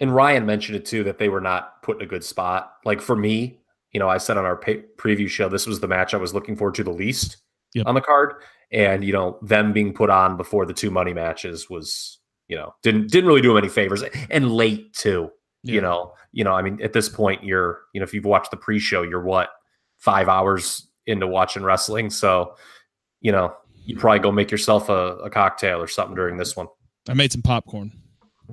and 0.00 0.14
Ryan 0.14 0.46
mentioned 0.46 0.76
it 0.76 0.86
too 0.86 1.04
that 1.04 1.18
they 1.18 1.28
were 1.28 1.40
not 1.40 1.82
put 1.82 1.96
in 1.96 2.02
a 2.02 2.06
good 2.06 2.24
spot. 2.24 2.72
Like 2.84 3.00
for 3.00 3.16
me, 3.16 3.58
you 3.92 3.98
know, 4.00 4.08
I 4.08 4.18
said 4.18 4.36
on 4.36 4.44
our 4.44 4.56
pay- 4.56 4.84
preview 4.96 5.28
show 5.28 5.48
this 5.48 5.66
was 5.66 5.80
the 5.80 5.88
match 5.88 6.14
I 6.14 6.18
was 6.18 6.34
looking 6.34 6.56
forward 6.56 6.74
to 6.76 6.84
the 6.84 6.92
least 6.92 7.38
Yep. 7.74 7.86
on 7.86 7.94
the 7.94 8.00
card, 8.00 8.32
and 8.72 9.04
you 9.04 9.12
know 9.12 9.38
them 9.42 9.74
being 9.74 9.92
put 9.92 10.08
on 10.08 10.38
before 10.38 10.64
the 10.64 10.72
two 10.72 10.90
money 10.90 11.12
matches 11.12 11.68
was 11.68 12.18
you 12.48 12.56
know 12.56 12.74
didn't 12.82 13.10
didn't 13.10 13.28
really 13.28 13.42
do 13.42 13.48
them 13.48 13.58
any 13.58 13.68
favors 13.68 14.02
and 14.30 14.50
late 14.50 14.94
too. 14.94 15.30
Yeah. 15.64 15.74
You 15.74 15.80
know, 15.82 16.14
you 16.32 16.44
know, 16.44 16.52
I 16.54 16.62
mean, 16.62 16.80
at 16.82 16.94
this 16.94 17.10
point, 17.10 17.44
you're 17.44 17.80
you 17.92 18.00
know 18.00 18.04
if 18.04 18.14
you've 18.14 18.24
watched 18.24 18.52
the 18.52 18.56
pre-show, 18.56 19.02
you're 19.02 19.22
what 19.22 19.50
five 19.98 20.28
hours 20.30 20.88
into 21.06 21.26
watching 21.26 21.62
wrestling, 21.62 22.08
so 22.08 22.54
you 23.20 23.32
know 23.32 23.54
you 23.84 23.96
probably 23.96 24.18
go 24.20 24.30
make 24.32 24.50
yourself 24.50 24.88
a, 24.88 25.16
a 25.18 25.30
cocktail 25.30 25.80
or 25.82 25.86
something 25.88 26.14
during 26.14 26.36
this 26.36 26.56
one. 26.56 26.66
I 27.08 27.14
made 27.14 27.32
some 27.32 27.42
popcorn. 27.42 27.92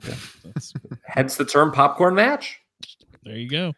That's, 0.01 0.73
Hence 1.07 1.35
the 1.35 1.45
term 1.45 1.71
popcorn 1.71 2.15
match. 2.15 2.59
there 3.23 3.35
you 3.37 3.49
go. 3.49 3.73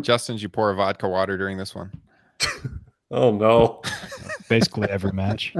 Justin, 0.00 0.36
did 0.36 0.42
you 0.42 0.48
pour 0.48 0.70
a 0.70 0.74
vodka 0.74 1.08
water 1.08 1.36
during 1.38 1.56
this 1.58 1.74
one? 1.74 1.92
Oh 3.10 3.30
no. 3.30 3.80
Basically 4.48 4.88
every 4.90 5.12
match. 5.12 5.54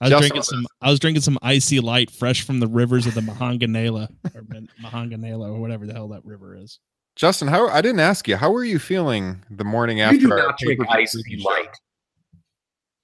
I 0.00 0.08
was 0.08 0.10
Just 0.10 0.20
drinking 0.20 0.42
some. 0.42 0.66
I 0.80 0.88
was 0.90 0.98
drinking 0.98 1.20
some 1.22 1.38
IC 1.42 1.82
Light, 1.82 2.10
fresh 2.10 2.40
from 2.42 2.60
the 2.60 2.66
rivers 2.66 3.06
of 3.06 3.14
the 3.14 3.20
Mahanganela 3.20 4.08
or 4.34 4.42
Man- 4.48 4.68
Mahanganela 4.82 5.50
or 5.52 5.60
whatever 5.60 5.86
the 5.86 5.92
hell 5.92 6.08
that 6.08 6.24
river 6.24 6.56
is. 6.56 6.78
Justin, 7.16 7.48
how 7.48 7.68
I 7.68 7.82
didn't 7.82 8.00
ask 8.00 8.26
you. 8.28 8.36
How 8.36 8.50
were 8.50 8.64
you 8.64 8.78
feeling 8.78 9.44
the 9.50 9.64
morning 9.64 9.98
You 9.98 10.04
after 10.04 10.18
do 10.20 10.32
our 10.32 10.38
not 10.38 10.58
drink 10.58 10.80
pay-per-view 10.80 11.02
ice 11.02 11.14
if 11.14 11.26
preview 11.26 11.30
you 11.32 11.40
show? 11.40 11.48
light. 11.50 11.76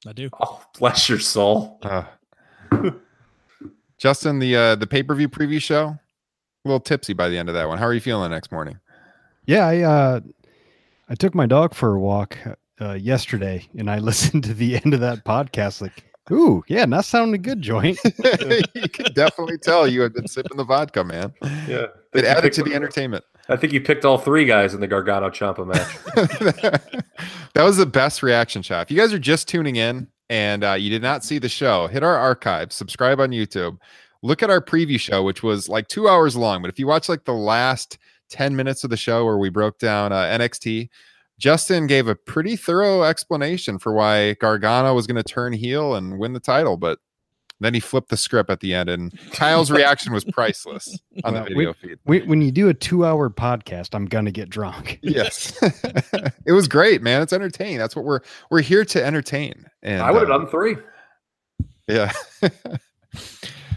I 0.09 0.13
do. 0.13 0.31
Oh, 0.41 0.65
bless 0.79 1.09
your 1.09 1.19
soul. 1.19 1.79
Uh, 1.83 2.05
Justin, 3.99 4.39
the 4.39 4.57
uh, 4.57 4.75
the 4.75 4.87
pay 4.87 5.03
per 5.03 5.15
view 5.15 5.29
preview 5.29 5.61
show, 5.61 5.87
a 5.87 6.01
little 6.65 6.81
tipsy 6.81 7.13
by 7.13 7.29
the 7.29 7.39
end 7.39 7.49
of 7.49 7.55
that 7.55 7.69
one. 7.69 7.79
How 7.79 7.85
are 7.87 7.95
you 7.95 8.01
feeling 8.01 8.23
the 8.23 8.35
next 8.35 8.53
morning? 8.53 8.79
Yeah, 9.47 9.67
I 9.67 9.81
uh 9.81 10.21
I 11.09 11.15
took 11.15 11.35
my 11.35 11.47
dog 11.47 11.75
for 11.75 11.95
a 11.95 12.01
walk 12.01 12.37
uh, 12.81 12.93
yesterday 12.93 13.67
and 13.79 13.91
I 13.91 13.99
listened 14.01 14.45
to 14.45 14.55
the 14.55 14.77
end 14.77 14.93
of 14.93 15.01
that 15.01 15.25
podcast 15.25 15.81
like, 15.81 16.05
ooh, 16.31 16.65
yeah, 16.69 16.87
that 16.87 17.05
sounded 17.05 17.43
good, 17.43 17.63
joint. 17.63 17.99
you 18.75 18.89
could 18.89 19.15
definitely 19.15 19.59
tell 19.59 19.87
you 19.87 20.01
had 20.01 20.13
been 20.13 20.29
sipping 20.29 20.57
the 20.57 20.65
vodka, 20.65 21.05
man. 21.05 21.33
Yeah. 21.69 21.87
It 22.15 22.25
added 22.25 22.53
to 22.55 22.63
the 22.63 22.75
entertainment. 22.75 23.25
I 23.49 23.57
think 23.57 23.73
you 23.73 23.81
picked 23.81 24.05
all 24.05 24.19
three 24.19 24.45
guys 24.45 24.75
in 24.75 24.81
the 24.81 24.87
Gargano 24.87 25.31
Ciampa 25.31 25.67
match. 25.67 26.83
that 27.55 27.63
was 27.63 27.77
the 27.77 27.87
best 27.87 28.23
reaction 28.23 28.63
shot. 28.63 28.83
If 28.83 28.91
you 28.91 28.97
guys 28.97 29.13
are 29.13 29.19
just 29.19 29.49
tuning 29.49 29.77
in 29.77 30.09
and 30.29 30.65
uh, 30.65 30.73
you 30.73 30.91
did 30.91 31.03
not 31.03 31.25
see 31.25 31.39
the 31.39 31.49
show, 31.49 31.87
hit 31.87 32.03
our 32.03 32.17
archive, 32.17 32.73
subscribe 32.73 33.21
on 33.21 33.31
YouTube, 33.31 33.79
look 34.23 34.43
at 34.43 34.51
our 34.51 34.61
preview 34.61 34.99
show, 34.99 35.23
which 35.23 35.43
was 35.43 35.69
like 35.69 35.87
two 35.87 36.09
hours 36.09 36.35
long. 36.35 36.61
But 36.61 36.71
if 36.71 36.79
you 36.79 36.87
watch 36.87 37.09
like 37.09 37.25
the 37.25 37.35
last 37.35 37.99
10 38.31 38.57
minutes 38.57 38.83
of 38.83 38.91
the 38.91 38.97
show 38.97 39.25
where 39.25 39.39
we 39.39 39.49
broke 39.49 39.79
down 39.79 40.13
uh, 40.13 40.25
NXT, 40.25 40.89
Justin 41.39 41.87
gave 41.87 42.09
a 42.09 42.15
pretty 42.15 42.57
thorough 42.57 43.03
explanation 43.03 43.79
for 43.79 43.93
why 43.93 44.35
Gargano 44.35 44.95
was 44.95 45.07
going 45.07 45.17
to 45.17 45.23
turn 45.23 45.53
heel 45.53 45.95
and 45.95 46.19
win 46.19 46.33
the 46.33 46.41
title. 46.41 46.77
But 46.77 46.99
then 47.61 47.75
he 47.75 47.81
flipped 47.81 48.09
the 48.11 48.17
script 48.17 48.51
at 48.51 48.61
the 48.61 48.75
end, 48.75 48.89
and 48.89 49.19
Kyle's 49.33 49.71
reaction 49.73 50.13
was 50.13 50.25
priceless 50.25 50.99
on 51.25 51.35
the 51.35 51.41
Well, 51.41 51.49
video 51.49 51.73
feed. 51.75 51.99
when, 52.05 52.27
when 52.29 52.43
you 52.43 52.51
do 52.53 52.69
a 52.69 52.75
two-hour 52.75 53.31
podcast, 53.31 53.95
I'm 53.95 54.07
gonna 54.07 54.31
get 54.31 54.51
drunk. 54.51 54.99
Yes, 55.03 55.57
it 56.47 56.53
was 56.53 56.69
great, 56.69 57.03
man. 57.03 57.23
It's 57.23 57.33
entertaining. 57.33 57.79
That's 57.79 57.97
what 57.97 58.05
we're 58.05 58.21
we're 58.51 58.61
here 58.61 58.85
to 58.87 59.05
entertain. 59.05 59.67
And 59.83 60.03
I 60.03 60.11
would 60.11 60.21
have 60.21 60.31
uh, 60.31 60.39
done 60.39 60.49
three. 60.49 60.77
Yeah. 61.87 62.13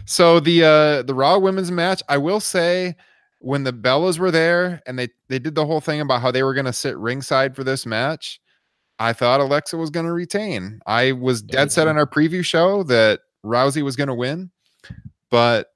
so 0.04 0.40
the 0.40 0.64
uh 0.64 1.02
the 1.02 1.14
Raw 1.14 1.38
women's 1.38 1.70
match, 1.70 2.02
I 2.08 2.18
will 2.18 2.40
say 2.40 2.96
when 3.40 3.64
the 3.64 3.72
Bellas 3.72 4.18
were 4.18 4.30
there 4.30 4.80
and 4.86 4.98
they 4.98 5.08
they 5.28 5.38
did 5.38 5.54
the 5.54 5.66
whole 5.66 5.80
thing 5.80 6.00
about 6.00 6.22
how 6.22 6.30
they 6.30 6.42
were 6.42 6.54
going 6.54 6.66
to 6.66 6.72
sit 6.72 6.96
ringside 6.96 7.56
for 7.56 7.64
this 7.64 7.84
match, 7.84 8.40
I 8.98 9.12
thought 9.12 9.40
Alexa 9.40 9.76
was 9.76 9.90
going 9.90 10.06
to 10.06 10.12
retain. 10.12 10.80
I 10.86 11.12
was 11.12 11.42
dead 11.42 11.72
set 11.72 11.88
on 11.88 11.96
our 11.96 12.06
preview 12.06 12.44
show 12.44 12.82
that 12.84 13.20
Rousey 13.44 13.82
was 13.82 13.96
going 13.96 14.08
to 14.08 14.14
win, 14.14 14.50
but 15.30 15.68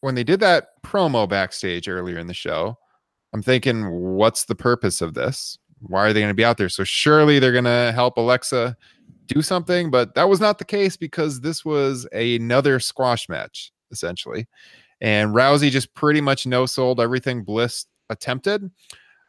when 0.00 0.14
they 0.14 0.24
did 0.24 0.40
that 0.40 0.82
promo 0.82 1.28
backstage 1.28 1.88
earlier 1.88 2.18
in 2.18 2.26
the 2.26 2.34
show, 2.34 2.76
I'm 3.32 3.42
thinking, 3.42 3.90
what's 3.90 4.44
the 4.44 4.54
purpose 4.54 5.00
of 5.00 5.14
this? 5.14 5.56
Why 5.80 6.06
are 6.06 6.12
they 6.12 6.20
going 6.20 6.30
to 6.30 6.34
be 6.34 6.44
out 6.44 6.58
there? 6.58 6.68
So 6.68 6.84
surely 6.84 7.38
they're 7.38 7.52
going 7.52 7.64
to 7.64 7.92
help 7.94 8.16
Alexa 8.16 8.76
do 9.26 9.40
something, 9.40 9.90
but 9.90 10.14
that 10.14 10.28
was 10.28 10.40
not 10.40 10.58
the 10.58 10.64
case 10.64 10.96
because 10.96 11.40
this 11.40 11.64
was 11.64 12.06
another 12.12 12.80
squash 12.80 13.28
match 13.28 13.72
essentially, 13.90 14.46
and 15.00 15.34
Rousey 15.34 15.70
just 15.70 15.94
pretty 15.94 16.20
much 16.20 16.46
no 16.46 16.66
sold 16.66 17.00
everything 17.00 17.42
Bliss 17.42 17.86
attempted. 18.10 18.70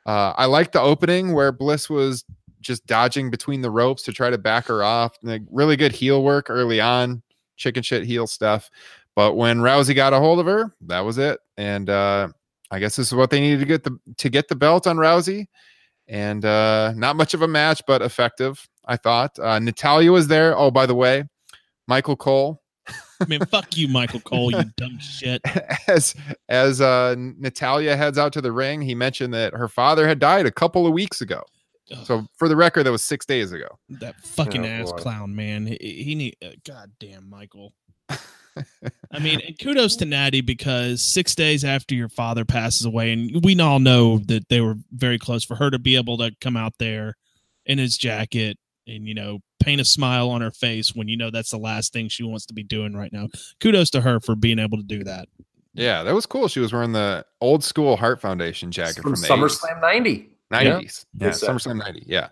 Uh, 0.06 0.34
I 0.38 0.46
like 0.46 0.72
the 0.72 0.82
opening 0.82 1.34
where 1.34 1.52
Bliss 1.52 1.90
was 1.90 2.24
just 2.62 2.86
dodging 2.86 3.30
between 3.30 3.62
the 3.62 3.72
ropes 3.72 4.04
to 4.04 4.14
try 4.14 4.30
to 4.30 4.38
back 4.38 4.66
her 4.68 4.84
off. 4.84 5.18
Like, 5.24 5.42
really 5.52 5.76
good 5.76 5.92
heel 5.92 6.24
work 6.24 6.48
early 6.50 6.82
on, 6.82 7.22
chicken 7.58 7.84
shit 7.84 8.04
heel 8.04 8.28
stuff. 8.28 8.70
But 9.16 9.36
when 9.36 9.60
Rousey 9.60 9.96
got 9.96 10.14
a 10.14 10.20
hold 10.20 10.40
of 10.40 10.46
her, 10.46 10.74
that 10.82 11.02
was 11.02 11.18
it. 11.18 11.40
And 11.58 11.90
uh, 11.90 12.30
I 12.70 12.80
guess 12.80 12.96
this 12.96 13.08
is 13.08 13.16
what 13.16 13.30
they 13.30 13.40
needed 13.40 13.60
to 13.60 13.66
get 13.66 13.84
the 13.84 13.98
to 14.18 14.30
get 14.30 14.48
the 14.48 14.56
belt 14.56 14.88
on 14.88 14.98
Rousey. 14.98 15.48
And 16.08 16.44
uh, 16.46 16.94
not 16.96 17.16
much 17.16 17.34
of 17.34 17.42
a 17.42 17.48
match, 17.48 17.82
but 17.88 18.02
effective. 18.02 18.68
I 18.86 18.98
thought 18.98 19.40
uh, 19.40 19.58
Natalya 19.60 20.12
was 20.12 20.28
there. 20.28 20.56
Oh, 20.56 20.70
by 20.70 20.86
the 20.86 20.94
way, 20.94 21.24
Michael 21.88 22.16
Cole 22.16 22.62
I 23.22 23.26
mean, 23.26 23.40
fuck 23.46 23.78
you, 23.78 23.88
Michael 23.88 24.20
Cole, 24.22 24.52
you 24.52 24.64
dumb 24.78 25.00
shit. 25.00 25.42
as 25.88 26.16
as 26.50 26.82
uh 26.82 27.16
Natalya 27.18 27.96
heads 27.96 28.18
out 28.18 28.34
to 28.34 28.42
the 28.42 28.52
ring, 28.52 28.82
he 28.82 28.96
mentioned 28.96 29.34
that 29.34 29.54
her 29.54 29.68
father 29.68 30.08
had 30.08 30.20
died 30.20 30.46
a 30.46 30.52
couple 30.52 30.86
of 30.88 30.94
weeks 30.94 31.22
ago. 31.22 31.42
Ugh, 31.92 32.06
So 32.06 32.28
for 32.38 32.48
the 32.50 32.56
record, 32.56 32.84
that 32.84 32.92
was 32.92 33.04
six 33.04 33.26
days 33.26 33.52
ago. 33.52 33.68
that 33.90 34.16
fucking 34.22 34.66
Oh, 34.66 34.70
ass 34.70 34.92
boy. 34.92 34.98
clown, 34.98 35.36
man. 35.36 35.68
He, 35.68 36.04
he 36.04 36.16
need. 36.16 36.36
Uh, 36.44 36.50
God 36.66 36.92
damn, 37.00 37.30
Michael. 37.30 37.74
I 39.12 39.20
mean, 39.20 39.42
and 39.46 39.58
kudos 39.60 39.96
to 39.98 40.06
Natty 40.06 40.42
because 40.42 41.04
six 41.04 41.36
days 41.36 41.64
after 41.66 41.94
your 41.94 42.08
father 42.10 42.46
passes 42.46 42.86
away, 42.86 43.12
and 43.12 43.44
we 43.44 43.60
all 43.60 43.80
know 43.80 44.20
that 44.20 44.48
they 44.50 44.62
were 44.62 44.76
very 44.92 45.20
close 45.20 45.44
for 45.44 45.56
her 45.56 45.70
to 45.70 45.80
be 45.80 45.96
able 45.98 46.18
to 46.20 46.32
come 46.42 46.56
out 46.56 46.74
there 46.80 47.16
in 47.66 47.78
his 47.78 47.98
jacket 47.98 48.58
and, 48.88 49.08
you 49.08 49.14
know, 49.14 49.40
paint 49.66 49.82
a 49.82 49.86
smile 49.86 50.30
on 50.30 50.42
her 50.42 50.52
face 50.52 50.96
when 50.96 51.08
you 51.08 51.18
know 51.18 51.32
that's 51.32 51.50
the 51.50 51.58
last 51.58 51.92
thing 51.92 52.08
she 52.08 52.24
wants 52.24 52.46
to 52.46 52.54
be 52.54 52.64
doing 52.64 52.96
right 52.96 53.12
now. 53.12 53.28
Kudos 53.60 53.90
to 53.92 54.02
her 54.02 54.20
for 54.20 54.36
being 54.36 54.60
able 54.60 54.78
to 54.78 54.84
do 54.84 55.04
that. 55.04 55.28
Yeah, 55.74 56.04
that 56.04 56.14
was 56.14 56.26
cool. 56.26 56.48
She 56.48 56.60
was 56.60 56.72
wearing 56.72 56.94
the 56.94 57.26
old 57.42 57.64
school 57.64 57.98
Hart 57.98 58.22
Foundation 58.22 58.72
jacket 58.72 59.02
from 59.02 59.16
from, 59.16 59.22
the 59.22 59.28
SummerSlam 59.28 59.82
90. 59.82 60.30
90s. 60.52 61.06
Yeah, 61.16 61.28
Good 61.28 61.36
stuff. 61.36 61.58
SummerSlam 61.58 61.80
90. 61.80 62.04
Yeah. 62.06 62.30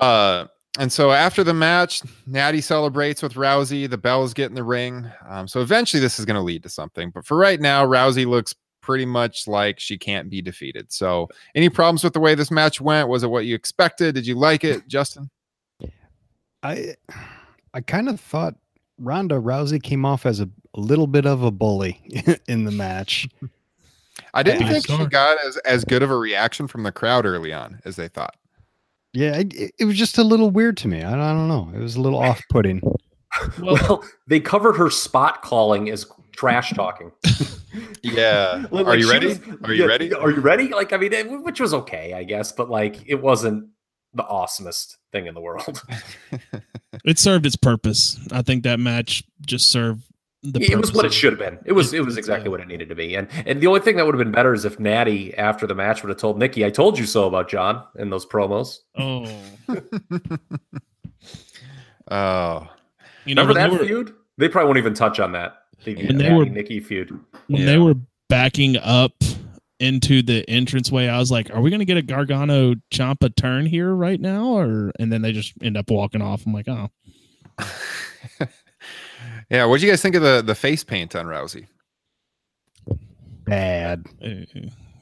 Uh, 0.00 0.46
and 0.78 0.90
so 0.92 1.12
after 1.12 1.44
the 1.44 1.54
match, 1.54 2.02
Natty 2.26 2.60
celebrates 2.60 3.22
with 3.22 3.34
Rousey. 3.34 3.88
The 3.88 3.98
bells 3.98 4.34
get 4.34 4.48
in 4.48 4.54
the 4.54 4.64
ring. 4.64 5.06
Um, 5.28 5.46
so 5.46 5.60
eventually 5.60 6.00
this 6.00 6.18
is 6.18 6.24
going 6.24 6.36
to 6.36 6.42
lead 6.42 6.62
to 6.62 6.68
something. 6.68 7.10
But 7.10 7.26
for 7.26 7.36
right 7.36 7.60
now, 7.60 7.84
Rousey 7.86 8.26
looks 8.26 8.54
pretty 8.80 9.04
much 9.04 9.46
like 9.46 9.78
she 9.78 9.98
can't 9.98 10.30
be 10.30 10.40
defeated. 10.40 10.92
So 10.92 11.28
any 11.54 11.68
problems 11.68 12.02
with 12.02 12.14
the 12.14 12.20
way 12.20 12.34
this 12.34 12.50
match 12.50 12.80
went? 12.80 13.08
Was 13.08 13.22
it 13.22 13.30
what 13.30 13.44
you 13.44 13.54
expected? 13.54 14.14
Did 14.14 14.26
you 14.26 14.36
like 14.36 14.64
it, 14.64 14.88
Justin? 14.88 15.30
I 16.62 16.94
I 17.74 17.80
kind 17.80 18.08
of 18.08 18.20
thought 18.20 18.54
Ronda 18.98 19.36
Rousey 19.36 19.82
came 19.82 20.04
off 20.04 20.26
as 20.26 20.40
a, 20.40 20.48
a 20.74 20.80
little 20.80 21.06
bit 21.06 21.26
of 21.26 21.42
a 21.42 21.50
bully 21.50 22.00
in 22.48 22.64
the 22.64 22.70
match. 22.70 23.28
I 24.34 24.42
didn't 24.42 24.62
Yeah. 24.62 24.72
think 24.80 24.86
she 24.86 25.06
got 25.06 25.38
as, 25.44 25.56
as 25.58 25.84
good 25.84 26.02
of 26.02 26.10
a 26.10 26.16
reaction 26.16 26.66
from 26.68 26.82
the 26.82 26.92
crowd 26.92 27.24
early 27.26 27.52
on 27.52 27.80
as 27.84 27.96
they 27.96 28.08
thought. 28.08 28.36
Yeah, 29.12 29.38
it, 29.38 29.72
it 29.78 29.84
was 29.86 29.96
just 29.96 30.18
a 30.18 30.22
little 30.24 30.50
weird 30.50 30.76
to 30.78 30.88
me. 30.88 31.02
I, 31.02 31.12
I 31.14 31.32
don't 31.32 31.48
know. 31.48 31.70
It 31.74 31.80
was 31.80 31.96
a 31.96 32.00
little 32.00 32.18
off-putting. 32.18 32.80
Well, 33.60 33.74
Well, 33.88 34.04
they 34.26 34.40
covered 34.40 34.72
her 34.76 34.90
spot 34.90 35.42
calling 35.42 35.88
as 35.88 36.04
trash 36.32 36.72
talking. 36.72 37.12
Yeah. 38.02 38.64
Like, 38.72 38.86
Are 38.86 38.96
you 38.96 39.08
ready? 39.10 39.28
was- 39.28 39.40
Are 39.62 39.72
you 39.72 39.82
yeah, 39.84 39.88
ready? 39.88 40.12
Are 40.12 40.30
you 40.30 40.40
ready? 40.40 40.68
Like, 40.68 40.92
I 40.92 40.96
mean, 40.96 41.12
it- 41.12 41.28
which 41.44 41.60
was 41.60 41.72
okay, 41.72 42.12
I 42.14 42.24
guess, 42.24 42.50
but 42.50 42.68
like, 42.70 42.96
it 43.06 43.22
wasn't 43.22 43.68
the 44.14 44.22
awesomest 44.24 44.96
thing 45.12 45.26
in 45.26 45.34
the 45.34 45.40
world. 45.40 45.82
it 47.04 47.18
served 47.18 47.46
its 47.46 47.56
purpose. 47.56 48.18
I 48.32 48.42
think 48.42 48.64
that 48.64 48.80
match 48.80 49.22
just 49.46 49.68
served 49.70 50.02
the 50.42 50.52
purpose. 50.60 50.70
it 50.70 50.76
was 50.80 50.92
what 50.94 51.04
it 51.04 51.12
should 51.12 51.32
have 51.32 51.38
been. 51.38 51.58
It 51.64 51.72
was 51.72 51.92
It- 51.92 51.98
it 51.98 52.00
was 52.04 52.16
exactly 52.16 52.48
uh, 52.48 52.50
what 52.50 52.60
it 52.60 52.66
needed 52.68 52.88
to 52.88 52.94
be. 52.94 53.14
And 53.14 53.28
and 53.46 53.60
the 53.60 53.66
only 53.66 53.80
thing 53.80 53.96
that 53.96 54.06
would 54.06 54.14
have 54.14 54.24
been 54.24 54.32
better 54.32 54.52
is 54.54 54.64
if 54.64 54.80
Natty 54.80 55.34
after 55.36 55.66
the 55.66 55.74
match 55.74 56.02
would 56.02 56.08
have 56.08 56.18
told 56.18 56.38
Nikki, 56.38 56.64
"I 56.64 56.70
told 56.70 56.98
you 56.98 57.06
so 57.06 57.26
about 57.28 57.48
John" 57.48 57.84
in 57.98 58.08
those 58.10 58.24
promos. 58.26 58.78
Oh, 58.98 59.26
oh. 62.10 62.68
you 63.24 63.34
know, 63.34 63.42
Remember 63.42 63.54
that 63.54 63.70
they 63.70 63.76
were, 63.76 63.84
feud? 63.86 64.14
They 64.38 64.48
probably 64.48 64.66
won't 64.68 64.78
even 64.78 64.94
touch 64.94 65.20
on 65.20 65.32
that. 65.32 65.56
The 65.84 65.94
When 65.94 66.16
they 66.18 66.24
Natty 66.24 66.34
were- 66.34 66.44
Nikki 66.46 66.80
feud. 66.80 67.10
when 67.46 67.60
Yeah. 67.62 67.66
they 67.66 67.78
were 67.78 67.94
backing 68.28 68.76
up 68.78 69.12
into 69.80 70.22
the 70.22 70.44
entranceway, 70.48 71.08
I 71.08 71.18
was 71.18 71.30
like, 71.32 71.50
"Are 71.52 71.60
we 71.60 71.70
going 71.70 71.80
to 71.80 71.84
get 71.86 71.96
a 71.96 72.02
Gargano 72.02 72.74
Ciampa 72.92 73.34
turn 73.34 73.66
here 73.66 73.92
right 73.92 74.20
now?" 74.20 74.44
Or 74.56 74.92
and 75.00 75.12
then 75.12 75.22
they 75.22 75.32
just 75.32 75.54
end 75.62 75.76
up 75.76 75.90
walking 75.90 76.22
off. 76.22 76.46
I'm 76.46 76.52
like, 76.52 76.68
"Oh, 76.68 76.88
yeah, 79.50 79.64
what 79.64 79.80
do 79.80 79.86
you 79.86 79.90
guys 79.92 80.00
think 80.02 80.14
of 80.14 80.22
the 80.22 80.42
the 80.44 80.54
face 80.54 80.84
paint 80.84 81.16
on 81.16 81.26
Rousey? 81.26 81.66
Bad, 83.44 84.06
eh, 84.22 84.44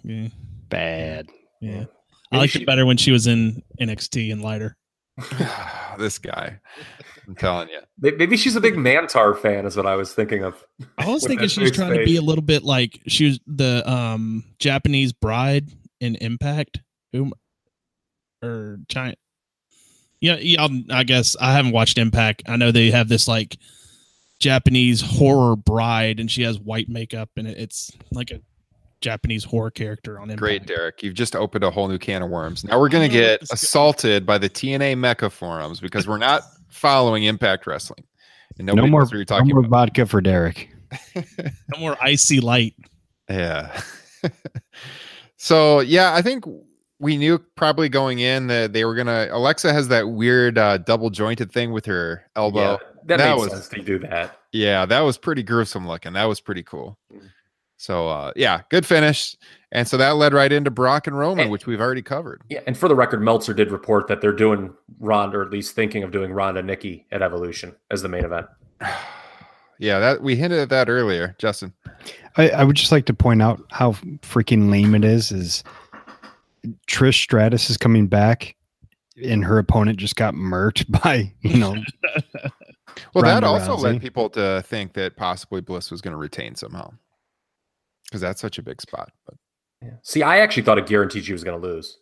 yeah, 0.05 0.29
bad. 0.71 1.29
yeah." 1.61 1.85
I 2.33 2.39
liked 2.39 2.53
she- 2.55 2.63
it 2.63 2.67
better 2.67 2.87
when 2.87 2.97
she 2.97 3.11
was 3.11 3.27
in 3.27 3.63
NXT 3.81 4.33
and 4.33 4.41
lighter. 4.43 4.78
this 5.99 6.19
guy, 6.19 6.59
I'm 7.27 7.35
telling 7.35 7.69
you. 7.69 7.81
Maybe 7.99 8.37
she's 8.37 8.57
a 8.57 8.61
big 8.61 8.75
Mantar 8.75 9.37
fan, 9.37 9.67
is 9.67 9.77
what 9.77 9.87
I 9.87 9.97
was 9.97 10.15
thinking 10.15 10.45
of. 10.45 10.65
I 10.97 11.09
was 11.09 11.23
thinking 11.27 11.45
that 11.45 11.51
she 11.51 11.61
was 11.61 11.71
face 11.71 11.77
trying 11.77 11.99
to 11.99 12.05
be 12.05 12.17
a 12.17 12.23
little 12.23 12.43
bit 12.43 12.63
like 12.63 13.01
she 13.07 13.27
was 13.27 13.41
the 13.47 13.89
um 13.91 14.45
Japanese 14.59 15.13
bride 15.13 15.69
in 16.01 16.17
Impact, 16.17 16.81
whom 17.13 17.33
or 18.43 18.79
China. 18.89 19.15
Yeah, 20.21 20.37
yeah. 20.37 20.63
um, 20.65 20.87
I 20.91 21.05
guess 21.05 21.37
I 21.41 21.53
haven't 21.53 21.73
watched 21.73 21.99
Impact. 21.99 22.43
I 22.49 22.57
know 22.57 22.73
they 22.73 22.91
have 22.91 23.09
this 23.09 23.29
like 23.29 23.59
Japanese 24.41 25.01
horror 25.01 25.57
bride, 25.57 26.21
and 26.21 26.31
she 26.31 26.43
has 26.43 26.59
white 26.59 26.89
makeup, 26.89 27.31
and 27.37 27.47
it's 27.47 27.93
like 28.13 28.31
a 28.31 28.41
Japanese 29.01 29.45
horror 29.45 29.71
character 29.71 30.19
on 30.19 30.25
Impact. 30.25 30.39
Great, 30.41 30.67
Derek. 30.67 31.03
You've 31.03 31.15
just 31.15 31.37
opened 31.37 31.65
a 31.65 31.71
whole 31.71 31.89
new 31.89 31.99
can 31.99 32.23
of 32.23 32.31
worms. 32.31 32.65
Now 32.65 32.79
we're 32.81 32.89
gonna 32.89 33.09
get 33.09 33.43
assaulted 33.53 34.27
by 34.27 34.39
the 34.39 34.49
TNA 34.49 34.95
Mecha 34.97 35.31
forums 35.31 35.81
because 35.81 36.07
we're 36.09 36.19
not 36.19 36.43
following 36.69 37.25
Impact 37.25 37.67
Wrestling. 37.67 38.05
And 38.59 38.67
No 38.67 38.75
more, 38.75 39.01
knows 39.01 39.09
what 39.09 39.13
you're 39.13 39.21
no 39.21 39.25
talking 39.25 39.49
more 39.51 39.61
about. 39.61 39.71
vodka 39.71 40.07
for 40.07 40.21
Derek. 40.21 40.69
No 41.15 41.79
more 41.79 41.97
IC 42.05 42.43
Light. 42.43 42.75
Yeah. 43.31 43.81
so 45.37 45.81
yeah, 45.81 46.15
I 46.15 46.23
think 46.23 46.45
we 46.99 47.17
knew 47.17 47.39
probably 47.57 47.89
going 47.89 48.19
in 48.19 48.49
that 48.49 48.73
they 48.73 48.85
were 48.85 48.95
gonna. 48.95 49.29
Alexa 49.31 49.73
has 49.73 49.89
that 49.89 50.09
weird 50.09 50.59
uh, 50.59 50.79
double 50.79 51.11
jointed 51.11 51.53
thing 51.53 51.73
with 51.73 51.87
her 51.87 52.25
elbow. 52.35 52.73
Yeah, 52.73 52.77
that, 53.07 53.19
That 53.19 53.35
made 53.37 53.41
was- 53.43 53.51
sense 53.53 53.69
to 53.69 53.83
do 53.83 53.99
that. 54.01 54.35
Yeah, 54.51 54.87
that 54.87 55.01
was 55.01 55.19
pretty 55.19 55.43
gruesome 55.43 55.87
looking. 55.87 56.15
That 56.15 56.25
was 56.25 56.41
pretty 56.41 56.63
cool. 56.63 56.99
Mm. 57.15 57.31
So 57.79 58.09
uh, 58.09 58.33
yeah, 58.37 58.63
good 58.69 58.85
finish. 58.85 59.37
And 59.71 59.87
so 59.87 59.97
that 59.97 60.17
led 60.17 60.33
right 60.33 60.51
into 60.51 60.71
Brock 60.71 61.07
and 61.07 61.17
Roman, 61.19 61.45
And- 61.45 61.51
which 61.51 61.67
we've 61.67 61.81
already 61.81 62.03
covered. 62.03 62.43
Yeah, 62.49 62.61
and 62.67 62.77
for 62.77 62.89
the 62.89 62.95
record, 62.95 63.23
Meltzer 63.23 63.55
did 63.55 63.71
report 63.71 64.09
that 64.09 64.21
they're 64.21 64.33
doing 64.33 64.73
Ronda, 64.99 65.39
or 65.39 65.43
at 65.43 65.51
least 65.51 65.75
thinking 65.75 66.03
of 66.03 66.11
doing 66.11 66.33
Ronda 66.33 66.63
Nikki 66.63 67.07
at 67.13 67.23
Evolution 67.23 67.75
as 67.91 68.03
the 68.03 68.09
main 68.09 68.25
event. 68.25 68.47
yeah, 69.79 69.99
that 70.01 70.23
we 70.23 70.37
hinted 70.37 70.59
at 70.59 70.71
that 70.71 70.89
earlier, 70.89 71.37
Justin. 71.39 71.73
I, 72.37 72.51
I 72.51 72.65
would 72.65 72.77
just 72.77 72.93
like 72.93 73.07
to 73.07 73.15
point 73.15 73.43
out 73.43 73.61
how 73.71 73.93
freaking 74.23 74.71
lame 74.71 74.95
it 74.95 75.05
is. 75.05 75.31
Is 75.31 75.63
Trish 76.89 77.15
Stratus 77.23 77.71
is 77.71 77.77
coming 77.77 78.07
back, 78.09 78.57
and 79.23 79.45
her 79.45 79.59
opponent 79.59 79.99
just 79.99 80.17
got 80.17 80.35
murked 80.35 80.91
by 81.05 81.33
you 81.43 81.59
know. 81.59 81.77
Well, 83.15 83.23
that 83.23 83.43
Ronda 83.43 83.49
also 83.49 83.77
led 83.77 84.01
people 84.01 84.31
to 84.31 84.63
think 84.67 84.95
that 84.95 85.17
possibly 85.17 85.61
Bliss 85.61 85.91
was 85.91 86.01
going 86.01 86.13
to 86.13 86.19
retain 86.19 86.57
somehow, 86.57 86.93
because 88.09 88.21
that's 88.21 88.41
such 88.41 88.59
a 88.59 88.63
big 88.63 88.81
spot. 88.81 89.11
But 89.27 89.35
See, 90.03 90.23
I 90.23 90.39
actually 90.39 90.65
thought 90.65 90.79
it 90.79 90.87
guaranteed 90.87 91.25
she 91.25 91.33
was 91.33 91.45
going 91.45 91.61
to 91.61 91.67
lose. 91.67 91.99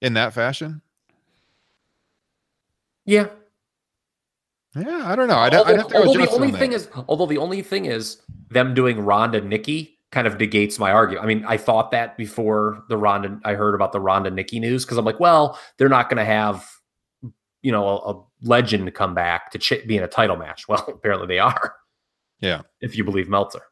in 0.00 0.14
that 0.14 0.32
fashion, 0.32 0.80
Yeah, 3.04 3.28
yeah, 4.74 5.02
I 5.04 5.14
don't 5.16 5.28
know. 5.28 5.36
I'd, 5.36 5.52
I'd 5.54 5.76
have 5.76 5.88
to 5.88 5.92
go 5.92 5.98
although 6.04 6.24
the 6.24 6.30
only 6.30 6.52
thing 6.52 6.70
that. 6.70 6.76
is, 6.76 6.88
although 7.08 7.26
the 7.26 7.38
only 7.38 7.60
thing 7.62 7.84
is, 7.84 8.22
them 8.50 8.72
doing 8.74 9.00
Ronda 9.04 9.40
Nikki 9.42 9.98
kind 10.10 10.26
of 10.26 10.38
negates 10.38 10.78
my 10.78 10.90
argument. 10.92 11.24
I 11.24 11.28
mean, 11.28 11.44
I 11.46 11.56
thought 11.56 11.90
that 11.90 12.16
before 12.16 12.82
the 12.88 12.96
Ronda, 12.96 13.38
I 13.44 13.52
heard 13.54 13.74
about 13.74 13.92
the 13.92 14.00
Ronda 14.00 14.30
Nikki 14.30 14.60
news 14.60 14.84
because 14.84 14.96
I'm 14.98 15.04
like, 15.04 15.20
well, 15.20 15.58
they're 15.76 15.88
not 15.90 16.08
going 16.08 16.18
to 16.18 16.24
have, 16.24 16.66
you 17.62 17.72
know, 17.72 17.86
a, 17.86 18.12
a 18.14 18.22
legend 18.42 18.92
come 18.94 19.14
back 19.14 19.50
to 19.52 19.58
ch- 19.58 19.86
be 19.86 19.96
in 19.96 20.02
a 20.02 20.08
title 20.08 20.36
match. 20.36 20.64
Well, 20.68 20.84
apparently 20.88 21.26
they 21.28 21.38
are. 21.38 21.74
Yeah. 22.40 22.62
if 22.80 22.96
you 22.96 23.04
believe 23.04 23.28
Meltzer. 23.28 23.62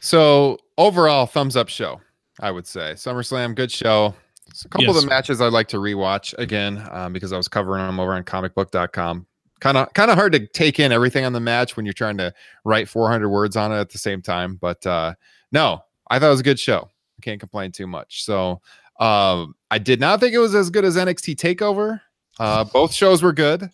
So 0.00 0.58
overall, 0.78 1.26
thumbs 1.26 1.56
up 1.56 1.68
show. 1.68 2.00
I 2.40 2.50
would 2.50 2.66
say 2.66 2.92
SummerSlam, 2.94 3.54
good 3.54 3.72
show. 3.72 4.14
It's 4.48 4.64
a 4.64 4.68
couple 4.68 4.90
of 4.90 5.00
the 5.00 5.06
matches 5.06 5.40
I'd 5.40 5.52
like 5.52 5.68
to 5.68 5.78
rewatch 5.78 6.34
again 6.38 6.86
um, 6.90 7.12
because 7.12 7.32
I 7.32 7.36
was 7.36 7.48
covering 7.48 7.84
them 7.84 7.98
over 7.98 8.12
on 8.12 8.24
comicbook.com. 8.24 9.26
Kind 9.60 9.78
of 9.78 9.92
kind 9.94 10.10
of 10.10 10.18
hard 10.18 10.32
to 10.32 10.46
take 10.46 10.78
in 10.78 10.92
everything 10.92 11.24
on 11.24 11.32
the 11.32 11.40
match 11.40 11.76
when 11.76 11.86
you're 11.86 11.94
trying 11.94 12.18
to 12.18 12.32
write 12.64 12.88
400 12.88 13.28
words 13.28 13.56
on 13.56 13.72
it 13.72 13.76
at 13.76 13.90
the 13.90 13.98
same 13.98 14.20
time. 14.20 14.56
But 14.56 14.86
uh, 14.86 15.14
no, 15.50 15.80
I 16.10 16.18
thought 16.18 16.26
it 16.26 16.30
was 16.30 16.40
a 16.40 16.44
good 16.44 16.60
show. 16.60 16.90
I 17.18 17.20
can't 17.22 17.40
complain 17.40 17.72
too 17.72 17.86
much. 17.86 18.24
So 18.24 18.60
um, 19.00 19.54
I 19.70 19.78
did 19.78 19.98
not 19.98 20.20
think 20.20 20.34
it 20.34 20.38
was 20.38 20.54
as 20.54 20.68
good 20.68 20.84
as 20.84 20.96
NXT 20.96 21.36
Takeover. 21.36 22.00
Uh, 22.38 22.64
both 22.72 22.92
shows 22.92 23.22
were 23.22 23.32
good, 23.32 23.70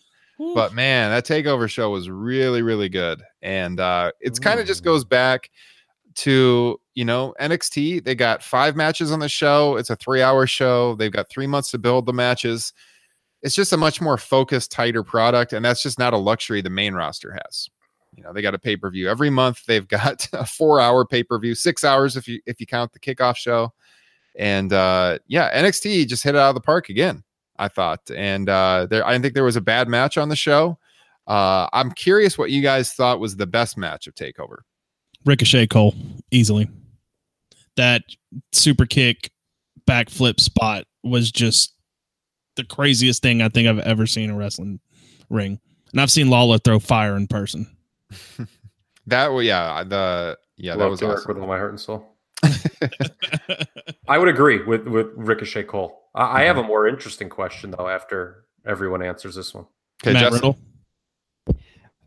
but 0.54 0.72
man, 0.72 1.10
that 1.10 1.26
Takeover 1.26 1.68
show 1.68 1.90
was 1.90 2.08
really 2.08 2.62
really 2.62 2.88
good, 2.88 3.22
and 3.42 3.80
uh, 3.80 4.12
it's 4.20 4.38
kind 4.38 4.60
of 4.60 4.66
just 4.66 4.84
goes 4.84 5.04
back 5.04 5.50
to 6.16 6.80
you 6.94 7.04
know 7.04 7.34
NXT. 7.40 8.04
They 8.04 8.14
got 8.14 8.42
five 8.42 8.76
matches 8.76 9.12
on 9.12 9.20
the 9.20 9.28
show. 9.28 9.76
It's 9.76 9.90
a 9.90 9.96
three-hour 9.96 10.46
show. 10.46 10.94
They've 10.94 11.12
got 11.12 11.28
three 11.30 11.46
months 11.46 11.70
to 11.72 11.78
build 11.78 12.06
the 12.06 12.12
matches. 12.12 12.72
It's 13.42 13.54
just 13.54 13.72
a 13.72 13.76
much 13.76 14.00
more 14.00 14.18
focused, 14.18 14.70
tighter 14.70 15.02
product, 15.02 15.52
and 15.52 15.64
that's 15.64 15.82
just 15.82 15.98
not 15.98 16.12
a 16.12 16.18
luxury 16.18 16.60
the 16.60 16.70
main 16.70 16.94
roster 16.94 17.36
has. 17.44 17.68
You 18.14 18.22
know, 18.22 18.32
they 18.32 18.42
got 18.42 18.54
a 18.54 18.58
pay-per-view 18.58 19.08
every 19.08 19.30
month. 19.30 19.64
They've 19.66 19.88
got 19.88 20.28
a 20.32 20.46
four-hour 20.46 21.06
pay-per-view, 21.06 21.54
six 21.54 21.84
hours 21.84 22.16
if 22.16 22.28
you 22.28 22.40
if 22.46 22.60
you 22.60 22.66
count 22.66 22.92
the 22.92 23.00
kickoff 23.00 23.36
show. 23.36 23.72
And 24.38 24.72
uh 24.72 25.18
yeah, 25.26 25.50
NXT 25.60 26.06
just 26.08 26.22
hit 26.22 26.34
it 26.34 26.38
out 26.38 26.50
of 26.50 26.54
the 26.54 26.60
park 26.60 26.88
again. 26.88 27.22
I 27.58 27.68
thought, 27.68 28.10
and 28.14 28.48
uh 28.48 28.86
there 28.88 29.06
I 29.06 29.18
think 29.18 29.34
there 29.34 29.44
was 29.44 29.56
a 29.56 29.60
bad 29.60 29.88
match 29.88 30.18
on 30.18 30.28
the 30.28 30.36
show. 30.36 30.78
Uh 31.26 31.68
I'm 31.72 31.90
curious 31.92 32.38
what 32.38 32.50
you 32.50 32.62
guys 32.62 32.92
thought 32.92 33.20
was 33.20 33.36
the 33.36 33.46
best 33.46 33.76
match 33.76 34.06
of 34.06 34.14
Takeover. 34.14 34.58
Ricochet 35.24 35.68
Cole 35.68 35.94
easily. 36.30 36.68
That 37.76 38.02
super 38.52 38.86
kick 38.86 39.30
backflip 39.86 40.40
spot 40.40 40.84
was 41.02 41.30
just 41.30 41.74
the 42.56 42.64
craziest 42.64 43.22
thing 43.22 43.42
I 43.42 43.48
think 43.48 43.68
I've 43.68 43.78
ever 43.78 44.06
seen 44.06 44.24
in 44.24 44.30
a 44.30 44.36
wrestling 44.36 44.80
ring. 45.30 45.58
And 45.92 46.00
I've 46.00 46.10
seen 46.10 46.28
Lawler 46.30 46.58
throw 46.58 46.78
fire 46.78 47.16
in 47.16 47.26
person. 47.26 47.66
That 49.06 49.32
was 49.32 49.46
yeah, 49.46 49.82
the 49.84 50.38
yeah, 50.56 50.76
that 50.76 50.88
was 50.88 51.00
Derek 51.00 51.18
awesome. 51.18 51.34
with 51.34 51.42
all 51.42 51.48
my 51.48 51.58
heart 51.58 51.70
and 51.70 51.80
soul. 51.80 52.06
I 54.08 54.18
would 54.18 54.28
agree 54.28 54.62
with 54.62 54.86
with 54.86 55.08
Ricochet 55.16 55.64
Cole. 55.64 55.98
I, 56.14 56.42
I 56.42 56.44
have 56.44 56.56
a 56.56 56.62
more 56.62 56.86
interesting 56.86 57.28
question 57.28 57.72
though. 57.72 57.88
After 57.88 58.44
everyone 58.64 59.02
answers 59.02 59.34
this 59.34 59.52
one, 59.54 59.66
Okay, 60.04 60.12
Matt 60.12 60.30
Justin. 60.32 60.54
Riddle. 61.46 61.56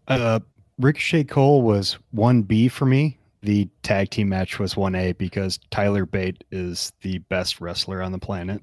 Uh, 0.08 0.40
Ricochet 0.80 1.26
Cole 1.26 1.62
was 1.62 1.98
one 2.12 2.42
B 2.42 2.68
for 2.68 2.86
me. 2.86 3.18
The 3.42 3.70
tag 3.84 4.10
team 4.10 4.30
match 4.30 4.60
was 4.60 4.76
one 4.76 4.96
A 4.96 5.14
because 5.14 5.60
Tyler 5.70 6.06
Bate 6.06 6.44
is 6.52 6.92
the 7.02 7.20
best 7.20 7.62
wrestler 7.62 8.02
on 8.02 8.12
the 8.12 8.20
planet. 8.20 8.62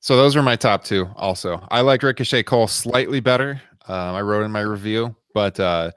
So 0.00 0.16
those 0.16 0.34
are 0.36 0.42
my 0.42 0.56
top 0.56 0.84
two. 0.84 1.08
Also, 1.16 1.66
I 1.70 1.82
like 1.82 2.02
Ricochet 2.02 2.42
Cole 2.44 2.66
slightly 2.66 3.20
better. 3.20 3.60
Um, 3.86 4.14
I 4.14 4.22
wrote 4.22 4.44
in 4.44 4.50
my 4.50 4.60
review, 4.60 5.14
but 5.34 5.60
uh, 5.60 5.90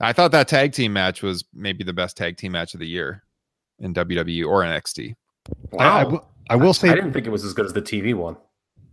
I 0.00 0.12
thought 0.12 0.32
that 0.32 0.48
tag 0.48 0.72
team 0.72 0.92
match 0.92 1.22
was 1.22 1.44
maybe 1.54 1.84
the 1.84 1.92
best 1.92 2.16
tag 2.16 2.36
team 2.36 2.52
match 2.52 2.74
of 2.74 2.80
the 2.80 2.86
year 2.86 3.22
in 3.78 3.94
WWE 3.94 4.46
or 4.46 4.62
NXT. 4.62 5.14
I, 5.78 5.84
I 5.84 6.04
will, 6.04 6.28
I 6.50 6.56
will 6.56 6.74
say 6.74 6.88
I 6.88 6.94
didn't 6.94 7.12
think 7.12 7.26
it 7.26 7.30
was 7.30 7.44
as 7.44 7.52
good 7.52 7.66
as 7.66 7.72
the 7.72 7.82
TV 7.82 8.14
one. 8.14 8.36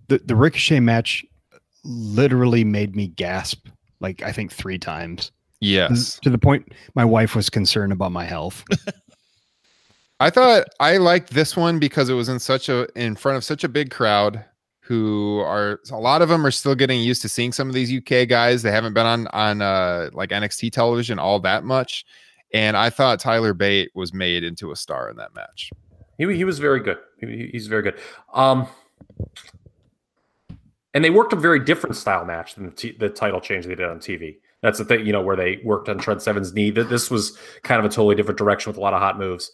the, 0.08 0.20
the 0.20 0.36
Ricochet 0.36 0.82
match 0.82 1.26
literally 1.84 2.64
made 2.64 2.96
me 2.96 3.08
gasp 3.08 3.68
like 4.00 4.22
I 4.22 4.32
think 4.32 4.52
three 4.52 4.78
times 4.78 5.32
Yes, 5.62 6.20
to 6.20 6.30
the 6.30 6.38
point 6.38 6.72
my 6.96 7.06
wife 7.06 7.36
was 7.36 7.50
concerned 7.50 7.94
about 7.94 8.12
my 8.12 8.26
health. 8.26 8.64
I 10.20 10.30
thought 10.30 10.66
I 10.80 10.98
liked 10.98 11.32
this 11.32 11.56
one 11.56 11.80
because 11.80 12.10
it 12.10 12.14
was 12.14 12.30
in 12.30 12.40
such 12.40 12.70
a 12.70 12.88
in 13.00 13.16
front 13.16 13.38
of 13.38 13.44
such 13.44 13.64
a 13.64 13.70
big 13.70 13.90
crowd 13.90 14.44
who 14.82 15.40
are 15.40 15.80
a 15.92 16.00
lot 16.00 16.22
of 16.22 16.30
them 16.30 16.46
are 16.46 16.52
still 16.52 16.76
getting 16.76 17.00
used 17.00 17.22
to 17.22 17.30
seeing 17.30 17.52
some 17.52 17.68
of 17.68 17.74
these 17.74 17.92
UK 17.92 18.28
guys. 18.28 18.62
They 18.62 18.72
haven't 18.72 18.94
been 18.94 19.06
on 19.06 19.28
on 19.28 19.62
uh 19.62 20.10
like 20.14 20.30
NXT 20.30 20.72
television 20.74 21.18
all 21.18 21.40
that 21.40 21.64
much. 21.64 22.06
And 22.54 22.76
I 22.76 22.90
thought 22.90 23.20
Tyler 23.20 23.54
Bate 23.54 23.92
was 23.96 24.14
made 24.14 24.44
into 24.44 24.72
a 24.72 24.76
star 24.76 25.10
in 25.10 25.16
that 25.18 25.34
match. 25.34 25.72
He, 26.18 26.32
he 26.36 26.44
was 26.44 26.60
very 26.60 26.82
good. 26.82 26.98
He, 27.20 27.50
he's 27.52 27.68
very 27.68 27.82
good. 27.82 27.98
Um, 28.34 28.68
and 30.94 31.04
they 31.04 31.10
worked 31.10 31.34
a 31.34 31.38
very 31.38 31.60
different 31.60 31.96
style 31.96 32.26
match 32.26 32.56
than 32.56 32.66
the, 32.66 32.72
t- 32.72 32.98
the 33.00 33.10
title 33.10 33.40
change 33.40 33.66
they 33.66 33.76
did 33.76 33.88
on 33.88 34.00
TV. 34.00 34.38
That's 34.62 34.78
the 34.78 34.86
thing, 34.86 35.06
you 35.06 35.12
know, 35.14 35.22
where 35.22 35.36
they 35.36 35.60
worked 35.64 35.90
on 35.90 35.98
Trent 35.98 36.22
Seven's 36.22 36.54
knee. 36.54 36.70
That 36.72 36.90
this 36.90 37.10
was 37.10 37.38
kind 37.64 37.80
of 37.80 37.86
a 37.86 37.90
totally 37.90 38.16
different 38.16 38.38
direction 38.38 38.70
with 38.70 38.78
a 38.78 38.82
lot 38.82 38.94
of 38.94 39.00
hot 39.02 39.18
moves. 39.18 39.52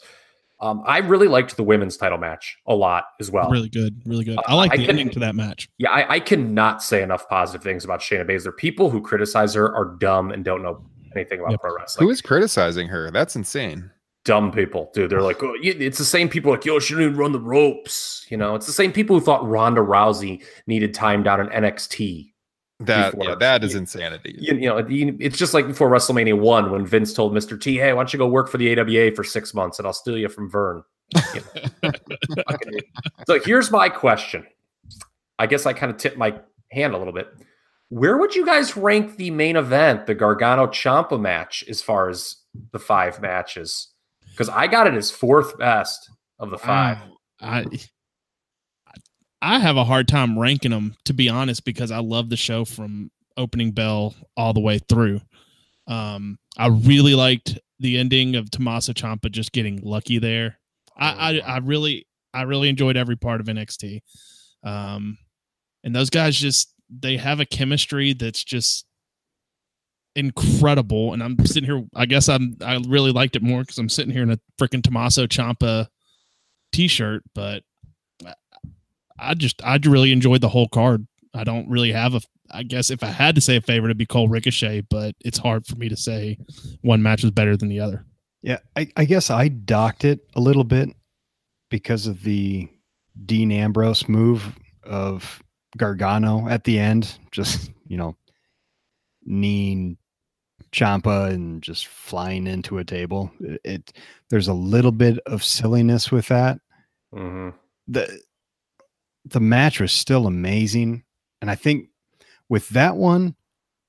Um, 0.60 0.82
I 0.88 0.98
really 1.00 1.28
liked 1.28 1.56
the 1.56 1.64
women's 1.64 1.98
title 1.98 2.18
match 2.18 2.58
a 2.66 2.74
lot 2.76 3.06
as 3.20 3.30
well. 3.30 3.50
Really 3.52 3.70
good. 3.70 4.02
Really 4.06 4.24
good. 4.26 4.40
I 4.48 4.56
like 4.56 4.72
I 4.74 4.78
the 4.78 4.84
can- 4.86 4.90
ending 4.92 5.10
to 5.12 5.20
that 5.20 5.36
match. 5.36 5.70
Yeah, 5.78 5.92
I, 5.92 6.16
I 6.16 6.20
cannot 6.20 6.82
say 6.82 7.04
enough 7.04 7.30
positive 7.30 7.62
things 7.64 7.86
about 7.86 8.00
Shayna 8.00 8.28
Baszler. 8.28 8.58
People 8.58 8.90
who 8.90 9.00
criticize 9.00 9.54
her 9.54 9.74
are 9.76 9.96
dumb 10.00 10.32
and 10.32 10.44
don't 10.44 10.64
know 10.64 10.84
anything 11.16 11.40
about 11.40 11.52
Yep. 11.52 11.62
pro 11.62 11.76
wrestling. 11.76 12.06
Who 12.08 12.12
is 12.12 12.22
criticizing 12.22 12.88
her? 12.88 13.12
That's 13.12 13.36
insane. 13.36 13.92
dumb 14.26 14.52
people, 14.52 14.90
dude. 14.94 15.10
They're 15.10 15.22
like, 15.22 15.42
oh, 15.42 15.54
it's 15.62 15.98
the 16.00 16.04
same 16.04 16.28
people 16.28 16.52
like, 16.52 16.66
yo, 16.66 16.80
she 16.80 16.96
didn't 16.96 17.06
even 17.12 17.18
run 17.18 17.32
the 17.32 17.40
ropes. 17.40 18.26
You 18.30 18.36
know, 18.36 18.56
it's 18.56 18.66
the 18.66 18.74
same 18.74 18.92
people 18.92 19.18
who 19.18 19.24
thought 19.24 19.48
Ronda 19.48 19.80
Rousey 19.80 20.44
needed 20.66 20.94
time 20.94 21.24
down 21.24 21.40
in 21.40 21.48
NXT. 21.48 22.34
That 22.80 23.12
Before- 23.12 23.30
yeah, 23.30 23.36
that 23.36 23.64
is 23.64 23.74
insanity. 23.74 24.36
You, 24.38 24.54
you 24.56 24.68
know, 24.68 24.88
you- 24.88 25.18
it's 25.20 25.38
just 25.38 25.54
like 25.56 25.66
before 25.66 25.90
WrestleMania 25.90 26.40
one 26.40 26.70
when 26.72 26.86
Vince 26.86 27.14
told 27.14 27.34
Mr. 27.34 27.60
T, 27.60 27.76
hey, 27.78 27.91
why 27.94 27.99
don't 27.99 28.14
you 28.14 28.20
go 28.20 28.28
work 28.28 28.49
for 28.49 28.58
the 28.60 28.70
AWA 28.78 29.12
for 29.16 29.24
six 29.24 29.54
months 29.54 29.80
and 29.80 29.88
I'll 29.88 29.94
steal 29.94 30.18
you 30.18 30.30
from 30.30 30.49
Vern. 30.49 30.84
You 31.34 31.41
know? 31.84 31.91
So 33.26 33.40
here's 33.44 33.72
my 33.72 33.90
question. 33.90 34.45
I 35.40 35.48
guess 35.48 35.66
I 35.66 35.74
kind 35.74 35.91
of 35.91 35.98
tipped 35.98 36.18
my 36.18 36.40
hand 36.72 36.94
a 36.94 36.98
little 36.98 37.14
bit. 37.14 37.28
Where 37.90 38.18
would 38.18 38.36
you 38.36 38.45
guys 38.45 38.76
rank 38.78 39.16
the 39.18 39.32
main 39.32 39.56
event, 39.56 40.06
the 40.08 40.16
Gargano 40.16 40.68
Ciampa 40.68 41.20
match, 41.20 41.64
as 41.70 41.82
far 41.82 42.10
as 42.10 42.36
the 42.74 42.80
five 42.80 43.22
matches? 43.22 43.90
Because 44.32 44.49
I 44.49 44.68
got 44.68 44.88
it 44.88 44.94
as 44.94 45.10
fourth 45.10 45.58
best 45.58 46.10
of 46.40 46.49
the 46.52 46.58
five. 46.58 46.98
I 47.41 47.66
I 49.42 49.60
have 49.60 49.78
a 49.78 49.84
hard 49.84 50.08
time 50.08 50.38
ranking 50.38 50.72
them 50.72 50.96
to 51.06 51.14
be 51.14 51.30
honest 51.30 51.64
because 51.64 51.92
I 51.92 52.00
love 52.00 52.30
the 52.30 52.38
show 52.38 52.66
from 52.66 53.12
opening 53.36 53.72
bell 53.72 54.16
all 54.36 54.54
the 54.54 54.60
way 54.60 54.80
through. 54.80 55.22
Um, 55.88 56.40
I 56.58 56.68
really 56.68 57.16
liked 57.16 57.60
the 57.80 57.98
ending 57.98 58.36
of 58.36 58.50
Tommaso 58.50 58.94
Ciampa 58.94 59.32
just 59.32 59.52
getting 59.52 59.80
lucky 59.84 60.18
there. 60.18 60.58
I, 60.98 61.42
I 61.46 61.56
I 61.56 61.58
really 61.60 62.08
I 62.34 62.44
really 62.44 62.70
enjoyed 62.70 62.98
every 62.98 63.16
part 63.16 63.40
of 63.40 63.48
NXT. 63.48 64.02
Um, 64.64 65.18
and 65.84 65.96
those 65.96 66.10
guys 66.10 66.36
just 66.36 66.74
they 66.90 67.18
have 67.18 67.40
a 67.40 67.46
chemistry 67.46 68.14
that's 68.14 68.44
just 68.44 68.86
incredible. 70.16 71.14
And 71.14 71.22
I'm 71.24 71.38
sitting 71.46 71.70
here. 71.70 71.86
I 71.96 72.06
guess 72.06 72.28
I'm 72.28 72.58
I 72.62 72.82
really 72.88 73.12
liked 73.12 73.36
it 73.36 73.44
more 73.44 73.62
because 73.62 73.78
I'm 73.78 73.90
sitting 73.90 74.12
here 74.12 74.24
in 74.24 74.32
a 74.32 74.40
freaking 74.60 74.84
Tommaso 74.84 75.28
Ciampa 75.28 75.88
t-shirt. 76.74 77.24
But 77.34 77.64
I 79.19 79.34
just 79.34 79.64
I 79.64 79.80
really 79.84 80.11
enjoyed 80.11 80.41
the 80.41 80.49
whole 80.49 80.68
card. 80.68 81.07
I 81.34 81.44
don't 81.44 81.69
really 81.69 81.91
have 81.91 82.14
a. 82.14 82.22
I 82.49 82.64
guess 82.64 82.89
if 82.89 83.03
I 83.03 83.07
had 83.07 83.35
to 83.35 83.41
say 83.41 83.57
a 83.57 83.61
favorite, 83.61 83.89
it'd 83.89 83.98
be 83.98 84.06
Cole 84.06 84.30
Ricochet, 84.30 84.81
but 84.89 85.15
it's 85.19 85.38
hard 85.38 85.65
for 85.65 85.76
me 85.76 85.89
to 85.89 85.98
say 85.98 86.38
one 86.81 87.03
match 87.03 87.22
was 87.23 87.31
better 87.31 87.57
than 87.57 87.68
the 87.68 87.81
other. 87.81 88.06
Yeah, 88.41 88.60
I, 88.77 88.88
I 88.95 89.03
guess 89.06 89.30
I 89.30 89.49
docked 89.49 90.06
it 90.06 90.22
a 90.35 90.39
little 90.39 90.64
bit 90.64 90.89
because 91.69 92.07
of 92.07 92.23
the 92.23 92.69
Dean 93.26 93.52
Ambrose 93.52 94.07
move 94.07 94.57
of 94.84 95.44
Gargano 95.76 96.48
at 96.48 96.64
the 96.64 96.80
end. 96.80 97.18
Just, 97.31 97.72
you 97.88 97.98
know, 97.98 98.15
kneeing 99.26 99.98
Ciampa 100.72 101.30
and 101.31 101.61
just 101.61 101.88
flying 101.88 102.48
into 102.48 102.77
a 102.77 102.84
table. 102.85 103.31
It, 103.41 103.61
it 103.64 103.94
there's 104.30 104.48
a 104.48 104.53
little 104.53 104.91
bit 104.91 105.19
of 105.26 105.44
silliness 105.44 106.11
with 106.11 106.27
that. 106.27 106.60
Mhm. 107.14 107.53
The 107.88 108.22
the 109.32 109.40
match 109.40 109.80
was 109.80 109.91
still 109.91 110.28
amazing. 110.28 111.04
And 111.41 111.49
I 111.52 111.56
think 111.56 111.90
with 112.49 112.70
that 112.70 112.95
one, 112.95 113.36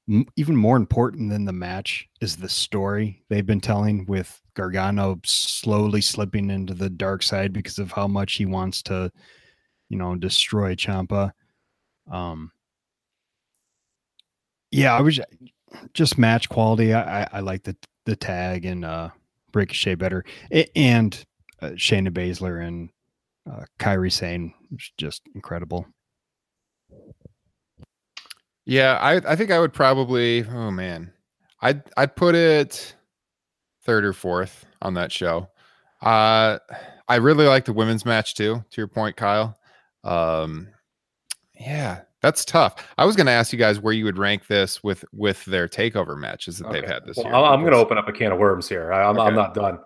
m- 0.09 0.27
even 0.36 0.56
more 0.56 0.77
important 0.77 1.31
than 1.31 1.44
the 1.44 1.52
match 1.52 2.09
is 2.20 2.36
the 2.36 2.48
story 2.48 3.23
they've 3.28 3.47
been 3.47 3.60
telling 3.60 4.06
with 4.06 4.40
Gargano 4.55 5.20
slowly 5.24 6.01
slipping 6.01 6.51
into 6.51 6.74
the 6.74 6.90
dark 6.90 7.23
side 7.23 7.52
because 7.52 7.78
of 7.78 7.93
how 7.93 8.06
much 8.06 8.35
he 8.35 8.47
wants 8.47 8.82
to, 8.85 9.10
you 9.89 9.97
know, 9.97 10.15
destroy 10.16 10.74
Ciampa. 10.74 11.32
Um, 12.10 12.52
yeah, 14.70 14.94
I 14.94 15.01
was 15.01 15.20
just 15.94 16.19
match 16.19 16.48
quality. 16.48 16.93
I, 16.93 17.23
I, 17.23 17.28
I 17.35 17.40
like 17.40 17.62
the 17.62 17.77
the 18.05 18.16
tag 18.16 18.65
and 18.65 18.85
uh, 18.85 19.10
Ricochet 19.52 19.97
better, 19.97 20.24
A- 20.51 20.70
and 20.77 21.24
uh, 21.60 21.70
Shayna 21.70 22.09
Baszler 22.10 22.66
and 22.66 22.89
uh, 23.51 23.65
Kairi 23.78 24.10
Sane 24.10 24.55
was 24.70 24.90
just 24.99 25.23
incredible. 25.35 25.86
Yeah, 28.66 28.99
I 29.01 29.16
I 29.32 29.36
think 29.36 29.51
I 29.51 29.59
would 29.61 29.73
probably 29.73 30.45
oh 30.45 30.70
man. 30.70 31.12
I'd 31.62 31.82
I'd 31.97 32.16
put 32.16 32.35
it 32.35 32.95
third 33.85 34.05
or 34.05 34.12
fourth 34.12 34.66
on 34.82 34.95
that 34.95 35.11
show. 35.12 35.49
Uh 36.03 36.59
I 37.09 37.16
really 37.16 37.47
like 37.47 37.65
the 37.65 37.73
women's 37.73 38.05
match 38.05 38.35
too, 38.35 38.62
to 38.70 38.81
your 38.81 38.89
point, 38.89 39.16
Kyle. 39.16 39.59
Um 40.05 40.69
yeah, 41.59 42.03
that's 42.20 42.45
tough. 42.45 42.86
I 42.99 43.05
was 43.07 43.16
gonna 43.16 43.31
ask 43.31 43.53
you 43.53 43.59
guys 43.59 43.81
where 43.81 43.95
you 43.95 44.05
would 44.05 44.19
rank 44.19 44.47
this 44.47 44.85
with 44.85 45.05
with 45.12 45.45
their 45.47 45.66
takeover 45.66 46.16
matches 46.19 46.59
that 46.59 46.70
they've 46.70 46.85
had 46.85 47.07
this 47.07 47.16
Well, 47.16 47.27
year. 47.27 47.35
I'm, 47.35 47.45
I'm 47.55 47.61
going 47.61 47.73
to 47.73 47.78
open 47.78 47.97
up 47.99 48.07
a 48.09 48.12
can 48.12 48.32
of 48.32 48.39
worms 48.39 48.69
here. 48.69 48.93
I, 48.93 49.05
I'm, 49.09 49.19
I'm 49.19 49.28
Okay. 49.28 49.36
not 49.36 49.55
done. 49.55 49.78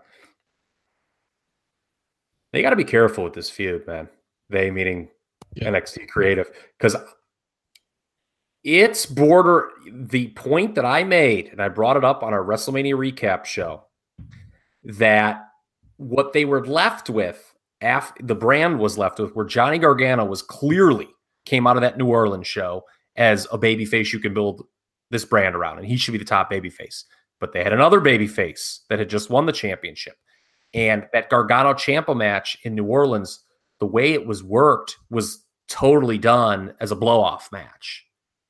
They 2.53 2.61
got 2.63 2.71
to 2.71 2.77
be 2.77 2.85
careful 2.85 3.25
with 3.25 3.33
this 3.33 3.49
feud, 3.49 3.87
man. 3.87 4.09
They 4.53 4.70
meaning 4.70 5.09
Yeah. 5.55 5.69
NXT 5.69 6.09
Creative, 6.09 6.49
because 6.79 6.97
it's 8.62 9.07
border. 9.07 9.70
The 9.91 10.29
point 10.29 10.77
that 10.77 10.85
I 10.85 11.03
made, 11.05 11.49
and 11.49 11.61
I 11.61 11.69
brought 11.69 11.97
it 11.97 12.05
up 12.05 12.23
on 12.23 12.33
our 12.33 12.45
WrestleMania 12.45 12.95
recap 12.95 13.45
show, 13.45 13.85
that 14.85 15.49
what 15.97 16.33
they 16.33 16.45
were 16.45 16.65
left 16.65 17.11
with, 17.11 17.55
after 17.81 18.23
the 18.23 18.35
brand 18.35 18.79
was 18.79 18.97
left 18.97 19.19
with, 19.19 19.35
where 19.35 19.45
Johnny 19.45 19.79
Gargano 19.79 20.24
was 20.24 20.43
clearly 20.43 21.09
came 21.45 21.66
out 21.66 21.77
of 21.77 21.83
that 21.83 21.99
New 21.99 22.07
Orleans 22.07 22.47
show 22.47 22.85
as 23.16 23.47
a 23.53 23.59
babyface 23.59 24.12
you 24.12 24.20
can 24.20 24.33
build 24.33 24.65
this 25.11 25.24
brand 25.24 25.55
around, 25.55 25.79
and 25.79 25.87
he 25.87 25.97
should 25.97 26.12
be 26.12 26.19
the 26.19 26.24
top 26.24 26.51
babyface. 26.51 27.05
But 27.41 27.53
they 27.53 27.62
had 27.65 27.73
another 27.73 28.01
babyface 28.01 28.81
that 28.89 29.01
had 29.01 29.11
just 29.11 29.29
won 29.29 29.47
the 29.47 29.53
championship. 29.53 30.16
And 30.73 31.07
that 31.12 31.29
Gargano 31.29 31.74
Ciampa 31.74 32.16
match 32.16 32.57
in 32.62 32.74
New 32.74 32.87
Orleans, 32.87 33.41
the 33.83 33.87
way 33.87 34.13
it 34.13 34.25
was 34.25 34.45
worked 34.45 34.97
was 35.11 35.45
totally 35.69 36.17
done 36.17 36.73
as 36.79 36.93
a 36.93 36.97
blow 36.97 37.21
off 37.21 37.51
match, 37.51 38.07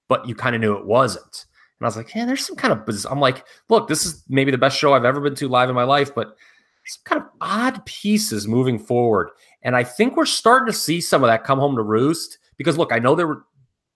but 0.07 0.29
you 0.29 0.35
kind 0.35 0.55
of 0.55 0.61
knew 0.61 0.77
it 0.77 0.85
wasn't. 0.85 1.47
And 1.81 1.87
I 1.87 1.89
was 1.89 1.97
like, 1.97 2.15
yeah, 2.15 2.27
there's 2.27 2.47
some 2.47 2.55
kind 2.55 2.71
of, 2.71 2.85
biz-" 2.85 3.07
I'm 3.07 3.19
like, 3.19 3.47
look, 3.71 3.89
this 3.89 4.05
is 4.05 4.25
maybe 4.29 4.51
the 4.51 4.59
best 4.59 4.77
show 4.77 4.93
I've 4.93 5.07
ever 5.07 5.23
been 5.23 5.35
to 5.37 5.49
live 5.49 5.71
in 5.71 5.75
my 5.75 5.85
life, 5.85 6.15
but 6.15 6.37
some 6.85 7.03
kind 7.07 7.23
of 7.23 7.29
odd 7.41 7.83
pieces 7.87 8.47
moving 8.47 8.79
forward. 8.79 9.31
And 9.63 9.75
I 9.75 9.85
think 9.85 10.19
we're 10.19 10.27
starting 10.27 10.67
to 10.67 10.79
see 10.79 11.01
some 11.01 11.25
of 11.25 11.29
that 11.29 11.45
come 11.45 11.59
home 11.59 11.77
to 11.77 11.83
roost 11.83 12.37
because 12.59 12.77
look, 12.77 12.93
I 12.93 12.99
know 12.99 13.15
there 13.15 13.27
were, 13.27 13.45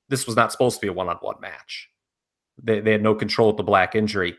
this 0.09 0.27
was 0.27 0.37
not 0.37 0.53
supposed 0.53 0.77
to 0.77 0.81
be 0.81 0.89
a 0.89 0.93
one 0.95 1.11
on 1.11 1.17
one 1.17 1.39
match. 1.43 1.91
They, 2.63 2.81
they 2.81 2.93
had 2.93 3.03
no 3.03 3.15
control 3.15 3.49
with 3.49 3.59
the 3.59 3.63
black 3.63 3.95
injury. 3.95 4.39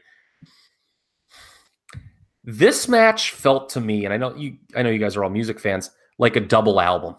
This 2.43 2.87
match 2.87 3.33
felt 3.33 3.69
to 3.69 3.81
me, 3.81 4.03
and 4.05 4.13
I 4.15 4.17
know 4.17 4.33
you 4.33 4.57
I 4.75 4.81
know 4.81 4.89
you 4.89 4.99
guys 4.99 5.15
are 5.15 5.23
all 5.23 5.29
music 5.29 5.59
fans, 5.59 5.91
like 6.17 6.35
a 6.35 6.41
double 6.41 6.79
album. 6.79 7.15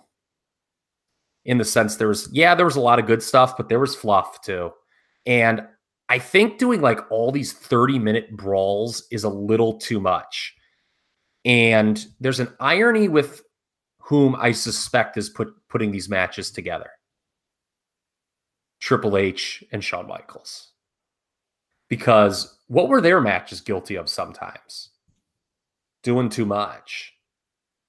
In 1.44 1.58
the 1.58 1.64
sense 1.64 1.96
there 1.96 2.08
was, 2.08 2.28
yeah, 2.32 2.54
there 2.54 2.66
was 2.66 2.76
a 2.76 2.80
lot 2.80 2.98
of 2.98 3.06
good 3.06 3.22
stuff, 3.22 3.56
but 3.56 3.68
there 3.68 3.80
was 3.80 3.94
fluff 3.94 4.40
too. 4.42 4.72
And 5.24 5.66
I 6.08 6.18
think 6.18 6.58
doing 6.58 6.80
like 6.80 7.00
all 7.10 7.30
these 7.30 7.52
30 7.52 7.98
minute 7.98 8.36
brawls 8.36 9.06
is 9.10 9.24
a 9.24 9.28
little 9.28 9.78
too 9.78 10.00
much. 10.00 10.54
And 11.44 12.04
there's 12.20 12.40
an 12.40 12.52
irony 12.60 13.08
with 13.08 13.42
whom 14.00 14.36
I 14.36 14.52
suspect 14.52 15.16
is 15.16 15.28
put 15.28 15.48
putting 15.68 15.90
these 15.90 16.08
matches 16.08 16.50
together. 16.50 16.90
Triple 18.80 19.16
H 19.16 19.62
and 19.72 19.84
Shawn 19.84 20.06
Michaels. 20.06 20.72
Because 21.88 22.58
what 22.68 22.88
were 22.88 23.00
their 23.00 23.20
matches 23.20 23.60
guilty 23.60 23.96
of 23.96 24.08
sometimes? 24.08 24.90
Doing 26.02 26.28
too 26.28 26.46
much. 26.46 27.14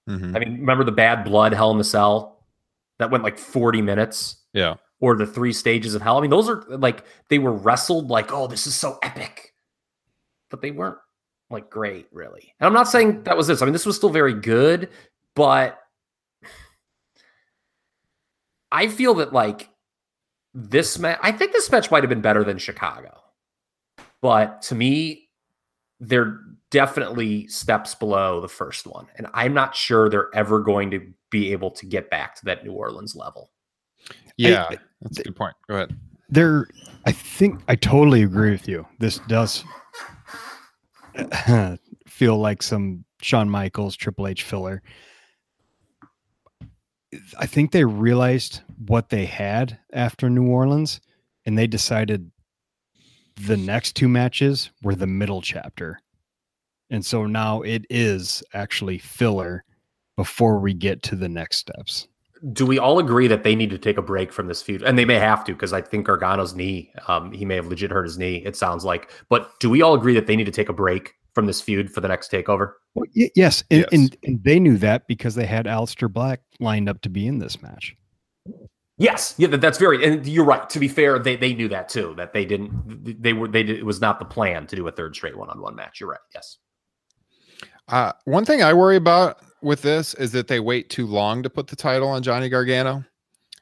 Mhm. 0.09 0.35
I 0.35 0.39
mean, 0.39 0.59
remember 0.59 0.83
the 0.83 0.91
Bad 0.91 1.23
Blood 1.23 1.53
Hell 1.53 1.71
in 1.71 1.77
the 1.77 1.83
Cell? 1.83 2.43
That 2.97 3.11
went 3.11 3.23
like 3.23 3.37
40 3.37 3.81
minutes 3.81 4.43
Yeah. 4.53 4.75
or 4.99 5.15
the 5.15 5.25
three 5.27 5.53
stages 5.53 5.95
of 5.95 6.01
hell. 6.01 6.17
I 6.17 6.21
mean, 6.21 6.31
those 6.31 6.49
are 6.49 6.63
like 6.67 7.05
they 7.29 7.39
were 7.39 7.53
wrestled 7.53 8.09
like, 8.09 8.31
oh, 8.33 8.47
this 8.47 8.67
is 8.67 8.75
so 8.75 8.97
epic, 9.03 9.53
but 10.49 10.61
they 10.61 10.71
weren't 10.71 10.97
like 11.49 11.69
great, 11.69 12.07
really. 12.11 12.53
And 12.59 12.67
I'm 12.67 12.73
not 12.73 12.87
saying 12.89 13.23
that 13.23 13.37
was 13.37 13.47
this. 13.47 13.61
I 13.61 13.65
mean, 13.65 13.73
this 13.73 13.85
was 13.85 13.95
still 13.95 14.09
very 14.09 14.33
good, 14.33 14.89
but 15.35 15.79
I 18.71 18.87
feel 18.87 19.15
that 19.15 19.33
like 19.33 19.69
this 20.53 20.99
match, 20.99 21.19
I 21.21 21.31
think 21.31 21.53
this 21.53 21.71
match 21.71 21.89
might 21.91 22.03
have 22.03 22.09
been 22.09 22.21
better 22.21 22.43
than 22.43 22.57
Chicago, 22.57 23.17
but 24.21 24.61
to 24.63 24.75
me, 24.75 25.29
they're 25.99 26.39
definitely 26.71 27.47
steps 27.47 27.95
below 27.95 28.41
the 28.41 28.47
first 28.49 28.85
one, 28.87 29.07
and 29.17 29.27
I'm 29.33 29.53
not 29.53 29.75
sure 29.75 30.09
they're 30.09 30.33
ever 30.33 30.61
going 30.61 30.91
to 30.91 31.01
be 31.31 31.51
able 31.51 31.71
to 31.71 31.85
get 31.85 32.09
back 32.09 32.35
to 32.35 32.45
that 32.45 32.63
New 32.65 32.71
Orleans 32.73 33.15
level. 33.15 33.51
Yeah. 34.37 34.67
I- 34.69 34.77
that's 35.01 35.19
a 35.19 35.23
good 35.23 35.35
point. 35.35 35.55
Go 35.67 35.75
ahead. 35.75 35.95
there 36.29 36.67
i 37.05 37.11
think 37.11 37.59
i 37.69 37.75
totally 37.75 38.21
agree 38.21 38.51
with 38.51 38.67
you 38.67 38.85
this 38.99 39.19
does 39.27 39.63
feel 42.07 42.37
like 42.37 42.61
some 42.61 43.03
Shawn 43.21 43.49
michaels 43.49 43.95
triple 43.95 44.27
h 44.27 44.43
filler 44.43 44.81
i 47.39 47.45
think 47.45 47.71
they 47.71 47.83
realized 47.85 48.61
what 48.87 49.09
they 49.09 49.25
had 49.25 49.79
after 49.93 50.29
new 50.29 50.47
orleans 50.47 51.01
and 51.45 51.57
they 51.57 51.65
decided 51.67 52.29
the 53.41 53.57
next 53.57 53.95
two 53.95 54.07
matches 54.09 54.69
were 54.83 54.95
the 54.95 55.07
middle 55.07 55.41
chapter 55.41 55.99
And 56.89 57.05
so 57.05 57.25
now 57.25 57.61
it 57.61 57.85
is 57.89 58.43
actually 58.53 58.97
filler 58.97 59.63
before 60.17 60.59
we 60.59 60.73
get 60.73 61.03
to 61.03 61.15
the 61.15 61.29
next 61.29 61.57
steps. 61.57 62.07
Do 62.53 62.65
we 62.65 62.79
all 62.79 62.99
agree 62.99 63.27
that 63.27 63.43
they 63.43 63.53
need 63.55 63.69
to 63.69 63.77
take 63.77 63.97
a 63.97 64.01
break 64.01 64.31
from 64.31 64.47
this 64.47 64.61
feud? 64.61 64.81
And 64.81 64.97
they 64.97 65.05
may 65.05 65.15
have 65.15 65.43
to 65.45 65.53
because 65.53 65.73
I 65.73 65.81
think 65.81 66.07
Gargano's 66.07 66.55
knee, 66.55 66.91
um, 67.07 67.31
he 67.31 67.45
may 67.45 67.55
have 67.55 67.67
legit 67.67 67.91
hurt 67.91 68.05
his 68.05 68.17
knee, 68.17 68.37
it 68.45 68.55
sounds 68.55 68.85
like. 68.85 69.11
But 69.29 69.51
do 69.59 69.69
we 69.69 69.81
all 69.81 69.93
agree 69.93 70.13
that 70.15 70.25
they 70.25 70.35
need 70.35 70.45
to 70.45 70.51
take 70.51 70.69
a 70.69 70.73
break 70.73 71.13
from 71.35 71.45
this 71.45 71.61
feud 71.61 71.91
for 71.91 72.01
the 72.01 72.07
next 72.07 72.31
takeover? 72.31 72.73
Well, 72.95 73.05
y- 73.15 73.29
yes, 73.35 73.63
and, 73.69 73.81
Yes. 73.81 73.89
And, 73.91 74.17
and 74.23 74.43
they 74.43 74.59
knew 74.59 74.77
that 74.77 75.05
because 75.07 75.35
they 75.35 75.45
had 75.45 75.65
Aleister 75.65 76.11
Black 76.11 76.41
lined 76.59 76.87
up 76.87 77.01
to 77.01 77.09
be 77.09 77.27
in 77.27 77.39
this 77.39 77.61
match. 77.61 77.95
Yes, 78.97 79.33
yeah, 79.37 79.47
that's 79.47 79.77
very. 79.77 80.03
And 80.05 80.27
you're 80.27 80.45
right. 80.45 80.69
To 80.69 80.79
be 80.79 80.89
fair, 80.89 81.19
they 81.19 81.37
they 81.37 81.53
knew 81.53 81.69
that 81.69 81.87
too. 81.87 82.13
That 82.17 82.33
they 82.33 82.43
didn't. 82.43 83.21
They 83.23 83.31
were. 83.31 83.47
They 83.47 83.63
did, 83.63 83.79
it 83.79 83.85
was 83.85 84.01
not 84.01 84.19
the 84.19 84.25
plan 84.25 84.67
to 84.67 84.75
do 84.75 84.85
a 84.89 84.91
third 84.91 85.15
straight 85.15 85.37
one 85.37 85.49
on 85.49 85.61
one 85.61 85.73
match. 85.73 86.01
You're 86.01 86.09
right. 86.09 86.19
Yes. 86.35 86.57
Uh, 87.89 88.13
one 88.25 88.45
thing 88.45 88.61
I 88.63 88.73
worry 88.73 88.95
about 88.95 89.39
with 89.61 89.81
this 89.81 90.13
is 90.15 90.31
that 90.31 90.47
they 90.47 90.59
wait 90.59 90.89
too 90.89 91.05
long 91.05 91.43
to 91.43 91.49
put 91.49 91.67
the 91.67 91.75
title 91.75 92.07
on 92.09 92.23
Johnny 92.23 92.49
Gargano. 92.49 93.03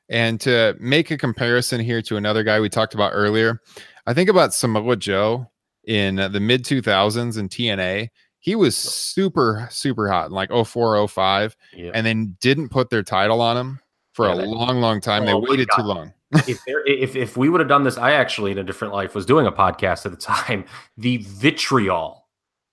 And 0.10 0.40
to 0.41 0.76
make 0.80 1.12
a 1.12 1.18
comparison 1.18 1.82
here 1.82 2.02
to 2.04 2.16
another 2.16 2.41
guy 2.44 2.60
we 2.62 2.70
talked 2.70 2.94
about 2.94 3.12
earlier, 3.14 3.62
I 4.06 4.14
think 4.14 4.30
about 4.30 4.54
Samoa 4.54 4.95
Joe 4.95 5.49
in 5.86 6.16
the 6.16 6.40
mid 6.40 6.64
2000s 6.64 7.38
in 7.38 7.49
TNA. 7.49 8.10
He 8.40 8.56
was 8.56 8.78
super, 8.78 9.68
super 9.70 10.08
hot 10.10 10.28
in 10.28 10.32
like 10.32 10.49
04, 10.49 11.08
05, 11.10 11.58
Yeah. 11.76 11.91
and 11.94 12.06
then 12.06 12.38
didn't 12.40 12.70
put 12.70 12.90
their 12.90 13.04
title 13.04 13.41
on 13.41 13.58
him 13.58 13.80
for 14.14 14.28
Yeah, 14.28 14.36
a 14.36 14.45
long, 14.45 14.80
long 14.80 15.02
time. 15.02 15.24
Oh 15.24 15.26
they 15.26 15.34
waited 15.34 15.68
too 15.76 15.82
long. 15.84 16.14
if 16.48 16.60
there, 16.66 16.86
if 16.88 17.16
if 17.18 17.36
we 17.36 17.49
would 17.49 17.60
have 17.60 17.70
done 17.70 17.84
this, 17.84 17.98
I 17.98 18.12
actually 18.14 18.52
in 18.52 18.58
a 18.60 18.64
different 18.64 18.94
life 18.94 19.14
was 19.16 19.26
doing 19.26 19.45
a 19.45 19.52
podcast 19.52 20.06
at 20.06 20.12
the 20.12 20.18
time. 20.18 20.64
The 20.98 21.18
vitriol 21.18 22.16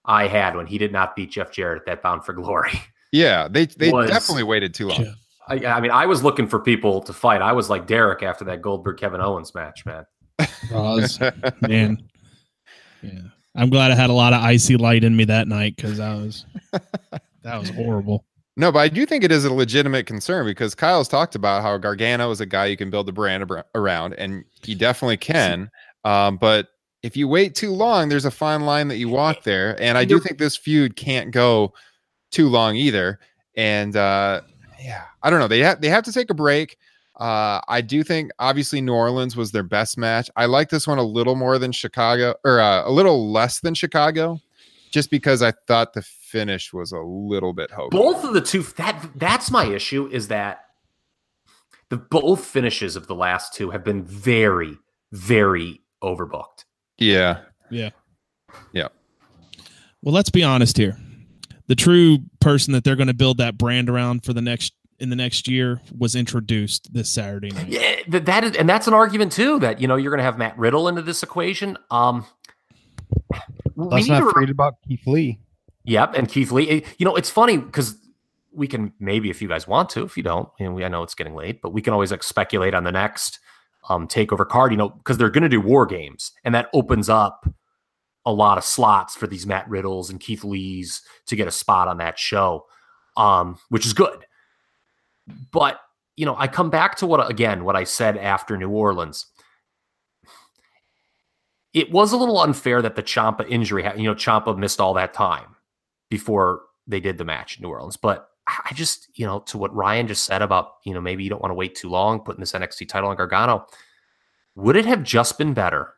I 0.04 0.26
had 0.26 0.56
when 0.56 0.66
he 0.66 0.78
did 0.78 0.92
not 0.92 1.16
beat 1.16 1.30
Jeff 1.30 1.50
Jarrett 1.50 1.80
at 1.80 1.86
that 1.86 2.02
Bound 2.02 2.24
for 2.24 2.32
Glory. 2.32 2.72
Yeah, 3.12 3.46
they 3.46 3.66
they 3.66 3.92
Was- 3.92 4.10
definitely 4.10 4.42
waited 4.42 4.74
too 4.74 4.88
long. 4.88 5.04
Jeff. 5.04 5.14
I, 5.46 5.64
I 5.66 5.80
mean, 5.80 5.92
I 5.92 6.04
was 6.06 6.24
looking 6.24 6.48
for 6.48 6.58
people 6.58 7.00
to 7.02 7.12
fight. 7.12 7.42
I 7.42 7.52
was 7.52 7.70
like 7.70 7.86
Derek 7.86 8.24
after 8.24 8.44
that 8.46 8.60
Goldberg 8.60 8.96
Kevin 8.96 9.20
Owens 9.20 9.54
match, 9.54 9.86
man. 9.86 10.04
Roz, 10.72 11.20
man. 11.60 12.02
Yeah. 13.02 13.10
I'm 13.54 13.70
glad 13.70 13.92
I 13.92 13.94
had 13.94 14.10
a 14.10 14.14
lot 14.14 14.32
of 14.32 14.42
IC 14.44 14.80
Light 14.80 15.04
in 15.04 15.16
me 15.16 15.24
that 15.26 15.46
night 15.46 15.76
because 15.76 16.00
I 16.00 16.14
was 16.14 16.44
that 17.42 17.60
was 17.60 17.70
horrible. 17.70 18.24
No, 18.56 18.72
but 18.72 18.80
I 18.80 18.88
do 18.88 19.06
think 19.06 19.22
it 19.22 19.30
is 19.30 19.44
a 19.44 19.52
legitimate 19.54 20.06
concern 20.06 20.44
because 20.44 20.74
Kyle's 20.74 21.06
talked 21.06 21.36
about 21.36 21.62
how 21.62 21.78
Gargano 21.78 22.32
is 22.32 22.40
a 22.40 22.46
guy 22.46 22.66
you 22.66 22.76
can 22.76 22.90
build 22.90 23.08
a 23.08 23.12
brand 23.12 23.44
abra- 23.44 23.64
around, 23.76 24.14
and 24.14 24.44
he 24.64 24.74
definitely 24.74 25.18
can. 25.18 25.70
Um, 26.04 26.36
but 26.36 26.66
if 27.04 27.18
you 27.18 27.28
wait 27.28 27.54
too 27.54 27.70
long, 27.70 28.08
there's 28.08 28.24
a 28.24 28.30
fine 28.30 28.62
line 28.62 28.88
that 28.88 28.96
you 28.96 29.10
walk 29.10 29.42
there, 29.44 29.80
and 29.80 29.98
I 29.98 30.06
do 30.06 30.18
think 30.18 30.38
this 30.38 30.56
feud 30.56 30.96
can't 30.96 31.30
go 31.30 31.74
too 32.30 32.48
long 32.48 32.76
either. 32.76 33.20
And 33.56 33.94
uh, 33.94 34.40
yeah, 34.80 35.04
I 35.22 35.28
don't 35.28 35.38
know. 35.38 35.46
They 35.46 35.60
have 35.60 35.82
they 35.82 35.90
have 35.90 36.04
to 36.04 36.12
take 36.12 36.30
a 36.30 36.34
break. 36.34 36.78
Uh, 37.16 37.60
I 37.68 37.82
do 37.82 38.02
think 38.02 38.32
obviously 38.38 38.80
New 38.80 38.94
Orleans 38.94 39.36
was 39.36 39.52
their 39.52 39.62
best 39.62 39.98
match. 39.98 40.30
I 40.34 40.46
like 40.46 40.70
this 40.70 40.86
one 40.86 40.98
a 40.98 41.04
little 41.04 41.36
more 41.36 41.58
than 41.58 41.72
Chicago, 41.72 42.34
or 42.42 42.58
uh, 42.58 42.88
a 42.88 42.90
little 42.90 43.30
less 43.30 43.60
than 43.60 43.74
Chicago, 43.74 44.40
just 44.90 45.10
because 45.10 45.42
I 45.42 45.52
thought 45.68 45.92
the 45.92 46.02
finish 46.02 46.72
was 46.72 46.90
a 46.90 47.00
little 47.00 47.52
bit 47.52 47.70
hokey. 47.70 47.96
Both 47.96 48.24
of 48.24 48.32
the 48.32 48.40
two 48.40 48.62
that 48.62 49.10
that's 49.14 49.50
my 49.50 49.66
issue 49.66 50.08
is 50.10 50.28
that 50.28 50.64
the 51.90 51.98
both 51.98 52.46
finishes 52.46 52.96
of 52.96 53.08
the 53.08 53.14
last 53.14 53.52
two 53.52 53.70
have 53.70 53.84
been 53.84 54.02
very, 54.02 54.78
very 55.12 55.82
overbooked. 56.02 56.64
Yeah. 56.98 57.40
Yeah. 57.70 57.90
Yeah. 58.72 58.88
Well, 60.02 60.14
let's 60.14 60.30
be 60.30 60.42
honest 60.42 60.76
here. 60.76 60.96
The 61.66 61.74
true 61.74 62.18
person 62.40 62.72
that 62.74 62.84
they're 62.84 62.96
going 62.96 63.08
to 63.08 63.14
build 63.14 63.38
that 63.38 63.56
brand 63.56 63.88
around 63.88 64.24
for 64.24 64.32
the 64.32 64.42
next 64.42 64.74
in 65.00 65.10
the 65.10 65.16
next 65.16 65.48
year 65.48 65.80
was 65.98 66.14
introduced 66.14 66.92
this 66.92 67.10
Saturday 67.10 67.50
night. 67.50 67.68
Yeah, 67.68 67.96
that, 68.08 68.26
that 68.26 68.44
is, 68.44 68.56
and 68.56 68.68
that's 68.68 68.86
an 68.86 68.94
argument 68.94 69.32
too. 69.32 69.58
That 69.58 69.80
you 69.80 69.88
know 69.88 69.96
you're 69.96 70.10
going 70.10 70.18
to 70.18 70.24
have 70.24 70.38
Matt 70.38 70.56
Riddle 70.58 70.88
into 70.88 71.02
this 71.02 71.22
equation. 71.22 71.76
Um, 71.90 72.26
we 73.74 73.86
Let's 73.86 74.06
need 74.06 74.12
not 74.12 74.20
to 74.20 74.30
forget 74.30 74.50
about 74.50 74.74
Keith 74.86 75.06
Lee. 75.06 75.40
Yep, 75.84 76.14
and 76.14 76.28
Keith 76.28 76.52
Lee. 76.52 76.68
eh, 76.68 76.80
You 76.98 77.04
know, 77.06 77.16
it's 77.16 77.30
funny 77.30 77.56
because 77.56 77.96
we 78.52 78.68
can 78.68 78.92
maybe, 79.00 79.30
if 79.30 79.42
you 79.42 79.48
guys 79.48 79.66
want 79.66 79.90
to, 79.90 80.04
if 80.04 80.16
you 80.16 80.22
don't, 80.22 80.48
and 80.60 80.74
we 80.74 80.84
I 80.84 80.88
know 80.88 81.02
it's 81.02 81.14
getting 81.14 81.34
late, 81.34 81.60
but 81.60 81.72
we 81.72 81.82
can 81.82 81.92
always 81.92 82.10
like 82.10 82.22
speculate 82.22 82.74
on 82.74 82.84
the 82.84 82.92
next 82.92 83.40
um 83.88 84.08
takeover 84.08 84.46
card. 84.46 84.72
You 84.72 84.78
know, 84.78 84.88
because 84.88 85.18
they're 85.18 85.30
going 85.30 85.42
to 85.42 85.48
do 85.48 85.60
war 85.60 85.86
games, 85.86 86.32
and 86.44 86.54
that 86.54 86.68
opens 86.72 87.08
up 87.08 87.46
a 88.26 88.32
lot 88.32 88.58
of 88.58 88.64
slots 88.64 89.14
for 89.14 89.26
these 89.26 89.46
Matt 89.46 89.68
Riddles 89.68 90.10
and 90.10 90.18
Keith 90.20 90.44
Lees 90.44 91.02
to 91.26 91.36
get 91.36 91.48
a 91.48 91.52
spot 91.52 91.88
on 91.88 91.98
that 91.98 92.18
show, 92.18 92.64
um, 93.16 93.58
which 93.68 93.84
is 93.84 93.92
good. 93.92 94.24
But 95.52 95.80
you 96.16 96.26
know, 96.26 96.36
I 96.38 96.48
come 96.48 96.70
back 96.70 96.96
to 96.96 97.06
what 97.06 97.30
again 97.30 97.64
what 97.64 97.76
I 97.76 97.84
said 97.84 98.16
after 98.16 98.56
New 98.56 98.70
Orleans. 98.70 99.26
It 101.72 101.90
was 101.90 102.12
a 102.12 102.16
little 102.16 102.40
unfair 102.40 102.80
that 102.82 102.94
the 102.94 103.02
Ciampa 103.02 103.48
injury, 103.48 103.82
you 103.96 104.04
know, 104.04 104.14
Ciampa 104.14 104.56
missed 104.56 104.80
all 104.80 104.94
that 104.94 105.12
time 105.12 105.56
before 106.08 106.62
they 106.86 107.00
did 107.00 107.18
the 107.18 107.24
match 107.24 107.56
in 107.56 107.62
New 107.62 107.70
Orleans. 107.70 107.96
But 107.96 108.28
I 108.46 108.72
just, 108.74 109.08
you 109.14 109.26
know, 109.26 109.40
to 109.40 109.58
what 109.58 109.74
Ryan 109.74 110.06
just 110.06 110.24
said 110.24 110.42
about, 110.42 110.74
you 110.84 110.92
know, 110.92 111.00
maybe 111.00 111.24
you 111.24 111.30
don't 111.30 111.40
want 111.40 111.50
to 111.50 111.56
wait 111.56 111.74
too 111.74 111.88
long 111.88 112.20
putting 112.20 112.40
this 112.40 112.52
NXT 112.52 112.88
title 112.88 113.08
on 113.08 113.16
Gargano. 113.16 113.66
Would 114.54 114.76
it 114.76 114.84
have 114.84 115.02
just 115.02 115.38
been 115.38 115.54
better 115.54 115.94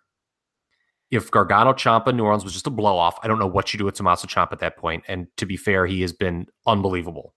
if 1.11 1.31
Gargano 1.31 1.73
Ciampa 1.73 2.15
New 2.15 2.25
Orleans 2.25 2.45
was 2.45 2.53
just 2.53 2.67
a 2.67 2.71
blow 2.71 2.97
off? 2.97 3.19
I 3.23 3.29
don't 3.29 3.39
know 3.39 3.47
what 3.47 3.73
you 3.73 3.79
do 3.79 3.85
with 3.85 3.97
Tommaso 3.97 4.29
Ciampa 4.29 4.53
at 4.53 4.61
that 4.61 4.77
point. 4.77 5.05
And 5.09 5.27
to 5.39 5.47
be 5.47 5.57
fair, 5.57 5.87
he 5.87 6.03
has 6.03 6.13
been 6.13 6.47
unbelievable. 6.67 7.35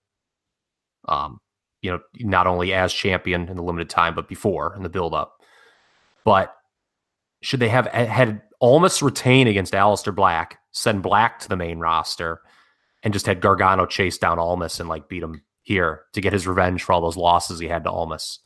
Um, 1.06 1.40
you 1.82 1.90
know, 1.90 2.00
not 2.20 2.46
only 2.46 2.72
as 2.72 2.92
champion 2.92 3.48
in 3.48 3.56
the 3.56 3.62
limited 3.62 3.90
time, 3.90 4.14
but 4.14 4.28
before 4.28 4.76
in 4.76 4.82
the 4.82 4.88
build 4.88 5.14
up. 5.14 5.40
But 6.24 6.54
should 7.42 7.60
they 7.60 7.68
have 7.68 7.86
had 7.86 8.42
Almas 8.60 9.02
retain 9.02 9.46
against 9.46 9.72
Aleister 9.72 10.14
Black, 10.14 10.58
send 10.72 11.02
Black 11.02 11.40
to 11.40 11.48
the 11.48 11.56
main 11.56 11.78
roster, 11.78 12.42
and 13.02 13.12
just 13.12 13.26
had 13.26 13.40
Gargano 13.40 13.86
chase 13.86 14.18
down 14.18 14.38
Almas 14.38 14.80
and 14.80 14.88
like 14.88 15.08
beat 15.08 15.22
him 15.22 15.42
here 15.62 16.02
to 16.14 16.20
get 16.20 16.32
his 16.32 16.46
revenge 16.46 16.82
for 16.82 16.92
all 16.92 17.00
those 17.00 17.16
losses 17.16 17.60
he 17.60 17.68
had 17.68 17.84
to 17.84 17.90
Almas? 17.90 18.40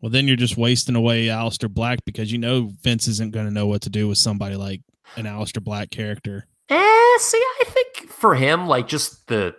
Well, 0.00 0.10
then 0.10 0.28
you're 0.28 0.36
just 0.36 0.56
wasting 0.56 0.94
away 0.94 1.26
Aleister 1.26 1.72
Black 1.72 2.04
because 2.04 2.30
you 2.30 2.38
know 2.38 2.70
Vince 2.82 3.08
isn't 3.08 3.32
going 3.32 3.46
to 3.46 3.52
know 3.52 3.66
what 3.66 3.82
to 3.82 3.90
do 3.90 4.08
with 4.08 4.18
somebody 4.18 4.54
like 4.54 4.82
an 5.16 5.24
Aleister 5.24 5.62
Black 5.62 5.90
character. 5.90 6.46
Eh, 6.68 7.18
see, 7.18 7.38
I 7.38 7.64
think 7.64 8.10
for 8.10 8.34
him, 8.34 8.66
like 8.66 8.88
just 8.88 9.26
the 9.28 9.56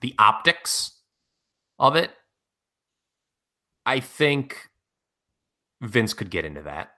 the 0.00 0.14
optics 0.18 0.92
of 1.78 1.96
it, 1.96 2.10
I 3.84 4.00
think 4.00 4.70
Vince 5.80 6.14
could 6.14 6.30
get 6.30 6.44
into 6.44 6.62
that. 6.62 6.92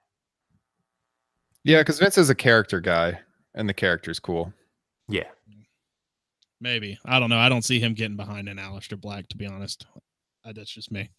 Yeah, 1.65 1.81
because 1.81 1.99
Vince 1.99 2.19
is 2.19 2.29
a 2.29 2.35
character 2.35 2.81
guy, 2.81 3.21
and 3.55 3.69
the 3.69 3.75
character's 3.75 4.19
cool. 4.19 4.53
Yeah. 5.09 5.29
Maybe 6.61 6.99
I 7.05 7.19
don't 7.19 7.31
know. 7.31 7.39
I 7.39 7.49
don't 7.49 7.65
see 7.65 7.79
him 7.79 7.95
getting 7.95 8.17
behind 8.17 8.49
an 8.49 8.57
Aleister 8.57 9.01
Black 9.01 9.29
to 9.29 9.37
be 9.37 9.47
honest. 9.47 9.87
Uh, 10.45 10.53
that's 10.53 10.71
just 10.71 10.91
me. 10.91 11.11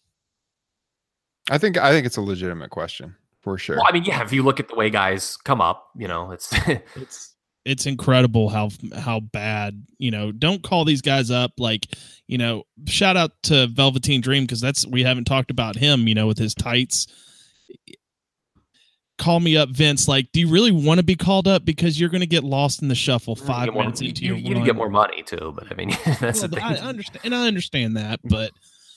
I 1.50 1.58
think 1.58 1.78
I 1.78 1.90
think 1.92 2.06
it's 2.06 2.16
a 2.16 2.22
legitimate 2.22 2.70
question 2.70 3.14
for 3.42 3.56
sure. 3.58 3.76
Well, 3.76 3.86
I 3.88 3.92
mean, 3.92 4.04
yeah, 4.04 4.22
if 4.22 4.32
you 4.32 4.42
look 4.42 4.58
at 4.58 4.68
the 4.68 4.74
way 4.74 4.90
guys 4.90 5.36
come 5.36 5.60
up, 5.60 5.90
you 5.96 6.08
know, 6.08 6.32
it's 6.32 6.52
It's 6.96 7.36
it's 7.64 7.84
incredible 7.84 8.48
how 8.48 8.70
how 8.96 9.20
bad 9.20 9.84
you 9.98 10.10
know. 10.10 10.32
Don't 10.32 10.62
call 10.62 10.84
these 10.84 11.02
guys 11.02 11.30
up 11.30 11.52
like 11.58 11.88
you 12.28 12.38
know. 12.38 12.62
Shout 12.86 13.16
out 13.16 13.32
to 13.44 13.66
Velveteen 13.66 14.20
Dream 14.20 14.44
because 14.44 14.60
that's 14.60 14.86
we 14.86 15.02
haven't 15.02 15.24
talked 15.24 15.50
about 15.50 15.76
him. 15.76 16.08
You 16.08 16.14
know, 16.14 16.26
with 16.26 16.38
his 16.38 16.54
tights. 16.54 17.08
Call 19.18 19.40
me 19.40 19.56
up, 19.56 19.70
Vince. 19.70 20.08
Like, 20.08 20.30
do 20.32 20.40
you 20.40 20.48
really 20.48 20.70
want 20.70 20.98
to 20.98 21.04
be 21.04 21.14
called 21.16 21.48
up 21.48 21.64
because 21.64 21.98
you're 21.98 22.10
going 22.10 22.20
to 22.20 22.26
get 22.26 22.44
lost 22.44 22.82
in 22.82 22.88
the 22.88 22.94
shuffle 22.94 23.34
five 23.34 23.66
get 23.66 23.74
more, 23.74 23.82
minutes 23.84 24.02
you, 24.02 24.08
into 24.10 24.24
you, 24.24 24.34
your 24.34 24.48
you 24.48 24.54
run? 24.56 24.64
get 24.64 24.76
more 24.76 24.90
money 24.90 25.22
too, 25.22 25.54
but 25.56 25.70
I 25.70 25.74
mean, 25.74 25.90
that's 26.20 26.40
Well, 26.40 26.48
the 26.48 26.56
thing. 26.56 26.64
I 26.64 26.76
understand, 26.76 27.24
and 27.24 27.34
I 27.34 27.46
understand 27.46 27.96
that, 27.96 28.20
but 28.24 28.50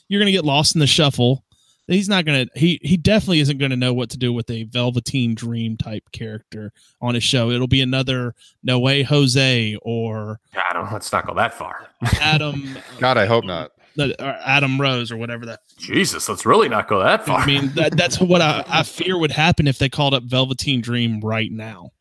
you're 0.09 0.19
gonna 0.19 0.31
get 0.31 0.43
lost 0.43 0.75
in 0.75 0.79
the 0.79 0.87
shuffle. 0.87 1.43
He's 1.87 2.09
not 2.09 2.25
gonna. 2.25 2.45
He 2.55 2.79
he 2.83 2.97
definitely 2.97 3.39
isn't 3.39 3.57
gonna 3.57 3.75
know 3.75 3.93
what 3.93 4.09
to 4.11 4.17
do 4.17 4.31
with 4.33 4.49
a 4.51 4.63
Velveteen 4.65 5.33
Dream 5.35 5.75
type 5.77 6.03
character 6.11 6.71
on 7.01 7.15
his 7.15 7.23
show. 7.23 7.49
It'll 7.49 7.67
be 7.67 7.81
another 7.81 8.35
No 8.61 8.79
Way 8.79 9.01
Jose 9.03 9.75
or 9.81 10.39
I 10.53 10.73
don't. 10.73 10.91
Let's 10.91 11.11
not 11.11 11.25
go 11.25 11.33
that 11.35 11.53
far. 11.53 11.87
Adam. 12.19 12.77
God, 12.99 13.17
I 13.17 13.25
hope 13.25 13.43
um, 13.43 13.47
not. 13.47 13.71
Or 13.97 14.37
Adam 14.45 14.79
Rose 14.79 15.11
or 15.11 15.17
whatever 15.17 15.45
that. 15.47 15.61
Jesus, 15.77 16.27
let's 16.29 16.45
really 16.45 16.69
not 16.69 16.87
go 16.87 16.99
that 17.03 17.25
far. 17.25 17.39
I 17.39 17.45
mean, 17.45 17.71
that, 17.75 17.95
that's 17.97 18.19
what 18.19 18.41
I, 18.41 18.63
I 18.67 18.83
fear 18.83 19.17
would 19.17 19.31
happen 19.31 19.67
if 19.67 19.77
they 19.79 19.89
called 19.89 20.13
up 20.13 20.23
Velveteen 20.23 20.81
Dream 20.81 21.21
right 21.21 21.51
now. 21.51 21.91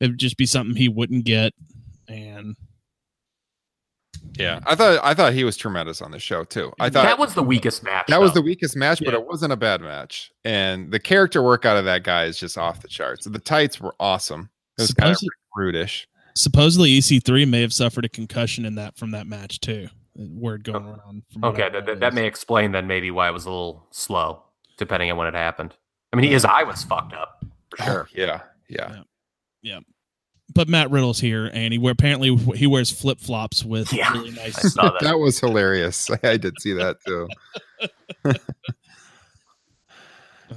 It 0.00 0.08
would 0.08 0.18
just 0.18 0.36
be 0.36 0.46
something 0.46 0.76
he 0.76 0.88
wouldn't 0.88 1.24
get, 1.24 1.52
and 2.08 2.56
Yeah, 4.38 4.60
I 4.66 4.74
thought 4.76 5.00
I 5.02 5.14
thought 5.14 5.32
he 5.32 5.42
was 5.44 5.56
tremendous 5.56 6.00
on 6.00 6.10
the 6.12 6.18
show 6.20 6.44
too. 6.44 6.72
I 6.78 6.88
thought 6.90 7.02
that 7.04 7.18
was 7.18 7.34
the 7.34 7.42
weakest 7.42 7.82
match. 7.82 8.06
that 8.08 8.20
was 8.20 8.32
the 8.32 8.42
weakest 8.42 8.76
match, 8.76 9.00
but 9.00 9.12
Yeah. 9.14 9.20
it 9.20 9.26
wasn't 9.26 9.52
a 9.52 9.56
bad 9.56 9.80
match. 9.80 10.30
And 10.44 10.92
the 10.92 11.00
character 11.00 11.42
work 11.42 11.64
out 11.64 11.76
of 11.76 11.84
that 11.86 12.04
guy 12.04 12.24
is 12.24 12.38
just 12.38 12.56
off 12.56 12.80
the 12.80 12.88
charts. 12.88 13.26
The 13.26 13.38
tights 13.40 13.80
were 13.80 13.94
awesome. 13.98 14.50
It 14.78 14.82
was 14.82 14.92
kind 14.94 15.10
of 15.10 15.16
Supposedly- 15.16 15.28
brutish. 15.56 16.08
Supposedly 16.36 16.90
EC3 16.98 17.48
may 17.48 17.60
have 17.62 17.72
suffered 17.72 18.04
a 18.04 18.08
concussion 18.08 18.64
in 18.64 18.76
that 18.76 18.96
from 18.96 19.10
that 19.10 19.26
match 19.26 19.58
too. 19.58 19.88
Word 20.18 20.64
going 20.64 20.84
Oh, 20.84 20.90
around. 20.90 21.22
from 21.32 21.44
Okay, 21.44 21.62
I 21.64 21.68
that, 21.70 21.86
that, 21.86 22.00
that 22.00 22.12
is- 22.12 22.14
may 22.14 22.26
explain 22.26 22.72
then 22.72 22.86
maybe 22.86 23.10
why 23.10 23.28
it 23.28 23.32
was 23.32 23.46
a 23.46 23.50
little 23.50 23.86
slow, 23.90 24.42
depending 24.76 25.10
on 25.10 25.16
when 25.16 25.28
it 25.28 25.34
happened. 25.34 25.74
I 26.12 26.16
mean, 26.16 26.30
his 26.30 26.44
eye 26.44 26.64
was 26.64 26.82
fucked 26.82 27.12
up 27.14 27.44
for 27.70 27.82
oh, 27.82 27.84
sure. 27.84 28.08
Yeah, 28.14 28.40
yeah. 28.68 29.02
Yeah. 29.62 29.80
But 30.54 30.66
Matt 30.68 30.90
Riddle's 30.90 31.20
here, 31.20 31.50
and 31.52 31.72
he 31.72 31.78
wear 31.78 31.92
apparently 31.92 32.34
he 32.56 32.66
wears 32.66 32.90
flip 32.90 33.20
flops 33.20 33.64
with 33.64 33.92
Yeah, 33.92 34.10
really 34.12 34.30
I 34.30 34.44
nice. 34.44 34.72
saw 34.72 34.84
that. 34.92 35.02
That 35.02 35.18
was 35.18 35.38
hilarious. 35.38 36.10
I 36.22 36.36
did 36.38 36.54
see 36.60 36.72
that 36.72 36.96
too. 37.06 37.28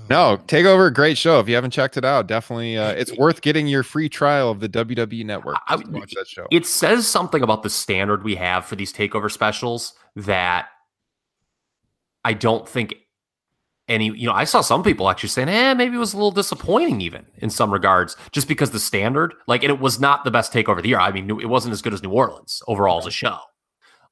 No, 0.09 0.37
Takeover, 0.47 0.93
great 0.93 1.17
show. 1.17 1.39
If 1.39 1.47
you 1.49 1.55
haven't 1.55 1.71
checked 1.71 1.97
it 1.97 2.05
out, 2.05 2.27
definitely, 2.27 2.77
uh, 2.77 2.91
it's 2.91 3.15
worth 3.17 3.41
getting 3.41 3.67
your 3.67 3.83
free 3.83 4.09
trial 4.09 4.49
of 4.51 4.59
the 4.59 4.69
WWE 4.69 5.25
Network. 5.25 5.57
I- 5.67 5.75
watch 5.75 6.13
that 6.15 6.27
show. 6.27 6.47
It 6.51 6.65
says 6.65 7.07
something 7.07 7.41
about 7.43 7.63
the 7.63 7.69
standard 7.69 8.23
we 8.23 8.35
have 8.35 8.65
for 8.65 8.75
these 8.75 8.93
takeover 8.93 9.31
specials 9.31 9.93
that 10.15 10.67
I 12.23 12.33
don't 12.33 12.67
think 12.67 12.95
any, 13.87 14.05
you 14.15 14.25
know, 14.25 14.33
I 14.33 14.45
saw 14.45 14.61
some 14.61 14.83
people 14.83 15.09
actually 15.09 15.29
saying, 15.29 15.49
eh, 15.49 15.73
maybe 15.73 15.95
it 15.95 15.99
was 15.99 16.13
a 16.13 16.17
little 16.17 16.31
disappointing 16.31 17.01
even 17.01 17.25
in 17.37 17.49
some 17.49 17.71
regards, 17.73 18.15
just 18.31 18.47
because 18.47 18.71
the 18.71 18.79
standard, 18.79 19.33
like, 19.47 19.63
and 19.63 19.71
it 19.71 19.79
was 19.79 19.99
not 19.99 20.23
the 20.23 20.31
best 20.31 20.53
takeover 20.53 20.77
of 20.77 20.83
the 20.83 20.89
year. 20.89 20.99
I 20.99 21.11
mean, 21.11 21.29
it 21.29 21.49
wasn't 21.49 21.73
as 21.73 21.81
good 21.81 21.93
as 21.93 22.01
New 22.01 22.11
Orleans 22.11 22.63
overall 22.67 22.99
as 22.99 23.05
a 23.05 23.11
show. 23.11 23.37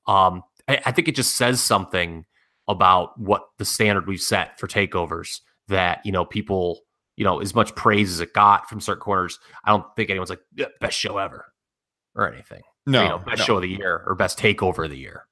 Um, 0.07 0.43
I, 0.68 0.81
I 0.88 0.91
think 0.91 1.07
it 1.07 1.15
just 1.15 1.35
says 1.38 1.61
something 1.61 2.26
about 2.68 3.18
what 3.19 3.43
the 3.57 3.65
standard 3.65 4.07
we've 4.07 4.22
set 4.22 4.60
for 4.60 4.68
takeovers 4.68 5.41
that, 5.70 6.06
you 6.06 6.12
know, 6.12 6.26
people, 6.26 6.82
you 7.18 7.24
know, 7.24 7.40
as 7.40 7.56
much 7.56 7.74
praise 7.76 8.12
as 8.12 8.20
it 8.20 8.34
got 8.34 8.70
from 8.70 8.80
certain 8.82 9.02
corners, 9.02 9.40
I 9.66 9.72
don't 9.72 9.86
think 9.96 10.10
anyone's 10.10 10.30
like, 10.30 10.41
"Yeah, 10.56 10.68
best 10.80 10.98
show 10.98 11.18
ever 11.18 11.46
or 12.16 12.32
anything. 12.32 12.62
No, 12.86 13.04
you 13.04 13.10
know, 13.10 13.18
best 13.20 13.40
no, 13.40 13.46
show 13.46 13.56
of 13.58 13.62
the 13.64 13.70
year 13.70 14.04
or 14.06 14.16
best 14.16 14.38
takeover 14.40 14.84
of 14.86 14.91
the 14.91 14.98
year. 14.98 15.26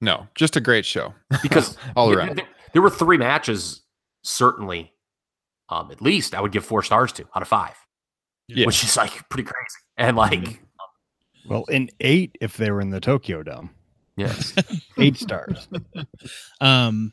no, 0.00 0.28
just 0.34 0.56
a 0.56 0.60
great 0.60 0.84
show 0.84 1.14
Because 1.42 1.76
all 1.96 2.08
there, 2.08 2.18
around. 2.18 2.36
there- 2.38 2.48
there 2.72 2.82
were 2.82 2.90
three 2.90 3.16
matches, 3.18 3.82
certainly, 4.24 4.92
um, 5.68 5.90
at 5.92 6.02
least 6.02 6.34
I 6.34 6.40
would 6.40 6.50
give 6.52 6.64
four 6.64 6.82
stars 6.82 7.12
to 7.12 7.24
out 7.36 7.42
of 7.42 7.46
five, 7.48 7.76
Yeah. 8.48 8.66
which 8.66 8.82
is 8.82 8.96
like 8.96 9.28
pretty 9.28 9.44
crazy. 9.44 9.78
And 9.96 10.16
like, 10.16 10.60
Well, 11.46 11.64
in 11.66 11.90
eight, 12.00 12.36
if 12.40 12.56
they 12.56 12.70
were 12.72 12.80
in 12.80 12.90
the 12.90 12.98
Tokyo 13.00 13.42
Dome, 13.44 13.70
yes, 14.16 14.54
eight 14.98 15.16
stars. 15.16 15.68
Um, 16.60 17.12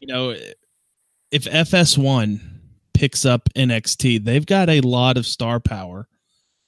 you 0.00 0.06
know, 0.06 0.36
if 1.32 1.44
FS1 1.44 2.40
picks 2.94 3.24
up 3.24 3.48
NXT, 3.56 4.24
they've 4.24 4.46
got 4.46 4.68
a 4.68 4.82
lot 4.82 5.16
of 5.16 5.26
star 5.26 5.58
power 5.58 6.06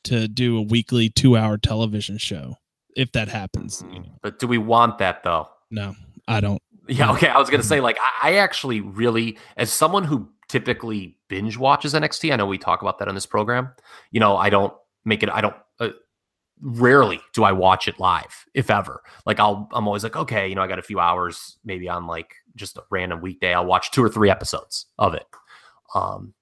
to 0.05 0.27
do 0.27 0.57
a 0.59 0.62
weekly 0.62 1.11
two-hour 1.11 1.59
television 1.59 2.19
show. 2.19 2.57
If 2.97 3.12
that 3.12 3.28
happens, 3.28 3.85
you 3.93 4.01
know. 4.01 4.19
but 4.23 4.39
do 4.39 4.47
we 4.47 4.59
want 4.59 4.99
that 4.99 5.23
though? 5.24 5.49
no, 5.70 5.95
I 6.28 6.41
don't. 6.41 6.62
Yeah, 6.86 7.11
okay. 7.12 7.28
I 7.28 7.39
was 7.39 7.51
gonna 7.51 7.62
say, 7.62 7.81
like, 7.81 7.99
I, 8.01 8.31
I 8.31 8.35
actually 8.35 8.81
really, 8.81 9.36
as 9.57 9.73
someone 9.73 10.05
who 10.05 10.28
typically 10.49 11.16
binge 11.28 11.57
watches 11.57 11.95
NXT, 11.95 12.32
I 12.32 12.36
know 12.36 12.47
we 12.47 12.59
talk 12.59 12.82
about 12.82 12.99
that 13.01 13.09
on 13.09 13.15
this 13.15 13.27
program. 13.27 13.70
You 14.12 14.20
know, 14.20 14.36
I 14.36 14.51
don't 14.51 14.73
make 15.05 15.23
it. 15.23 15.31
I 15.31 15.41
don't. 15.41 15.57
Uh, 15.81 15.89
rarely 16.61 17.20
do 17.32 17.43
I 17.43 17.51
watch 17.51 17.89
it 17.89 17.99
live, 17.99 18.45
if 18.55 18.70
ever. 18.70 19.03
Like, 19.27 19.41
I'll. 19.41 19.69
I'm 19.73 19.89
always 19.89 20.05
like, 20.05 20.15
okay, 20.15 20.47
you 20.47 20.55
know, 20.55 20.62
I 20.62 20.69
got 20.69 20.78
a 20.78 20.82
few 20.82 21.01
hours, 21.01 21.59
maybe 21.65 21.89
on 21.89 22.07
like 22.07 22.36
just 22.56 22.76
a 22.76 22.82
random 22.90 23.20
weekday. 23.20 23.55
I'll 23.55 23.66
watch 23.66 23.90
two 23.90 24.02
or 24.02 24.09
three 24.09 24.31
episodes 24.31 24.86
of 24.98 25.14
it. 25.14 25.26
Um, 25.94 26.35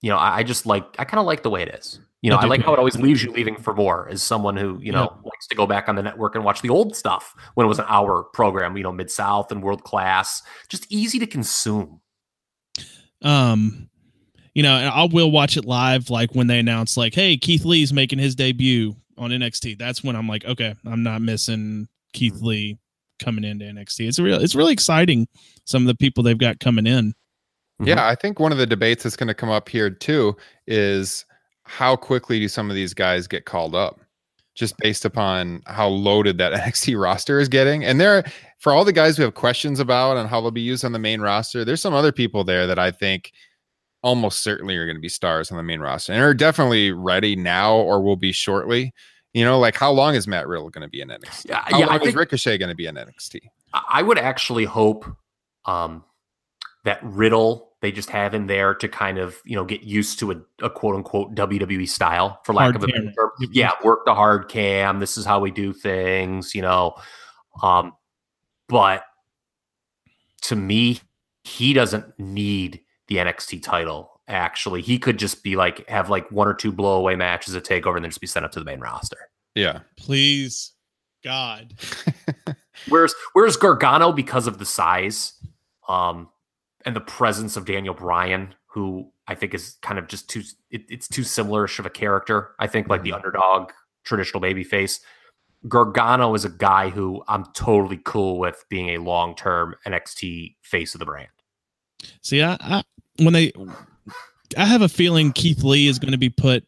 you 0.00 0.10
know, 0.10 0.16
I, 0.16 0.38
I 0.38 0.42
just 0.42 0.66
like. 0.66 0.84
I 0.98 1.04
kind 1.04 1.18
of 1.18 1.26
like 1.26 1.42
the 1.42 1.50
way 1.50 1.62
it 1.62 1.74
is. 1.74 2.00
You 2.20 2.30
know, 2.30 2.36
I 2.36 2.42
I 2.42 2.46
like 2.46 2.62
how 2.62 2.72
it 2.72 2.78
always 2.78 2.96
leaves 2.96 3.22
you 3.22 3.32
leaving 3.32 3.56
for 3.56 3.74
more. 3.74 4.08
As 4.08 4.22
someone 4.22 4.56
who 4.56 4.78
you 4.80 4.92
know 4.92 5.14
likes 5.24 5.46
to 5.48 5.54
go 5.54 5.66
back 5.66 5.88
on 5.88 5.94
the 5.94 6.02
network 6.02 6.34
and 6.34 6.44
watch 6.44 6.62
the 6.62 6.70
old 6.70 6.96
stuff 6.96 7.34
when 7.54 7.66
it 7.66 7.68
was 7.68 7.78
an 7.78 7.84
hour 7.88 8.22
program. 8.22 8.76
You 8.76 8.82
know, 8.82 8.92
Mid 8.92 9.10
South 9.10 9.52
and 9.52 9.62
World 9.62 9.84
Class, 9.84 10.42
just 10.68 10.90
easy 10.90 11.18
to 11.18 11.26
consume. 11.26 12.00
Um, 13.22 13.88
you 14.54 14.62
know, 14.62 14.76
and 14.76 14.88
I 14.88 15.04
will 15.04 15.30
watch 15.30 15.56
it 15.56 15.64
live, 15.64 16.10
like 16.10 16.34
when 16.34 16.46
they 16.46 16.58
announce, 16.58 16.96
like, 16.96 17.14
"Hey, 17.14 17.36
Keith 17.36 17.64
Lee's 17.64 17.92
making 17.92 18.18
his 18.18 18.34
debut 18.34 18.94
on 19.18 19.30
NXT." 19.30 19.78
That's 19.78 20.02
when 20.02 20.16
I'm 20.16 20.28
like, 20.28 20.44
okay, 20.44 20.74
I'm 20.86 21.02
not 21.02 21.22
missing 21.22 21.88
Keith 22.12 22.40
Lee 22.40 22.78
coming 23.18 23.44
into 23.44 23.64
NXT. 23.64 24.08
It's 24.08 24.18
real. 24.18 24.40
It's 24.40 24.54
really 24.54 24.72
exciting. 24.72 25.28
Some 25.64 25.82
of 25.82 25.86
the 25.86 25.94
people 25.94 26.22
they've 26.22 26.38
got 26.38 26.60
coming 26.60 26.86
in. 26.86 27.14
Mm-hmm. 27.80 27.88
Yeah, 27.88 28.06
I 28.06 28.14
think 28.14 28.38
one 28.38 28.52
of 28.52 28.58
the 28.58 28.66
debates 28.66 29.02
that's 29.02 29.16
going 29.16 29.28
to 29.28 29.34
come 29.34 29.50
up 29.50 29.68
here 29.68 29.90
too 29.90 30.36
is 30.66 31.24
how 31.64 31.96
quickly 31.96 32.38
do 32.38 32.48
some 32.48 32.70
of 32.70 32.76
these 32.76 32.94
guys 32.94 33.26
get 33.26 33.46
called 33.46 33.74
up? 33.74 34.00
Just 34.54 34.76
based 34.78 35.04
upon 35.04 35.62
how 35.66 35.88
loaded 35.88 36.38
that 36.38 36.52
NXT 36.62 37.00
roster 37.00 37.40
is 37.40 37.48
getting. 37.48 37.84
And 37.84 38.00
there, 38.00 38.24
for 38.58 38.72
all 38.72 38.84
the 38.84 38.92
guys 38.92 39.18
we 39.18 39.24
have 39.24 39.34
questions 39.34 39.80
about 39.80 40.16
and 40.16 40.28
how 40.28 40.40
they'll 40.40 40.52
be 40.52 40.60
used 40.60 40.84
on 40.84 40.92
the 40.92 40.98
main 40.98 41.20
roster, 41.20 41.64
there's 41.64 41.80
some 41.80 41.94
other 41.94 42.12
people 42.12 42.44
there 42.44 42.66
that 42.66 42.78
I 42.78 42.90
think 42.92 43.32
almost 44.02 44.42
certainly 44.42 44.76
are 44.76 44.84
going 44.84 44.96
to 44.96 45.00
be 45.00 45.08
stars 45.08 45.50
on 45.50 45.56
the 45.56 45.62
main 45.62 45.80
roster 45.80 46.12
and 46.12 46.22
are 46.22 46.34
definitely 46.34 46.92
ready 46.92 47.34
now 47.34 47.74
or 47.74 48.02
will 48.02 48.16
be 48.16 48.32
shortly. 48.32 48.92
You 49.34 49.44
know, 49.44 49.58
like 49.58 49.76
how 49.76 49.90
long 49.90 50.14
is 50.14 50.26
Matt 50.28 50.46
Riddle 50.46 50.70
going 50.70 50.82
to 50.82 50.88
be 50.88 51.00
in 51.00 51.08
NXT? 51.08 51.48
Yeah, 51.48 51.64
How 51.66 51.78
yeah, 51.78 51.86
I 51.86 51.96
long 51.96 52.06
is 52.06 52.14
Ricochet 52.14 52.56
going 52.56 52.68
to 52.68 52.74
be 52.74 52.86
in 52.86 52.94
NXT? 52.94 53.40
I 53.72 53.82
I 53.88 54.02
would 54.02 54.18
actually 54.18 54.64
hope 54.64 55.04
um, 55.64 56.04
that 56.84 57.00
Riddle 57.02 57.74
they 57.84 57.92
just 57.92 58.08
have 58.08 58.32
in 58.32 58.46
there 58.46 58.74
to 58.74 58.88
kind 58.88 59.18
of 59.18 59.36
you 59.44 59.54
know 59.56 59.64
get 59.64 59.82
used 59.82 60.18
to 60.20 60.32
a, 60.32 60.36
a 60.62 60.70
quote 60.70 60.94
unquote 60.94 61.34
WWE 61.34 61.86
style 61.86 62.40
for 62.44 62.54
lack 62.54 62.64
Hard 62.72 62.76
of 62.76 62.84
a 62.84 62.86
better 62.86 63.02
cam. 63.02 63.12
term. 63.12 63.30
Yeah, 63.52 63.72
work 63.82 64.06
the 64.06 64.14
hard 64.14 64.48
cam. 64.48 65.00
This 65.00 65.18
is 65.18 65.26
how 65.26 65.40
we 65.40 65.50
do 65.50 65.72
things. 65.72 66.54
You 66.54 66.62
know, 66.62 66.94
um, 67.62 67.92
but 68.68 69.04
to 70.42 70.56
me, 70.56 71.00
he 71.42 71.72
doesn't 71.72 72.18
need 72.18 72.80
the 73.08 73.16
NXT 73.16 73.62
title. 73.62 74.13
Actually, 74.26 74.80
he 74.80 74.98
could 74.98 75.18
just 75.18 75.42
be 75.42 75.56
like 75.56 75.88
have 75.88 76.08
like 76.08 76.30
one 76.30 76.48
or 76.48 76.54
two 76.54 76.72
blowaway 76.72 77.16
matches 77.16 77.54
at 77.54 77.64
Takeover, 77.64 77.96
and 77.96 78.04
then 78.04 78.10
just 78.10 78.20
be 78.20 78.26
sent 78.26 78.44
up 78.44 78.52
to 78.52 78.58
the 78.58 78.64
main 78.64 78.80
roster. 78.80 79.28
Yeah. 79.54 79.80
Please, 79.96 80.72
God. 81.22 81.74
Whereas 82.88 83.14
whereas 83.32 83.56
Gargano, 83.56 84.12
because 84.12 84.46
of 84.46 84.58
the 84.58 84.64
size, 84.64 85.34
um, 85.88 86.28
and 86.84 86.94
the 86.94 87.00
presence 87.00 87.56
of 87.56 87.64
Daniel 87.64 87.94
Bryan, 87.94 88.54
who 88.66 89.10
I 89.26 89.34
think 89.34 89.54
is 89.54 89.76
kind 89.80 89.98
of 89.98 90.08
just 90.08 90.28
too 90.28 90.42
it, 90.70 90.82
it's 90.88 91.08
too 91.08 91.22
similarish 91.22 91.78
of 91.78 91.86
a 91.86 91.90
character. 91.90 92.54
I 92.58 92.66
think 92.66 92.88
like 92.88 93.02
the 93.02 93.12
underdog 93.12 93.70
traditional 94.04 94.40
baby 94.40 94.64
face. 94.64 95.00
Gargano 95.66 96.34
is 96.34 96.44
a 96.44 96.50
guy 96.50 96.90
who 96.90 97.22
I'm 97.26 97.46
totally 97.54 98.00
cool 98.04 98.38
with 98.38 98.64
being 98.68 98.90
a 98.90 98.98
long 98.98 99.34
term 99.34 99.74
NXT 99.86 100.56
face 100.62 100.94
of 100.94 100.98
the 100.98 101.06
brand. 101.06 101.28
See, 102.20 102.42
I, 102.42 102.56
I 102.60 102.84
when 103.22 103.32
they, 103.32 103.52
I 104.56 104.64
have 104.64 104.82
a 104.82 104.88
feeling 104.88 105.32
Keith 105.32 105.62
Lee 105.62 105.86
is 105.86 105.98
going 105.98 106.12
to 106.12 106.18
be 106.18 106.30
put 106.30 106.64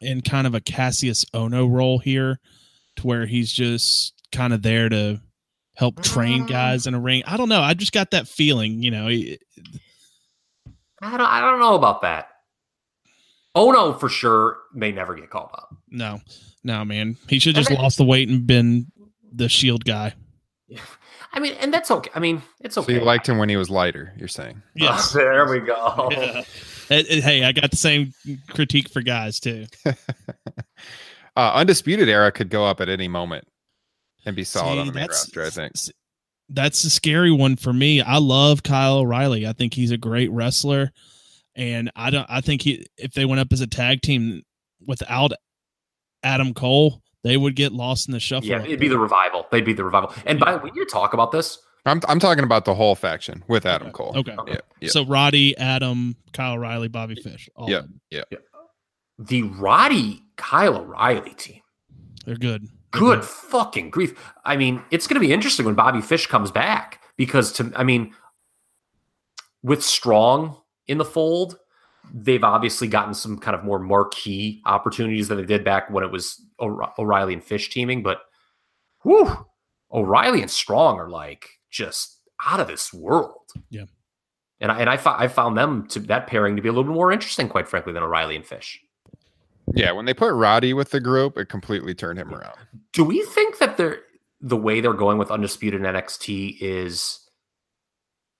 in 0.00 0.20
kind 0.22 0.46
of 0.46 0.54
a 0.54 0.60
Kassius 0.60 1.24
Ohno 1.34 1.70
role 1.70 1.98
here, 1.98 2.40
to 2.96 3.06
where 3.06 3.26
he's 3.26 3.52
just 3.52 4.14
kind 4.32 4.52
of 4.52 4.62
there 4.62 4.88
to 4.88 5.20
help 5.74 6.02
train 6.02 6.44
mm. 6.44 6.48
guys 6.48 6.86
in 6.86 6.94
a 6.94 7.00
ring. 7.00 7.22
I 7.26 7.36
don't 7.36 7.48
know. 7.48 7.60
I 7.60 7.74
just 7.74 7.92
got 7.92 8.10
that 8.12 8.28
feeling. 8.28 8.82
You 8.82 8.90
know, 8.90 9.08
I 9.08 9.38
don't 11.02 11.20
I 11.20 11.40
don't 11.40 11.60
know 11.60 11.74
about 11.74 12.02
that. 12.02 12.28
Ohno 13.56 13.98
for 13.98 14.08
sure 14.08 14.58
may 14.72 14.92
never 14.92 15.14
get 15.14 15.30
called 15.30 15.50
up. 15.52 15.74
no, 15.88 16.20
no, 16.62 16.84
man, 16.84 17.16
he 17.28 17.38
should 17.38 17.56
just 17.56 17.70
lost 17.70 17.98
the 17.98 18.04
weight 18.04 18.28
and 18.28 18.46
been 18.46 18.86
the 19.32 19.48
Shield 19.48 19.84
guy. 19.84 20.14
I 21.32 21.38
mean, 21.40 21.54
and 21.60 21.72
that's 21.72 21.90
okay. 21.90 22.10
I 22.14 22.18
mean, 22.18 22.42
it's 22.60 22.74
So 22.74 22.82
okay. 22.82 22.94
you 22.94 23.00
liked 23.00 23.28
him 23.28 23.38
when 23.38 23.48
he 23.48 23.56
was 23.56 23.70
lighter, 23.70 24.12
you're 24.16 24.28
saying? 24.28 24.62
Yes. 24.74 25.12
there 25.12 25.48
we 25.48 25.60
go. 25.60 26.08
Yeah. 26.10 26.42
Hey, 26.88 27.44
I 27.44 27.52
got 27.52 27.70
the 27.70 27.76
same 27.76 28.12
critique 28.48 28.90
for 28.90 29.00
guys 29.00 29.38
too. 29.38 29.66
uh, 29.86 29.92
Undisputed 31.54 32.08
Era 32.08 32.32
could 32.32 32.50
go 32.50 32.64
up 32.66 32.80
at 32.80 32.88
any 32.88 33.06
moment 33.06 33.46
and 34.26 34.34
be 34.34 34.42
solid 34.44 34.78
on 34.78 34.86
the 34.88 34.92
main 34.92 35.02
that's- 35.02 35.26
roster, 35.34 35.44
I 35.44 35.50
think. 35.50 35.74
That's 36.52 36.82
a 36.82 36.90
scary 36.90 37.30
one 37.30 37.54
for 37.54 37.72
me. 37.72 38.02
I 38.02 38.16
love 38.18 38.64
Kyle 38.64 38.98
O'Reilly. 38.98 39.46
I 39.46 39.52
think 39.52 39.72
he's 39.72 39.92
a 39.92 39.96
great 39.96 40.32
wrestler, 40.32 40.90
and 41.54 41.92
I 41.94 42.10
don't. 42.10 42.26
I 42.28 42.40
think 42.40 42.62
he, 42.62 42.84
if 42.96 43.12
they 43.12 43.24
went 43.24 43.38
up 43.40 43.52
as 43.52 43.60
a 43.60 43.68
tag 43.68 44.02
team 44.02 44.42
without 44.84 45.30
Adam 46.24 46.52
Cole, 46.52 47.02
they 47.22 47.36
would 47.36 47.54
get 47.56 47.72
lost 47.72 48.08
in 48.08 48.12
the 48.12 48.20
shuffle. 48.20 48.48
Yeah, 48.48 48.62
it'd 48.62 48.80
be 48.80 48.88
the 48.88 48.98
revival. 48.98 49.46
They'd 49.50 49.64
be 49.64 49.72
the 49.74 49.84
revival. 49.84 50.12
And 50.26 50.38
by 50.40 50.56
when 50.56 50.74
you 50.74 50.86
talk 50.86 51.12
about 51.14 51.32
this, 51.32 51.58
I'm 51.86 52.00
I'm 52.08 52.18
talking 52.20 52.44
about 52.44 52.64
the 52.64 52.74
whole 52.74 52.94
faction 52.94 53.42
with 53.48 53.64
Adam 53.66 53.88
Okay. 53.88 53.92
Cole. 53.94 54.12
Okay. 54.18 54.36
Yeah, 54.48 54.58
yeah. 54.80 54.88
So 54.90 55.04
Roddy, 55.04 55.56
Adam, 55.56 56.16
Kyle 56.32 56.54
O'Reilly, 56.54 56.88
Bobby 56.88 57.14
Fish. 57.14 57.48
All 57.56 57.70
Yeah. 57.70 57.78
of 57.78 57.88
them. 58.10 58.40
the 59.18 59.42
Roddy 59.42 60.22
Kyle 60.36 60.76
O'Reilly 60.78 61.34
team, 61.34 61.60
they're 62.24 62.36
good. 62.36 62.68
They're 62.92 63.00
good 63.00 63.24
fucking 63.24 63.90
grief. 63.90 64.14
I 64.44 64.56
mean, 64.56 64.82
it's 64.90 65.06
going 65.06 65.20
to 65.20 65.26
be 65.26 65.32
interesting 65.32 65.64
when 65.66 65.74
Bobby 65.74 66.00
Fish 66.00 66.26
comes 66.26 66.50
back 66.50 67.00
because 67.16 67.52
to 67.52 67.70
I 67.76 67.84
mean, 67.84 68.12
with 69.62 69.82
Strong 69.84 70.56
in 70.86 70.98
the 70.98 71.04
fold, 71.04 71.56
they've 72.12 72.44
obviously 72.44 72.88
gotten 72.88 73.14
some 73.14 73.38
kind 73.38 73.54
of 73.54 73.64
more 73.64 73.78
marquee 73.78 74.62
opportunities 74.66 75.28
than 75.28 75.38
they 75.38 75.44
did 75.44 75.64
back 75.64 75.90
when 75.90 76.04
it 76.04 76.10
was 76.10 76.40
O'Re- 76.60 76.92
O'Reilly 76.98 77.34
and 77.34 77.44
Fish 77.44 77.70
teaming. 77.70 78.02
But 78.02 78.20
whew, 79.02 79.46
O'Reilly 79.92 80.42
and 80.42 80.50
Strong 80.50 80.98
are 80.98 81.10
like 81.10 81.48
just 81.70 82.20
out 82.46 82.60
of 82.60 82.68
this 82.68 82.92
world. 82.92 83.50
Yeah. 83.70 83.84
And 84.60 84.70
I, 84.70 84.80
and 84.80 84.90
I, 84.90 84.96
fo- 84.96 85.16
I 85.16 85.28
found 85.28 85.56
them 85.56 85.86
to 85.88 86.00
that 86.00 86.26
pairing 86.26 86.56
to 86.56 86.62
be 86.62 86.68
a 86.68 86.72
little 86.72 86.84
bit 86.84 86.94
more 86.94 87.12
interesting, 87.12 87.48
quite 87.48 87.68
frankly, 87.68 87.92
than 87.92 88.02
O'Reilly 88.02 88.36
and 88.36 88.44
Fish. 88.44 88.80
Yeah, 89.74 89.92
when 89.92 90.04
they 90.04 90.14
put 90.14 90.34
Roddy 90.34 90.74
with 90.74 90.90
the 90.90 91.00
group, 91.00 91.38
it 91.38 91.48
completely 91.48 91.94
turned 91.94 92.18
him 92.18 92.34
around. 92.34 92.58
Do 92.92 93.04
we 93.04 93.22
think 93.22 93.58
that 93.58 93.76
they're 93.76 94.00
the 94.40 94.56
way 94.56 94.80
they're 94.80 94.92
going 94.92 95.18
with 95.18 95.30
Undisputed 95.30 95.84
and 95.84 95.96
NXT 95.96 96.56
is 96.60 97.20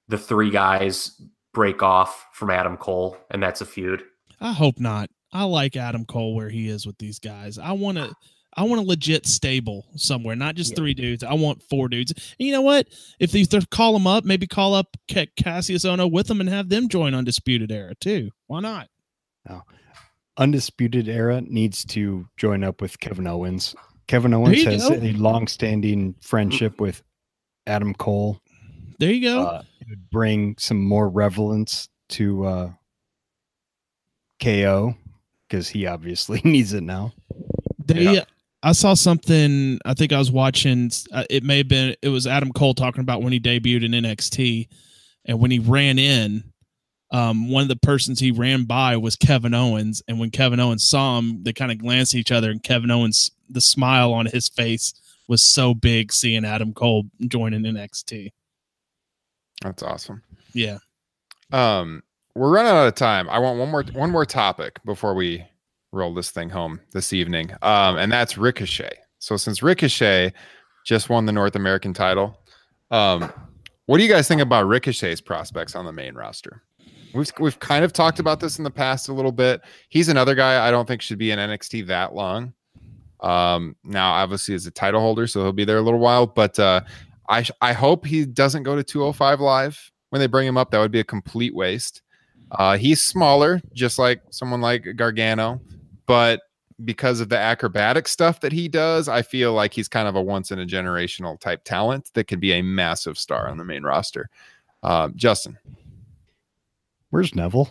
the 0.08 0.18
three 0.18 0.50
guys 0.50 1.20
break 1.52 1.82
off 1.82 2.28
from 2.32 2.50
Adam 2.50 2.76
Cole 2.76 3.16
and 3.30 3.42
that's 3.42 3.60
a 3.60 3.66
feud? 3.66 4.02
I 4.40 4.52
hope 4.52 4.78
not. 4.78 5.10
I 5.32 5.44
like 5.44 5.76
Adam 5.76 6.04
Cole 6.04 6.34
where 6.34 6.48
he 6.48 6.68
is 6.68 6.86
with 6.86 6.98
these 6.98 7.18
guys. 7.18 7.58
I 7.58 7.72
want 7.72 7.98
to. 7.98 8.14
I 8.56 8.64
want 8.64 8.80
a 8.80 8.84
legit 8.84 9.26
stable 9.26 9.86
somewhere, 9.94 10.34
not 10.34 10.56
just 10.56 10.72
Yeah. 10.72 10.76
three 10.76 10.92
dudes. 10.92 11.22
I 11.22 11.34
want 11.34 11.62
four 11.62 11.88
dudes. 11.88 12.10
And 12.10 12.48
you 12.48 12.52
know 12.52 12.62
what? 12.62 12.88
If 13.20 13.30
these 13.30 13.46
they 13.46 13.60
call 13.70 13.92
them 13.92 14.08
up, 14.08 14.24
maybe 14.24 14.48
call 14.48 14.74
up 14.74 14.96
Kassius 15.08 15.84
Ohno 15.84 16.10
with 16.10 16.26
them 16.26 16.40
and 16.40 16.48
have 16.48 16.68
them 16.68 16.88
join 16.88 17.14
Undisputed 17.14 17.70
Era 17.70 17.94
too. 18.00 18.30
Why 18.48 18.58
not? 18.58 18.88
Undisputed 20.36 21.08
Era 21.08 21.42
needs 21.42 21.84
to 21.84 22.26
join 22.38 22.64
up 22.64 22.80
with 22.80 22.98
Kevin 22.98 23.26
Owens. 23.26 23.74
Kevin 24.08 24.32
Owens 24.32 24.64
has 24.64 24.88
go. 24.88 24.94
a 24.94 25.12
long-standing 25.12 26.14
friendship 26.22 26.74
mm. 26.76 26.80
with 26.80 27.02
Adam 27.66 27.94
Cole. 27.94 28.40
There 29.00 29.10
you 29.10 29.22
go. 29.22 29.46
Uh, 29.46 29.62
it 29.80 29.88
would 29.88 30.10
bring 30.10 30.56
some 30.58 30.84
more 30.84 31.08
relevance 31.08 31.88
to 32.10 32.44
uh, 32.44 32.70
KO 34.42 34.94
because 35.48 35.70
he 35.70 35.86
obviously 35.86 36.40
needs 36.44 36.74
it 36.74 36.82
now. 36.82 37.14
They, 37.86 38.22
I 38.62 38.72
saw 38.72 38.92
something. 38.92 39.78
I 39.86 39.94
think 39.94 40.12
I 40.12 40.18
was 40.18 40.30
watching. 40.30 40.90
Uh, 41.12 41.24
it 41.30 41.42
may 41.44 41.58
have 41.58 41.68
been. 41.68 41.96
It 42.02 42.10
was 42.10 42.26
Adam 42.26 42.52
Cole 42.52 42.74
talking 42.74 43.00
about 43.00 43.22
when 43.22 43.32
he 43.32 43.40
debuted 43.40 43.86
in 43.86 43.92
NXT, 43.92 44.68
and 45.24 45.40
when 45.40 45.50
he 45.50 45.60
ran 45.60 45.98
in, 45.98 46.44
um, 47.10 47.48
one 47.48 47.62
of 47.62 47.68
the 47.68 47.76
persons 47.76 48.20
he 48.20 48.32
ran 48.32 48.64
by 48.64 48.98
was 48.98 49.16
Kevin 49.16 49.54
Owens. 49.54 50.02
And 50.08 50.20
when 50.20 50.30
Kevin 50.30 50.60
Owens 50.60 50.84
saw 50.84 51.18
him, 51.18 51.42
they 51.42 51.54
kind 51.54 51.72
of 51.72 51.78
glanced 51.78 52.14
at 52.14 52.18
each 52.18 52.32
other, 52.32 52.50
and 52.50 52.62
Kevin 52.62 52.90
Owens, 52.90 53.30
the 53.48 53.62
smile 53.62 54.12
on 54.12 54.26
his 54.26 54.50
face 54.50 54.92
was 55.26 55.42
so 55.42 55.72
big 55.72 56.12
seeing 56.12 56.44
Adam 56.44 56.74
Cole 56.74 57.04
joining 57.28 57.62
NXT. 57.62 58.32
That's 59.62 59.82
awesome. 59.82 60.22
Yeah, 60.54 60.78
Um, 61.52 62.02
we're 62.34 62.50
running 62.50 62.72
out 62.72 62.86
of 62.86 62.94
time. 62.94 63.28
I 63.28 63.38
want 63.38 63.58
one 63.58 63.70
more 63.70 63.82
one 63.92 64.10
more 64.10 64.24
topic 64.24 64.78
before 64.84 65.14
we 65.14 65.44
roll 65.92 66.14
this 66.14 66.30
thing 66.30 66.48
home 66.48 66.80
this 66.92 67.12
evening. 67.12 67.50
Um, 67.62 67.96
and 67.96 68.10
that's 68.10 68.38
Ricochet. 68.38 68.92
So 69.18 69.36
since 69.36 69.62
Ricochet 69.62 70.32
just 70.84 71.10
won 71.10 71.26
the 71.26 71.32
North 71.32 71.56
American 71.56 71.92
title, 71.92 72.40
um, 72.90 73.30
what 73.86 73.98
do 73.98 74.04
you 74.04 74.08
guys 74.08 74.28
think 74.28 74.40
about 74.40 74.66
Ricochet's 74.66 75.20
prospects 75.20 75.74
on 75.74 75.84
the 75.84 75.92
main 75.92 76.14
roster? 76.14 76.62
We've 77.12 77.30
we've 77.40 77.58
kind 77.58 77.84
of 77.84 77.92
talked 77.92 78.20
about 78.20 78.38
this 78.40 78.58
in 78.58 78.64
the 78.64 78.70
past 78.70 79.08
a 79.08 79.12
little 79.12 79.32
bit. 79.32 79.60
He's 79.88 80.08
another 80.08 80.34
guy 80.36 80.66
I 80.66 80.70
don't 80.70 80.86
think 80.86 81.02
should 81.02 81.18
be 81.18 81.32
in 81.32 81.38
NXT 81.38 81.86
that 81.88 82.14
long. 82.14 82.54
Um, 83.20 83.76
now 83.84 84.12
obviously 84.12 84.54
as 84.54 84.66
a 84.66 84.70
title 84.70 85.00
holder, 85.00 85.26
so 85.26 85.42
he'll 85.42 85.52
be 85.52 85.64
there 85.64 85.78
a 85.78 85.82
little 85.82 86.00
while, 86.00 86.26
but 86.26 86.58
uh 86.58 86.80
I 87.30 87.46
I 87.60 87.72
hope 87.72 88.04
he 88.04 88.26
doesn't 88.26 88.64
go 88.64 88.76
to 88.76 88.84
205 88.84 89.40
live 89.40 89.90
when 90.10 90.20
they 90.20 90.26
bring 90.26 90.46
him 90.46 90.58
up. 90.58 90.70
That 90.70 90.80
would 90.80 90.92
be 90.92 91.00
a 91.00 91.04
complete 91.04 91.54
waste. 91.54 92.02
Uh, 92.50 92.76
he's 92.76 93.02
smaller, 93.02 93.60
just 93.72 93.98
like 93.98 94.20
someone 94.30 94.60
like 94.60 94.86
Gargano, 94.96 95.60
but 96.06 96.40
because 96.84 97.20
of 97.20 97.28
the 97.28 97.38
acrobatic 97.38 98.08
stuff 98.08 98.40
that 98.40 98.52
he 98.52 98.66
does, 98.68 99.08
I 99.08 99.22
feel 99.22 99.52
like 99.52 99.72
he's 99.72 99.88
kind 99.88 100.08
of 100.08 100.16
a 100.16 100.22
once 100.22 100.50
in 100.50 100.58
a 100.58 100.66
generational 100.66 101.38
type 101.38 101.62
talent 101.64 102.10
that 102.14 102.24
could 102.24 102.40
be 102.40 102.52
a 102.52 102.62
massive 102.62 103.18
star 103.18 103.48
on 103.48 103.58
the 103.58 103.64
main 103.64 103.84
roster. 103.84 104.28
Uh, 104.82 105.10
Justin, 105.14 105.58
Where's 107.10 107.34
Neville? 107.34 107.68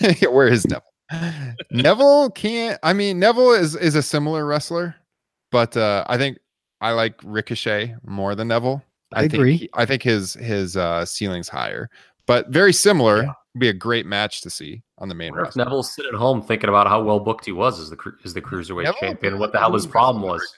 where 0.30 0.48
is 0.48 0.66
Neville? 0.66 1.54
Neville 1.70 2.30
can't. 2.30 2.78
I 2.82 2.92
mean, 2.92 3.18
Neville 3.18 3.52
is 3.52 3.74
is 3.74 3.94
a 3.94 4.02
similar 4.02 4.44
wrestler, 4.44 4.96
but 5.50 5.76
uh, 5.76 6.04
I 6.08 6.18
think 6.18 6.38
I 6.80 6.92
like 6.92 7.14
Ricochet 7.24 7.96
more 8.06 8.34
than 8.34 8.48
Neville. 8.48 8.82
I 9.12 9.22
think 9.22 9.34
agree. 9.34 9.56
he- 9.56 9.70
I 9.74 9.84
think 9.86 10.02
his 10.02 10.34
his 10.34 10.76
uh, 10.76 11.04
ceiling's 11.04 11.48
higher, 11.48 11.88
but 12.26 12.48
very 12.48 12.72
similar. 12.72 13.34
Would 13.54 13.60
be 13.60 13.68
a 13.70 13.72
great 13.72 14.06
match 14.06 14.42
to 14.42 14.50
see 14.50 14.82
on 14.98 15.08
the 15.08 15.14
main 15.14 15.30
Wonder 15.30 15.42
if 15.42 15.46
roster. 15.48 15.64
Neville's 15.64 15.92
sitting 15.94 16.12
at 16.14 16.18
home 16.18 16.42
thinking 16.42 16.68
about 16.68 16.86
how 16.86 17.02
well 17.02 17.18
booked 17.18 17.44
he 17.46 17.52
was 17.52 17.80
as 17.80 17.90
the 17.90 17.96
cru- 17.96 18.16
as 18.24 18.34
the 18.34 18.42
cruiserweight 18.42 18.84
Neville 18.84 19.00
champion 19.00 19.38
what 19.38 19.52
the 19.52 19.58
hell 19.58 19.72
his 19.72 19.86
problem 19.86 20.22
was. 20.22 20.54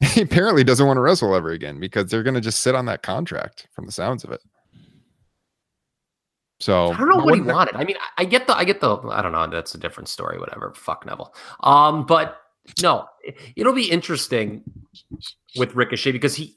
he 0.00 0.20
apparently 0.22 0.62
doesn't 0.62 0.86
want 0.86 0.96
to 0.98 1.00
wrestle 1.00 1.34
ever 1.34 1.50
again 1.50 1.80
because 1.80 2.10
they're 2.10 2.22
going 2.22 2.34
to 2.34 2.40
just 2.40 2.60
sit 2.60 2.74
on 2.74 2.84
that 2.86 3.02
contract 3.02 3.66
from 3.72 3.86
the 3.86 3.92
sounds 3.92 4.22
of 4.22 4.30
it. 4.30 4.40
So 6.60 6.92
I 6.92 6.96
don't 6.98 7.08
know 7.08 7.24
what 7.24 7.34
he 7.34 7.40
wanted. 7.40 7.74
I 7.74 7.84
mean, 7.84 7.96
I- 7.96 8.22
I 8.22 8.24
get 8.24 8.46
the, 8.46 8.56
I 8.56 8.64
get 8.64 8.80
the, 8.80 8.96
I 9.08 9.22
don't 9.22 9.32
know. 9.32 9.46
That's 9.48 9.74
a 9.74 9.78
different 9.78 10.08
story. 10.08 10.38
Whatever. 10.38 10.72
Fuck 10.74 11.04
Neville. 11.06 11.34
Um, 11.60 12.06
but 12.06 12.38
no, 12.82 13.06
it- 13.22 13.36
it'll 13.56 13.72
be 13.74 13.90
interesting 13.90 14.62
with 15.56 15.74
Ricochet 15.74 16.12
because 16.12 16.34
he, 16.34 16.56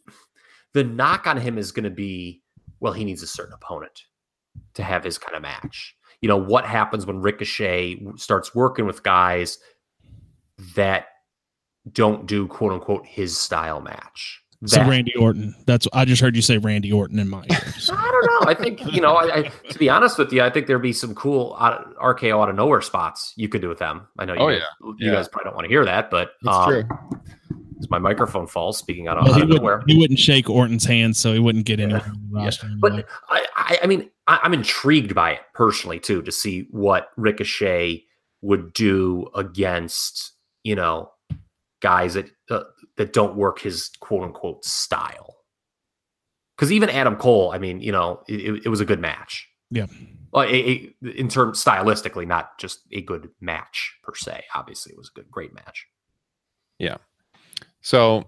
the 0.73 0.83
knock 0.83 1.27
on 1.27 1.37
him 1.37 1.57
is 1.57 1.71
going 1.71 1.83
to 1.83 1.89
be, 1.89 2.41
well, 2.79 2.93
he 2.93 3.03
needs 3.05 3.23
a 3.23 3.27
certain 3.27 3.53
opponent 3.53 4.03
to 4.75 4.83
have 4.83 5.03
his 5.03 5.17
kind 5.17 5.35
of 5.35 5.41
match. 5.41 5.95
You 6.21 6.29
know 6.29 6.37
what 6.37 6.65
happens 6.65 7.05
when 7.05 7.21
Ricochet 7.21 8.01
starts 8.15 8.55
working 8.55 8.85
with 8.85 9.03
guys 9.03 9.59
that 10.75 11.07
don't 11.91 12.25
do 12.25 12.47
quote 12.47 12.71
unquote 12.73 13.05
his 13.05 13.37
style 13.37 13.81
match. 13.81 14.41
So 14.65 14.81
Randy 14.81 15.13
Orton. 15.15 15.55
That's 15.65 15.87
I 15.93 16.03
just 16.05 16.21
heard 16.21 16.35
you 16.35 16.41
say 16.41 16.57
Randy 16.57 16.91
Orton 16.91 17.19
in 17.19 17.29
my 17.29 17.45
ears. 17.51 17.89
I 17.93 18.11
don't 18.11 18.45
know. 18.45 18.51
I 18.51 18.53
think 18.55 18.93
you 18.93 19.01
know. 19.01 19.15
I, 19.15 19.35
I 19.37 19.41
to 19.69 19.77
be 19.79 19.89
honest 19.89 20.17
with 20.17 20.31
you, 20.33 20.41
I 20.41 20.49
think 20.49 20.67
there'd 20.67 20.81
be 20.81 20.93
some 20.93 21.13
cool 21.15 21.55
out, 21.59 21.85
of, 21.85 21.95
RKO 21.97 22.41
out 22.41 22.49
of 22.49 22.55
nowhere 22.55 22.81
spots 22.81 23.33
you 23.35 23.47
could 23.49 23.61
do 23.61 23.69
with 23.69 23.79
them. 23.79 24.07
I 24.17 24.25
know. 24.25 24.33
You 24.33 24.39
Oh, 24.39 24.49
guys, 24.49 24.59
yeah. 24.61 24.87
you 24.87 24.95
Yeah. 25.07 25.11
guys 25.13 25.27
probably 25.27 25.45
don't 25.49 25.55
want 25.55 25.65
to 25.65 25.69
hear 25.69 25.85
that, 25.85 26.09
but 26.09 26.31
That's 26.41 26.57
um, 26.57 26.69
true. 26.69 26.83
Is 27.79 27.89
my 27.91 27.99
microphone 27.99 28.47
false? 28.47 28.79
Speaking 28.79 29.07
out 29.07 29.17
of, 29.19 29.25
Well, 29.25 29.33
out 29.33 29.37
he, 29.37 29.41
of 29.43 29.47
wouldn't, 29.49 29.61
nowhere. 29.63 29.83
he 29.85 29.97
wouldn't 29.97 30.17
shake 30.19 30.49
Orton's 30.49 30.83
hand, 30.85 31.15
so 31.15 31.31
he 31.33 31.39
wouldn't 31.39 31.65
get 31.65 31.77
Yeah. 31.77 31.85
anywhere 31.85 32.01
on 32.07 32.27
Yeah. 32.33 32.43
roster. 32.45 32.65
anyway. 32.65 32.79
But 32.81 33.05
I, 33.29 33.45
I, 33.55 33.79
I 33.83 33.85
mean, 33.87 34.09
I, 34.25 34.39
I'm 34.41 34.55
intrigued 34.55 35.13
by 35.13 35.33
it 35.33 35.41
personally 35.53 35.99
too 35.99 36.23
to 36.23 36.31
see 36.31 36.67
what 36.71 37.09
Ricochet 37.17 38.03
would 38.41 38.73
do 38.73 39.27
against 39.35 40.31
you 40.63 40.73
know 40.75 41.11
guys 41.81 42.15
that 42.15 42.25
that 42.97 43.13
don't 43.13 43.35
work 43.35 43.59
his 43.59 43.89
quote 43.99 44.23
unquote 44.23 44.65
style. 44.65 45.35
Because 46.55 46.71
even 46.71 46.89
Adam 46.89 47.15
Cole, 47.15 47.51
I 47.51 47.59
mean, 47.59 47.81
you 47.81 47.91
know, 47.91 48.21
it, 48.27 48.65
it- 48.65 48.69
was 48.69 48.81
a 48.81 48.85
good 48.85 48.99
match. 48.99 49.47
Yeah. 49.69 49.85
Well, 50.31 50.43
a, 50.47 50.53
a- 50.55 50.93
in 51.15 51.27
terms 51.29 51.63
stylistically, 51.63 52.25
not 52.27 52.57
just 52.57 52.79
a 52.91 53.01
good 53.01 53.29
match 53.39 53.95
per 54.03 54.15
se. 54.15 54.43
Obviously, 54.55 54.91
it 54.93 54.97
was 54.97 55.09
a 55.09 55.19
good, 55.19 55.29
great 55.31 55.53
match. 55.53 55.85
Yeah. 56.79 56.97
So 57.81 58.23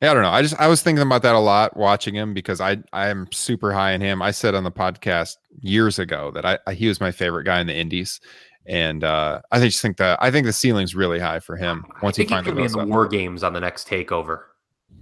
yeah, 0.00 0.10
I 0.10 0.14
don't 0.14 0.22
know. 0.22 0.30
I 0.30 0.42
just 0.42 0.58
I 0.60 0.66
was 0.66 0.82
thinking 0.82 1.02
about 1.02 1.22
that 1.22 1.34
a 1.34 1.38
lot 1.38 1.76
watching 1.76 2.14
him 2.14 2.34
because 2.34 2.60
I 2.60 2.78
I 2.92 3.08
am 3.08 3.28
super 3.32 3.72
high 3.72 3.92
in 3.92 4.00
him. 4.00 4.20
I 4.22 4.30
said 4.30 4.54
on 4.54 4.64
the 4.64 4.72
podcast 4.72 5.36
years 5.60 5.98
ago 5.98 6.30
that 6.32 6.44
I, 6.44 6.58
I 6.66 6.74
he 6.74 6.88
was 6.88 7.00
my 7.00 7.12
favorite 7.12 7.44
guy 7.44 7.60
in 7.60 7.66
the 7.66 7.74
Indies, 7.76 8.20
and 8.66 9.04
uh, 9.04 9.40
I 9.52 9.58
think- 9.58 9.72
just 9.72 9.82
think 9.82 9.96
that 9.98 10.18
I 10.22 10.30
think 10.30 10.46
the 10.46 10.52
ceiling's 10.52 10.94
really 10.94 11.18
high 11.18 11.40
for 11.40 11.56
him 11.56 11.84
once 12.02 12.18
I 12.18 12.22
he 12.22 12.26
think 12.26 12.28
he 12.28 12.34
finally 12.34 12.44
could 12.52 12.56
be 12.56 12.64
in 12.64 12.72
the 12.72 12.78
up. 12.80 12.88
War 12.88 13.06
Games 13.06 13.42
on 13.42 13.52
the 13.52 13.60
next 13.60 13.88
takeover. 13.88 14.42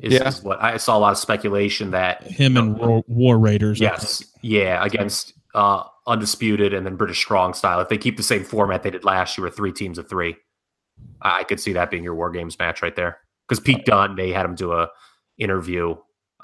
Is, 0.00 0.14
Yeah. 0.14 0.28
is 0.28 0.42
what 0.42 0.60
I 0.62 0.76
saw 0.78 0.96
a 0.96 1.00
lot 1.00 1.12
of 1.12 1.18
speculation 1.18 1.90
that 1.92 2.22
him 2.24 2.56
and 2.56 2.76
War, 2.78 3.04
War 3.06 3.38
Raiders. 3.38 3.80
Yes. 3.80 4.24
Yeah. 4.40 4.84
Against 4.84 5.34
uh 5.54 5.84
Undisputed 6.06 6.74
and 6.74 6.84
then 6.84 6.96
British 6.96 7.18
Strong 7.18 7.54
style. 7.54 7.78
If 7.80 7.88
they 7.88 7.98
keep 7.98 8.16
the 8.16 8.22
same 8.24 8.42
format 8.42 8.82
they 8.82 8.90
did 8.90 9.04
last 9.04 9.38
year 9.38 9.44
with 9.44 9.54
three 9.54 9.70
teams 9.72 9.98
of 9.98 10.08
three, 10.08 10.34
I 11.20 11.40
I 11.40 11.44
could 11.44 11.60
see 11.60 11.72
that 11.74 11.90
being 11.90 12.02
your 12.02 12.14
War 12.16 12.30
Games 12.30 12.58
match 12.58 12.82
right 12.82 12.96
there. 12.96 13.18
Because 13.48 13.60
Pete 13.60 13.84
Dunne, 13.84 14.16
they 14.16 14.32
had 14.32 14.44
him 14.46 14.54
do 14.56 14.72
a 14.72 14.88
interview 15.38 15.94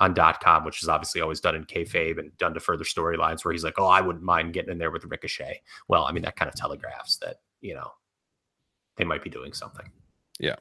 on 0.00 0.14
.com, 0.14 0.64
which 0.64 0.82
is 0.82 0.88
obviously 0.88 1.20
always 1.20 1.40
done 1.40 1.54
in 1.54 1.64
kayfabe 1.64 2.18
and 2.18 2.36
done 2.38 2.54
to 2.54 2.60
further 2.60 2.84
storylines 2.84 3.44
where 3.44 3.52
he's 3.52 3.64
like, 3.64 3.74
oh, 3.78 3.86
I 3.86 4.00
wouldn't 4.00 4.24
mind 4.24 4.52
getting 4.52 4.70
in 4.70 4.78
there 4.78 4.90
with 4.90 5.04
Ricochet. 5.04 5.60
Well, 5.88 6.04
I 6.04 6.12
mean, 6.12 6.22
that 6.22 6.36
kind 6.36 6.48
of 6.48 6.54
telegraphs 6.54 7.16
that, 7.16 7.40
you 7.60 7.74
know, 7.74 7.90
they 8.96 9.04
might 9.04 9.22
be 9.22 9.30
doing 9.30 9.52
something. 9.52 9.90
Yeah. 10.38 10.56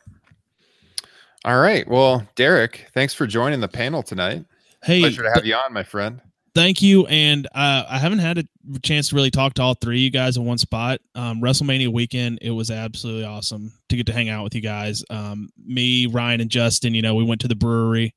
All 1.45 1.59
right. 1.59 1.87
Well, 1.87 2.27
Derek, 2.35 2.87
thanks 2.93 3.13
for 3.13 3.27
joining 3.27 3.59
the 3.61 3.67
panel 3.67 4.03
tonight. 4.03 4.43
Hey, 4.83 5.01
Pleasure 5.01 5.23
to 5.23 5.31
have 5.33 5.45
you 5.45 5.55
on, 5.55 5.71
my 5.73 5.83
friend. 5.83 6.19
thank 6.55 6.81
you. 6.81 7.05
And 7.07 7.45
uh, 7.53 7.83
I 7.87 7.97
haven't 7.99 8.19
had 8.19 8.39
a 8.39 8.79
chance 8.81 9.09
to 9.09 9.15
really 9.15 9.29
talk 9.31 9.53
to 9.55 9.61
all 9.61 9.75
three 9.75 9.97
of 9.97 10.01
you 10.01 10.09
guys 10.09 10.37
in 10.37 10.45
one 10.45 10.57
spot. 10.57 10.99
Um, 11.15 11.39
WrestleMania 11.41 11.89
weekend, 11.89 12.39
it 12.41 12.51
was 12.51 12.71
absolutely 12.71 13.25
awesome 13.25 13.71
to 13.89 13.95
get 13.95 14.05
to 14.07 14.13
hang 14.13 14.29
out 14.29 14.43
with 14.43 14.55
you 14.55 14.61
guys. 14.61 15.03
Um, 15.09 15.49
me, 15.63 16.07
Ryan, 16.07 16.41
and 16.41 16.49
Justin, 16.49 16.93
you 16.95 17.01
know, 17.03 17.13
we 17.15 17.23
went 17.23 17.41
to 17.41 17.47
the 17.47 17.55
brewery 17.55 18.13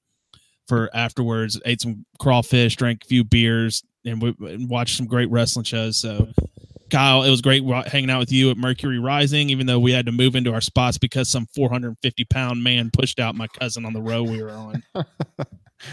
for 0.71 0.89
afterwards, 0.95 1.61
ate 1.65 1.81
some 1.81 2.07
crawfish, 2.21 2.77
drank 2.77 3.03
a 3.05 3.07
few 3.09 3.25
beers, 3.25 3.83
and 4.05 4.23
we 4.23 4.35
and 4.41 4.71
watched 4.71 4.97
some 4.97 5.07
great 5.07 5.29
wrestling 5.31 5.65
shows. 5.65 5.97
So 5.99 6.29
Kyle, 6.91 7.25
it 7.25 7.31
was 7.31 7.41
great 7.41 7.65
hanging 7.89 8.09
out 8.09 8.21
with 8.21 8.31
you 8.33 8.51
at 8.51 8.57
Mercury 8.57 8.99
Rising, 9.01 9.51
even 9.51 9.67
though 9.67 9.81
we 9.81 9.93
had 9.93 10.07
to 10.07 10.13
move 10.13 10.37
into 10.37 10.53
our 10.53 10.61
spots 10.61 10.97
because 10.97 11.29
some 11.29 11.47
450 11.55 12.25
pound 12.27 12.63
man 12.63 12.91
pushed 12.91 13.19
out 13.19 13.35
my 13.35 13.49
cousin 13.49 13.85
on 13.85 13.93
the 13.93 14.01
row 14.01 14.23
we 14.23 14.41
were 14.43 14.51
on. 14.51 14.83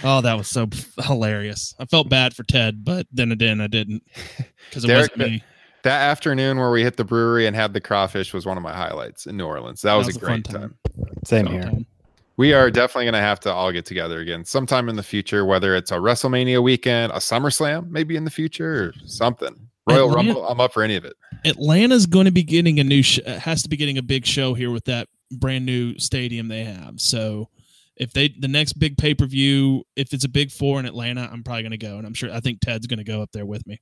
oh, 0.04 0.22
that 0.22 0.38
was 0.38 0.48
so 0.48 0.68
hilarious. 1.04 1.74
I 1.80 1.86
felt 1.86 2.08
bad 2.08 2.36
for 2.36 2.44
Ted, 2.44 2.86
but 2.86 3.08
then 3.12 3.32
again, 3.32 3.60
I 3.62 3.68
didn't 3.68 4.04
because 4.70 4.84
it 4.84 4.88
Derek, 4.88 5.12
wasn't 5.16 5.32
me. 5.32 5.44
That 5.84 6.02
afternoon 6.10 6.58
where 6.58 6.72
we 6.72 6.84
hit 6.84 6.98
the 6.98 7.06
brewery 7.06 7.48
and 7.48 7.56
had 7.56 7.74
the 7.74 7.82
crawfish 7.82 8.34
was 8.34 8.45
one 8.45 8.58
of 8.58 8.64
my 8.64 8.74
highlights 8.74 9.26
in 9.26 9.38
New 9.38 9.45
Orleans. 9.45 9.82
That 9.82 9.95
was, 9.95 10.08
was 10.08 10.18
a 10.18 10.20
a 10.20 10.22
fun 10.22 10.30
great 10.30 10.45
time. 10.45 10.62
time. 10.62 10.78
Same 11.26 11.45
So- 11.48 11.52
here. 11.52 11.72
We 12.38 12.53
are 12.53 12.69
definitely 12.69 13.05
going 13.05 13.14
to 13.14 13.19
have 13.19 13.39
to 13.41 13.51
all 13.51 13.72
get 13.72 13.85
together 13.85 14.19
again 14.19 14.45
sometime 14.45 14.89
in 14.89 14.95
the 14.95 15.03
future, 15.03 15.43
whether 15.43 15.76
it's 15.76 15.91
a 15.91 15.95
WrestleMania 15.95 16.61
weekend, 16.61 17.11
a 17.11 17.15
SummerSlam, 17.15 17.89
maybe 17.89 18.15
in 18.15 18.26
the 18.26 18.31
future, 18.31 18.85
or 18.85 18.93
something. 19.05 19.55
Royal 19.89 20.09
Atlanta- 20.09 20.15
Rumble, 20.15 20.47
I'm 20.47 20.61
up 20.61 20.73
for 20.73 20.84
any 20.84 20.95
of 20.95 21.05
it. 21.05 21.14
Atlanta's 21.45 22.05
going 22.05 22.26
to 22.26 22.31
be 22.31 22.43
getting 22.43 22.80
a 22.80 22.84
new, 22.84 23.01
sh- 23.01 23.19
uh, 23.26 23.39
has 23.39 23.64
to 23.64 23.69
be 23.69 23.77
getting 23.77 23.97
a 23.97 24.03
big 24.03 24.26
show 24.26 24.53
here 24.53 24.69
with 24.69 24.85
that 24.85 25.07
brand 25.31 25.65
new 25.65 25.97
stadium 25.97 26.47
they 26.47 26.64
have. 26.64 27.01
So 27.01 27.49
if 27.95 28.14
they, 28.14 28.27
the 28.27 28.47
next 28.47 28.73
big 28.73 28.97
pay 28.97 29.15
per 29.15 29.26
view, 29.26 29.85
if 29.95 30.14
it's 30.14 30.26
a 30.26 30.30
big 30.30 30.51
four 30.51 30.80
in 30.80 30.85
Atlanta, 30.85 31.27
I'm 31.31 31.43
probably 31.43 31.64
going 31.64 31.72
to 31.72 31.77
go. 31.77 31.97
And 31.97 32.05
I'm 32.05 32.14
sure, 32.14 32.31
I 32.31 32.39
think 32.39 32.59
Ted's 32.59 32.85
going 32.85 32.99
to 32.99 33.03
go 33.03 33.22
up 33.22 33.31
there 33.31 33.45
with 33.45 33.65
me. 33.65 33.81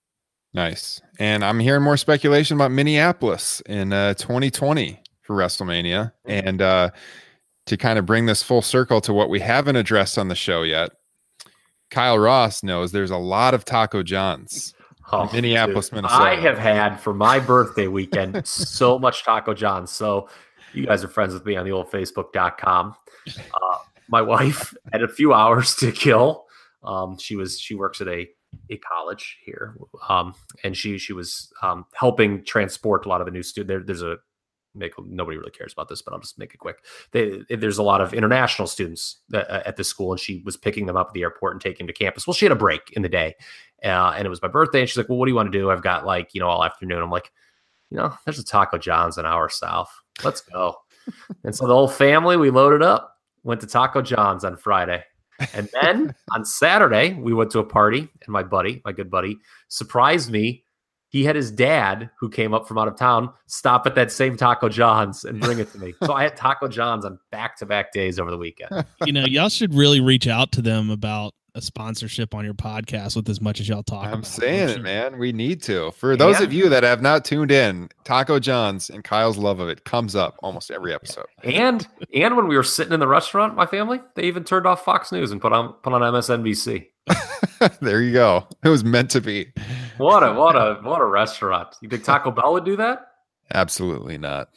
Nice. 0.53 1.01
And 1.19 1.43
I'm 1.43 1.59
hearing 1.59 1.83
more 1.83 1.97
speculation 1.97 2.55
about 2.55 2.71
Minneapolis 2.71 3.61
in 3.65 3.91
uh, 3.91 4.13
2020 4.13 5.01
for 5.21 5.35
WrestleMania. 5.35 6.13
And 6.23 6.61
uh, 6.61 6.91
to 7.65 7.77
kind 7.77 7.97
of 7.97 8.05
bring 8.05 8.25
this 8.25 8.43
full 8.43 8.61
circle 8.61 9.01
to 9.01 9.13
what 9.13 9.29
we 9.29 9.39
haven't 9.39 9.75
addressed 9.75 10.17
on 10.17 10.27
the 10.27 10.35
show 10.35 10.61
yet, 10.63 10.91
Kyle 11.89 12.17
Ross 12.17 12.63
knows 12.63 12.91
there's 12.91 13.11
a 13.11 13.17
lot 13.17 13.53
of 13.53 13.65
Taco 13.65 14.03
Johns. 14.03 14.73
Oh, 15.11 15.29
Minneapolis, 15.31 15.89
dude. 15.89 15.97
Minnesota. 15.97 16.23
I 16.23 16.35
have 16.35 16.57
had 16.57 16.99
for 16.99 17.13
my 17.13 17.39
birthday 17.39 17.85
weekend 17.85 18.45
so 18.47 18.97
much 18.97 19.23
Taco 19.23 19.53
John's. 19.53 19.91
So 19.91 20.27
you 20.73 20.87
guys 20.87 21.03
are 21.03 21.07
friends 21.07 21.35
with 21.35 21.45
me 21.45 21.55
on 21.55 21.63
the 21.63 21.71
old 21.71 21.91
Facebook.com. 21.91 22.95
Uh, 23.27 23.77
my 24.09 24.23
wife 24.23 24.73
had 24.91 25.03
a 25.03 25.07
few 25.07 25.31
hours 25.31 25.75
to 25.75 25.91
kill. 25.91 26.45
Um, 26.83 27.19
she 27.19 27.35
was 27.35 27.59
she 27.59 27.75
works 27.75 28.01
at 28.01 28.07
a 28.07 28.27
a 28.71 28.77
college 28.77 29.37
here, 29.45 29.75
um, 30.09 30.33
and 30.63 30.75
she 30.75 30.97
she 30.97 31.13
was 31.13 31.51
um, 31.61 31.85
helping 31.93 32.43
transport 32.43 33.05
a 33.05 33.09
lot 33.09 33.21
of 33.21 33.25
the 33.25 33.31
new 33.31 33.43
students. 33.43 33.69
There, 33.69 33.83
there's 33.83 34.01
a 34.01 34.17
make 34.75 34.93
nobody 35.05 35.37
really 35.37 35.51
cares 35.51 35.73
about 35.73 35.89
this, 35.89 36.01
but 36.01 36.13
I'll 36.13 36.19
just 36.19 36.37
make 36.37 36.53
it 36.53 36.57
quick. 36.57 36.83
They, 37.11 37.43
there's 37.49 37.77
a 37.77 37.83
lot 37.83 38.01
of 38.01 38.13
international 38.13 38.67
students 38.67 39.21
that, 39.29 39.49
uh, 39.49 39.63
at 39.65 39.77
the 39.77 39.83
school, 39.83 40.11
and 40.11 40.19
she 40.19 40.41
was 40.45 40.57
picking 40.57 40.85
them 40.85 40.97
up 40.97 41.07
at 41.07 41.13
the 41.13 41.21
airport 41.21 41.53
and 41.53 41.61
taking 41.61 41.85
them 41.85 41.93
to 41.93 41.97
campus. 41.97 42.27
Well, 42.27 42.33
she 42.33 42.45
had 42.45 42.51
a 42.51 42.55
break 42.55 42.91
in 42.93 43.01
the 43.01 43.09
day, 43.09 43.35
uh, 43.83 44.13
and 44.15 44.25
it 44.25 44.29
was 44.29 44.41
my 44.41 44.47
birthday. 44.47 44.81
And 44.81 44.89
she's 44.89 44.97
like, 44.97 45.09
"Well, 45.09 45.17
what 45.17 45.25
do 45.25 45.31
you 45.31 45.35
want 45.35 45.51
to 45.51 45.57
do?" 45.57 45.71
I've 45.71 45.83
got 45.83 46.05
like 46.05 46.33
you 46.33 46.41
know 46.41 46.47
all 46.47 46.63
afternoon. 46.63 47.01
I'm 47.01 47.11
like, 47.11 47.31
you 47.89 47.97
know, 47.97 48.13
there's 48.25 48.39
a 48.39 48.45
Taco 48.45 48.77
John's 48.77 49.17
an 49.17 49.25
hour 49.25 49.49
south. 49.49 49.91
Let's 50.23 50.41
go. 50.41 50.75
and 51.43 51.55
so 51.55 51.67
the 51.67 51.73
whole 51.73 51.87
family 51.87 52.37
we 52.37 52.49
loaded 52.49 52.81
up, 52.81 53.15
went 53.43 53.61
to 53.61 53.67
Taco 53.67 54.01
John's 54.01 54.43
on 54.43 54.57
Friday. 54.57 55.03
And 55.53 55.69
then 55.81 56.15
on 56.35 56.45
Saturday, 56.45 57.13
we 57.13 57.33
went 57.33 57.51
to 57.51 57.59
a 57.59 57.63
party, 57.63 57.99
and 57.99 58.29
my 58.29 58.43
buddy, 58.43 58.81
my 58.85 58.91
good 58.91 59.09
buddy, 59.09 59.37
surprised 59.69 60.31
me. 60.31 60.64
He 61.15 61.23
had 61.23 61.37
his 61.37 61.49
dad, 61.49 62.09
who 62.19 62.29
came 62.29 62.53
up 62.53 62.67
from 62.67 62.77
out 62.77 62.89
of 62.89 62.97
town, 62.97 63.29
stop 63.47 63.87
at 63.87 63.95
that 63.95 64.11
same 64.11 64.35
Taco 64.35 64.67
John's 64.67 65.23
and 65.23 65.39
bring 65.39 65.59
it 65.59 65.71
to 65.71 65.77
me. 65.77 65.93
So 66.03 66.11
I 66.11 66.23
had 66.23 66.35
Taco 66.35 66.67
John's 66.67 67.05
on 67.05 67.17
back 67.31 67.55
to 67.59 67.65
back 67.65 67.93
days 67.93 68.19
over 68.19 68.29
the 68.29 68.37
weekend. 68.37 68.85
you 69.05 69.13
know, 69.13 69.23
y'all 69.23 69.47
should 69.47 69.73
really 69.73 70.01
reach 70.01 70.27
out 70.27 70.51
to 70.51 70.61
them 70.61 70.89
about 70.89 71.33
a 71.53 71.61
sponsorship 71.61 72.35
on 72.35 72.43
your 72.43 72.53
podcast 72.53 73.15
with 73.15 73.29
as 73.29 73.39
much 73.39 73.61
as 73.61 73.69
y'all 73.69 73.81
talk 73.81 74.07
I'm 74.07 74.15
about. 74.15 74.25
saying 74.25 74.69
it, 74.71 74.81
man. 74.81 75.17
We 75.17 75.31
need 75.31 75.63
to. 75.63 75.91
For 75.91 76.17
those 76.17 76.41
of 76.41 76.51
you 76.51 76.67
that 76.67 76.83
have 76.83 77.01
not 77.01 77.23
tuned 77.23 77.49
in, 77.49 77.87
Taco 78.03 78.37
John's 78.37 78.89
and 78.89 79.01
Kyle's 79.01 79.37
love 79.37 79.61
of 79.61 79.69
it 79.69 79.85
comes 79.85 80.17
up 80.17 80.35
almost 80.43 80.69
every 80.69 80.93
episode. 80.93 81.27
And 81.45 81.87
and 82.13 82.35
when 82.35 82.49
we 82.49 82.57
were 82.57 82.63
sitting 82.63 82.91
in 82.91 82.99
the 82.99 83.07
restaurant, 83.07 83.55
my 83.55 83.67
family, 83.67 84.01
they 84.15 84.23
even 84.23 84.43
turned 84.43 84.67
off 84.67 84.83
Fox 84.83 85.13
News 85.13 85.31
and 85.31 85.39
put 85.39 85.53
on 85.53 85.75
put 85.81 85.93
on 85.93 86.01
MSNBC. 86.01 86.87
there 87.79 88.01
you 88.01 88.11
go. 88.11 88.45
It 88.65 88.67
was 88.69 88.83
meant 88.83 89.11
to 89.11 89.21
be. 89.21 89.53
What 89.97 90.23
a 90.23 90.33
what 90.33 90.55
a 90.55 90.75
what 90.83 91.01
a 91.01 91.05
restaurant. 91.05 91.75
You 91.81 91.89
think 91.89 92.03
Taco 92.03 92.31
Bell 92.31 92.53
would 92.53 92.65
do 92.65 92.75
that? 92.77 93.07
Absolutely 93.53 94.17
not. 94.17 94.49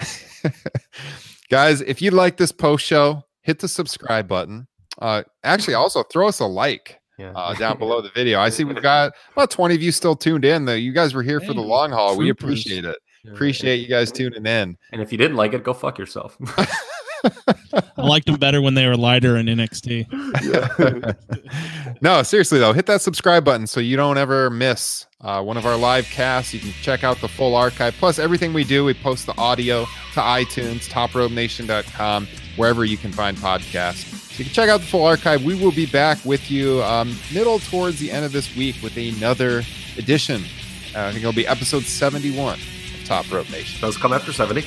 Guys, 1.50 1.80
if 1.82 2.00
you 2.02 2.10
like 2.10 2.36
this 2.36 2.52
post 2.52 2.84
show, 2.84 3.24
hit 3.42 3.58
the 3.58 3.68
subscribe 3.68 4.26
button. 4.28 4.66
Uh, 5.00 5.22
actually, 5.44 5.74
also 5.74 6.02
throw 6.04 6.28
us 6.28 6.40
a 6.40 6.46
like 6.46 7.00
Yeah. 7.18 7.32
uh, 7.34 7.54
down 7.58 7.78
below 7.78 8.00
the 8.00 8.10
video. 8.10 8.40
I 8.40 8.48
see 8.48 8.64
we've 8.64 8.82
got 8.82 9.12
about 9.32 9.50
20 9.50 9.74
of 9.74 9.82
you 9.82 9.92
still 9.92 10.16
tuned 10.16 10.44
in. 10.44 10.64
Though 10.64 10.74
you 10.74 10.92
guys 10.92 11.14
were 11.14 11.22
here 11.22 11.40
for 11.40 11.54
the 11.54 11.60
long 11.62 11.90
haul. 11.90 12.16
We 12.16 12.30
appreciate 12.30 12.84
it. 12.84 12.96
Appreciate 13.32 13.76
you 13.76 13.86
guys 13.88 14.10
tuning 14.10 14.44
in. 14.46 14.76
And 14.90 15.00
if 15.00 15.12
you 15.12 15.18
didn't 15.18 15.36
like 15.36 15.52
it, 15.52 15.62
go 15.62 15.72
fuck 15.74 15.96
yourself. 15.98 16.36
I 17.96 18.06
liked 18.06 18.26
them 18.26 18.36
better 18.36 18.60
when 18.60 18.74
they 18.74 18.86
were 18.86 18.96
lighter 18.96 19.36
in 19.36 19.46
NXT. 19.46 20.06
no, 22.02 22.22
seriously 22.22 22.58
though, 22.58 22.72
hit 22.72 22.86
that 22.86 23.00
subscribe 23.00 23.44
button 23.44 23.66
so 23.66 23.80
you 23.80 23.96
don't 23.96 24.18
ever 24.18 24.50
miss 24.50 25.06
uh, 25.22 25.42
one 25.42 25.56
of 25.56 25.66
our 25.66 25.76
live 25.76 26.06
casts. 26.06 26.52
You 26.52 26.60
can 26.60 26.72
check 26.82 27.04
out 27.04 27.20
the 27.20 27.28
full 27.28 27.54
archive. 27.54 27.94
Plus, 27.94 28.18
everything 28.18 28.52
we 28.52 28.64
do, 28.64 28.84
we 28.84 28.94
post 28.94 29.26
the 29.26 29.36
audio 29.38 29.84
to 30.14 30.20
iTunes, 30.20 30.88
topropenation.com, 30.88 32.26
wherever 32.56 32.84
you 32.84 32.96
can 32.96 33.12
find 33.12 33.36
podcasts. 33.36 34.04
So 34.32 34.38
you 34.38 34.44
can 34.46 34.52
check 34.54 34.68
out 34.68 34.80
the 34.80 34.86
full 34.86 35.04
archive. 35.04 35.44
We 35.44 35.54
will 35.54 35.72
be 35.72 35.86
back 35.86 36.24
with 36.24 36.50
you 36.50 36.82
um, 36.82 37.16
middle 37.32 37.58
towards 37.58 37.98
the 37.98 38.10
end 38.10 38.24
of 38.24 38.32
this 38.32 38.56
week 38.56 38.76
with 38.82 38.96
another 38.96 39.62
edition. 39.96 40.42
Uh, 40.94 41.06
I 41.06 41.12
think 41.12 41.22
it'll 41.22 41.32
be 41.32 41.46
episode 41.46 41.84
71 41.84 42.54
of 42.54 43.04
Top 43.04 43.30
Rope 43.30 43.50
Nation. 43.50 43.80
Does 43.80 43.96
come 43.96 44.12
after 44.12 44.32
70. 44.32 44.66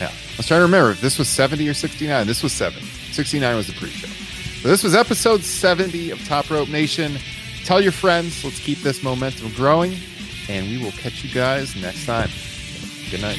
Yeah. 0.00 0.08
I 0.08 0.36
was 0.36 0.46
trying 0.46 0.60
to 0.60 0.64
remember 0.64 0.90
if 0.90 1.00
this 1.00 1.18
was 1.18 1.28
70 1.28 1.68
or 1.68 1.74
69. 1.74 2.26
This 2.26 2.42
was 2.42 2.52
70. 2.52 2.84
69 2.86 3.56
was 3.56 3.66
the 3.66 3.72
pre 3.74 3.90
show. 3.90 4.08
So 4.62 4.68
this 4.68 4.82
was 4.82 4.94
episode 4.94 5.42
70 5.42 6.10
of 6.10 6.24
Top 6.26 6.50
Rope 6.50 6.68
Nation. 6.68 7.16
Tell 7.64 7.80
your 7.80 7.92
friends. 7.92 8.44
Let's 8.44 8.60
keep 8.60 8.78
this 8.78 9.02
momentum 9.02 9.50
growing. 9.54 9.94
And 10.48 10.68
we 10.68 10.78
will 10.78 10.92
catch 10.92 11.24
you 11.24 11.32
guys 11.32 11.76
next 11.76 12.06
time. 12.06 12.30
Good 13.10 13.20
night. 13.22 13.38